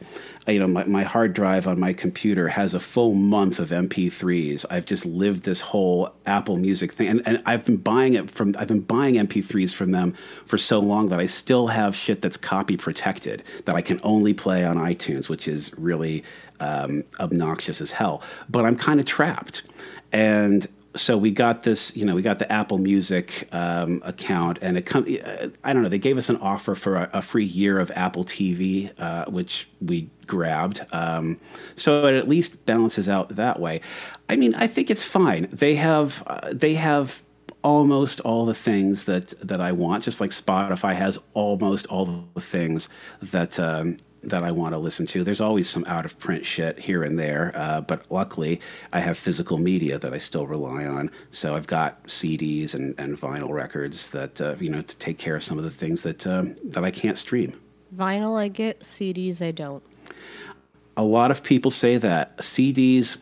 you 0.50 0.60
know, 0.60 0.68
my, 0.68 0.84
my 0.86 1.04
hard 1.04 1.34
drive 1.34 1.68
on 1.68 1.80
my 1.80 1.94
computer 1.94 2.48
has 2.50 2.74
a 2.74 2.80
full 2.80 3.14
month 3.14 3.60
of 3.60 3.70
MP3s. 3.70 4.66
I've 4.70 4.86
just 4.86 5.06
lived 5.06 5.44
this 5.44 5.62
whole 5.62 6.14
Apple 6.26 6.58
Music 6.58 6.94
thing, 6.94 7.08
and, 7.08 7.28
and 7.28 7.42
I've 7.46 7.66
been 7.66 7.78
buying 7.78 8.14
it 8.14 8.30
from 8.30 8.56
I've 8.58 8.68
been 8.68 8.82
buying 8.82 9.16
MP3s 9.16 9.74
from 9.74 9.92
them 9.92 10.16
for 10.46 10.58
so 10.58 10.80
long 10.80 11.10
that 11.10 11.20
I 11.20 11.26
still 11.26 11.68
have 11.68 11.96
shit 11.96 12.22
that's 12.22 12.38
copy 12.38 12.78
protected 12.78 13.44
that 13.66 13.76
I 13.76 13.82
can 13.82 14.00
only 14.04 14.34
play 14.34 14.66
on 14.66 14.78
iTunes, 14.78 15.30
which 15.30 15.48
is 15.48 15.72
really 15.78 16.24
um, 16.60 17.04
obnoxious 17.20 17.82
as 17.82 17.92
hell. 17.92 18.22
But 18.50 18.66
I'm 18.66 18.76
kind 18.76 19.00
of 19.00 19.06
trapped, 19.06 19.64
and 20.12 20.68
so 20.96 21.18
we 21.18 21.32
got 21.32 21.64
this, 21.64 21.96
you 21.96 22.06
know, 22.06 22.16
we 22.16 22.22
got 22.22 22.40
the 22.40 22.52
Apple 22.52 22.78
Music 22.78 23.48
um, 23.52 24.02
account, 24.04 24.58
and 24.62 24.78
it 24.78 24.86
come. 24.86 25.06
uh, 25.24 25.48
I 25.64 25.74
don't 25.74 25.84
know. 25.84 25.90
They 25.90 26.00
gave 26.00 26.18
us 26.18 26.30
an 26.30 26.38
offer 26.38 26.76
for 26.76 26.96
a, 26.96 27.10
a 27.14 27.22
free 27.22 27.46
year 27.46 27.80
of 27.80 27.92
Apple 27.96 28.26
TV, 28.26 28.92
uh, 29.00 29.26
which 29.26 29.70
we 29.82 30.10
grabbed. 30.26 30.86
Um, 30.92 31.40
so 31.76 32.06
it 32.06 32.16
at 32.16 32.28
least 32.28 32.66
balances 32.66 33.08
out 33.08 33.36
that 33.36 33.60
way. 33.60 33.82
I 34.30 34.36
mean, 34.36 34.56
I 34.56 34.68
think 34.68 34.90
it's 34.90 35.04
fine. 35.04 35.48
They 35.52 35.76
have 35.76 36.24
uh, 36.26 36.54
they 36.54 36.74
have 36.76 37.22
almost 37.64 38.20
all 38.22 38.46
the 38.46 38.54
things 38.54 39.04
that 39.06 39.30
that 39.42 39.62
I 39.62 39.72
want, 39.72 40.04
just 40.04 40.20
like 40.20 40.32
Spotify 40.32 40.96
has 40.96 41.20
almost 41.34 41.86
all 41.88 42.26
the 42.34 42.42
things 42.42 42.90
that 43.22 43.60
um, 43.60 43.98
that 44.24 44.44
I 44.44 44.52
want 44.52 44.74
to 44.74 44.78
listen 44.78 45.06
to. 45.08 45.24
There's 45.24 45.42
always 45.42 45.70
some 45.70 45.86
out 45.86 46.06
of 46.06 46.18
print 46.20 46.46
shit 46.46 46.80
here 46.80 47.04
and 47.04 47.18
there, 47.18 47.52
uh, 47.56 47.82
but 47.82 48.04
luckily 48.10 48.60
I 48.92 49.00
have 49.00 49.18
physical 49.18 49.58
media 49.58 49.98
that 50.00 50.14
I 50.14 50.18
still 50.18 50.48
rely 50.48 50.86
on. 50.86 51.12
So 51.32 51.56
I've 51.56 51.68
got 51.68 52.04
CDs 52.08 52.74
and, 52.74 52.96
and 52.98 53.20
vinyl 53.20 53.50
records 53.50 54.10
that 54.10 54.42
uh, 54.42 54.56
you 54.60 54.70
know 54.70 54.82
to 54.82 54.96
take 54.98 55.18
care 55.18 55.36
of 55.36 55.44
some 55.44 55.58
of 55.58 55.64
the 55.64 55.70
things 55.70 56.04
that 56.04 56.28
um, 56.28 56.56
that 56.64 56.84
I 56.84 56.92
can't 56.92 57.18
stream. 57.18 57.60
Vinyl, 57.96 58.38
I 58.38 58.48
get. 58.50 58.82
CDs, 58.82 59.46
I 59.46 59.52
don't. 59.52 59.84
A 60.98 61.04
lot 61.04 61.32
of 61.32 61.44
people 61.44 61.72
say 61.72 61.98
that 61.98 62.38
CDs. 62.38 63.18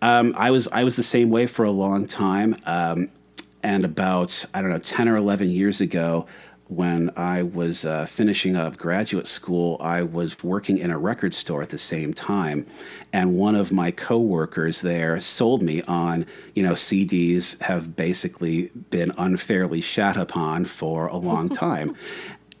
Um, 0.00 0.34
I 0.36 0.50
was 0.50 0.68
I 0.68 0.84
was 0.84 0.96
the 0.96 1.02
same 1.02 1.30
way 1.30 1.46
for 1.46 1.64
a 1.64 1.70
long 1.70 2.06
time, 2.06 2.56
um, 2.66 3.08
and 3.62 3.84
about 3.84 4.44
I 4.52 4.60
don't 4.60 4.70
know 4.70 4.78
ten 4.78 5.08
or 5.08 5.16
eleven 5.16 5.48
years 5.48 5.80
ago, 5.80 6.26
when 6.68 7.10
I 7.16 7.42
was 7.42 7.84
uh, 7.84 8.06
finishing 8.06 8.56
up 8.56 8.78
graduate 8.78 9.26
school, 9.26 9.76
I 9.80 10.02
was 10.02 10.42
working 10.42 10.78
in 10.78 10.90
a 10.90 10.98
record 10.98 11.34
store 11.34 11.62
at 11.62 11.68
the 11.68 11.78
same 11.78 12.14
time, 12.14 12.66
and 13.12 13.36
one 13.36 13.54
of 13.54 13.72
my 13.72 13.90
coworkers 13.90 14.80
there 14.80 15.20
sold 15.20 15.62
me 15.62 15.82
on 15.82 16.24
you 16.54 16.62
know 16.62 16.72
CDs 16.72 17.60
have 17.62 17.94
basically 17.96 18.68
been 18.90 19.12
unfairly 19.18 19.80
shat 19.80 20.16
upon 20.16 20.64
for 20.64 21.06
a 21.08 21.16
long 21.16 21.48
time. 21.66 21.94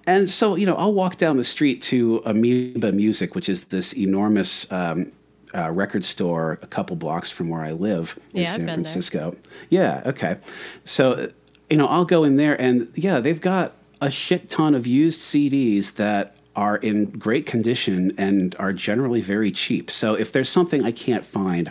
And 0.04 0.28
so, 0.28 0.56
you 0.56 0.66
know, 0.66 0.74
I'll 0.74 0.92
walk 0.92 1.16
down 1.16 1.36
the 1.36 1.44
street 1.44 1.80
to 1.82 2.22
Amoeba 2.24 2.90
Music, 2.90 3.36
which 3.36 3.48
is 3.48 3.66
this 3.66 3.92
enormous 3.96 4.70
um, 4.72 5.12
uh, 5.54 5.70
record 5.70 6.04
store 6.04 6.58
a 6.60 6.66
couple 6.66 6.96
blocks 6.96 7.30
from 7.30 7.48
where 7.48 7.62
I 7.62 7.70
live 7.70 8.18
in 8.34 8.40
Yeah, 8.40 8.46
San 8.46 8.56
been 8.58 8.66
there. 8.66 8.74
Francisco. 8.74 9.36
Yeah, 9.70 10.02
okay. 10.06 10.38
So, 10.84 11.30
you 11.70 11.76
know, 11.76 11.86
I'll 11.86 12.04
go 12.04 12.24
in 12.24 12.36
there 12.36 12.60
and 12.60 12.90
yeah, 12.96 13.20
they've 13.20 13.40
got 13.40 13.74
a 14.02 14.10
shit 14.10 14.50
ton 14.50 14.74
of 14.74 14.86
used 14.86 15.20
CDs 15.20 15.94
that 15.94 16.34
are 16.56 16.76
in 16.76 17.06
great 17.06 17.46
condition 17.46 18.12
and 18.18 18.54
are 18.58 18.72
generally 18.72 19.22
very 19.22 19.52
cheap. 19.52 19.90
So, 19.90 20.14
if 20.14 20.32
there's 20.32 20.50
something 20.50 20.84
I 20.84 20.90
can't 20.90 21.24
find 21.24 21.70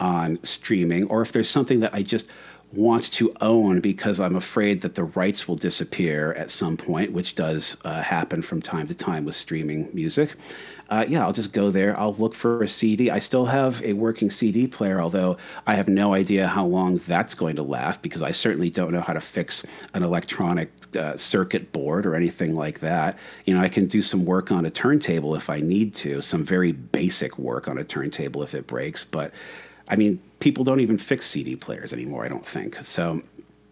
on 0.00 0.42
streaming 0.42 1.04
or 1.08 1.22
if 1.22 1.32
there's 1.32 1.48
something 1.48 1.80
that 1.80 1.94
I 1.94 2.02
just 2.02 2.28
want 2.72 3.10
to 3.12 3.32
own 3.40 3.80
because 3.80 4.20
I'm 4.20 4.36
afraid 4.36 4.82
that 4.82 4.94
the 4.94 5.04
rights 5.04 5.48
will 5.48 5.56
disappear 5.56 6.32
at 6.34 6.50
some 6.50 6.76
point, 6.76 7.12
which 7.12 7.34
does 7.34 7.78
uh, 7.84 8.02
happen 8.02 8.42
from 8.42 8.60
time 8.60 8.86
to 8.88 8.94
time 8.94 9.24
with 9.24 9.34
streaming 9.34 9.88
music. 9.94 10.34
Uh, 10.90 11.04
yeah, 11.06 11.22
I'll 11.22 11.34
just 11.34 11.52
go 11.52 11.70
there. 11.70 11.98
I'll 11.98 12.14
look 12.14 12.34
for 12.34 12.62
a 12.62 12.68
CD. 12.68 13.10
I 13.10 13.18
still 13.18 13.46
have 13.46 13.82
a 13.82 13.92
working 13.92 14.30
CD 14.30 14.66
player, 14.66 15.00
although 15.00 15.36
I 15.66 15.74
have 15.74 15.86
no 15.86 16.14
idea 16.14 16.48
how 16.48 16.64
long 16.64 16.98
that's 16.98 17.34
going 17.34 17.56
to 17.56 17.62
last 17.62 18.02
because 18.02 18.22
I 18.22 18.32
certainly 18.32 18.70
don't 18.70 18.92
know 18.92 19.02
how 19.02 19.12
to 19.12 19.20
fix 19.20 19.64
an 19.92 20.02
electronic 20.02 20.70
uh, 20.96 21.16
circuit 21.16 21.72
board 21.72 22.06
or 22.06 22.14
anything 22.14 22.54
like 22.54 22.80
that. 22.80 23.18
You 23.44 23.54
know, 23.54 23.60
I 23.60 23.68
can 23.68 23.86
do 23.86 24.00
some 24.00 24.24
work 24.24 24.50
on 24.50 24.64
a 24.64 24.70
turntable 24.70 25.34
if 25.34 25.50
I 25.50 25.60
need 25.60 25.94
to, 25.96 26.22
some 26.22 26.44
very 26.44 26.72
basic 26.72 27.38
work 27.38 27.68
on 27.68 27.76
a 27.76 27.84
turntable 27.84 28.42
if 28.42 28.54
it 28.54 28.66
breaks, 28.66 29.04
but 29.04 29.32
I 29.88 29.96
mean, 29.96 30.20
people 30.40 30.64
don't 30.64 30.80
even 30.80 30.98
fix 30.98 31.26
CD 31.26 31.56
players 31.56 31.92
anymore, 31.92 32.24
I 32.24 32.28
don't 32.28 32.46
think. 32.46 32.76
So, 32.84 33.22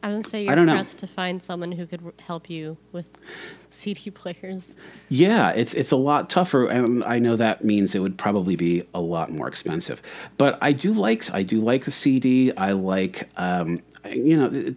I 0.02 0.08
was 0.08 0.14
gonna 0.16 0.24
say 0.30 0.44
you're 0.44 0.56
know. 0.64 0.74
pressed 0.74 0.98
to 0.98 1.06
find 1.06 1.42
someone 1.42 1.72
who 1.72 1.86
could 1.86 2.12
help 2.20 2.48
you 2.48 2.76
with 2.92 3.10
CD 3.70 4.10
players. 4.10 4.76
yeah, 5.08 5.50
it's 5.50 5.74
it's 5.74 5.90
a 5.90 5.96
lot 5.96 6.30
tougher 6.30 6.66
and 6.66 7.02
I 7.04 7.18
know 7.18 7.34
that 7.36 7.64
means 7.64 7.94
it 7.94 8.00
would 8.00 8.16
probably 8.16 8.56
be 8.56 8.84
a 8.94 9.00
lot 9.00 9.30
more 9.30 9.48
expensive. 9.48 10.00
But 10.36 10.58
I 10.62 10.72
do 10.72 10.92
like 10.92 11.32
I 11.34 11.42
do 11.42 11.60
like 11.60 11.84
the 11.84 11.90
CD. 11.90 12.52
I 12.56 12.72
like 12.72 13.28
um, 13.36 13.80
you 14.08 14.36
know, 14.36 14.50
it- 14.52 14.76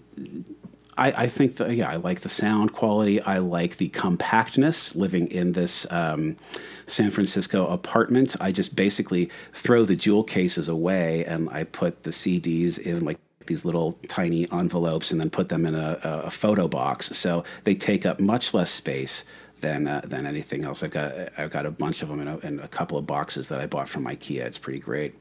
I, 0.99 1.23
I 1.23 1.27
think 1.27 1.59
yeah, 1.59 1.89
I 1.89 1.95
like 1.95 2.21
the 2.21 2.29
sound 2.29 2.73
quality. 2.73 3.21
I 3.21 3.37
like 3.37 3.77
the 3.77 3.89
compactness. 3.89 4.95
Living 4.95 5.27
in 5.31 5.53
this 5.53 5.89
um, 5.91 6.35
San 6.87 7.09
Francisco 7.09 7.67
apartment, 7.67 8.35
I 8.41 8.51
just 8.51 8.75
basically 8.75 9.29
throw 9.53 9.85
the 9.85 9.95
jewel 9.95 10.23
cases 10.23 10.67
away 10.67 11.23
and 11.25 11.49
I 11.49 11.63
put 11.63 12.03
the 12.03 12.11
CDs 12.11 12.77
in 12.77 13.05
like 13.05 13.17
these 13.45 13.65
little 13.65 13.93
tiny 14.07 14.51
envelopes 14.51 15.11
and 15.11 15.19
then 15.19 15.29
put 15.29 15.49
them 15.49 15.65
in 15.65 15.73
a, 15.73 15.99
a, 16.03 16.09
a 16.27 16.31
photo 16.31 16.67
box. 16.67 17.07
So 17.17 17.43
they 17.63 17.75
take 17.75 18.05
up 18.05 18.19
much 18.19 18.53
less 18.53 18.69
space 18.69 19.23
than 19.61 19.87
uh, 19.87 20.01
than 20.03 20.25
anything 20.25 20.65
else. 20.65 20.83
I've 20.83 20.91
got 20.91 21.13
I've 21.37 21.49
got 21.49 21.65
a 21.65 21.71
bunch 21.71 22.01
of 22.01 22.09
them 22.09 22.19
in 22.19 22.27
a, 22.27 22.37
in 22.39 22.59
a 22.59 22.67
couple 22.67 22.97
of 22.97 23.07
boxes 23.07 23.47
that 23.47 23.59
I 23.59 23.67
bought 23.67 23.87
from 23.87 24.05
IKEA. 24.05 24.41
It's 24.41 24.57
pretty 24.57 24.79
great. 24.79 25.15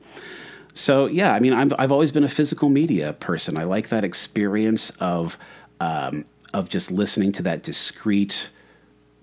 So 0.75 1.07
yeah, 1.07 1.33
I 1.35 1.41
mean, 1.41 1.55
I'm, 1.55 1.73
I've 1.79 1.91
always 1.91 2.13
been 2.13 2.25
a 2.25 2.29
physical 2.29 2.69
media 2.69 3.13
person. 3.15 3.57
I 3.57 3.65
like 3.65 3.89
that 3.89 4.05
experience 4.05 4.91
of 5.01 5.39
um, 5.81 6.25
of 6.53 6.69
just 6.69 6.91
listening 6.91 7.33
to 7.33 7.43
that 7.43 7.63
discrete 7.63 8.51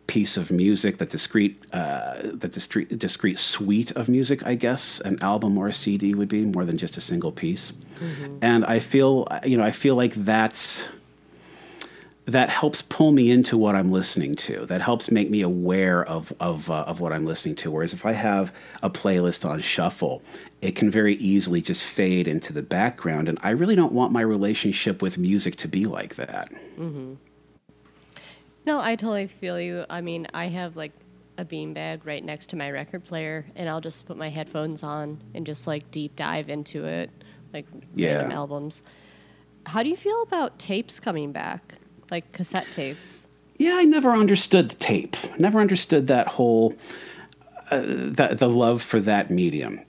piece 0.07 0.38
of 0.38 0.52
music, 0.52 0.98
that 0.98 1.10
discrete 1.10 1.57
uh, 1.73 2.22
that 2.23 2.52
discrete 2.52 2.98
discrete 2.99 3.40
suite 3.40 3.91
of 3.91 4.07
music. 4.07 4.45
I 4.45 4.56
guess 4.56 5.02
an 5.02 5.22
album 5.22 5.57
or 5.57 5.68
a 5.68 5.73
CD 5.73 6.14
would 6.14 6.30
be 6.30 6.45
more 6.45 6.65
than 6.65 6.77
just 6.77 6.98
a 6.98 7.02
single 7.02 7.32
piece. 7.32 7.73
And 8.41 8.65
I 8.65 8.80
feel 8.80 9.27
you 9.44 9.57
know 9.57 9.64
I 9.64 9.72
feel 9.72 9.95
like 9.95 10.14
that's 10.14 10.88
that 12.26 12.50
helps 12.50 12.82
pull 12.82 13.12
me 13.12 13.30
into 13.30 13.56
what 13.58 13.76
I'm 13.76 13.92
listening 13.92 14.36
to. 14.36 14.66
That 14.66 14.82
helps 14.82 15.12
make 15.12 15.30
me 15.30 15.42
aware 15.42 16.04
of 16.04 16.34
of 16.40 16.70
uh, 16.70 16.84
of 16.88 17.00
what 17.00 17.14
I'm 17.14 17.26
listening 17.26 17.56
to. 17.58 17.72
Whereas 17.72 17.94
if 17.94 18.06
I 18.06 18.14
have 18.14 18.52
a 18.82 18.90
playlist 18.90 19.48
on 19.48 19.62
shuffle, 19.62 20.24
it 20.62 20.76
can 20.76 20.90
very 20.90 21.16
easily 21.16 21.62
just 21.62 21.84
fade 21.84 22.28
into 22.28 22.52
the 22.52 22.64
background, 22.64 23.30
and 23.30 23.38
I 23.44 23.52
really 23.52 23.76
don't 23.76 23.94
want 23.94 24.12
my 24.12 24.22
relationship 24.22 25.02
with 25.02 25.18
music 25.18 25.56
to 25.58 25.68
be 25.68 25.86
like 25.86 26.16
that. 26.16 26.52
Mm-hmm. 26.80 27.14
No, 28.66 28.80
I 28.80 28.96
totally 28.96 29.28
feel 29.28 29.60
you. 29.60 29.86
I 29.90 30.02
mean, 30.02 30.28
I 30.34 30.48
have 30.48 30.76
like 30.76 30.92
a 31.38 31.46
beanbag 31.46 32.06
right 32.06 32.24
next 32.24 32.50
to 32.50 32.56
my 32.56 32.72
record 32.72 33.04
player, 33.04 33.46
and 33.56 33.70
I'll 33.70 33.82
just 33.82 34.08
put 34.08 34.18
my 34.18 34.30
headphones 34.30 34.82
on 34.82 35.20
and 35.36 35.46
just 35.46 35.68
like 35.68 35.92
deep 35.92 36.16
dive 36.16 36.50
into 36.50 36.86
it, 36.86 37.12
like 37.54 37.68
Yeah. 37.94 38.16
random 38.16 38.32
albums. 38.32 38.82
How 39.68 39.84
do 39.84 39.90
you 39.90 39.98
feel 39.98 40.22
about 40.24 40.58
tapes 40.58 41.00
coming 41.00 41.32
back, 41.32 41.76
like 42.11 42.32
cassette 42.32 42.68
tapes? 42.73 43.27
Yeah, 43.57 43.76
I 43.76 43.84
never 43.84 44.11
understood 44.11 44.69
the 44.69 44.76
tape. 44.76 45.15
Never 45.40 45.60
understood 45.60 46.07
that 46.07 46.27
whole 46.27 46.76
uh, 47.72 47.82
that 47.86 48.40
the 48.40 48.49
love 48.49 48.82
for 48.82 48.99
that 48.99 49.32
medium. 49.32 49.80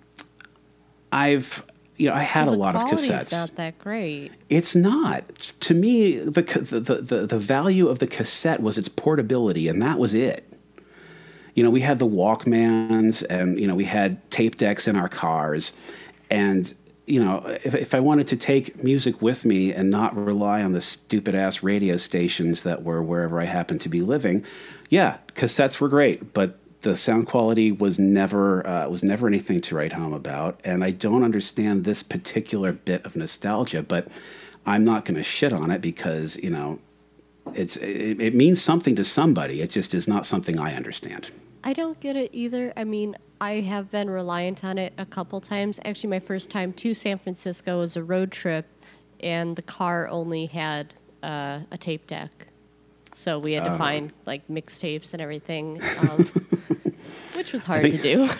I've 1.12 1.64
you 1.96 2.08
know 2.08 2.14
I 2.14 2.22
had 2.22 2.48
a 2.48 2.52
lot 2.52 2.76
of 2.76 2.82
cassettes. 2.82 3.32
Not 3.32 3.56
that 3.56 3.78
great. 3.78 4.32
It's 4.48 4.76
not. 4.76 5.28
To 5.60 5.74
me, 5.74 6.18
the, 6.18 6.42
the, 6.42 7.00
the, 7.02 7.26
the 7.26 7.38
value 7.38 7.88
of 7.88 7.98
the 7.98 8.06
cassette 8.06 8.62
was 8.62 8.78
its 8.78 8.88
portability, 8.88 9.68
and 9.68 9.82
that 9.82 9.98
was 9.98 10.14
it. 10.14 10.44
You 11.54 11.62
know, 11.64 11.70
we 11.70 11.80
had 11.80 11.98
the 11.98 12.06
Walkmans, 12.06 13.24
and, 13.30 13.58
you 13.58 13.66
know, 13.66 13.74
we 13.74 13.86
had 13.86 14.30
tape 14.30 14.56
decks 14.56 14.86
in 14.86 14.94
our 14.94 15.08
cars. 15.08 15.72
And, 16.28 16.72
you 17.06 17.20
know, 17.20 17.44
if, 17.64 17.74
if 17.74 17.94
I 17.94 18.00
wanted 18.00 18.26
to 18.28 18.36
take 18.36 18.82
music 18.82 19.22
with 19.22 19.44
me 19.44 19.72
and 19.72 19.90
not 19.90 20.16
rely 20.16 20.62
on 20.62 20.72
the 20.72 20.80
stupid 20.80 21.34
ass 21.34 21.62
radio 21.62 21.96
stations 21.96 22.64
that 22.64 22.82
were 22.82 23.02
wherever 23.02 23.40
I 23.40 23.44
happened 23.44 23.80
to 23.82 23.88
be 23.88 24.02
living, 24.02 24.44
yeah, 24.90 25.18
cassettes 25.34 25.80
were 25.80 25.88
great, 25.88 26.32
but 26.32 26.58
the 26.82 26.96
sound 26.96 27.26
quality 27.26 27.72
was 27.72 27.98
never 27.98 28.66
uh, 28.66 28.88
was 28.88 29.02
never 29.02 29.26
anything 29.26 29.60
to 29.62 29.74
write 29.74 29.92
home 29.92 30.12
about, 30.12 30.60
and 30.64 30.84
I 30.84 30.90
don't 30.90 31.24
understand 31.24 31.84
this 31.84 32.02
particular 32.02 32.72
bit 32.72 33.04
of 33.04 33.16
nostalgia. 33.16 33.82
But 33.82 34.08
I'm 34.64 34.84
not 34.84 35.04
going 35.04 35.16
to 35.16 35.22
shit 35.22 35.52
on 35.52 35.70
it 35.70 35.80
because 35.80 36.36
you 36.36 36.50
know 36.50 36.78
it's 37.54 37.76
it, 37.76 38.20
it 38.20 38.34
means 38.34 38.62
something 38.62 38.94
to 38.96 39.04
somebody. 39.04 39.62
It 39.62 39.70
just 39.70 39.94
is 39.94 40.06
not 40.06 40.26
something 40.26 40.60
I 40.60 40.74
understand. 40.74 41.30
I 41.66 41.72
don't 41.72 41.98
get 41.98 42.14
it 42.14 42.30
either. 42.32 42.72
I 42.76 42.84
mean, 42.84 43.16
I 43.40 43.54
have 43.54 43.90
been 43.90 44.08
reliant 44.08 44.62
on 44.64 44.78
it 44.78 44.92
a 44.98 45.04
couple 45.04 45.40
times. 45.40 45.80
Actually, 45.84 46.10
my 46.10 46.20
first 46.20 46.48
time 46.48 46.72
to 46.74 46.94
San 46.94 47.18
Francisco 47.18 47.80
was 47.80 47.96
a 47.96 48.04
road 48.04 48.30
trip, 48.30 48.66
and 49.18 49.56
the 49.56 49.62
car 49.62 50.06
only 50.08 50.46
had 50.46 50.94
uh, 51.24 51.60
a 51.72 51.76
tape 51.76 52.06
deck. 52.06 52.30
So 53.12 53.38
we 53.40 53.54
had 53.54 53.64
to 53.64 53.72
Oh. 53.74 53.78
find 53.78 54.12
like 54.26 54.46
mixtapes 54.46 55.12
and 55.12 55.20
everything, 55.20 55.82
um, 56.02 56.26
which 57.34 57.52
was 57.52 57.64
hard 57.64 57.82
to 57.82 57.90
think- 57.90 58.02
do. 58.02 58.30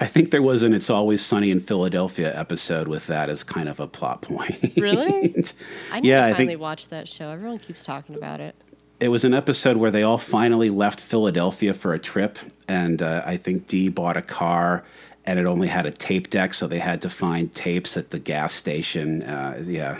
I 0.00 0.06
think 0.08 0.30
there 0.32 0.42
was 0.42 0.62
an 0.64 0.74
"It's 0.74 0.90
Always 0.90 1.24
Sunny 1.24 1.50
in 1.52 1.60
Philadelphia" 1.60 2.36
episode 2.38 2.86
with 2.88 3.06
that 3.06 3.30
as 3.30 3.42
kind 3.44 3.68
of 3.68 3.78
a 3.80 3.86
plot 3.86 4.20
point. 4.20 4.72
Really? 4.76 5.32
I 5.92 6.00
need 6.00 6.08
Yeah, 6.08 6.26
I 6.26 6.30
to 6.30 6.34
finally 6.34 6.52
think- 6.54 6.60
watch 6.60 6.88
that 6.88 7.08
show. 7.08 7.30
Everyone 7.30 7.58
keeps 7.60 7.82
talking 7.84 8.14
about 8.16 8.40
it. 8.40 8.54
It 9.02 9.08
was 9.08 9.24
an 9.24 9.34
episode 9.34 9.76
where 9.76 9.90
they 9.90 10.04
all 10.04 10.16
finally 10.16 10.70
left 10.70 11.00
Philadelphia 11.00 11.74
for 11.74 11.92
a 11.92 11.98
trip, 11.98 12.38
and 12.68 13.02
uh, 13.02 13.20
I 13.26 13.36
think 13.36 13.66
Dee 13.66 13.88
bought 13.88 14.16
a 14.16 14.22
car, 14.22 14.84
and 15.24 15.40
it 15.40 15.44
only 15.44 15.66
had 15.66 15.86
a 15.86 15.90
tape 15.90 16.30
deck, 16.30 16.54
so 16.54 16.68
they 16.68 16.78
had 16.78 17.02
to 17.02 17.10
find 17.10 17.52
tapes 17.52 17.96
at 17.96 18.10
the 18.10 18.20
gas 18.20 18.54
station. 18.54 19.24
Uh, 19.24 19.60
yeah, 19.66 19.98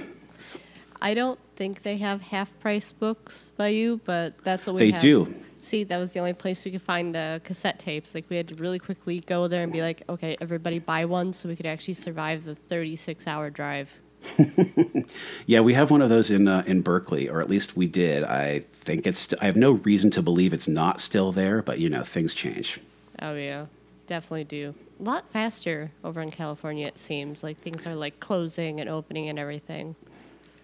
I 1.00 1.14
don't 1.14 1.40
think 1.56 1.82
they 1.82 1.96
have 1.96 2.22
half 2.22 2.48
price 2.60 2.92
books 2.92 3.50
by 3.56 3.68
you, 3.68 4.00
but 4.04 4.36
that's 4.44 4.68
what 4.68 4.76
we 4.76 4.82
they 4.82 4.90
have. 4.92 5.02
do. 5.02 5.34
See, 5.58 5.82
that 5.82 5.98
was 5.98 6.12
the 6.12 6.20
only 6.20 6.32
place 6.32 6.64
we 6.64 6.70
could 6.70 6.82
find 6.82 7.16
uh, 7.16 7.40
cassette 7.40 7.80
tapes. 7.80 8.14
Like 8.14 8.26
we 8.30 8.36
had 8.36 8.46
to 8.48 8.54
really 8.60 8.78
quickly 8.78 9.18
go 9.18 9.48
there 9.48 9.64
and 9.64 9.72
be 9.72 9.82
like, 9.82 10.02
okay, 10.08 10.36
everybody 10.40 10.78
buy 10.78 11.06
one, 11.06 11.32
so 11.32 11.48
we 11.48 11.56
could 11.56 11.66
actually 11.66 11.94
survive 11.94 12.44
the 12.44 12.54
36 12.54 13.26
hour 13.26 13.50
drive. 13.50 13.90
Yeah, 15.46 15.60
we 15.60 15.74
have 15.74 15.90
one 15.90 16.02
of 16.02 16.08
those 16.08 16.30
in 16.30 16.46
uh, 16.48 16.62
in 16.66 16.82
Berkeley, 16.82 17.28
or 17.28 17.40
at 17.40 17.50
least 17.50 17.76
we 17.76 17.86
did. 17.86 18.24
I 18.24 18.60
think 18.72 19.06
it's. 19.06 19.32
I 19.40 19.46
have 19.46 19.56
no 19.56 19.72
reason 19.72 20.10
to 20.12 20.22
believe 20.22 20.52
it's 20.52 20.68
not 20.68 21.00
still 21.00 21.32
there, 21.32 21.62
but 21.62 21.78
you 21.78 21.90
know, 21.90 22.02
things 22.02 22.32
change. 22.34 22.80
Oh 23.20 23.34
yeah, 23.34 23.66
definitely 24.06 24.44
do. 24.44 24.74
A 25.00 25.02
lot 25.02 25.24
faster 25.32 25.90
over 26.04 26.20
in 26.20 26.30
California, 26.30 26.86
it 26.86 26.98
seems. 26.98 27.42
Like 27.42 27.58
things 27.58 27.86
are 27.86 27.94
like 27.94 28.20
closing 28.20 28.80
and 28.80 28.88
opening 28.88 29.28
and 29.28 29.38
everything. 29.38 29.96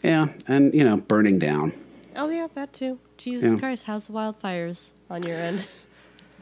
Yeah, 0.03 0.29
and 0.47 0.73
you 0.73 0.85
know, 0.85 0.97
burning 0.97 1.39
down. 1.39 1.73
Oh 2.17 2.29
yeah, 2.31 2.47
that 2.55 2.73
too. 2.73 2.99
Jesus 3.17 3.53
Yeah. 3.53 3.59
Christ, 3.59 3.85
how's 3.85 4.07
the 4.07 4.13
wildfires 4.13 4.93
on 5.11 5.23
your 5.25 5.37
end? 5.37 5.67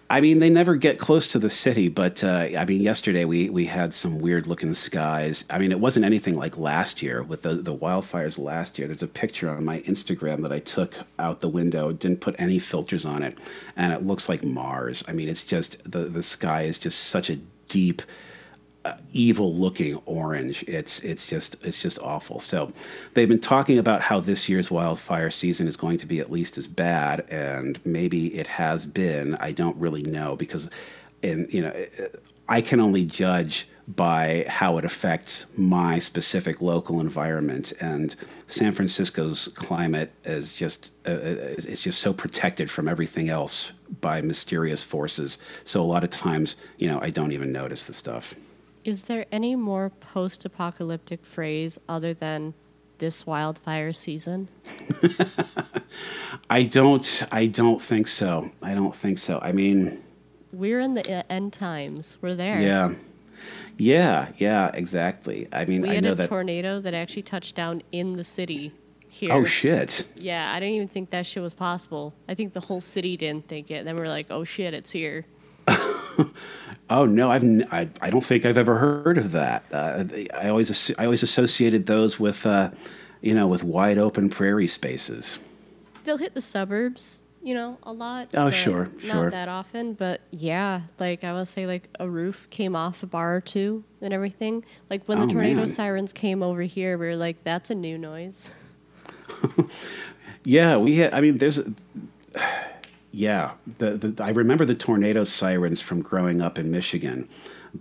I 0.08 0.20
mean, 0.20 0.38
they 0.38 0.50
never 0.50 0.76
get 0.76 1.00
close 1.00 1.26
to 1.28 1.38
the 1.40 1.50
city, 1.50 1.88
but 1.88 2.22
uh, 2.22 2.48
I 2.56 2.64
mean, 2.64 2.80
yesterday 2.80 3.24
we, 3.24 3.50
we 3.50 3.66
had 3.66 3.92
some 3.92 4.20
weird 4.20 4.46
looking 4.46 4.72
skies. 4.72 5.44
I 5.50 5.58
mean, 5.58 5.72
it 5.72 5.80
wasn't 5.80 6.04
anything 6.04 6.36
like 6.36 6.56
last 6.56 7.02
year 7.02 7.24
with 7.24 7.42
the, 7.42 7.54
the 7.54 7.74
wildfires 7.74 8.38
last 8.38 8.78
year. 8.78 8.86
There's 8.86 9.02
a 9.02 9.08
picture 9.08 9.50
on 9.50 9.64
my 9.64 9.80
Instagram 9.80 10.42
that 10.42 10.52
I 10.52 10.60
took 10.60 10.94
out 11.18 11.40
the 11.40 11.48
window, 11.48 11.92
didn't 11.92 12.20
put 12.20 12.36
any 12.38 12.60
filters 12.60 13.04
on 13.04 13.24
it, 13.24 13.36
and 13.74 13.92
it 13.92 14.06
looks 14.06 14.28
like 14.28 14.44
Mars. 14.44 15.02
I 15.08 15.12
mean, 15.12 15.28
it's 15.28 15.42
just 15.42 15.90
the, 15.90 16.04
the 16.04 16.22
sky 16.22 16.62
is 16.62 16.78
just 16.78 17.00
such 17.00 17.28
a 17.28 17.36
deep, 17.68 18.00
evil 19.12 19.54
looking 19.54 19.96
orange. 20.06 20.64
It's 20.66 21.00
it's 21.00 21.26
just 21.26 21.56
it's 21.64 21.78
just 21.78 21.98
awful. 22.00 22.40
So 22.40 22.72
they've 23.14 23.28
been 23.28 23.40
talking 23.40 23.78
about 23.78 24.02
how 24.02 24.20
this 24.20 24.48
year's 24.48 24.70
wildfire 24.70 25.30
season 25.30 25.68
is 25.68 25.76
going 25.76 25.98
to 25.98 26.06
be 26.06 26.20
at 26.20 26.30
least 26.30 26.58
as 26.58 26.66
bad, 26.66 27.26
and 27.30 27.78
maybe 27.84 28.34
it 28.34 28.46
has 28.46 28.86
been. 28.86 29.34
I 29.36 29.52
don't 29.52 29.76
really 29.76 30.02
know 30.02 30.36
because, 30.36 30.70
and 31.22 31.52
you 31.52 31.62
know, 31.62 31.86
I 32.48 32.60
can 32.60 32.80
only 32.80 33.04
judge 33.04 33.68
by 33.88 34.44
how 34.48 34.78
it 34.78 34.84
affects 34.84 35.46
my 35.56 35.98
specific 36.00 36.60
local 36.60 37.00
environment 37.00 37.72
and 37.80 38.16
San 38.48 38.72
Francisco's 38.72 39.48
climate 39.54 40.12
is 40.24 40.54
just 40.54 40.90
uh, 41.04 41.54
just 41.56 42.00
so 42.00 42.12
protected 42.12 42.68
from 42.68 42.88
everything 42.88 43.28
else 43.28 43.72
by 44.00 44.20
mysterious 44.20 44.82
forces 44.82 45.38
so 45.62 45.80
a 45.80 45.86
lot 45.86 46.02
of 46.02 46.10
times 46.10 46.56
you 46.78 46.88
know 46.88 46.98
I 47.00 47.10
don't 47.10 47.30
even 47.30 47.52
notice 47.52 47.84
the 47.84 47.92
stuff 47.92 48.34
Is 48.86 49.02
there 49.02 49.26
any 49.32 49.56
more 49.56 49.90
post 49.90 50.44
apocalyptic 50.44 51.24
phrase 51.26 51.76
other 51.88 52.14
than 52.14 52.54
this 52.98 53.26
wildfire 53.26 53.92
season? 53.92 54.48
I 56.50 56.62
don't. 56.62 57.22
I 57.32 57.46
don't 57.46 57.82
think 57.82 58.06
so. 58.06 58.52
I 58.62 58.74
don't 58.74 58.94
think 58.94 59.18
so. 59.18 59.40
I 59.42 59.50
mean, 59.50 60.00
We're 60.52 60.78
in 60.78 60.94
the 60.94 61.30
end 61.32 61.52
times. 61.52 62.16
We're 62.20 62.36
there. 62.36 62.60
yeah, 62.60 62.92
yeah, 63.76 64.28
yeah. 64.38 64.70
Exactly. 64.72 65.48
I 65.52 65.64
mean, 65.64 65.82
We 65.82 65.88
I 65.90 65.94
had 65.94 66.04
know 66.04 66.12
a 66.12 66.14
that. 66.14 66.28
tornado 66.28 66.78
that 66.80 66.94
actually 66.94 67.22
touched 67.22 67.56
down 67.56 67.82
in 67.90 68.16
the 68.16 68.22
city 68.24 68.70
here. 69.08 69.32
Oh 69.32 69.44
shit! 69.44 70.06
Yeah, 70.14 70.52
I 70.54 70.60
didn't 70.60 70.76
even 70.76 70.88
think 70.88 71.10
that 71.10 71.26
shit 71.26 71.42
was 71.42 71.54
possible. 71.54 72.14
I 72.28 72.34
think 72.36 72.52
the 72.52 72.60
whole 72.60 72.80
city 72.80 73.16
didn't 73.16 73.48
think 73.48 73.68
it. 73.72 73.84
Then 73.84 73.96
we 73.96 74.02
are 74.02 74.08
like, 74.08 74.26
oh 74.30 74.44
shit, 74.44 74.74
it's 74.74 74.92
here. 74.92 75.26
Oh 76.88 77.04
no, 77.04 77.30
I've. 77.30 77.42
n- 77.42 77.66
I, 77.72 77.88
I 78.00 78.10
don't 78.10 78.24
think 78.24 78.44
I've 78.46 78.58
ever 78.58 78.76
heard 78.78 79.18
of 79.18 79.32
that. 79.32 79.64
Uh, 79.72 80.04
I 80.34 80.48
always. 80.48 80.92
I 80.98 81.04
always 81.04 81.22
associated 81.22 81.86
those 81.86 82.20
with, 82.20 82.46
uh, 82.46 82.70
you 83.20 83.34
know, 83.34 83.48
with 83.48 83.64
wide 83.64 83.98
open 83.98 84.30
prairie 84.30 84.68
spaces. 84.68 85.38
They'll 86.04 86.18
hit 86.18 86.34
the 86.34 86.40
suburbs, 86.40 87.22
you 87.42 87.54
know, 87.54 87.78
a 87.82 87.92
lot. 87.92 88.34
Oh, 88.36 88.50
sure, 88.50 88.90
Not 89.02 89.12
sure. 89.12 89.30
that 89.32 89.48
often, 89.48 89.94
but 89.94 90.20
yeah, 90.30 90.82
like 91.00 91.24
I 91.24 91.32
will 91.32 91.44
say, 91.44 91.66
like 91.66 91.88
a 91.98 92.08
roof 92.08 92.46
came 92.50 92.76
off 92.76 93.02
a 93.02 93.06
bar 93.06 93.34
or 93.34 93.40
two 93.40 93.82
and 94.00 94.14
everything. 94.14 94.64
Like 94.88 95.04
when 95.08 95.18
Oh, 95.18 95.26
the 95.26 95.32
tornado 95.32 95.58
man. 95.60 95.68
sirens 95.68 96.12
came 96.12 96.40
over 96.44 96.62
here, 96.62 96.96
we 96.96 97.08
were 97.08 97.16
like, 97.16 97.42
that's 97.42 97.70
a 97.70 97.74
new 97.74 97.98
noise. 97.98 98.48
Yeah, 100.48 100.76
we 100.76 100.94
had. 100.98 101.12
I 101.12 101.20
mean, 101.22 101.38
there's. 101.38 101.60
Yeah, 103.16 103.52
the, 103.78 103.96
the 103.96 104.22
I 104.22 104.28
remember 104.28 104.66
the 104.66 104.74
tornado 104.74 105.24
sirens 105.24 105.80
from 105.80 106.02
growing 106.02 106.42
up 106.42 106.58
in 106.58 106.70
Michigan, 106.70 107.30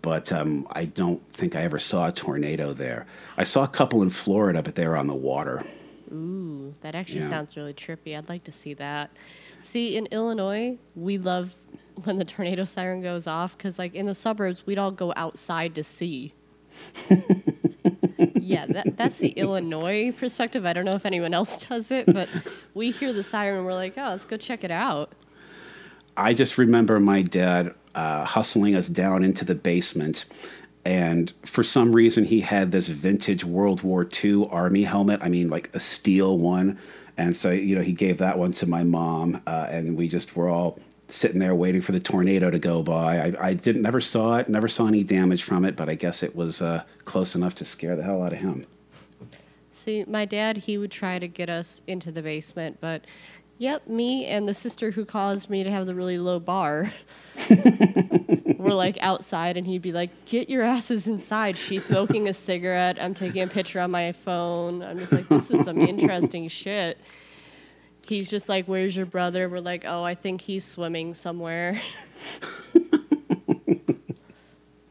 but 0.01 0.31
um, 0.31 0.65
I 0.71 0.85
don't 0.85 1.27
think 1.29 1.57
I 1.57 1.63
ever 1.63 1.77
saw 1.77 2.07
a 2.07 2.13
tornado 2.13 2.71
there. 2.71 3.05
I 3.35 3.43
saw 3.43 3.65
a 3.65 3.67
couple 3.67 4.01
in 4.01 4.09
Florida, 4.09 4.63
but 4.63 4.75
they 4.75 4.87
were 4.87 4.95
on 4.95 5.07
the 5.07 5.13
water. 5.13 5.61
Ooh, 6.09 6.73
that 6.79 6.95
actually 6.95 7.19
Yeah. 7.19 7.29
sounds 7.29 7.57
really 7.57 7.73
trippy. 7.73 8.17
I'd 8.17 8.29
like 8.29 8.45
to 8.45 8.51
see 8.53 8.73
that. 8.75 9.11
See, 9.59 9.97
in 9.97 10.05
Illinois, 10.05 10.77
we 10.95 11.17
love 11.17 11.57
when 12.05 12.17
the 12.17 12.23
tornado 12.23 12.63
siren 12.63 13.01
goes 13.01 13.27
off 13.27 13.57
because, 13.57 13.77
like, 13.77 13.93
in 13.93 14.05
the 14.05 14.15
suburbs, 14.15 14.65
we'd 14.65 14.77
all 14.79 14.91
go 14.91 15.11
outside 15.17 15.75
to 15.75 15.83
see. 15.83 16.33
yeah, 18.35 18.65
that, 18.67 18.95
that's 18.95 19.17
the 19.17 19.29
Illinois 19.31 20.13
perspective. 20.13 20.65
I 20.65 20.71
don't 20.71 20.85
know 20.85 20.95
if 20.95 21.05
anyone 21.05 21.33
else 21.33 21.65
does 21.65 21.91
it, 21.91 22.05
but 22.05 22.29
we 22.73 22.91
hear 22.91 23.11
the 23.11 23.23
siren 23.23 23.57
and 23.57 23.65
we're 23.65 23.73
like, 23.73 23.95
oh, 23.97 24.03
let's 24.11 24.23
go 24.23 24.37
check 24.37 24.63
it 24.63 24.71
out. 24.71 25.11
I 26.17 26.33
just 26.33 26.57
remember 26.57 26.99
my 26.99 27.21
dad 27.21 27.73
uh, 27.93 28.25
hustling 28.25 28.75
us 28.75 28.87
down 28.87 29.23
into 29.23 29.45
the 29.45 29.55
basement. 29.55 30.25
And 30.83 31.33
for 31.43 31.63
some 31.63 31.93
reason, 31.93 32.25
he 32.25 32.41
had 32.41 32.71
this 32.71 32.87
vintage 32.87 33.43
World 33.43 33.81
War 33.81 34.07
II 34.23 34.47
Army 34.51 34.83
helmet. 34.83 35.19
I 35.23 35.29
mean, 35.29 35.49
like 35.49 35.69
a 35.73 35.79
steel 35.79 36.37
one. 36.37 36.77
And 37.17 37.35
so, 37.35 37.51
you 37.51 37.75
know, 37.75 37.81
he 37.81 37.93
gave 37.93 38.17
that 38.19 38.37
one 38.37 38.51
to 38.53 38.67
my 38.67 38.83
mom, 38.83 39.41
uh, 39.47 39.67
and 39.69 39.95
we 39.95 40.09
just 40.09 40.35
were 40.35 40.49
all 40.49 40.79
sitting 41.07 41.39
there 41.39 41.55
waiting 41.55 41.81
for 41.81 41.91
the 41.91 41.99
tornado 41.99 42.51
to 42.51 42.59
go 42.59 42.83
by. 42.83 43.19
I, 43.19 43.47
I 43.49 43.53
didn't 43.53 43.83
never 43.83 44.01
saw 44.01 44.37
it, 44.37 44.49
never 44.49 44.67
saw 44.67 44.87
any 44.87 45.03
damage 45.03 45.43
from 45.43 45.63
it, 45.63 45.75
but 45.75 45.87
I 45.87 45.95
guess 45.95 46.23
it 46.23 46.35
was 46.35 46.61
uh, 46.61 46.83
close 47.05 47.35
enough 47.35 47.55
to 47.55 47.65
scare 47.65 47.95
the 47.95 48.03
hell 48.03 48.21
out 48.21 48.33
of 48.33 48.39
him. 48.39 48.65
See, 49.71 50.03
my 50.07 50.25
dad, 50.25 50.57
he 50.57 50.77
would 50.77 50.91
try 50.91 51.19
to 51.19 51.27
get 51.27 51.49
us 51.49 51.81
into 51.85 52.11
the 52.11 52.21
basement, 52.21 52.79
but 52.81 53.05
yep, 53.57 53.87
me 53.87 54.25
and 54.25 54.47
the 54.47 54.53
sister 54.53 54.91
who 54.91 55.05
caused 55.05 55.49
me 55.49 55.63
to 55.63 55.71
have 55.71 55.85
the 55.85 55.95
really 55.95 56.17
low 56.17 56.39
bar 56.39 56.91
were 58.57 58.73
like 58.73 58.97
outside, 59.01 59.57
and 59.57 59.65
he'd 59.67 59.81
be 59.81 59.91
like, 59.91 60.25
Get 60.25 60.49
your 60.49 60.63
asses 60.63 61.07
inside. 61.07 61.57
She's 61.57 61.85
smoking 61.85 62.27
a 62.27 62.33
cigarette. 62.47 62.97
I'm 62.99 63.13
taking 63.13 63.43
a 63.43 63.47
picture 63.47 63.79
on 63.79 63.91
my 63.91 64.11
phone. 64.11 64.81
I'm 64.81 64.99
just 64.99 65.11
like, 65.11 65.27
This 65.27 65.51
is 65.51 65.63
some 65.63 65.79
interesting 65.79 66.47
shit. 66.47 66.97
He's 68.07 68.29
just 68.29 68.49
like, 68.49 68.65
Where's 68.65 68.95
your 68.95 69.05
brother? 69.05 69.47
We're 69.49 69.59
like, 69.59 69.83
Oh, 69.85 70.03
I 70.03 70.15
think 70.15 70.41
he's 70.41 70.65
swimming 70.65 71.13
somewhere. 71.13 71.81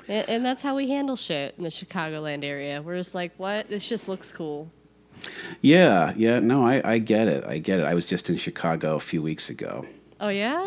and, 0.08 0.28
and 0.28 0.44
that's 0.44 0.62
how 0.62 0.76
we 0.76 0.88
handle 0.90 1.16
shit 1.16 1.54
in 1.56 1.64
the 1.64 1.70
Chicagoland 1.70 2.44
area. 2.44 2.80
We're 2.82 2.96
just 2.96 3.14
like, 3.14 3.32
What? 3.36 3.68
This 3.68 3.88
just 3.88 4.08
looks 4.08 4.32
cool. 4.32 4.70
Yeah, 5.60 6.12
yeah, 6.16 6.38
no, 6.40 6.66
I, 6.66 6.92
I 6.92 6.98
get 6.98 7.28
it. 7.28 7.44
I 7.44 7.58
get 7.58 7.78
it. 7.80 7.84
I 7.84 7.94
was 7.94 8.06
just 8.06 8.28
in 8.30 8.36
Chicago 8.36 8.96
a 8.96 9.00
few 9.00 9.22
weeks 9.22 9.48
ago. 9.50 9.86
Oh, 10.20 10.28
yeah? 10.28 10.62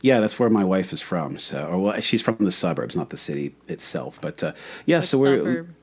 Yeah, 0.00 0.20
that's 0.20 0.38
where 0.38 0.50
my 0.50 0.64
wife 0.64 0.92
is 0.92 1.00
from. 1.00 1.38
So, 1.38 1.66
or 1.66 1.78
well, 1.78 2.00
she's 2.00 2.22
from 2.22 2.36
the 2.40 2.50
suburbs, 2.52 2.96
not 2.96 3.10
the 3.10 3.16
city 3.16 3.54
itself. 3.68 4.20
But 4.20 4.42
uh, 4.42 4.52
yeah, 4.86 4.98
Which 4.98 5.06
so 5.06 5.18
we're. 5.18 5.38
suburb? 5.38 5.74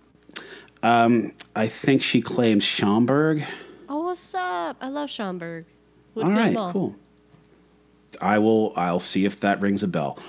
Um, 0.84 1.32
I 1.56 1.68
think 1.68 2.02
she 2.04 2.22
claims 2.22 2.64
Schaumburg. 2.64 3.44
Oh, 3.90 4.04
what's 4.06 4.34
up? 4.36 4.78
I 4.82 4.90
love 4.90 5.10
Schaumburg. 5.10 5.66
All 6.16 6.24
right, 6.32 6.54
Mall. 6.54 6.72
cool. 6.72 6.96
I 8.22 8.40
will. 8.40 8.72
I'll 8.76 9.00
see 9.00 9.26
if 9.26 9.40
that 9.42 9.60
rings 9.62 9.84
a 9.84 9.88
bell. 9.88 10.20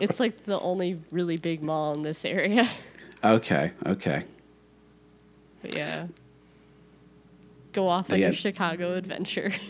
It's 0.00 0.18
like 0.18 0.44
the 0.44 0.58
only 0.60 1.00
really 1.12 1.36
big 1.36 1.62
mall 1.62 1.94
in 1.94 2.02
this 2.02 2.24
area. 2.24 2.68
Okay, 3.24 3.72
okay. 3.86 4.24
But 5.62 5.74
yeah. 5.74 6.08
Go 7.76 7.88
off 7.88 8.10
on 8.10 8.18
your. 8.18 8.32
Chicago 8.32 8.94
adventure. 8.94 9.52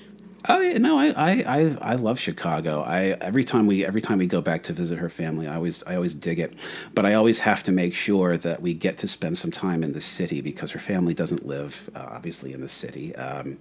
Oh 0.48 0.60
yeah, 0.60 0.78
no, 0.78 0.96
I, 0.96 1.06
I, 1.08 1.30
I, 1.42 1.76
I 1.80 1.94
love 1.96 2.20
Chicago. 2.20 2.80
I 2.82 3.16
every 3.20 3.42
time 3.42 3.66
we 3.66 3.84
every 3.84 4.00
time 4.00 4.18
we 4.18 4.28
go 4.28 4.40
back 4.40 4.62
to 4.64 4.72
visit 4.72 4.96
her 4.96 5.08
family, 5.08 5.48
I 5.48 5.56
always 5.56 5.82
I 5.82 5.96
always 5.96 6.14
dig 6.14 6.38
it. 6.38 6.54
But 6.94 7.04
I 7.04 7.14
always 7.14 7.40
have 7.40 7.64
to 7.64 7.72
make 7.72 7.92
sure 7.92 8.36
that 8.36 8.62
we 8.62 8.72
get 8.72 8.96
to 8.98 9.08
spend 9.08 9.38
some 9.38 9.50
time 9.50 9.82
in 9.82 9.92
the 9.92 10.00
city 10.00 10.40
because 10.40 10.70
her 10.70 10.78
family 10.78 11.14
doesn't 11.14 11.46
live 11.46 11.90
uh, 11.96 12.06
obviously 12.12 12.52
in 12.52 12.60
the 12.60 12.68
city. 12.68 13.12
Um, 13.16 13.58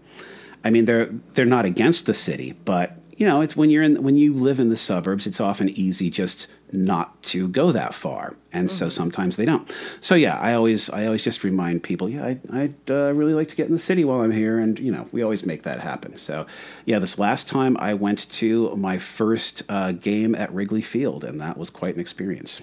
I 0.64 0.70
mean, 0.70 0.86
they're 0.86 1.08
they're 1.34 1.46
not 1.46 1.66
against 1.66 2.06
the 2.06 2.14
city, 2.14 2.52
but 2.66 2.96
you 3.18 3.26
know, 3.26 3.42
it's 3.42 3.56
when 3.56 3.72
you're 3.72 3.82
in 3.82 4.04
when 4.04 4.16
you 4.16 4.36
live 4.36 4.60
in 4.60 4.70
the 4.70 4.78
suburbs, 4.78 5.26
it's 5.26 5.40
often 5.40 5.70
easy 5.70 6.12
just 6.12 6.48
not 6.72 7.22
to 7.24 7.48
go 7.48 7.72
that 7.72 7.94
far, 7.94 8.36
and 8.52 8.70
so 8.70 8.90
sometimes 8.90 9.38
they 9.38 9.46
don't. 9.46 9.74
So 10.02 10.16
yeah, 10.16 10.38
I 10.40 10.54
always 10.54 10.90
I 10.90 11.06
always 11.06 11.24
just 11.24 11.44
remind 11.44 11.84
people, 11.84 12.10
yeah, 12.10 12.26
I, 12.26 12.40
I'd 12.52 12.76
uh, 12.90 13.14
really 13.14 13.34
like 13.34 13.50
to 13.50 13.56
get 13.56 13.68
in 13.68 13.72
the 13.72 13.80
city 13.80 14.04
while 14.04 14.22
I'm 14.22 14.32
here, 14.32 14.60
and 14.60 14.80
you 14.80 14.92
know, 14.92 15.08
we 15.12 15.22
always 15.22 15.46
make 15.46 15.64
that 15.64 15.80
happen. 15.80 16.18
So 16.18 16.46
yeah, 16.86 17.00
this 17.00 17.20
last 17.20 17.48
time 17.48 17.78
I 17.78 17.94
went 17.94 18.30
to 18.34 18.76
my 18.76 18.98
first 18.98 19.64
uh, 19.70 19.92
game 19.92 20.36
at 20.36 20.54
Wrigley 20.54 20.82
Field, 20.82 21.24
and 21.24 21.40
that 21.42 21.58
was 21.58 21.70
quite 21.70 21.96
an 21.96 22.02
experience. 22.02 22.62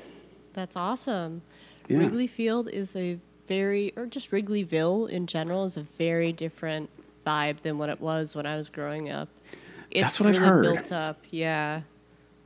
That's 0.53 0.77
awesome. 0.77 1.43
Yeah. 1.89 1.99
Wrigley 1.99 2.27
Field 2.27 2.69
is 2.69 2.95
a 2.97 3.19
very, 3.47 3.93
or 3.97 4.07
just 4.07 4.31
Wrigleyville 4.31 5.09
in 5.09 5.27
general, 5.27 5.65
is 5.65 5.77
a 5.77 5.83
very 5.83 6.33
different 6.33 6.91
vibe 7.27 7.63
than 7.63 7.79
what 7.79 7.89
it 7.89 8.01
was 8.01 8.35
when 8.35 8.47
I 8.47 8.57
was 8.57 8.69
growing 8.69 9.11
up. 9.11 9.29
It's 9.91 10.03
That's 10.03 10.21
what 10.21 10.29
I've 10.31 10.39
really 10.39 10.49
heard. 10.49 10.63
Built 10.63 10.93
up, 10.93 11.19
yeah. 11.31 11.83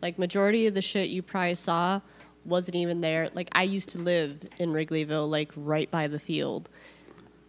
Like 0.02 0.18
majority 0.18 0.66
of 0.66 0.74
the 0.74 0.82
shit 0.82 1.09
you 1.09 1.23
probably 1.23 1.55
saw 1.55 2.01
wasn't 2.44 2.77
even 2.77 3.01
there. 3.01 3.31
Like 3.35 3.48
I 3.52 3.62
used 3.62 3.89
to 3.90 3.98
live 3.98 4.39
in 4.59 4.73
Wrigleyville, 4.73 5.28
like 5.28 5.51
right 5.56 5.90
by 5.90 6.06
the 6.06 6.18
field, 6.18 6.68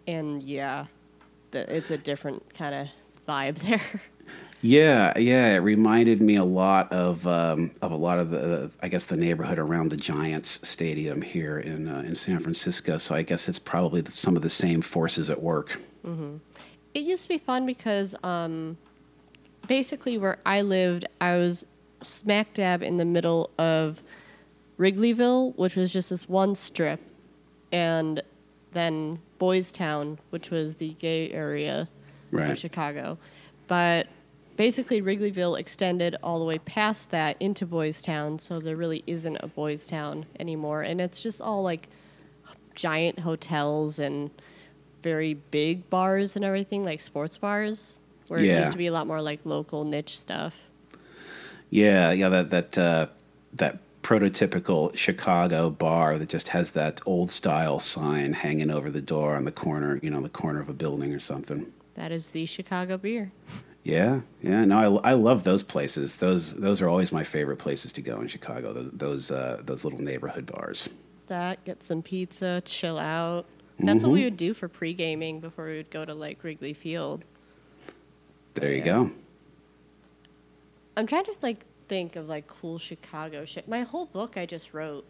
and 0.07 0.41
yeah, 0.41 0.85
the, 1.51 1.73
it's 1.73 1.91
a 1.91 1.97
different 1.97 2.53
kind 2.53 2.73
of 2.73 2.87
vibe 3.27 3.55
there. 3.67 4.01
Yeah, 4.61 5.15
yeah, 5.17 5.53
it 5.53 5.59
reminded 5.59 6.19
me 6.19 6.35
a 6.35 6.43
lot 6.43 6.91
of 6.91 7.27
um, 7.27 7.71
of 7.81 7.91
a 7.91 7.95
lot 7.95 8.17
of 8.17 8.31
the 8.31 8.71
I 8.81 8.87
guess 8.87 9.05
the 9.05 9.17
neighborhood 9.17 9.59
around 9.59 9.89
the 9.89 9.97
Giants 9.97 10.67
stadium 10.67 11.21
here 11.21 11.59
in 11.59 11.87
uh, 11.87 11.99
in 11.99 12.15
San 12.15 12.39
Francisco. 12.39 12.97
So 12.97 13.13
I 13.13 13.21
guess 13.21 13.47
it's 13.47 13.59
probably 13.59 14.01
the, 14.01 14.11
some 14.11 14.35
of 14.35 14.41
the 14.41 14.49
same 14.49 14.81
forces 14.81 15.29
at 15.29 15.41
work. 15.41 15.79
It 16.93 17.01
used 17.01 17.23
to 17.23 17.29
be 17.29 17.37
fun 17.37 17.67
because 17.67 18.15
um, 18.23 18.77
basically 19.67 20.17
where 20.17 20.39
I 20.45 20.61
lived, 20.61 21.05
I 21.21 21.35
was 21.37 21.65
smack 22.01 22.53
dab 22.53 22.81
in 22.83 22.97
the 22.97 23.05
middle 23.05 23.49
of 23.57 24.01
Wrigleyville, 24.77 25.55
which 25.57 25.75
was 25.75 25.91
just 25.91 26.09
this 26.09 26.29
one 26.29 26.55
strip, 26.55 26.99
and 27.71 28.21
then 28.73 29.19
Boys 29.39 29.71
Town, 29.71 30.19
which 30.29 30.51
was 30.51 30.75
the 30.75 30.89
gay 30.93 31.31
area 31.31 31.87
Right. 32.31 32.51
of 32.51 32.57
Chicago. 32.59 33.17
But 33.67 34.07
basically, 34.55 35.01
Wrigleyville 35.01 35.59
extended 35.59 36.15
all 36.21 36.39
the 36.39 36.45
way 36.45 36.59
past 36.59 37.09
that 37.11 37.37
into 37.39 37.65
Boys 37.65 38.01
Town, 38.01 38.37
so 38.39 38.59
there 38.59 38.75
really 38.75 39.03
isn't 39.07 39.37
a 39.37 39.47
Boys 39.47 39.85
Town 39.85 40.25
anymore. 40.39 40.81
And 40.81 40.99
it's 41.01 41.21
just 41.23 41.41
all 41.41 41.63
like 41.63 41.87
giant 42.75 43.19
hotels 43.19 43.97
and 43.97 44.29
very 45.01 45.33
big 45.35 45.89
bars 45.89 46.35
and 46.35 46.43
everything, 46.45 46.83
like 46.83 47.01
sports 47.01 47.37
bars, 47.37 47.99
where 48.27 48.39
it 48.39 48.45
used 48.59 48.71
to 48.73 48.77
be 48.77 48.87
a 48.87 48.91
lot 48.91 49.07
more 49.07 49.21
like 49.21 49.39
local 49.45 49.83
niche 49.85 50.19
stuff. 50.19 50.53
Yeah, 51.69 52.11
yeah, 52.11 52.30
that 52.30 52.49
that 52.49 52.77
uh, 52.77 53.07
that 53.53 53.80
prototypical 54.03 54.95
Chicago 54.95 55.69
bar 55.69 56.18
that 56.18 56.30
just 56.30 56.49
has 56.49 56.72
that 56.72 57.02
old 57.06 57.30
style 57.30 57.80
sign 57.81 58.34
hanging 58.34 58.69
over 58.72 58.89
the 58.89 59.02
door 59.02 59.35
on 59.35 59.44
the 59.44 59.52
corner, 59.52 59.99
you 60.02 60.10
know, 60.10 60.22
the 60.22 60.30
corner 60.30 60.61
of 60.61 60.69
a 60.69 60.73
building 60.73 61.14
or 61.14 61.19
something. 61.19 61.72
That 61.95 62.11
is 62.11 62.30
the 62.30 62.45
Chicago 62.45 62.98
beer. 62.98 63.31
Yeah, 63.84 64.22
yeah. 64.41 64.64
No, 64.65 64.99
I, 64.99 65.11
I 65.11 65.14
love 65.14 65.44
those 65.44 65.64
places. 65.64 66.18
Those 66.18 66.53
those 66.53 66.81
are 66.81 66.88
always 66.89 67.11
my 67.11 67.23
favorite 67.23 67.57
places 67.57 67.91
to 67.94 68.02
go 68.02 68.19
in 68.22 68.27
Chicago. 68.27 68.72
Those 68.73 68.91
those, 68.94 69.31
uh, 69.31 69.61
those 69.65 69.84
little 69.84 70.02
neighborhood 70.02 70.45
bars. 70.45 70.89
That, 71.27 71.64
get 71.65 71.84
some 71.84 72.02
pizza, 72.02 72.61
chill 72.65 72.98
out. 72.98 73.45
That's 73.80 74.03
what 74.03 74.11
we 74.14 74.23
would 74.23 74.38
do 74.38 74.53
for 74.53 74.68
pre 74.68 74.94
gaming 74.94 75.39
before 75.39 75.65
we 75.68 75.77
would 75.77 75.91
go 75.91 76.03
to 76.03 76.14
like 76.14 76.44
Wrigley 76.44 76.73
Field. 76.73 77.26
There 78.56 78.72
you 78.72 78.77
Yeah. 78.80 78.85
go. 78.85 79.11
I'm 80.97 81.05
trying 81.07 81.25
to 81.25 81.35
like 81.41 81.63
think 81.87 82.15
of 82.15 82.27
like 82.27 82.47
cool 82.47 82.77
Chicago 82.79 83.45
shit. 83.45 83.67
My 83.67 83.81
whole 83.81 84.07
book 84.07 84.35
I 84.35 84.45
just 84.45 84.73
wrote 84.73 85.05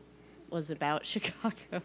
was 0.49 0.69
about 0.69 1.05
Chicago. 1.14 1.81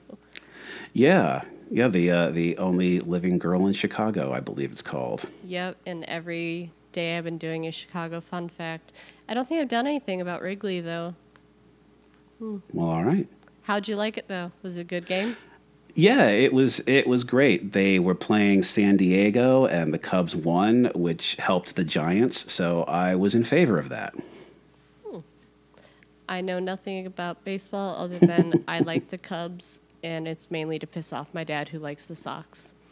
Yeah, 0.93 1.43
yeah. 1.71 1.89
The 1.89 2.11
uh, 2.11 2.31
the 2.31 2.59
only 2.59 3.01
living 3.01 3.39
girl 3.39 3.67
in 3.67 3.73
Chicago, 3.73 4.33
I 4.33 4.41
believe 4.41 4.73
it's 4.73 4.83
called. 4.83 5.25
yep, 5.45 5.77
and 5.87 6.05
every 6.05 6.73
day 6.93 7.17
I've 7.17 7.25
been 7.25 7.39
doing 7.39 7.67
a 7.67 7.71
Chicago 7.71 8.21
fun 8.21 8.49
fact. 8.49 8.93
I 9.29 9.35
don't 9.35 9.49
think 9.49 9.61
I've 9.63 9.69
done 9.69 9.87
anything 9.87 10.21
about 10.21 10.43
Wrigley 10.43 10.81
though. 10.81 11.15
Well, 12.41 12.61
all 12.89 13.05
right. 13.05 13.29
How'd 13.63 13.87
you 13.87 13.95
like 13.97 14.19
it 14.19 14.27
though? 14.29 14.51
Was 14.63 14.77
it 14.79 14.81
a 14.83 14.85
good 14.85 15.07
game? 15.07 15.37
Yeah, 15.95 16.29
it 16.29 16.53
was 16.53 16.81
it 16.87 17.07
was 17.07 17.25
great. 17.25 17.73
They 17.73 17.99
were 17.99 18.15
playing 18.15 18.63
San 18.63 18.97
Diego, 18.97 19.67
and 19.67 19.93
the 19.93 19.99
Cubs 19.99 20.35
won, 20.35 20.91
which 20.95 21.37
helped 21.37 21.77
the 21.77 21.85
Giants. 21.85 22.51
So 22.53 22.85
I 22.85 23.15
was 23.15 23.35
in 23.35 23.45
favor 23.45 23.79
of 23.79 23.89
that. 23.91 24.15
I 26.29 26.41
know 26.41 26.59
nothing 26.59 27.05
about 27.05 27.45
baseball 27.45 27.97
other 27.99 28.19
than 28.19 28.65
I 28.67 28.79
like 28.91 29.11
the 29.11 29.19
Cubs, 29.19 29.81
and 30.03 30.27
it's 30.27 30.51
mainly 30.51 30.79
to 30.79 30.87
piss 30.87 31.13
off 31.13 31.29
my 31.35 31.45
dad 31.45 31.69
who 31.71 31.79
likes 31.79 32.07
the 32.07 32.17
Sox. 32.17 32.73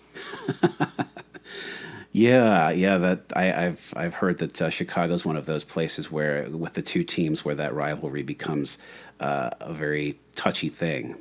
Yeah, 2.13 2.71
yeah. 2.71 2.99
That 2.99 3.21
I, 3.37 3.67
I've 3.67 3.95
I've 3.97 4.15
heard 4.15 4.39
that 4.39 4.61
uh, 4.61 4.71
Chicago's 4.71 5.25
one 5.25 5.37
of 5.37 5.47
those 5.47 5.63
places 5.63 6.11
where, 6.11 6.49
with 6.51 6.75
the 6.75 6.83
two 6.83 7.05
teams, 7.05 7.45
where 7.45 7.55
that 7.55 7.73
rivalry 7.73 8.23
becomes 8.23 8.79
uh, 9.21 9.51
a 9.61 9.73
very 9.73 10.19
touchy 10.35 10.69
thing. 10.69 11.15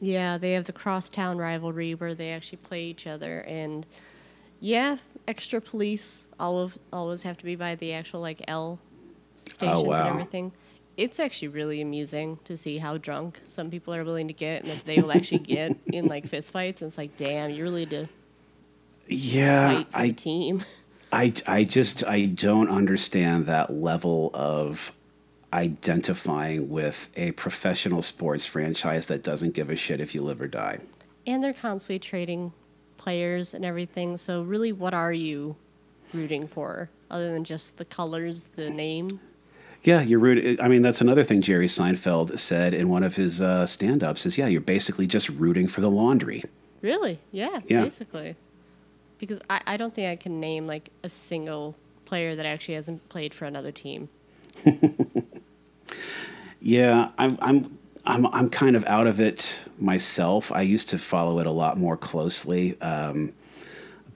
Yeah, 0.00 0.38
they 0.38 0.52
have 0.52 0.64
the 0.64 0.72
crosstown 0.72 1.38
rivalry 1.38 1.94
where 1.94 2.14
they 2.14 2.30
actually 2.32 2.58
play 2.58 2.84
each 2.84 3.06
other, 3.06 3.40
and 3.40 3.86
yeah, 4.60 4.98
extra 5.26 5.60
police 5.60 6.26
always 6.38 6.72
always 6.92 7.22
have 7.22 7.38
to 7.38 7.44
be 7.44 7.56
by 7.56 7.74
the 7.74 7.92
actual 7.92 8.20
like 8.20 8.42
L 8.46 8.78
oh, 8.78 9.50
stations 9.50 9.86
wow. 9.86 10.00
and 10.00 10.08
everything. 10.08 10.52
It's 10.96 11.20
actually 11.20 11.48
really 11.48 11.82
amusing 11.82 12.38
to 12.44 12.56
see 12.56 12.78
how 12.78 12.96
drunk 12.96 13.40
some 13.44 13.70
people 13.70 13.94
are 13.94 14.04
willing 14.04 14.28
to 14.28 14.34
get, 14.34 14.62
and 14.62 14.72
if 14.72 14.84
they 14.84 15.00
will 15.00 15.12
actually 15.12 15.40
get 15.40 15.76
in 15.86 16.06
like 16.06 16.28
fistfights. 16.28 16.80
And 16.80 16.88
it's 16.88 16.98
like, 16.98 17.16
damn, 17.16 17.50
you 17.50 17.62
really 17.62 17.86
to 17.86 18.08
Yeah, 19.06 19.84
I 19.92 20.08
the 20.08 20.12
team. 20.14 20.64
I, 21.12 21.32
I 21.46 21.64
just 21.64 22.04
I 22.04 22.26
don't 22.26 22.68
understand 22.68 23.46
that 23.46 23.72
level 23.72 24.30
of 24.34 24.92
identifying 25.52 26.68
with 26.68 27.08
a 27.16 27.32
professional 27.32 28.02
sports 28.02 28.44
franchise 28.46 29.06
that 29.06 29.22
doesn't 29.22 29.54
give 29.54 29.70
a 29.70 29.76
shit 29.76 30.00
if 30.00 30.14
you 30.14 30.22
live 30.22 30.40
or 30.40 30.48
die. 30.48 30.80
And 31.26 31.42
they're 31.42 31.52
constantly 31.54 31.98
trading 31.98 32.52
players 32.96 33.54
and 33.54 33.64
everything. 33.64 34.16
So 34.16 34.42
really, 34.42 34.72
what 34.72 34.94
are 34.94 35.12
you 35.12 35.56
rooting 36.12 36.46
for, 36.46 36.88
other 37.10 37.32
than 37.32 37.44
just 37.44 37.76
the 37.78 37.84
colors, 37.84 38.48
the 38.56 38.70
name? 38.70 39.20
Yeah, 39.82 40.00
you're 40.02 40.18
rooting. 40.18 40.60
I 40.60 40.68
mean, 40.68 40.82
that's 40.82 41.00
another 41.00 41.22
thing 41.22 41.42
Jerry 41.42 41.66
Seinfeld 41.68 42.38
said 42.38 42.74
in 42.74 42.88
one 42.88 43.02
of 43.02 43.16
his 43.16 43.40
uh, 43.40 43.66
stand-ups. 43.66 44.26
Is 44.26 44.36
yeah, 44.38 44.46
you're 44.46 44.60
basically 44.60 45.06
just 45.06 45.28
rooting 45.28 45.68
for 45.68 45.80
the 45.80 45.90
laundry. 45.90 46.42
Really? 46.82 47.20
Yeah, 47.32 47.58
Yeah. 47.66 47.82
basically. 47.82 48.36
Because 49.18 49.40
I, 49.48 49.60
I 49.66 49.76
don't 49.76 49.94
think 49.94 50.08
I 50.08 50.16
can 50.16 50.40
name 50.40 50.66
like 50.66 50.90
a 51.02 51.08
single 51.08 51.74
player 52.04 52.34
that 52.36 52.44
actually 52.46 52.74
hasn't 52.74 53.08
played 53.08 53.32
for 53.32 53.44
another 53.46 53.72
team. 53.72 54.08
Yeah, 56.66 57.10
I'm 57.16 57.38
I'm 57.40 57.78
I'm 58.04 58.26
I'm 58.26 58.50
kind 58.50 58.74
of 58.74 58.84
out 58.86 59.06
of 59.06 59.20
it 59.20 59.60
myself. 59.78 60.50
I 60.50 60.62
used 60.62 60.88
to 60.88 60.98
follow 60.98 61.38
it 61.38 61.46
a 61.46 61.52
lot 61.52 61.78
more 61.78 61.96
closely. 61.96 62.76
Um, 62.80 63.34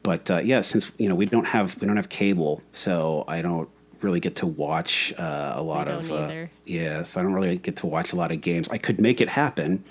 but 0.03 0.29
uh, 0.33 0.39
yeah, 0.39 0.61
since 0.63 0.91
you 0.99 1.09
know 1.09 1.15
we 1.15 1.27
don't 1.27 1.47
have 1.47 1.81
we 1.81 1.87
don't 1.87 1.97
have 1.97 2.09
cable, 2.09 2.61
so 2.73 3.23
I 3.29 3.41
don't 3.41 3.71
really 4.03 4.21
get 4.21 4.37
to 4.37 4.47
watch 4.47 5.13
uh, 5.19 5.53
a 5.55 5.63
lot 5.63 5.89
of 5.89 6.11
uh, 6.11 6.47
yeah. 6.65 7.03
So 7.03 7.21
I 7.21 7.23
don't 7.23 7.33
really 7.33 7.57
get 7.59 7.77
to 7.77 7.87
watch 7.87 8.13
a 8.13 8.17
lot 8.17 8.33
of 8.33 8.41
games. 8.41 8.69
I 8.69 8.79
could 8.79 9.01
make 9.01 9.21
it 9.21 9.29
happen, 9.29 9.85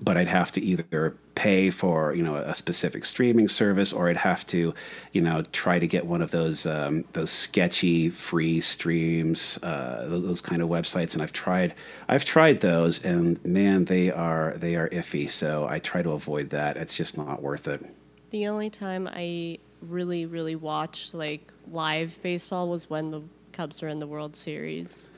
but 0.00 0.16
I'd 0.16 0.28
have 0.28 0.52
to 0.52 0.60
either 0.60 1.16
pay 1.34 1.70
for 1.70 2.14
you 2.14 2.22
know 2.22 2.36
a 2.36 2.54
specific 2.54 3.04
streaming 3.04 3.48
service, 3.48 3.92
or 3.92 4.08
I'd 4.08 4.18
have 4.18 4.46
to 4.48 4.74
you 5.12 5.20
know 5.20 5.42
try 5.52 5.78
to 5.78 5.86
get 5.86 6.06
one 6.06 6.22
of 6.22 6.30
those 6.30 6.66
um, 6.66 7.04
those 7.12 7.30
sketchy 7.30 8.08
free 8.10 8.60
streams, 8.60 9.58
uh, 9.62 10.06
those, 10.06 10.22
those 10.22 10.40
kind 10.40 10.62
of 10.62 10.68
websites. 10.68 11.14
And 11.14 11.22
I've 11.22 11.32
tried 11.32 11.74
I've 12.08 12.24
tried 12.24 12.60
those, 12.60 13.04
and 13.04 13.44
man, 13.44 13.86
they 13.86 14.10
are 14.10 14.54
they 14.56 14.76
are 14.76 14.88
iffy. 14.90 15.30
So 15.30 15.66
I 15.68 15.78
try 15.78 16.02
to 16.02 16.10
avoid 16.10 16.50
that. 16.50 16.76
It's 16.76 16.96
just 16.96 17.16
not 17.16 17.42
worth 17.42 17.68
it. 17.68 17.84
The 18.30 18.48
only 18.48 18.70
time 18.70 19.08
I 19.10 19.58
really, 19.80 20.26
really 20.26 20.56
watched 20.56 21.14
like 21.14 21.52
live 21.70 22.18
baseball 22.22 22.68
was 22.68 22.88
when 22.88 23.10
the 23.10 23.22
Cubs 23.56 23.80
were 23.80 23.88
in 23.88 24.00
the 24.00 24.06
World 24.06 24.36
Series. 24.36 25.10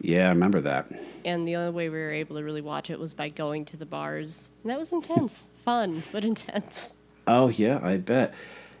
Yeah, 0.00 0.26
I 0.26 0.28
remember 0.28 0.60
that. 0.60 0.92
And 1.24 1.48
the 1.48 1.56
only 1.56 1.72
way 1.72 1.88
we 1.88 1.98
were 1.98 2.10
able 2.10 2.36
to 2.36 2.44
really 2.44 2.60
watch 2.60 2.90
it 2.90 3.00
was 3.00 3.14
by 3.14 3.30
going 3.30 3.64
to 3.64 3.78
the 3.78 3.86
bars. 3.86 4.50
And 4.62 4.70
that 4.70 4.78
was 4.78 4.92
intense. 4.92 5.48
Fun, 5.64 6.02
but 6.12 6.24
intense. 6.24 6.94
Oh 7.26 7.48
yeah, 7.48 7.80
I 7.82 7.96
bet. 7.96 8.34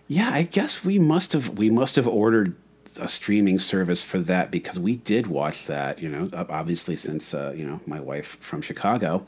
Yeah, 0.08 0.30
I 0.32 0.42
guess 0.42 0.84
we 0.84 0.98
must 0.98 1.32
have 1.32 1.58
we 1.58 1.70
must 1.70 1.96
have 1.96 2.06
ordered 2.06 2.54
a 3.00 3.08
streaming 3.08 3.58
service 3.58 4.02
for 4.02 4.18
that 4.20 4.50
because 4.50 4.78
we 4.78 4.96
did 4.96 5.26
watch 5.26 5.66
that. 5.66 6.00
You 6.00 6.10
know, 6.10 6.30
obviously 6.32 6.96
since 6.96 7.32
uh, 7.32 7.54
you 7.56 7.64
know 7.64 7.80
my 7.86 8.00
wife 8.00 8.36
from 8.40 8.60
Chicago, 8.60 9.26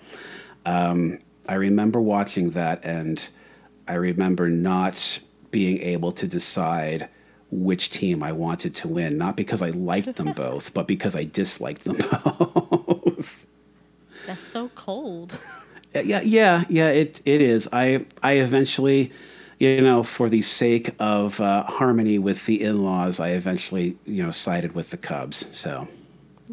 um, 0.66 1.18
I 1.48 1.54
remember 1.54 2.02
watching 2.02 2.50
that, 2.50 2.84
and 2.84 3.28
I 3.88 3.94
remember 3.94 4.50
not 4.50 5.20
being 5.50 5.80
able 5.80 6.12
to 6.12 6.28
decide 6.28 7.08
which 7.50 7.90
team 7.90 8.22
I 8.22 8.32
wanted 8.32 8.74
to 8.76 8.88
win. 8.88 9.18
Not 9.18 9.36
because 9.36 9.62
I 9.62 9.70
liked 9.70 10.16
them 10.16 10.32
both, 10.36 10.72
but 10.74 10.86
because 10.86 11.16
I 11.16 11.24
disliked 11.24 11.84
them 11.84 11.96
both. 12.24 13.46
That's 14.26 14.42
so 14.42 14.68
cold. 14.74 15.38
yeah 15.94 16.20
yeah 16.20 16.64
yeah 16.68 16.88
it 16.90 17.20
it 17.24 17.42
is 17.42 17.68
i 17.72 18.06
i 18.22 18.34
eventually 18.34 19.10
you 19.58 19.80
know 19.80 20.04
for 20.04 20.28
the 20.28 20.40
sake 20.40 20.94
of 21.00 21.40
uh, 21.40 21.64
harmony 21.64 22.16
with 22.16 22.46
the 22.46 22.62
in-laws 22.62 23.18
i 23.18 23.30
eventually 23.30 23.96
you 24.06 24.22
know 24.22 24.30
sided 24.30 24.72
with 24.72 24.90
the 24.90 24.96
cubs 24.96 25.46
so 25.50 25.88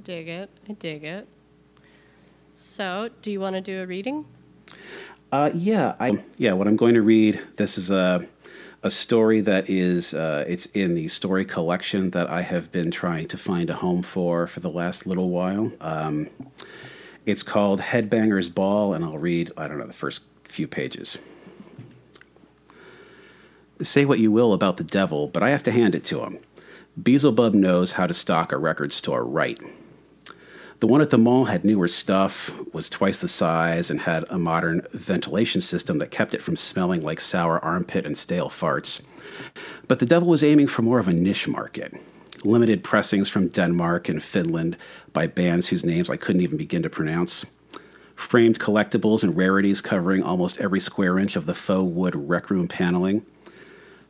dig 0.02 0.28
it. 0.28 0.50
I 0.70 0.74
dig 0.74 1.04
it. 1.04 1.28
So, 2.56 3.10
do 3.22 3.32
you 3.32 3.40
want 3.40 3.56
to 3.56 3.62
do 3.62 3.82
a 3.84 3.86
reading? 3.86 4.26
uh, 5.32 5.52
yeah 5.54 5.96
i 6.00 6.18
yeah 6.38 6.54
what 6.54 6.68
i'm 6.68 6.76
going 6.78 6.94
to 6.96 7.02
read 7.02 7.40
this 7.58 7.78
is 7.78 7.90
a 7.92 8.26
a 8.84 8.92
story 8.92 9.42
that 9.42 9.70
is 9.70 10.14
uh, 10.14 10.46
it's 10.48 10.68
in 10.68 10.94
the 10.94 11.08
story 11.08 11.46
collection 11.46 12.12
that 12.12 12.30
i 12.30 12.42
have 12.42 12.72
been 12.72 12.92
trying 12.92 13.28
to 13.28 13.38
find 13.38 13.70
a 13.70 13.76
home 13.76 14.04
for 14.04 14.48
for 14.48 14.60
the 14.60 14.70
last 14.70 15.06
little 15.08 15.30
while 15.30 15.72
um, 15.82 16.30
it's 17.26 17.44
called 17.44 17.82
headbangers 17.82 18.54
ball 18.54 18.94
and 18.94 19.04
i'll 19.04 19.18
read 19.18 19.52
i 19.58 19.68
don't 19.68 19.78
know 19.78 19.88
the 19.88 19.94
first 19.94 20.24
few 20.44 20.68
pages 20.68 21.18
Say 23.82 24.06
what 24.06 24.18
you 24.20 24.32
will 24.32 24.54
about 24.54 24.78
the 24.78 24.84
devil, 24.84 25.28
but 25.28 25.44
I 25.44 25.52
have 25.52 25.62
to 25.64 25.72
hand 25.72 25.94
it 25.94 26.04
to 26.06 26.24
him. 26.24 26.40
Beelzebub 27.02 27.54
knows 27.54 27.92
how 27.94 28.08
to 28.08 28.14
stock 28.14 28.52
a 28.52 28.58
record 28.58 28.92
store 28.92 29.24
right. 29.24 29.60
The 30.80 30.88
one 30.88 31.02
at 31.02 31.10
the 31.10 31.18
mall 31.18 31.46
had 31.46 31.66
newer 31.66 31.88
stuff, 31.88 32.52
was 32.72 32.88
twice 32.88 33.18
the 33.18 33.28
size, 33.28 33.90
and 33.90 34.02
had 34.02 34.26
a 34.30 34.38
modern 34.38 34.86
ventilation 34.92 35.60
system 35.60 35.98
that 35.98 36.12
kept 36.12 36.36
it 36.36 36.44
from 36.44 36.56
smelling 36.56 37.02
like 37.02 37.20
sour 37.20 37.60
armpit 37.66 38.06
and 38.06 38.16
stale 38.16 38.50
farts. 38.50 39.02
But 39.88 39.98
the 39.98 40.06
devil 40.06 40.28
was 40.28 40.44
aiming 40.44 40.68
for 40.68 40.84
more 40.84 41.00
of 41.00 41.08
a 41.08 41.14
niche 41.14 41.48
market. 41.48 41.96
Limited 42.44 42.84
pressings 42.84 43.28
from 43.28 43.48
Denmark 43.48 44.08
and 44.08 44.22
Finland 44.22 44.78
by 45.14 45.26
bands 45.26 45.70
whose 45.70 45.84
names 45.84 46.12
I 46.12 46.18
couldn't 46.18 46.44
even 46.44 46.58
begin 46.58 46.84
to 46.84 46.90
pronounce. 46.92 47.48
Framed 48.16 48.60
collectibles 48.60 49.24
and 49.24 49.36
rarities 49.36 49.82
covering 49.82 50.22
almost 50.22 50.60
every 50.60 50.80
square 50.80 51.18
inch 51.18 51.36
of 51.36 51.48
the 51.48 51.56
faux 51.56 51.92
wood 51.92 52.16
rec 52.16 52.52
room 52.52 52.68
paneling. 52.68 53.26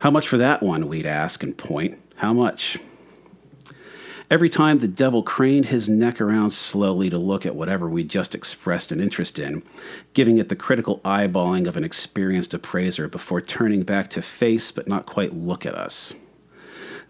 How 0.00 0.10
much 0.10 0.28
for 0.28 0.36
that 0.36 0.62
one? 0.62 0.86
We'd 0.86 1.06
ask 1.06 1.42
and 1.42 1.56
point. 1.56 1.98
How 2.16 2.34
much? 2.34 2.78
Every 4.30 4.50
time 4.50 4.78
the 4.78 4.88
devil 4.88 5.22
craned 5.22 5.66
his 5.66 5.88
neck 5.88 6.20
around 6.20 6.50
slowly 6.50 7.08
to 7.08 7.16
look 7.16 7.46
at 7.46 7.56
whatever 7.56 7.88
we 7.88 8.04
just 8.04 8.34
expressed 8.34 8.92
an 8.92 9.00
interest 9.00 9.38
in, 9.38 9.62
giving 10.12 10.36
it 10.36 10.50
the 10.50 10.56
critical 10.56 10.98
eyeballing 10.98 11.66
of 11.66 11.78
an 11.78 11.84
experienced 11.84 12.52
appraiser 12.52 13.08
before 13.08 13.40
turning 13.40 13.84
back 13.84 14.10
to 14.10 14.20
face 14.20 14.70
but 14.70 14.86
not 14.86 15.06
quite 15.06 15.34
look 15.34 15.64
at 15.64 15.74
us. 15.74 16.12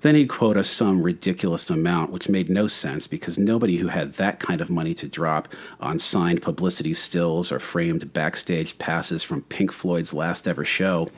Then 0.02 0.14
he'd 0.14 0.28
quote 0.28 0.56
us 0.56 0.70
some 0.70 1.02
ridiculous 1.02 1.68
amount, 1.68 2.12
which 2.12 2.28
made 2.28 2.48
no 2.48 2.68
sense 2.68 3.08
because 3.08 3.36
nobody 3.36 3.78
who 3.78 3.88
had 3.88 4.12
that 4.12 4.38
kind 4.38 4.60
of 4.60 4.70
money 4.70 4.94
to 4.94 5.08
drop 5.08 5.48
on 5.80 5.98
signed 5.98 6.40
publicity 6.40 6.94
stills 6.94 7.50
or 7.50 7.58
framed 7.58 8.12
backstage 8.12 8.78
passes 8.78 9.24
from 9.24 9.42
Pink 9.42 9.72
Floyd's 9.72 10.14
last 10.14 10.46
ever 10.46 10.64
show 10.64 11.08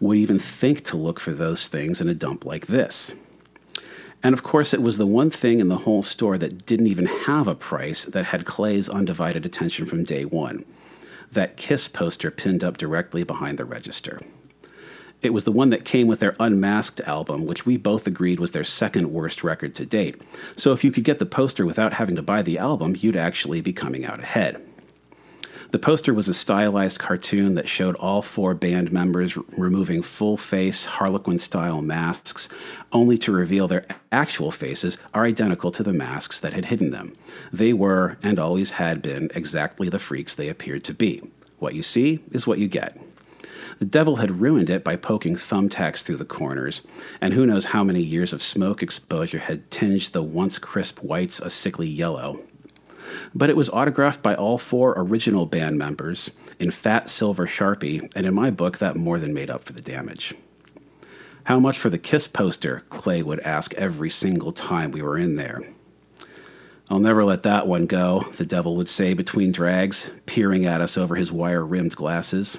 would 0.00 0.16
even 0.16 0.38
think 0.38 0.82
to 0.84 0.96
look 0.96 1.20
for 1.20 1.32
those 1.32 1.68
things 1.68 2.00
in 2.00 2.08
a 2.08 2.14
dump 2.14 2.46
like 2.46 2.68
this. 2.68 3.12
And 4.22 4.32
of 4.32 4.42
course, 4.42 4.72
it 4.72 4.82
was 4.82 4.98
the 4.98 5.06
one 5.06 5.30
thing 5.30 5.58
in 5.58 5.68
the 5.68 5.78
whole 5.78 6.02
store 6.02 6.38
that 6.38 6.64
didn't 6.64 6.86
even 6.86 7.06
have 7.06 7.48
a 7.48 7.54
price 7.54 8.04
that 8.04 8.26
had 8.26 8.44
Clay's 8.44 8.88
undivided 8.88 9.44
attention 9.44 9.86
from 9.86 10.04
day 10.04 10.24
one 10.24 10.64
that 11.32 11.56
Kiss 11.56 11.88
poster 11.88 12.30
pinned 12.30 12.62
up 12.62 12.76
directly 12.76 13.24
behind 13.24 13.58
the 13.58 13.64
register. 13.64 14.20
It 15.22 15.32
was 15.32 15.44
the 15.44 15.52
one 15.52 15.70
that 15.70 15.84
came 15.84 16.06
with 16.06 16.20
their 16.20 16.36
Unmasked 16.38 17.00
album, 17.02 17.46
which 17.46 17.64
we 17.64 17.76
both 17.76 18.06
agreed 18.06 18.38
was 18.38 18.50
their 18.50 18.64
second 18.64 19.12
worst 19.12 19.42
record 19.42 19.74
to 19.76 19.86
date. 19.86 20.20
So 20.56 20.72
if 20.72 20.84
you 20.84 20.90
could 20.90 21.04
get 21.04 21.20
the 21.20 21.26
poster 21.26 21.64
without 21.64 21.94
having 21.94 22.16
to 22.16 22.22
buy 22.22 22.42
the 22.42 22.58
album, 22.58 22.96
you'd 22.98 23.16
actually 23.16 23.60
be 23.60 23.72
coming 23.72 24.04
out 24.04 24.20
ahead. 24.20 24.60
The 25.72 25.78
poster 25.78 26.12
was 26.12 26.28
a 26.28 26.34
stylized 26.34 26.98
cartoon 26.98 27.54
that 27.54 27.66
showed 27.66 27.96
all 27.96 28.20
four 28.20 28.52
band 28.54 28.92
members 28.92 29.38
removing 29.56 30.02
full 30.02 30.36
face 30.36 30.84
Harlequin 30.84 31.38
style 31.38 31.80
masks, 31.80 32.50
only 32.92 33.16
to 33.16 33.32
reveal 33.32 33.66
their 33.66 33.86
actual 34.12 34.50
faces 34.50 34.98
are 35.14 35.24
identical 35.24 35.72
to 35.72 35.82
the 35.82 35.94
masks 35.94 36.38
that 36.40 36.52
had 36.52 36.66
hidden 36.66 36.90
them. 36.90 37.14
They 37.50 37.72
were, 37.72 38.18
and 38.22 38.38
always 38.38 38.72
had 38.72 39.00
been, 39.00 39.30
exactly 39.34 39.88
the 39.88 39.98
freaks 39.98 40.34
they 40.34 40.50
appeared 40.50 40.84
to 40.84 40.94
be. 40.94 41.22
What 41.58 41.74
you 41.74 41.82
see 41.82 42.22
is 42.30 42.46
what 42.46 42.58
you 42.58 42.68
get. 42.68 43.00
The 43.78 43.86
devil 43.86 44.16
had 44.16 44.42
ruined 44.42 44.68
it 44.68 44.84
by 44.84 44.96
poking 44.96 45.36
thumbtacks 45.36 46.02
through 46.02 46.16
the 46.16 46.26
corners, 46.26 46.82
and 47.18 47.32
who 47.32 47.46
knows 47.46 47.64
how 47.64 47.82
many 47.82 48.02
years 48.02 48.34
of 48.34 48.42
smoke 48.42 48.82
exposure 48.82 49.38
had 49.38 49.70
tinged 49.70 50.12
the 50.12 50.22
once 50.22 50.58
crisp 50.58 50.98
whites 50.98 51.40
a 51.40 51.48
sickly 51.48 51.88
yellow. 51.88 52.40
But 53.34 53.50
it 53.50 53.56
was 53.56 53.70
autographed 53.70 54.22
by 54.22 54.34
all 54.34 54.58
four 54.58 54.94
original 54.96 55.46
band 55.46 55.78
members 55.78 56.30
in 56.58 56.70
fat 56.70 57.10
silver 57.10 57.46
sharpie, 57.46 58.10
and 58.14 58.26
in 58.26 58.34
my 58.34 58.50
book, 58.50 58.78
that 58.78 58.96
more 58.96 59.18
than 59.18 59.34
made 59.34 59.50
up 59.50 59.64
for 59.64 59.72
the 59.72 59.80
damage. 59.80 60.34
How 61.44 61.58
much 61.58 61.78
for 61.78 61.90
the 61.90 61.98
Kiss 61.98 62.28
poster? 62.28 62.84
Clay 62.88 63.22
would 63.22 63.40
ask 63.40 63.74
every 63.74 64.10
single 64.10 64.52
time 64.52 64.92
we 64.92 65.02
were 65.02 65.18
in 65.18 65.36
there. 65.36 65.62
I'll 66.88 67.00
never 67.00 67.24
let 67.24 67.42
that 67.42 67.66
one 67.66 67.86
go, 67.86 68.32
the 68.36 68.44
devil 68.44 68.76
would 68.76 68.88
say 68.88 69.14
between 69.14 69.50
drags, 69.50 70.10
peering 70.26 70.66
at 70.66 70.80
us 70.80 70.98
over 70.98 71.16
his 71.16 71.32
wire 71.32 71.64
rimmed 71.64 71.96
glasses. 71.96 72.58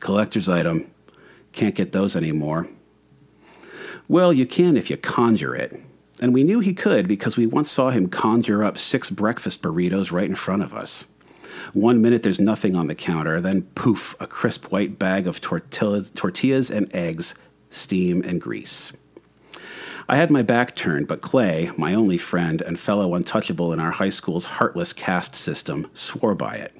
Collector's 0.00 0.48
item. 0.48 0.90
Can't 1.52 1.74
get 1.74 1.92
those 1.92 2.14
anymore. 2.14 2.68
Well, 4.06 4.32
you 4.32 4.46
can 4.46 4.76
if 4.76 4.90
you 4.90 4.96
conjure 4.96 5.54
it. 5.54 5.80
And 6.20 6.34
we 6.34 6.44
knew 6.44 6.60
he 6.60 6.74
could 6.74 7.08
because 7.08 7.36
we 7.36 7.46
once 7.46 7.70
saw 7.70 7.90
him 7.90 8.08
conjure 8.08 8.62
up 8.62 8.76
six 8.76 9.10
breakfast 9.10 9.62
burritos 9.62 10.12
right 10.12 10.28
in 10.28 10.34
front 10.34 10.62
of 10.62 10.74
us. 10.74 11.04
One 11.72 12.02
minute 12.02 12.22
there's 12.22 12.40
nothing 12.40 12.76
on 12.76 12.88
the 12.88 12.94
counter, 12.94 13.40
then 13.40 13.62
poof, 13.74 14.14
a 14.20 14.26
crisp 14.26 14.70
white 14.70 14.98
bag 14.98 15.26
of 15.26 15.40
tortillas, 15.40 16.10
tortillas 16.10 16.70
and 16.70 16.94
eggs, 16.94 17.34
steam 17.70 18.22
and 18.22 18.40
grease. 18.40 18.92
I 20.08 20.16
had 20.16 20.30
my 20.30 20.42
back 20.42 20.74
turned, 20.74 21.06
but 21.06 21.20
Clay, 21.20 21.70
my 21.76 21.94
only 21.94 22.18
friend 22.18 22.60
and 22.60 22.80
fellow 22.80 23.14
untouchable 23.14 23.72
in 23.72 23.78
our 23.78 23.92
high 23.92 24.08
school's 24.08 24.46
heartless 24.46 24.92
caste 24.92 25.36
system, 25.36 25.88
swore 25.94 26.34
by 26.34 26.56
it. 26.56 26.76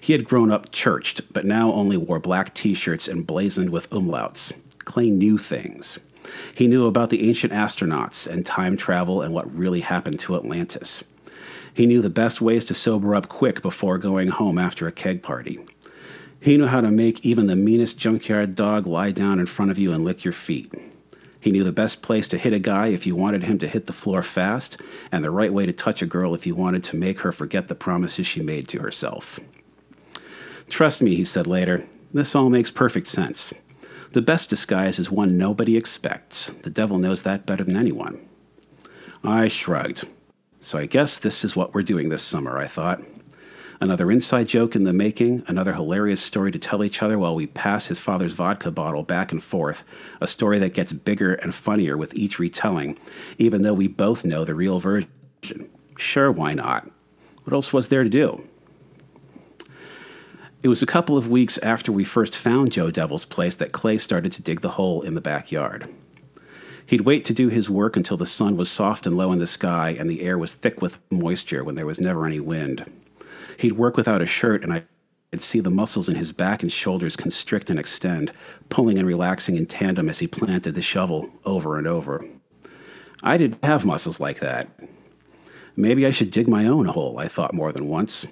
He 0.00 0.12
had 0.12 0.24
grown 0.24 0.52
up 0.52 0.70
churched, 0.70 1.32
but 1.32 1.44
now 1.44 1.72
only 1.72 1.96
wore 1.96 2.20
black 2.20 2.54
t 2.54 2.74
shirts 2.74 3.08
emblazoned 3.08 3.70
with 3.70 3.90
umlauts. 3.90 4.52
Clay 4.84 5.10
knew 5.10 5.38
things. 5.38 5.98
He 6.54 6.66
knew 6.66 6.86
about 6.86 7.10
the 7.10 7.28
ancient 7.28 7.52
astronauts 7.52 8.26
and 8.26 8.44
time 8.44 8.76
travel 8.76 9.22
and 9.22 9.32
what 9.32 9.54
really 9.54 9.80
happened 9.80 10.20
to 10.20 10.36
Atlantis. 10.36 11.04
He 11.72 11.86
knew 11.86 12.00
the 12.00 12.08
best 12.08 12.40
ways 12.40 12.64
to 12.66 12.74
sober 12.74 13.14
up 13.14 13.28
quick 13.28 13.60
before 13.60 13.98
going 13.98 14.28
home 14.28 14.58
after 14.58 14.86
a 14.86 14.92
keg 14.92 15.22
party. 15.22 15.60
He 16.40 16.56
knew 16.56 16.66
how 16.66 16.80
to 16.80 16.90
make 16.90 17.24
even 17.24 17.46
the 17.46 17.56
meanest 17.56 17.98
junkyard 17.98 18.54
dog 18.54 18.86
lie 18.86 19.10
down 19.10 19.38
in 19.38 19.46
front 19.46 19.70
of 19.70 19.78
you 19.78 19.92
and 19.92 20.04
lick 20.04 20.24
your 20.24 20.32
feet. 20.32 20.72
He 21.40 21.50
knew 21.50 21.64
the 21.64 21.72
best 21.72 22.02
place 22.02 22.26
to 22.28 22.38
hit 22.38 22.52
a 22.52 22.58
guy 22.58 22.88
if 22.88 23.06
you 23.06 23.14
wanted 23.14 23.44
him 23.44 23.58
to 23.58 23.68
hit 23.68 23.86
the 23.86 23.92
floor 23.92 24.22
fast, 24.22 24.80
and 25.12 25.22
the 25.22 25.30
right 25.30 25.52
way 25.52 25.66
to 25.66 25.72
touch 25.72 26.02
a 26.02 26.06
girl 26.06 26.34
if 26.34 26.46
you 26.46 26.54
wanted 26.54 26.82
to 26.84 26.96
make 26.96 27.20
her 27.20 27.30
forget 27.30 27.68
the 27.68 27.74
promises 27.74 28.26
she 28.26 28.42
made 28.42 28.66
to 28.68 28.80
herself. 28.80 29.38
Trust 30.68 31.02
me, 31.02 31.14
he 31.14 31.24
said 31.24 31.46
later, 31.46 31.86
this 32.12 32.34
all 32.34 32.48
makes 32.48 32.70
perfect 32.70 33.06
sense. 33.06 33.52
The 34.12 34.22
best 34.22 34.48
disguise 34.48 34.98
is 34.98 35.10
one 35.10 35.36
nobody 35.36 35.76
expects. 35.76 36.50
The 36.50 36.70
devil 36.70 36.98
knows 36.98 37.22
that 37.22 37.46
better 37.46 37.64
than 37.64 37.76
anyone. 37.76 38.20
I 39.24 39.48
shrugged. 39.48 40.06
So 40.60 40.78
I 40.78 40.86
guess 40.86 41.18
this 41.18 41.44
is 41.44 41.54
what 41.54 41.74
we're 41.74 41.82
doing 41.82 42.08
this 42.08 42.22
summer, 42.22 42.58
I 42.58 42.66
thought. 42.66 43.02
Another 43.80 44.10
inside 44.10 44.48
joke 44.48 44.74
in 44.74 44.84
the 44.84 44.92
making, 44.92 45.44
another 45.48 45.74
hilarious 45.74 46.22
story 46.22 46.50
to 46.50 46.58
tell 46.58 46.82
each 46.82 47.02
other 47.02 47.18
while 47.18 47.34
we 47.34 47.46
pass 47.46 47.86
his 47.86 48.00
father's 48.00 48.32
vodka 48.32 48.70
bottle 48.70 49.02
back 49.02 49.32
and 49.32 49.42
forth, 49.42 49.84
a 50.20 50.26
story 50.26 50.58
that 50.58 50.72
gets 50.72 50.92
bigger 50.92 51.34
and 51.34 51.54
funnier 51.54 51.96
with 51.96 52.14
each 52.14 52.38
retelling, 52.38 52.98
even 53.36 53.62
though 53.62 53.74
we 53.74 53.86
both 53.86 54.24
know 54.24 54.44
the 54.44 54.54
real 54.54 54.80
version. 54.80 55.08
Sure, 55.98 56.32
why 56.32 56.54
not? 56.54 56.90
What 57.44 57.52
else 57.52 57.72
was 57.72 57.88
there 57.88 58.02
to 58.02 58.08
do? 58.08 58.48
It 60.62 60.68
was 60.68 60.82
a 60.82 60.86
couple 60.86 61.18
of 61.18 61.28
weeks 61.28 61.58
after 61.58 61.92
we 61.92 62.04
first 62.04 62.34
found 62.34 62.72
Joe 62.72 62.90
Devil's 62.90 63.26
place 63.26 63.54
that 63.56 63.72
Clay 63.72 63.98
started 63.98 64.32
to 64.32 64.42
dig 64.42 64.62
the 64.62 64.70
hole 64.70 65.02
in 65.02 65.14
the 65.14 65.20
backyard. 65.20 65.88
He'd 66.86 67.02
wait 67.02 67.24
to 67.26 67.34
do 67.34 67.48
his 67.48 67.68
work 67.68 67.96
until 67.96 68.16
the 68.16 68.26
sun 68.26 68.56
was 68.56 68.70
soft 68.70 69.06
and 69.06 69.16
low 69.16 69.32
in 69.32 69.38
the 69.38 69.46
sky 69.46 69.94
and 69.98 70.08
the 70.08 70.22
air 70.22 70.38
was 70.38 70.54
thick 70.54 70.80
with 70.80 70.98
moisture 71.10 71.62
when 71.62 71.74
there 71.74 71.86
was 71.86 72.00
never 72.00 72.26
any 72.26 72.40
wind. 72.40 72.90
He'd 73.58 73.72
work 73.72 73.96
without 73.96 74.22
a 74.22 74.26
shirt, 74.26 74.62
and 74.62 74.72
I'd 74.72 74.86
see 75.40 75.60
the 75.60 75.70
muscles 75.70 76.08
in 76.08 76.16
his 76.16 76.32
back 76.32 76.62
and 76.62 76.72
shoulders 76.72 77.16
constrict 77.16 77.70
and 77.70 77.78
extend, 77.78 78.32
pulling 78.68 78.98
and 78.98 79.06
relaxing 79.06 79.56
in 79.56 79.66
tandem 79.66 80.08
as 80.08 80.20
he 80.20 80.26
planted 80.26 80.74
the 80.74 80.82
shovel 80.82 81.30
over 81.44 81.76
and 81.76 81.86
over. 81.86 82.24
I 83.22 83.36
didn't 83.36 83.64
have 83.64 83.84
muscles 83.84 84.20
like 84.20 84.40
that. 84.40 84.68
Maybe 85.74 86.06
I 86.06 86.10
should 86.10 86.30
dig 86.30 86.48
my 86.48 86.66
own 86.66 86.86
hole, 86.86 87.18
I 87.18 87.28
thought 87.28 87.52
more 87.52 87.72
than 87.72 87.88
once. 87.88 88.26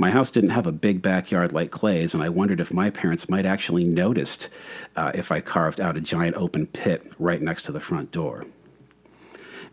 My 0.00 0.12
house 0.12 0.30
didn't 0.30 0.50
have 0.50 0.66
a 0.68 0.72
big 0.72 1.02
backyard 1.02 1.52
like 1.52 1.72
Clay's, 1.72 2.14
and 2.14 2.22
I 2.22 2.28
wondered 2.28 2.60
if 2.60 2.72
my 2.72 2.88
parents 2.88 3.28
might 3.28 3.44
actually 3.44 3.82
noticed 3.82 4.48
uh, 4.94 5.10
if 5.12 5.32
I 5.32 5.40
carved 5.40 5.80
out 5.80 5.96
a 5.96 6.00
giant 6.00 6.36
open 6.36 6.68
pit 6.68 7.12
right 7.18 7.42
next 7.42 7.62
to 7.64 7.72
the 7.72 7.80
front 7.80 8.12
door. 8.12 8.46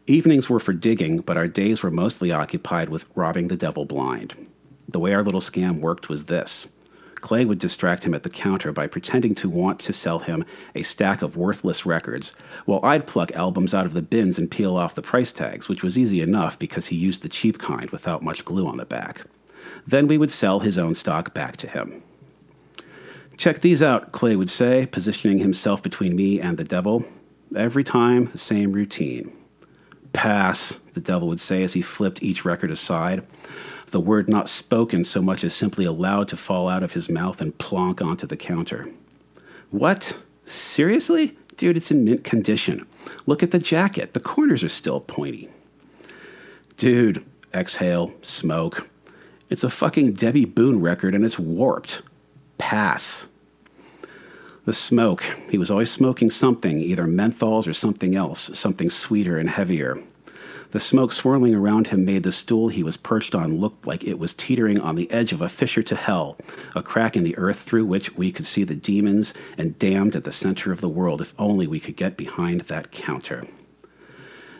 Evenings 0.07 0.49
were 0.49 0.59
for 0.59 0.73
digging, 0.73 1.19
but 1.19 1.37
our 1.37 1.47
days 1.47 1.83
were 1.83 1.91
mostly 1.91 2.31
occupied 2.31 2.89
with 2.89 3.05
robbing 3.13 3.49
the 3.49 3.55
devil 3.55 3.85
blind. 3.85 4.49
The 4.87 4.99
way 4.99 5.13
our 5.13 5.23
little 5.23 5.41
scam 5.41 5.79
worked 5.79 6.09
was 6.09 6.25
this 6.25 6.67
Clay 7.15 7.45
would 7.45 7.59
distract 7.59 8.03
him 8.03 8.15
at 8.15 8.23
the 8.23 8.29
counter 8.29 8.71
by 8.71 8.87
pretending 8.87 9.35
to 9.35 9.49
want 9.49 9.79
to 9.81 9.93
sell 9.93 10.19
him 10.19 10.43
a 10.73 10.81
stack 10.81 11.21
of 11.21 11.37
worthless 11.37 11.85
records, 11.85 12.33
while 12.65 12.79
I'd 12.83 13.07
pluck 13.07 13.31
albums 13.33 13.75
out 13.75 13.85
of 13.85 13.93
the 13.93 14.01
bins 14.01 14.39
and 14.39 14.49
peel 14.49 14.75
off 14.75 14.95
the 14.95 15.01
price 15.03 15.31
tags, 15.31 15.69
which 15.69 15.83
was 15.83 15.97
easy 15.97 16.21
enough 16.21 16.57
because 16.57 16.87
he 16.87 16.95
used 16.95 17.21
the 17.21 17.29
cheap 17.29 17.59
kind 17.59 17.91
without 17.91 18.23
much 18.23 18.43
glue 18.43 18.67
on 18.67 18.77
the 18.77 18.85
back. 18.85 19.21
Then 19.87 20.07
we 20.07 20.17
would 20.17 20.31
sell 20.31 20.59
his 20.59 20.77
own 20.77 20.95
stock 20.95 21.33
back 21.33 21.57
to 21.57 21.67
him. 21.67 22.01
Check 23.37 23.59
these 23.59 23.83
out, 23.83 24.11
Clay 24.11 24.35
would 24.35 24.49
say, 24.49 24.85
positioning 24.85 25.39
himself 25.39 25.83
between 25.83 26.15
me 26.15 26.39
and 26.39 26.57
the 26.57 26.63
devil. 26.63 27.05
Every 27.55 27.83
time, 27.83 28.25
the 28.27 28.37
same 28.37 28.71
routine. 28.71 29.31
Pass, 30.13 30.79
the 30.93 31.01
devil 31.01 31.27
would 31.27 31.41
say 31.41 31.61
as 31.63 31.73
he 31.73 31.81
flipped 31.81 32.23
each 32.23 32.45
record 32.45 32.71
aside 32.71 33.25
the 33.95 34.01
word 34.01 34.27
not 34.27 34.49
spoken 34.49 35.05
so 35.05 35.21
much 35.21 35.41
as 35.43 35.53
simply 35.53 35.85
allowed 35.85 36.27
to 36.27 36.35
fall 36.35 36.67
out 36.67 36.83
of 36.83 36.91
his 36.91 37.07
mouth 37.07 37.39
and 37.39 37.57
plonk 37.57 38.01
onto 38.01 38.27
the 38.27 38.35
counter. 38.35 38.89
What? 39.71 40.19
Seriously? 40.45 41.37
Dude, 41.55 41.77
it's 41.77 41.91
in 41.91 42.03
mint 42.03 42.25
condition. 42.25 42.85
Look 43.25 43.41
at 43.41 43.51
the 43.51 43.57
jacket. 43.57 44.13
The 44.13 44.19
corners 44.19 44.65
are 44.65 44.69
still 44.69 44.99
pointy. 44.99 45.49
Dude, 46.75 47.23
exhale, 47.53 48.13
smoke. 48.21 48.89
It's 49.47 49.63
a 49.63 49.69
fucking 49.69 50.13
Debby 50.13 50.45
Boone 50.45 50.81
record 50.81 51.13
and 51.13 51.23
it's 51.23 51.37
warped. 51.37 52.01
Pass. 52.57 53.27
The 54.65 54.73
smoke. 54.73 55.23
He 55.49 55.59
was 55.59 55.69
always 55.69 55.91
smoking 55.91 56.31
something, 56.31 56.79
either 56.79 57.03
menthols 57.03 57.67
or 57.67 57.73
something 57.73 58.15
else, 58.15 58.57
something 58.57 58.89
sweeter 58.89 59.37
and 59.37 59.49
heavier. 59.49 60.01
The 60.71 60.79
smoke 60.79 61.13
swirling 61.13 61.53
around 61.53 61.87
him 61.87 62.03
made 62.03 62.23
the 62.23 62.31
stool 62.31 62.69
he 62.69 62.83
was 62.83 62.97
perched 62.97 63.35
on 63.35 63.59
look 63.59 63.85
like 63.85 64.03
it 64.03 64.17
was 64.17 64.33
teetering 64.33 64.79
on 64.79 64.95
the 64.95 65.09
edge 65.11 65.31
of 65.31 65.41
a 65.41 65.47
fissure 65.47 65.83
to 65.83 65.95
hell, 65.95 66.37
a 66.75 66.81
crack 66.81 67.15
in 67.15 67.23
the 67.23 67.37
earth 67.37 67.59
through 67.59 67.85
which 67.85 68.15
we 68.17 68.31
could 68.31 68.47
see 68.47 68.63
the 68.63 68.75
demons 68.75 69.35
and 69.59 69.77
damned 69.77 70.15
at 70.15 70.23
the 70.23 70.31
center 70.31 70.71
of 70.71 70.81
the 70.81 70.89
world 70.89 71.21
if 71.21 71.35
only 71.37 71.67
we 71.67 71.79
could 71.79 71.95
get 71.95 72.17
behind 72.17 72.61
that 72.61 72.91
counter. 72.91 73.45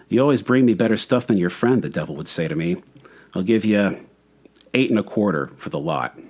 You 0.08 0.22
always 0.22 0.44
bring 0.44 0.66
me 0.66 0.76
better 0.76 0.96
stuff 0.96 1.26
than 1.26 1.38
your 1.38 1.50
friend, 1.50 1.82
the 1.82 1.90
devil 1.90 2.16
would 2.16 2.28
say 2.28 2.48
to 2.48 2.56
me. 2.56 2.84
I'll 3.36 3.42
give 3.42 3.66
you 3.66 4.05
eight 4.76 4.92
and 4.92 5.00
a 5.00 5.04
quarter 5.04 5.52
for 5.58 5.70
the 5.70 5.80
lot. 5.80 6.16
And 6.16 6.28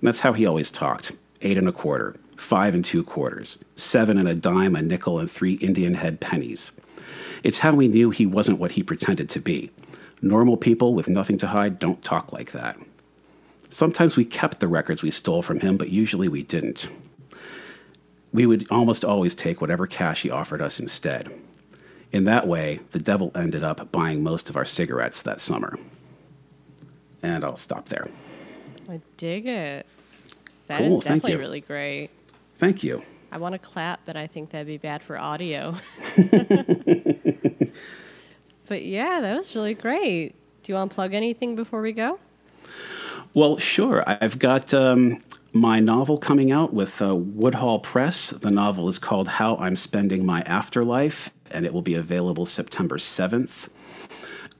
that's 0.00 0.20
how 0.20 0.32
he 0.32 0.46
always 0.46 0.70
talked 0.70 1.12
eight 1.42 1.58
and 1.58 1.68
a 1.68 1.72
quarter, 1.72 2.16
five 2.36 2.74
and 2.74 2.84
two 2.84 3.02
quarters, 3.02 3.58
seven 3.74 4.16
and 4.16 4.28
a 4.28 4.34
dime, 4.34 4.74
a 4.74 4.80
nickel, 4.80 5.18
and 5.18 5.30
three 5.30 5.54
Indian 5.54 5.94
head 5.94 6.20
pennies. 6.20 6.70
It's 7.42 7.58
how 7.58 7.74
we 7.74 7.88
knew 7.88 8.10
he 8.10 8.24
wasn't 8.24 8.58
what 8.58 8.72
he 8.72 8.82
pretended 8.82 9.28
to 9.30 9.40
be. 9.40 9.70
Normal 10.22 10.56
people 10.56 10.94
with 10.94 11.08
nothing 11.08 11.36
to 11.38 11.48
hide 11.48 11.78
don't 11.78 12.02
talk 12.02 12.32
like 12.32 12.52
that. 12.52 12.78
Sometimes 13.68 14.16
we 14.16 14.24
kept 14.24 14.60
the 14.60 14.68
records 14.68 15.02
we 15.02 15.10
stole 15.10 15.42
from 15.42 15.60
him, 15.60 15.76
but 15.76 15.90
usually 15.90 16.28
we 16.28 16.42
didn't. 16.42 16.88
We 18.32 18.46
would 18.46 18.66
almost 18.70 19.04
always 19.04 19.34
take 19.34 19.60
whatever 19.60 19.86
cash 19.86 20.22
he 20.22 20.30
offered 20.30 20.62
us 20.62 20.78
instead. 20.80 21.32
In 22.12 22.24
that 22.24 22.46
way, 22.46 22.80
the 22.92 22.98
devil 22.98 23.32
ended 23.34 23.64
up 23.64 23.90
buying 23.92 24.22
most 24.22 24.48
of 24.48 24.56
our 24.56 24.64
cigarettes 24.64 25.20
that 25.22 25.40
summer. 25.40 25.78
And 27.26 27.44
I'll 27.44 27.56
stop 27.56 27.88
there. 27.88 28.06
I 28.88 29.00
dig 29.16 29.46
it. 29.46 29.84
That 30.68 30.78
Cool, 30.78 30.98
is 30.98 31.00
definitely 31.00 31.34
really 31.34 31.60
great. 31.60 32.10
Thank 32.58 32.84
you. 32.84 33.02
I 33.32 33.38
want 33.38 33.54
to 33.54 33.58
clap, 33.58 34.00
but 34.06 34.16
I 34.16 34.28
think 34.28 34.50
that'd 34.50 34.68
be 34.68 34.78
bad 34.78 35.02
for 35.02 35.18
audio. 35.18 35.74
but 38.68 38.84
yeah, 38.84 39.18
that 39.20 39.36
was 39.36 39.56
really 39.56 39.74
great. 39.74 40.36
Do 40.62 40.70
you 40.70 40.76
want 40.76 40.92
to 40.92 40.94
plug 40.94 41.14
anything 41.14 41.56
before 41.56 41.82
we 41.82 41.90
go? 41.90 42.20
Well, 43.34 43.58
sure. 43.58 44.04
I've 44.06 44.38
got 44.38 44.72
um, 44.72 45.20
my 45.52 45.80
novel 45.80 46.18
coming 46.18 46.52
out 46.52 46.72
with 46.72 47.02
uh, 47.02 47.16
Woodhall 47.16 47.80
Press. 47.80 48.30
The 48.30 48.52
novel 48.52 48.88
is 48.88 49.00
called 49.00 49.26
How 49.26 49.56
I'm 49.56 49.74
Spending 49.74 50.24
My 50.24 50.42
Afterlife, 50.42 51.30
and 51.50 51.64
it 51.66 51.74
will 51.74 51.82
be 51.82 51.94
available 51.96 52.46
September 52.46 52.98
7th. 52.98 53.68